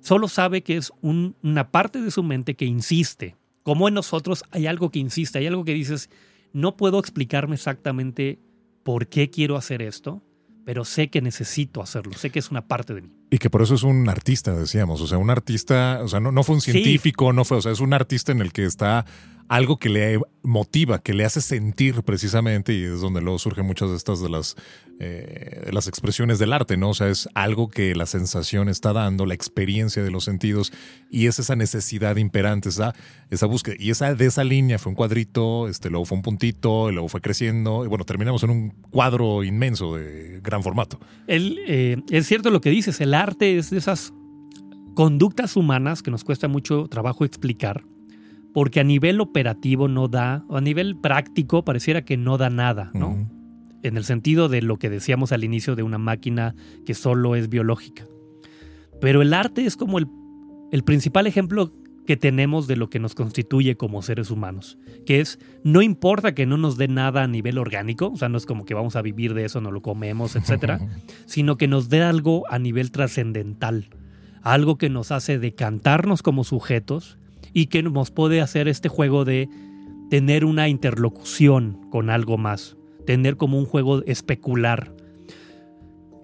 Solo 0.00 0.28
sabe 0.28 0.62
que 0.62 0.76
es 0.76 0.92
un- 1.02 1.34
una 1.42 1.70
parte 1.70 2.00
de 2.00 2.10
su 2.10 2.22
mente 2.22 2.54
que 2.54 2.64
insiste. 2.64 3.36
Como 3.62 3.88
en 3.88 3.94
nosotros 3.94 4.44
hay 4.50 4.66
algo 4.66 4.90
que 4.90 4.98
insiste, 4.98 5.38
hay 5.38 5.46
algo 5.46 5.64
que 5.64 5.74
dices, 5.74 6.08
no 6.52 6.76
puedo 6.76 6.98
explicarme 6.98 7.54
exactamente 7.56 8.38
por 8.82 9.08
qué 9.08 9.28
quiero 9.28 9.56
hacer 9.56 9.82
esto, 9.82 10.22
pero 10.64 10.84
sé 10.84 11.08
que 11.08 11.20
necesito 11.20 11.82
hacerlo, 11.82 12.12
sé 12.14 12.30
que 12.30 12.38
es 12.38 12.50
una 12.50 12.66
parte 12.66 12.94
de 12.94 13.02
mí. 13.02 13.10
Y 13.30 13.38
que 13.38 13.50
por 13.50 13.60
eso 13.62 13.74
es 13.74 13.82
un 13.82 14.08
artista, 14.08 14.54
decíamos. 14.54 15.00
O 15.02 15.06
sea, 15.06 15.18
un 15.18 15.28
artista, 15.30 16.00
o 16.02 16.08
sea, 16.08 16.20
no, 16.20 16.32
no 16.32 16.42
fue 16.44 16.54
un 16.54 16.60
Sí. 16.60 16.72
científico, 16.72 17.32
no 17.32 17.44
fue, 17.44 17.58
o 17.58 17.62
sea, 17.62 17.72
es 17.72 17.80
un 17.80 17.92
artista 17.92 18.32
en 18.32 18.40
el 18.40 18.52
que 18.52 18.64
está 18.64 19.04
algo 19.50 19.78
que 19.78 19.88
le 19.88 20.20
motiva, 20.44 21.00
que 21.02 21.12
le 21.12 21.24
hace 21.24 21.40
sentir 21.40 22.04
precisamente, 22.04 22.72
y 22.72 22.84
es 22.84 23.00
donde 23.00 23.20
luego 23.20 23.36
surgen 23.40 23.66
muchas 23.66 23.90
de 23.90 23.96
estas 23.96 24.22
de 24.22 24.28
las, 24.28 24.54
eh, 25.00 25.68
las 25.72 25.88
expresiones 25.88 26.38
del 26.38 26.52
arte, 26.52 26.76
¿no? 26.76 26.90
O 26.90 26.94
sea, 26.94 27.08
es 27.08 27.28
algo 27.34 27.68
que 27.68 27.96
la 27.96 28.06
sensación 28.06 28.68
está 28.68 28.92
dando, 28.92 29.26
la 29.26 29.34
experiencia 29.34 30.04
de 30.04 30.12
los 30.12 30.22
sentidos, 30.22 30.72
y 31.10 31.26
es 31.26 31.40
esa 31.40 31.56
necesidad 31.56 32.14
imperante, 32.14 32.68
esa, 32.68 32.94
esa 33.28 33.46
búsqueda. 33.46 33.74
Y 33.76 33.90
esa 33.90 34.14
de 34.14 34.26
esa 34.26 34.44
línea 34.44 34.78
fue 34.78 34.90
un 34.90 34.96
cuadrito, 34.96 35.66
este, 35.66 35.90
luego 35.90 36.04
fue 36.04 36.18
un 36.18 36.22
puntito, 36.22 36.88
y 36.88 36.92
luego 36.92 37.08
fue 37.08 37.20
creciendo, 37.20 37.84
y 37.84 37.88
bueno, 37.88 38.04
terminamos 38.04 38.44
en 38.44 38.50
un 38.50 38.70
cuadro 38.92 39.42
inmenso 39.42 39.96
de 39.96 40.38
gran 40.44 40.62
formato. 40.62 41.00
Él, 41.26 41.58
eh, 41.66 41.96
es 42.08 42.28
cierto 42.28 42.50
lo 42.50 42.60
que 42.60 42.70
dices, 42.70 43.00
el 43.00 43.14
arte 43.14 43.58
es 43.58 43.70
de 43.70 43.78
esas 43.78 44.12
conductas 44.94 45.56
humanas 45.56 46.04
que 46.04 46.12
nos 46.12 46.22
cuesta 46.22 46.46
mucho 46.46 46.86
trabajo 46.86 47.24
explicar, 47.24 47.82
porque 48.52 48.80
a 48.80 48.84
nivel 48.84 49.20
operativo 49.20 49.88
no 49.88 50.08
da, 50.08 50.44
o 50.48 50.56
a 50.56 50.60
nivel 50.60 50.96
práctico 50.96 51.64
pareciera 51.64 52.04
que 52.04 52.16
no 52.16 52.38
da 52.38 52.50
nada, 52.50 52.90
¿no? 52.94 53.28
En 53.82 53.96
el 53.96 54.04
sentido 54.04 54.48
de 54.48 54.62
lo 54.62 54.78
que 54.78 54.90
decíamos 54.90 55.32
al 55.32 55.44
inicio 55.44 55.76
de 55.76 55.82
una 55.82 55.98
máquina 55.98 56.54
que 56.84 56.94
solo 56.94 57.36
es 57.36 57.48
biológica. 57.48 58.06
Pero 59.00 59.22
el 59.22 59.32
arte 59.32 59.64
es 59.64 59.76
como 59.76 59.98
el, 59.98 60.06
el 60.72 60.84
principal 60.84 61.26
ejemplo 61.26 61.72
que 62.06 62.16
tenemos 62.16 62.66
de 62.66 62.76
lo 62.76 62.90
que 62.90 62.98
nos 62.98 63.14
constituye 63.14 63.76
como 63.76 64.02
seres 64.02 64.32
humanos, 64.32 64.78
que 65.06 65.20
es, 65.20 65.38
no 65.62 65.80
importa 65.80 66.34
que 66.34 66.44
no 66.44 66.56
nos 66.56 66.76
dé 66.76 66.88
nada 66.88 67.22
a 67.22 67.28
nivel 67.28 67.56
orgánico, 67.56 68.08
o 68.08 68.16
sea, 68.16 68.28
no 68.28 68.36
es 68.36 68.46
como 68.46 68.64
que 68.64 68.74
vamos 68.74 68.96
a 68.96 69.02
vivir 69.02 69.32
de 69.32 69.44
eso, 69.44 69.60
no 69.60 69.70
lo 69.70 69.80
comemos, 69.80 70.34
etcétera, 70.34 70.80
sino 71.26 71.56
que 71.56 71.68
nos 71.68 71.88
dé 71.88 72.02
algo 72.02 72.50
a 72.50 72.58
nivel 72.58 72.90
trascendental, 72.90 73.90
algo 74.42 74.76
que 74.76 74.90
nos 74.90 75.12
hace 75.12 75.38
decantarnos 75.38 76.22
como 76.22 76.42
sujetos 76.42 77.19
y 77.52 77.66
que 77.66 77.82
nos 77.82 78.10
puede 78.10 78.40
hacer 78.40 78.68
este 78.68 78.88
juego 78.88 79.24
de 79.24 79.48
tener 80.10 80.44
una 80.44 80.68
interlocución 80.68 81.78
con 81.90 82.10
algo 82.10 82.36
más, 82.38 82.76
tener 83.06 83.36
como 83.36 83.58
un 83.58 83.64
juego 83.66 84.02
especular. 84.04 84.94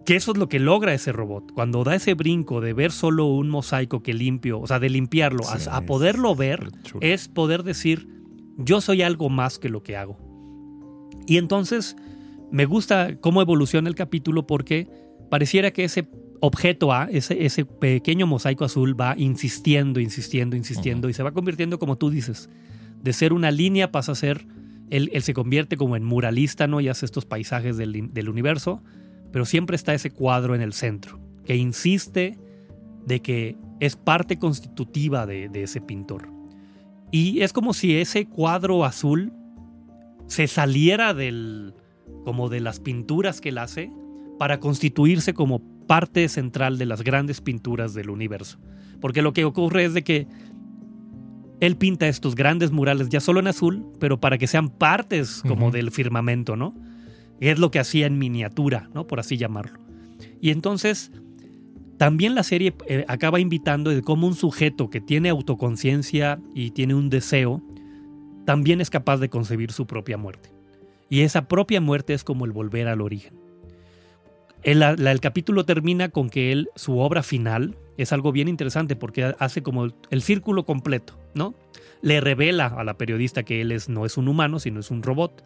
Que 0.05 0.15
eso 0.17 0.33
es 0.33 0.39
lo 0.39 0.49
que 0.49 0.61
logra 0.61 0.95
ese 0.95 1.11
robot. 1.13 1.51
Cuando 1.53 1.83
da 1.83 1.95
ese 1.97 2.15
brinco 2.15 2.61
de 2.61 2.73
ver 2.73 2.93
solo 2.93 3.27
un 3.27 3.49
mosaico 3.49 4.03
que 4.03 4.15
limpio, 4.15 4.61
o 4.61 4.67
sea, 4.67 4.79
de 4.79 4.89
limpiarlo, 4.89 5.43
a- 5.49 5.59
Sí, 5.59 5.69
a, 5.71 5.81
poderlo 5.83 6.35
ver, 6.37 6.71
chulo. 6.85 7.01
es 7.05 7.27
poder 7.29 7.65
decir, 7.65 8.09
yo 8.57 8.81
soy 8.81 9.03
algo 9.03 9.29
más 9.31 9.59
que 9.59 9.69
lo 9.69 9.83
que 9.83 9.97
hago. 9.97 10.17
Y 11.27 11.39
entonces 11.39 11.97
me 12.53 12.67
gusta 12.67 13.17
cómo 13.21 13.43
evoluciona 13.43 13.89
el 13.89 13.97
capítulo 13.97 14.47
porque 14.47 14.89
pareciera 15.29 15.73
que 15.73 15.83
ese 15.83 16.09
objeto 16.41 16.93
A, 16.93 17.05
ese, 17.05 17.45
ese 17.45 17.65
pequeño 17.65 18.27
mosaico 18.27 18.65
azul 18.65 18.99
va 18.99 19.15
insistiendo, 19.17 20.01
insistiendo, 20.01 20.57
insistiendo 20.57 21.09
y 21.09 21.15
se 21.15 21.23
va 21.23 21.33
convirtiendo, 21.33 21.79
como 21.79 21.97
tú 21.97 22.11
dices, 22.11 22.49
de 23.03 23.13
ser 23.13 23.33
una 23.33 23.51
línea 23.51 23.93
pasa 23.93 24.13
a 24.13 24.15
ser, 24.15 24.47
él, 24.91 25.11
él 25.13 25.23
se 25.23 25.35
convierte 25.35 25.77
como 25.77 25.97
en 25.97 26.05
muralista, 26.05 26.67
¿no? 26.67 26.81
Y 26.81 26.89
hace 26.89 27.05
estos 27.07 27.25
paisajes 27.25 27.77
del, 27.77 28.13
del 28.13 28.29
universo, 28.29 28.83
pero 29.33 29.45
siempre 29.45 29.77
está 29.77 29.95
ese 29.95 30.11
cuadro 30.11 30.55
en 30.55 30.61
el 30.61 30.73
centro, 30.73 31.21
que 31.45 31.57
insiste 31.57 32.39
de 33.05 33.21
que 33.21 33.57
es 33.81 33.97
parte 33.97 34.39
constitutiva 34.39 35.27
de, 35.27 35.49
de 35.49 35.63
ese 35.63 35.81
pintor. 35.81 36.29
Y 37.13 37.41
es 37.41 37.53
como 37.53 37.73
si 37.73 37.97
ese 37.97 38.27
cuadro 38.27 38.85
azul 38.85 39.33
se 40.27 40.49
saliera 40.49 41.15
del, 41.15 41.75
como 42.25 42.49
de 42.49 42.61
las 42.61 42.81
pinturas 42.81 43.41
que 43.41 43.51
él 43.51 43.59
hace 43.59 43.93
para 44.39 44.59
constituirse 44.59 45.35
como 45.35 45.63
parte 45.87 46.29
central 46.29 46.79
de 46.79 46.87
las 46.87 47.03
grandes 47.03 47.41
pinturas 47.41 47.95
del 47.95 48.11
universo. 48.11 48.59
Porque 49.01 49.23
lo 49.23 49.33
que 49.33 49.45
ocurre 49.45 49.85
es 49.85 49.95
de 49.95 50.03
que 50.03 50.27
él 51.61 51.77
pinta 51.77 52.09
estos 52.09 52.35
grandes 52.35 52.71
murales 52.71 53.09
ya 53.09 53.21
solo 53.21 53.41
en 53.41 53.47
azul, 53.47 53.87
pero 53.99 54.21
para 54.21 54.39
que 54.39 54.47
sean 54.47 54.69
partes 54.69 55.43
como 55.47 55.71
del 55.71 55.91
firmamento, 55.91 56.57
¿no? 56.57 56.75
Es 57.41 57.59
lo 57.59 57.71
que 57.71 57.79
hacía 57.79 58.07
en 58.07 58.19
miniatura, 58.19 58.91
¿no? 58.95 59.07
Por 59.07 59.21
así 59.21 59.37
llamarlo. 59.37 59.81
Y 60.41 60.51
entonces, 60.51 61.13
también 61.99 62.35
la 62.35 62.43
serie 62.43 62.75
eh, 62.87 63.05
acaba 63.09 63.41
invitando 63.41 63.91
de 63.91 64.03
cómo 64.03 64.27
un 64.27 64.35
sujeto 64.35 64.91
que 64.91 65.01
tiene 65.01 65.31
autoconciencia 65.31 66.41
y 66.55 66.71
tiene 66.71 66.95
un 66.95 67.09
deseo, 67.09 67.63
también 68.45 68.81
es 68.81 68.91
capaz 68.91 69.19
de 69.19 69.29
concebir 69.29 69.73
su 69.73 69.87
propia 69.87 70.17
muerte. 70.19 70.51
Y 71.09 71.21
esa 71.21 71.49
propia 71.49 71.81
muerte 71.81 72.15
es 72.15 72.25
como 72.25 72.45
el 72.45 72.53
volver 72.53 72.89
al 72.89 73.01
origen. 73.01 73.46
El, 74.63 74.81
la- 74.81 74.93
el 74.93 75.21
capítulo 75.21 75.65
termina 75.65 76.09
con 76.09 76.29
que 76.31 76.53
él, 76.53 76.69
su 76.75 76.99
obra 76.99 77.23
final, 77.23 77.77
es 77.97 78.13
algo 78.13 78.33
bien 78.33 78.49
interesante 78.49 78.97
porque 78.97 79.35
hace 79.39 79.63
como 79.63 79.85
el, 79.85 79.95
el 80.11 80.23
círculo 80.23 80.65
completo, 80.65 81.19
¿no? 81.35 81.55
Le 82.03 82.21
revela 82.21 82.67
a 82.67 82.85
la 82.85 82.95
periodista 82.99 83.43
que 83.43 83.61
él 83.61 83.73
es, 83.73 83.89
no 83.89 84.05
es 84.05 84.17
un 84.17 84.29
humano, 84.29 84.59
sino 84.59 84.81
es 84.81 84.91
un 84.91 85.03
robot. 85.03 85.45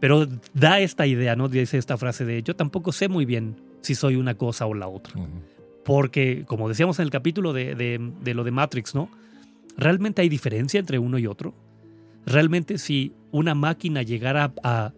Pero 0.00 0.26
da 0.54 0.80
esta 0.80 1.06
idea, 1.06 1.36
¿no? 1.36 1.48
Dice 1.48 1.78
esta 1.78 1.96
frase 1.96 2.24
de 2.24 2.42
yo 2.42 2.54
tampoco 2.56 2.92
sé 2.92 3.08
muy 3.08 3.24
bien 3.24 3.56
si 3.80 3.94
soy 3.94 4.16
una 4.16 4.34
cosa 4.34 4.66
o 4.66 4.74
la 4.74 4.88
otra. 4.88 5.14
Porque, 5.84 6.44
como 6.46 6.68
decíamos 6.68 6.98
en 6.98 7.04
el 7.04 7.10
capítulo 7.10 7.52
de, 7.52 7.74
de- 7.74 8.12
de 8.22 8.34
lo 8.34 8.44
de 8.44 8.50
Matrix, 8.50 8.94
¿no? 8.94 9.08
¿Realmente 9.76 10.22
hay 10.22 10.28
diferencia 10.28 10.80
entre 10.80 10.98
uno 10.98 11.18
y 11.18 11.26
otro? 11.26 11.54
¿Realmente 12.26 12.78
si 12.78 13.12
una 13.30 13.54
máquina 13.54 14.02
llegara 14.02 14.52
a 14.62 14.92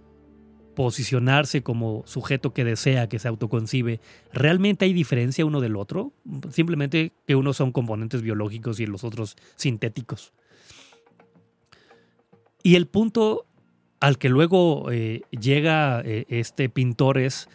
posicionarse 0.75 1.63
como 1.63 2.03
sujeto 2.07 2.53
que 2.53 2.65
desea, 2.65 3.09
que 3.09 3.19
se 3.19 3.29
autoconcibe, 3.29 4.01
¿realmente 4.33 4.85
hay 4.85 4.93
diferencia 4.93 5.45
uno 5.45 5.61
del 5.61 5.77
otro? 5.77 6.13
Simplemente 6.51 7.13
que 7.27 7.35
unos 7.35 7.57
son 7.57 7.73
componentes 7.73 8.23
biológicos 8.23 8.81
y 8.81 8.87
los 8.87 9.05
otros 9.05 9.37
sintéticos. 9.57 10.33
Y 12.63 12.77
el 12.77 12.87
punto 12.87 13.47
al 14.01 14.19
que 14.19 14.29
luego 14.29 14.91
eh, 14.91 15.23
llega 15.31 16.01
eh, 16.05 16.27
este 16.29 16.69
pintor 16.69 17.19
es 17.19 17.49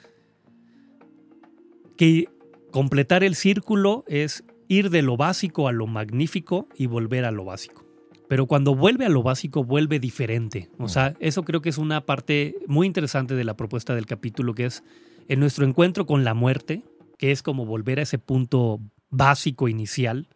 que 1.97 2.27
completar 2.71 3.23
el 3.23 3.35
círculo 3.35 4.03
es 4.07 4.43
ir 4.67 4.89
de 4.89 5.01
lo 5.01 5.17
básico 5.17 5.67
a 5.67 5.71
lo 5.71 5.87
magnífico 5.87 6.67
y 6.75 6.87
volver 6.87 7.25
a 7.25 7.31
lo 7.31 7.45
básico. 7.45 7.84
Pero 8.27 8.47
cuando 8.47 8.75
vuelve 8.75 9.05
a 9.05 9.09
lo 9.09 9.23
básico, 9.23 9.63
vuelve 9.63 9.99
diferente. 9.99 10.69
O 10.79 10.89
sea, 10.89 11.15
eso 11.19 11.43
creo 11.43 11.61
que 11.61 11.69
es 11.69 11.77
una 11.77 12.05
parte 12.05 12.55
muy 12.67 12.87
interesante 12.87 13.35
de 13.35 13.43
la 13.43 13.55
propuesta 13.55 13.93
del 13.93 14.05
capítulo, 14.05 14.55
que 14.55 14.65
es 14.65 14.83
en 15.27 15.39
nuestro 15.39 15.65
encuentro 15.65 16.05
con 16.05 16.23
la 16.23 16.33
muerte, 16.33 16.83
que 17.17 17.31
es 17.31 17.43
como 17.43 17.65
volver 17.65 17.99
a 17.99 18.03
ese 18.03 18.17
punto 18.17 18.79
básico 19.09 19.67
inicial, 19.67 20.27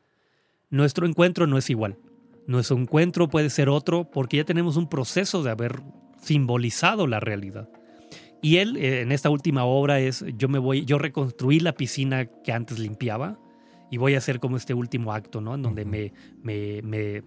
nuestro 0.70 1.07
encuentro 1.07 1.48
no 1.48 1.57
es 1.57 1.70
igual. 1.70 1.98
Nuestro 2.48 2.78
encuentro 2.78 3.30
puede 3.30 3.49
ser 3.49 3.70
otro 3.70 4.10
porque 4.10 4.38
ya 4.38 4.44
tenemos 4.44 4.78
un 4.78 4.88
proceso 4.88 5.44
de 5.44 5.52
haber 5.52 5.82
simbolizado 6.22 7.07
la 7.07 7.20
realidad. 7.20 7.70
Y 8.41 8.57
él 8.57 8.78
eh, 8.78 9.02
en 9.02 9.11
esta 9.11 9.30
última 9.30 9.66
obra 9.66 9.99
es 9.99 10.24
yo 10.38 10.48
me 10.48 10.60
voy, 10.60 10.86
yo 10.86 10.98
reconstruí 10.98 11.60
la 11.60 11.74
piscina 11.74 12.26
que 12.26 12.52
antes 12.52 12.80
limpiaba 12.80 13.40
y 13.91 13.98
voy 13.98 14.16
a 14.16 14.20
hacer 14.20 14.40
como 14.40 14.57
este 14.57 14.74
último 14.74 15.14
acto, 15.14 15.41
¿no? 15.41 15.56
En 15.56 15.61
donde 15.61 15.86
me, 15.86 16.14
me 16.41 17.24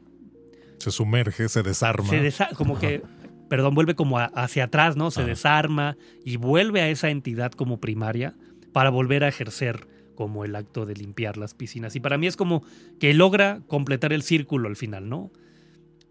Se 0.82 0.90
sumerge, 0.90 1.48
se 1.48 1.62
desarma. 1.62 2.09
se 2.09 2.20
desa- 2.22 2.54
como 2.56 2.78
que, 2.78 3.02
perdón, 3.48 3.74
vuelve 3.74 3.94
como 3.94 4.18
a- 4.18 4.24
hacia 4.26 4.64
atrás, 4.64 4.96
¿no? 4.96 5.10
Se 5.10 5.20
Ajá. 5.20 5.28
desarma 5.28 5.96
y 6.24 6.36
vuelve 6.36 6.80
a 6.82 6.88
esa 6.88 7.10
entidad 7.10 7.52
como 7.52 7.78
primaria 7.80 8.34
para 8.72 8.90
volver 8.90 9.22
a 9.24 9.28
ejercer 9.28 9.86
como 10.14 10.44
el 10.44 10.54
acto 10.56 10.84
de 10.86 10.94
limpiar 10.94 11.36
las 11.36 11.54
piscinas. 11.54 11.96
Y 11.96 12.00
para 12.00 12.18
mí 12.18 12.26
es 12.26 12.36
como 12.36 12.62
que 13.00 13.14
logra 13.14 13.60
completar 13.66 14.12
el 14.12 14.22
círculo 14.22 14.68
al 14.68 14.76
final, 14.76 15.09
¿no? 15.09 15.30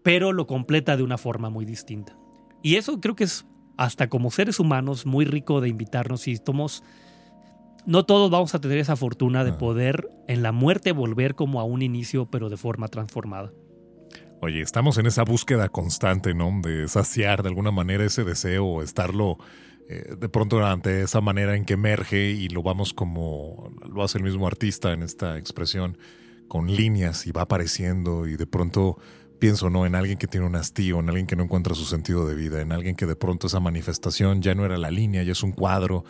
Pero 0.02 0.32
lo 0.32 0.46
completa 0.46 0.96
de 0.96 1.02
una 1.02 1.18
forma 1.18 1.50
muy 1.50 1.64
distinta. 1.64 2.16
Y 2.62 2.76
eso 2.76 3.00
creo 3.00 3.14
que 3.14 3.24
es 3.24 3.46
hasta 3.76 4.08
como 4.08 4.30
seres 4.30 4.58
humanos 4.60 5.06
muy 5.06 5.24
rico 5.24 5.60
de 5.60 5.68
invitarnos 5.68 6.26
y 6.28 6.36
somos... 6.36 6.82
No 7.84 8.04
todos 8.04 8.30
vamos 8.30 8.54
a 8.54 8.60
tener 8.60 8.78
esa 8.78 8.94
fortuna 8.94 9.42
de 9.44 9.52
poder 9.52 10.08
en 10.28 10.42
la 10.42 10.52
muerte 10.52 10.92
volver 10.92 11.34
como 11.34 11.58
a 11.60 11.64
un 11.64 11.82
inicio, 11.82 12.26
pero 12.26 12.48
de 12.48 12.56
forma 12.56 12.86
transformada. 12.86 13.50
Oye, 14.44 14.60
estamos 14.60 14.98
en 14.98 15.06
esa 15.06 15.22
búsqueda 15.22 15.68
constante, 15.68 16.34
¿no? 16.34 16.50
De 16.62 16.88
saciar 16.88 17.44
de 17.44 17.48
alguna 17.50 17.70
manera 17.70 18.04
ese 18.04 18.24
deseo 18.24 18.82
estarlo 18.82 19.38
eh, 19.88 20.16
de 20.18 20.28
pronto 20.28 20.66
ante 20.66 21.02
esa 21.02 21.20
manera 21.20 21.54
en 21.54 21.64
que 21.64 21.74
emerge 21.74 22.30
y 22.30 22.48
lo 22.48 22.64
vamos 22.64 22.92
como 22.92 23.72
lo 23.88 24.02
hace 24.02 24.18
el 24.18 24.24
mismo 24.24 24.48
artista 24.48 24.92
en 24.92 25.04
esta 25.04 25.38
expresión 25.38 25.96
con 26.48 26.66
líneas 26.66 27.24
y 27.28 27.30
va 27.30 27.42
apareciendo 27.42 28.26
y 28.26 28.34
de 28.34 28.48
pronto 28.48 28.98
pienso 29.38 29.70
no 29.70 29.86
en 29.86 29.94
alguien 29.94 30.18
que 30.18 30.26
tiene 30.26 30.44
un 30.44 30.56
hastío, 30.56 30.98
en 30.98 31.08
alguien 31.08 31.28
que 31.28 31.36
no 31.36 31.44
encuentra 31.44 31.76
su 31.76 31.84
sentido 31.84 32.26
de 32.26 32.34
vida, 32.34 32.60
en 32.60 32.72
alguien 32.72 32.96
que 32.96 33.06
de 33.06 33.14
pronto 33.14 33.46
esa 33.46 33.60
manifestación 33.60 34.42
ya 34.42 34.56
no 34.56 34.64
era 34.64 34.76
la 34.76 34.90
línea, 34.90 35.22
ya 35.22 35.30
es 35.30 35.44
un 35.44 35.52
cuadro 35.52 36.04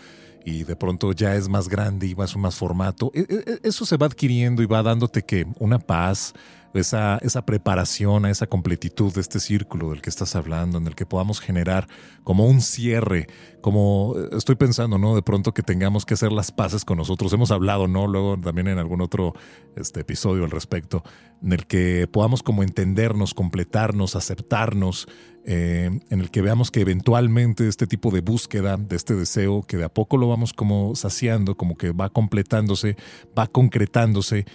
y 0.45 0.65
de 0.65 0.77
pronto 0.77 1.13
ya 1.13 1.35
es 1.37 1.49
más 1.49 1.69
grande 1.69 2.07
y 2.07 2.15
más 2.15 2.37
más 2.37 2.57
formato. 2.57 3.11
E, 3.15 3.21
e, 3.21 3.53
e, 3.53 3.61
eso 3.63 3.85
se 3.85 3.97
va 3.97 4.07
adquiriendo 4.07 4.63
y 4.63 4.67
va 4.67 4.83
dándote 4.83 5.23
que 5.23 5.47
una 5.59 5.79
paz, 5.79 6.35
esa, 6.75 7.19
esa 7.19 7.45
preparación 7.45 8.25
a 8.25 8.31
esa 8.31 8.47
completitud 8.47 9.13
de 9.13 9.21
este 9.21 9.41
círculo 9.41 9.91
del 9.91 10.01
que 10.01 10.11
estás 10.11 10.35
hablando, 10.37 10.79
en 10.79 10.87
el 10.87 10.95
que 10.95 11.07
podamos 11.07 11.41
generar 11.41 11.87
como 12.25 12.47
un 12.47 12.61
cierre, 12.63 13.27
como 13.61 14.15
eh, 14.17 14.29
estoy 14.33 14.55
pensando, 14.55 14.99
¿no? 14.99 15.15
De 15.15 15.23
pronto 15.23 15.53
que 15.53 15.63
tengamos 15.63 16.07
que 16.07 16.15
hacer 16.15 16.33
las 16.33 16.51
paces 16.51 16.85
con 16.85 16.99
nosotros. 16.99 17.33
Hemos 17.33 17.51
hablado, 17.51 17.89
¿no? 17.89 18.07
Luego 18.07 18.39
también 18.41 18.69
en 18.69 18.79
algún 18.79 19.03
otro 19.03 19.35
este, 19.77 20.01
episodio 20.01 20.45
al 20.45 20.51
respecto, 20.51 21.03
en 21.43 21.53
el 21.53 21.67
que 21.67 22.09
podamos 22.11 22.43
como 22.43 22.63
entendernos, 22.63 23.35
completarnos, 23.35 24.17
aceptarnos, 24.17 25.09
eh, 25.45 25.91
en 26.09 26.21
el 26.21 26.31
que 26.31 26.41
veamos 26.41 26.71
que 26.71 26.81
eventualmente 26.81 27.67
este 27.67 27.87
tipo 27.87 28.11
de 28.11 28.21
búsqueda, 28.21 28.77
de 28.77 28.97
este 28.97 29.15
deseo, 29.15 29.63
que 29.63 29.77
de 29.77 29.85
a 29.85 29.89
poco 29.89 30.17
lo 30.17 30.29
vamos 30.29 30.53
como 30.53 30.95
saciando, 30.95 31.57
como 31.57 31.77
que 31.77 31.91
va 31.91 32.11
completándose, 32.11 32.97
va 33.37 33.49
concretándose, 33.49 34.47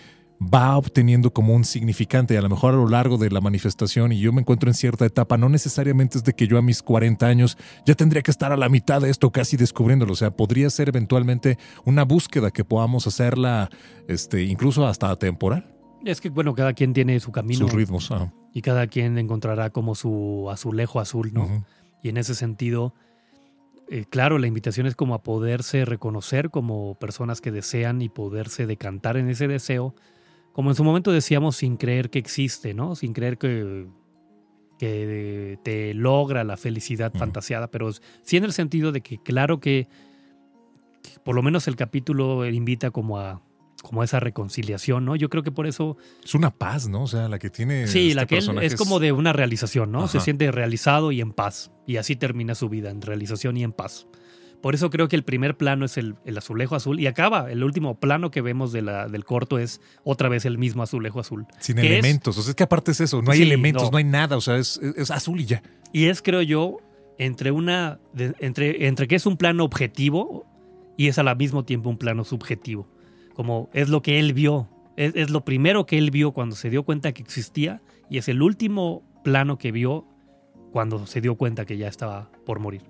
va 0.41 0.77
obteniendo 0.77 1.34
como 1.34 1.53
un 1.53 1.65
significante, 1.65 2.38
a 2.38 2.41
lo 2.41 2.49
mejor 2.49 2.73
a 2.73 2.77
lo 2.77 2.88
largo 2.88 3.18
de 3.18 3.30
la 3.30 3.41
manifestación, 3.41 4.11
y 4.11 4.19
yo 4.19 4.31
me 4.31 4.41
encuentro 4.41 4.69
en 4.69 4.76
cierta 4.76 5.05
etapa, 5.05 5.38
no 5.38 5.49
necesariamente 5.49 6.19
es 6.19 6.23
de 6.23 6.34
que 6.34 6.47
yo 6.47 6.57
a 6.57 6.61
mis 6.61 6.81
40 6.81 7.26
años 7.26 7.57
ya 7.85 7.95
tendría 7.95 8.22
que 8.22 8.31
estar 8.31 8.51
a 8.51 8.57
la 8.57 8.69
mitad 8.69 9.01
de 9.01 9.09
esto 9.09 9.31
casi 9.31 9.57
descubriéndolo, 9.57 10.14
o 10.14 10.15
sea, 10.15 10.31
podría 10.31 10.69
ser 10.69 10.89
eventualmente 10.89 11.57
una 11.85 12.03
búsqueda 12.03 12.51
que 12.51 12.64
podamos 12.64 13.07
hacerla 13.07 13.69
este, 14.07 14.43
incluso 14.43 14.85
hasta 14.88 15.15
temporal. 15.15 15.73
Es 16.05 16.22
que, 16.22 16.30
bueno, 16.30 16.53
cada 16.53 16.73
quien 16.73 16.93
tiene 16.93 17.19
su 17.19 17.31
camino. 17.31 17.59
Sus 17.59 17.73
ritmos. 17.73 18.09
Y 18.57 18.61
cada 18.63 18.88
quien 18.88 19.17
encontrará 19.17 19.69
como 19.69 19.93
su 19.93 20.47
azulejo 20.49 20.99
azul, 20.99 21.31
¿no? 21.34 21.65
Y 22.01 22.09
en 22.09 22.17
ese 22.17 22.34
sentido, 22.34 22.95
eh, 23.89 24.05
claro, 24.09 24.39
la 24.39 24.47
invitación 24.47 24.88
es 24.88 24.95
como 24.95 25.13
a 25.13 25.21
poderse 25.21 25.85
reconocer 25.85 26.49
como 26.49 26.95
personas 26.95 27.39
que 27.39 27.51
desean 27.51 28.01
y 28.01 28.09
poderse 28.09 28.65
decantar 28.65 29.17
en 29.17 29.29
ese 29.29 29.47
deseo 29.47 29.93
como 30.57 30.71
en 30.71 30.75
su 30.75 30.84
momento 30.84 31.11
decíamos, 31.11 31.57
sin 31.57 31.77
creer 31.77 32.09
que 32.09 32.17
existe, 32.17 32.73
¿no? 32.73 32.95
Sin 32.95 33.13
creer 33.13 33.38
que, 33.38 33.85
que 34.79 35.59
te 35.61 35.93
logra 35.93 36.43
la 36.43 36.57
felicidad 36.57 37.13
fantaseada, 37.13 37.67
pero 37.69 37.91
sí 38.23 38.38
en 38.38 38.43
el 38.43 38.53
sentido 38.53 38.91
de 38.91 39.01
que 39.01 39.19
claro 39.19 39.59
que, 39.59 39.88
por 41.23 41.35
lo 41.35 41.43
menos 41.43 41.67
el 41.67 41.75
capítulo 41.75 42.43
invita 42.47 42.89
como 42.89 43.19
a 43.19 43.39
como 43.81 44.03
esa 44.03 44.19
reconciliación, 44.19 45.05
¿no? 45.05 45.15
Yo 45.15 45.29
creo 45.29 45.43
que 45.43 45.51
por 45.51 45.67
eso... 45.67 45.97
Es 46.23 46.35
una 46.35 46.51
paz, 46.51 46.87
¿no? 46.87 47.03
O 47.03 47.07
sea, 47.07 47.29
la 47.29 47.39
que 47.39 47.49
tiene... 47.49 47.87
Sí, 47.87 48.13
la 48.13 48.23
este 48.23 48.39
que 48.39 48.45
él 48.45 48.59
es 48.61 48.75
como 48.75 48.99
de 48.99 49.11
una 49.11 49.33
realización, 49.33 49.91
¿no? 49.91 50.07
Se 50.07 50.19
siente 50.19 50.51
realizado 50.51 51.11
y 51.11 51.21
en 51.21 51.31
paz. 51.31 51.71
Y 51.85 51.97
así 51.97 52.15
termina 52.15 52.55
su 52.55 52.69
vida, 52.69 52.89
en 52.89 53.01
realización 53.01 53.55
y 53.57 53.63
en 53.63 53.71
paz. 53.71 54.07
Por 54.61 54.73
eso 54.73 54.89
creo 54.89 55.07
que 55.07 55.15
el 55.15 55.23
primer 55.23 55.55
plano 55.55 55.85
es 55.85 55.97
el, 55.97 56.15
azulejo 56.35 56.75
azul 56.75 56.99
y 56.99 57.07
acaba. 57.07 57.51
El 57.51 57.63
último 57.63 57.99
plano 57.99 58.31
que 58.31 58.41
vemos 58.41 58.71
de 58.71 58.81
la, 58.81 59.07
del 59.07 59.23
corto 59.23 59.59
es 59.59 59.81
otra 60.03 60.29
vez 60.29 60.45
el 60.45 60.57
mismo 60.57 60.81
azulejo 60.81 61.19
azul. 61.19 61.45
Sin 61.59 61.77
elementos. 61.77 62.37
o 62.37 62.41
sea, 62.41 62.49
es 62.49 62.55
que 62.55 62.63
aparte 62.63 62.91
es 62.91 63.01
eso. 63.01 63.21
No 63.21 63.31
hay 63.31 63.43
elementos, 63.43 63.91
no. 63.91 63.97
hay 63.97 64.03
nada. 64.03 64.35
O 64.35 64.41
sea, 64.41 64.57
es, 64.57 64.79
azul 65.11 65.39
y 65.39 65.45
ya. 65.45 65.61
Y 65.93 66.05
es, 66.05 66.21
creo 66.23 66.41
yo, 66.41 66.77
entre 67.19 67.51
una. 67.51 67.99
entre, 68.15 68.87
entre 68.87 69.07
que 69.07 69.15
es 69.15 69.27
un 69.27 69.37
plano 69.37 69.63
objetivo 69.63 70.45
y 70.97 71.07
es 71.07 71.19
al 71.19 71.37
mismo 71.37 71.63
tiempo 71.63 71.89
un 71.89 71.97
plano 71.97 72.23
subjetivo. 72.23 72.89
Como 73.38 73.69
es 73.72 73.88
lo 73.88 74.01
que 74.01 74.18
él 74.18 74.34
vio. 74.34 74.68
Es, 74.95 75.30
lo 75.30 75.45
primero 75.45 75.85
que 75.85 75.99
él 75.99 76.09
vio 76.09 76.31
cuando 76.31 76.55
se 76.55 76.72
dio 76.72 76.81
cuenta 76.81 77.11
que 77.11 77.22
existía 77.22 77.84
y 78.09 78.18
es 78.18 78.27
el 78.30 78.41
último 78.41 79.03
plano 79.23 79.59
que 79.59 79.72
vio 79.72 80.07
cuando 80.72 81.05
se 81.05 81.22
dio 81.22 81.35
cuenta 81.35 81.64
que 81.64 81.77
ya 81.77 81.88
estaba 81.88 82.31
por 82.47 82.59
morir. 82.59 82.81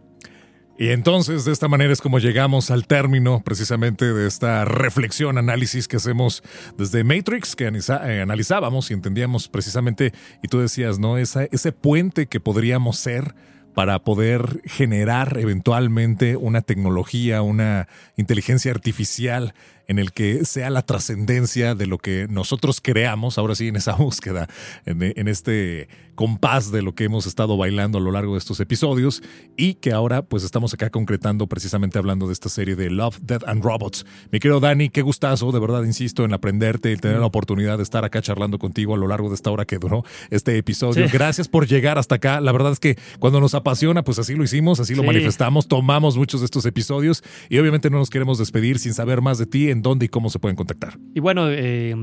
Y 0.80 0.92
entonces 0.92 1.44
de 1.44 1.52
esta 1.52 1.68
manera 1.68 1.92
es 1.92 2.00
como 2.00 2.20
llegamos 2.20 2.72
al 2.72 2.88
término 2.88 3.42
precisamente 3.44 4.14
de 4.14 4.26
esta 4.26 4.64
reflexión, 4.64 5.38
análisis 5.38 5.90
que 5.90 5.98
hacemos 5.98 6.42
desde 6.78 7.04
Matrix, 7.04 7.54
que 7.54 7.66
eh, 7.66 8.22
analizábamos 8.22 8.90
y 8.90 8.94
entendíamos 8.94 9.50
precisamente, 9.50 10.14
y 10.42 10.48
tú 10.48 10.60
decías, 10.60 11.00
¿no? 11.00 11.18
ese 11.18 11.72
puente 11.74 12.28
que 12.28 12.40
podríamos 12.40 12.98
ser 12.98 13.36
para 13.78 14.00
poder 14.00 14.64
generar 14.66 15.38
eventualmente 15.38 16.36
una 16.36 16.64
tecnología, 16.64 17.44
una 17.44 17.88
inteligencia 18.16 18.72
artificial 18.72 19.54
en 19.88 20.00
el 20.00 20.14
que 20.14 20.46
sea 20.46 20.72
la 20.72 20.82
trascendencia 20.82 21.76
de 21.76 21.86
lo 21.86 22.00
que 22.00 22.26
nosotros 22.28 22.82
creamos, 22.82 23.38
ahora 23.38 23.54
sí 23.54 23.68
en 23.68 23.76
esa 23.76 23.92
búsqueda, 23.96 24.48
en, 24.88 25.28
este 25.28 25.90
compás 26.18 26.72
de 26.72 26.82
lo 26.82 26.96
que 26.96 27.04
hemos 27.04 27.28
estado 27.28 27.58
bailando 27.58 28.00
a 28.00 28.02
lo 28.02 28.12
largo 28.12 28.34
de 28.34 28.40
estos 28.40 28.60
episodios 28.60 29.22
y 29.56 29.76
que 29.76 29.92
ahora 29.92 30.24
pues 30.24 30.44
estamos 30.44 30.74
acá 30.74 30.90
concretando 30.90 31.46
precisamente 31.46 32.00
hablando 32.00 32.26
de 32.26 32.34
esta 32.34 32.50
serie 32.50 32.76
de 32.76 32.90
Love, 32.90 33.20
Death 33.22 33.44
and 33.48 33.64
Robots. 33.64 34.04
Mi 34.32 34.40
querido 34.40 34.60
Dani, 34.60 34.90
qué 34.90 35.04
gustazo, 35.04 35.52
de 35.52 35.60
verdad 35.60 35.84
insisto 35.84 36.26
en 36.26 36.34
aprenderte 36.34 36.92
y 36.92 36.98
tener 36.98 37.20
la 37.20 37.28
oportunidad 37.28 37.78
de 37.78 37.84
estar 37.84 38.04
acá 38.04 38.20
charlando 38.20 38.58
contigo 38.58 38.96
a 38.96 38.98
lo 38.98 39.08
largo 39.08 39.30
de 39.30 39.36
esta 39.36 39.52
hora 39.52 39.66
que 39.66 39.78
duró 39.78 40.04
este 40.32 40.58
episodio. 40.58 41.06
Gracias 41.14 41.48
por 41.48 41.68
llegar 41.68 42.00
hasta 42.00 42.16
acá. 42.16 42.42
La 42.42 42.52
verdad 42.52 42.72
es 42.72 42.80
que 42.80 42.98
cuando 43.20 43.40
nos 43.40 43.54
apasiona, 43.54 44.04
pues 44.04 44.18
así 44.18 44.34
lo 44.34 44.44
hicimos, 44.44 44.80
así 44.80 44.96
lo 44.96 45.04
manifestamos, 45.04 45.68
tomamos 45.68 46.18
muchos 46.18 46.42
de 46.42 46.46
estos 46.46 46.66
episodios 46.66 47.24
y 47.48 47.60
obviamente 47.60 47.92
no 47.92 48.00
nos 48.00 48.10
queremos 48.10 48.40
despedir 48.40 48.80
sin 48.80 48.96
saber 48.96 49.22
más 49.22 49.38
de 49.38 49.46
ti 49.46 49.72
dónde 49.76 50.08
y 50.08 50.10
cómo 50.10 50.32
se 50.32 50.40
pueden 50.40 50.56
contactar. 50.56 50.98
Y 51.14 51.20
bueno, 51.20 51.48
eh, 51.50 51.96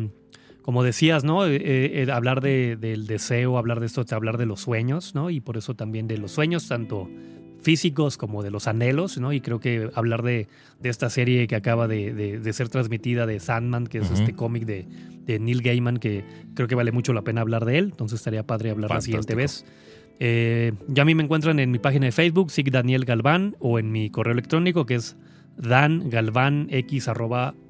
como 0.65 0.83
decías, 0.83 1.25
¿no? 1.25 1.47
Eh, 1.47 1.61
eh, 1.63 2.07
hablar 2.11 2.41
del 2.41 3.07
deseo, 3.07 3.59
hablar 3.59 3.81
de 3.81 3.87
esto, 3.87 4.03
hablar 4.13 4.39
de 4.39 4.47
los 4.47 4.63
sueños, 4.63 5.15
¿no? 5.15 5.29
Y 5.29 5.41
por 5.41 5.59
eso 5.59 5.75
también 5.75 6.09
de 6.09 6.17
los 6.17 6.33
sueños, 6.33 6.69
tanto 6.69 7.11
físicos 7.61 8.17
como 8.17 8.43
de 8.43 8.51
los 8.51 8.67
anhelos, 8.67 9.19
¿no? 9.19 9.35
Y 9.35 9.43
creo 9.43 9.61
que 9.61 9.91
hablar 9.95 10.23
de, 10.23 10.49
esta 10.83 11.11
serie 11.11 11.47
que 11.49 11.57
acaba 11.57 11.87
de, 11.87 12.41
ser 12.55 12.71
transmitida 12.71 13.27
de 13.27 13.41
Sandman, 13.41 13.87
que 13.87 13.99
es 13.99 14.11
este 14.11 14.35
cómic 14.35 14.65
de, 14.65 14.87
Neil 15.39 15.61
Gaiman, 15.61 15.99
que 15.99 16.25
creo 16.55 16.67
que 16.67 16.75
vale 16.75 16.93
mucho 16.93 17.13
la 17.13 17.23
pena 17.23 17.43
hablar 17.43 17.67
de 17.67 17.77
él, 17.77 17.85
entonces 17.91 18.21
estaría 18.21 18.47
padre 18.47 18.71
hablar 18.71 18.91
la 18.91 19.03
siguiente 19.03 19.35
vez. 19.35 19.67
ya 20.19 21.03
a 21.03 21.05
mí 21.05 21.15
me 21.15 21.25
encuentran 21.25 21.59
en 21.59 21.73
mi 21.73 21.79
página 21.79 22.07
de 22.07 22.13
Facebook, 22.13 22.51
Sig 22.51 22.71
Daniel 22.71 23.05
Galván, 23.05 23.55
o 23.61 23.79
en 23.79 23.93
mi 23.93 24.09
correo 24.09 24.33
electrónico 24.33 24.87
que 24.87 24.95
es 24.95 25.15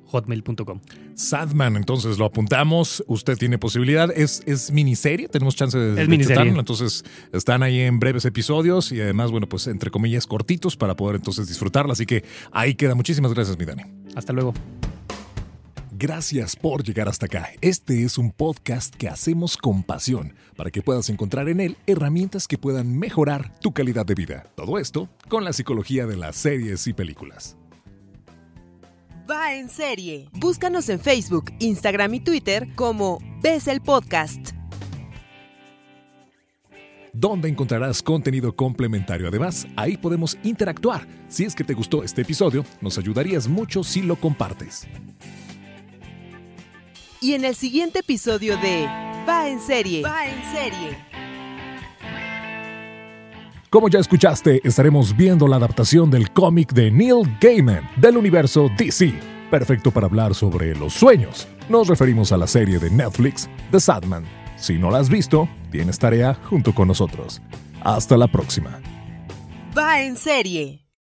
dangalvanx.hotmail.com. 0.04 0.80
Sadman, 1.14 1.76
entonces 1.76 2.18
lo 2.18 2.26
apuntamos. 2.26 3.04
Usted 3.06 3.36
tiene 3.36 3.58
posibilidad. 3.58 4.10
Es, 4.10 4.42
es 4.46 4.70
miniserie, 4.70 5.28
tenemos 5.28 5.56
chance 5.56 5.78
de, 5.78 6.02
es 6.02 6.08
miniserie. 6.08 6.50
Entonces 6.50 7.04
están 7.32 7.62
ahí 7.62 7.80
en 7.80 7.98
breves 7.98 8.24
episodios 8.24 8.92
y 8.92 9.00
además, 9.00 9.30
bueno, 9.30 9.48
pues 9.48 9.66
entre 9.66 9.90
comillas 9.90 10.26
cortitos 10.26 10.76
para 10.76 10.96
poder 10.96 11.16
entonces 11.16 11.48
disfrutarla. 11.48 11.92
Así 11.92 12.06
que 12.06 12.24
ahí 12.52 12.74
queda. 12.74 12.94
Muchísimas 12.94 13.32
gracias, 13.34 13.58
mi 13.58 13.64
Dani. 13.64 13.82
Hasta 14.14 14.32
luego. 14.32 14.54
Gracias 15.96 16.56
por 16.56 16.82
llegar 16.82 17.08
hasta 17.08 17.26
acá. 17.26 17.50
Este 17.60 18.02
es 18.02 18.18
un 18.18 18.32
podcast 18.32 18.94
que 18.96 19.08
hacemos 19.08 19.56
con 19.56 19.84
pasión 19.84 20.34
para 20.56 20.70
que 20.70 20.82
puedas 20.82 21.08
encontrar 21.08 21.48
en 21.48 21.60
él 21.60 21.76
herramientas 21.86 22.48
que 22.48 22.58
puedan 22.58 22.98
mejorar 22.98 23.58
tu 23.60 23.72
calidad 23.72 24.04
de 24.04 24.14
vida. 24.14 24.44
Todo 24.56 24.78
esto 24.78 25.08
con 25.28 25.44
la 25.44 25.52
psicología 25.52 26.06
de 26.06 26.16
las 26.16 26.34
series 26.34 26.88
y 26.88 26.92
películas. 26.94 27.56
Va 29.28 29.54
en 29.54 29.70
serie. 29.70 30.28
Búscanos 30.34 30.90
en 30.90 31.00
Facebook, 31.00 31.46
Instagram 31.58 32.12
y 32.14 32.20
Twitter 32.20 32.68
como 32.74 33.18
Ves 33.42 33.68
el 33.68 33.80
Podcast. 33.80 34.50
Donde 37.14 37.48
encontrarás 37.48 38.02
contenido 38.02 38.54
complementario. 38.54 39.28
Además, 39.28 39.66
ahí 39.76 39.96
podemos 39.96 40.36
interactuar. 40.42 41.06
Si 41.28 41.44
es 41.44 41.54
que 41.54 41.64
te 41.64 41.72
gustó 41.72 42.02
este 42.02 42.20
episodio, 42.22 42.66
nos 42.82 42.98
ayudarías 42.98 43.48
mucho 43.48 43.82
si 43.82 44.02
lo 44.02 44.16
compartes. 44.16 44.86
Y 47.22 47.32
en 47.32 47.46
el 47.46 47.54
siguiente 47.54 48.00
episodio 48.00 48.58
de 48.58 48.86
Va 49.26 49.48
en 49.48 49.58
serie. 49.58 50.02
Va 50.02 50.26
en 50.26 50.42
serie. 50.52 51.23
Como 53.74 53.88
ya 53.88 53.98
escuchaste, 53.98 54.60
estaremos 54.62 55.16
viendo 55.16 55.48
la 55.48 55.56
adaptación 55.56 56.08
del 56.08 56.30
cómic 56.30 56.72
de 56.74 56.92
Neil 56.92 57.36
Gaiman 57.40 57.90
del 57.96 58.16
universo 58.16 58.70
DC, 58.78 59.12
perfecto 59.50 59.90
para 59.90 60.06
hablar 60.06 60.32
sobre 60.32 60.76
los 60.76 60.94
sueños. 60.94 61.48
Nos 61.68 61.88
referimos 61.88 62.30
a 62.30 62.36
la 62.36 62.46
serie 62.46 62.78
de 62.78 62.88
Netflix, 62.88 63.50
The 63.72 63.80
Sadman. 63.80 64.26
Si 64.56 64.78
no 64.78 64.92
la 64.92 64.98
has 64.98 65.08
visto, 65.08 65.48
tienes 65.72 65.98
tarea 65.98 66.38
junto 66.48 66.72
con 66.72 66.86
nosotros. 66.86 67.42
Hasta 67.82 68.16
la 68.16 68.28
próxima. 68.28 68.78
Va 69.76 70.02
en 70.02 70.14
serie. 70.14 70.83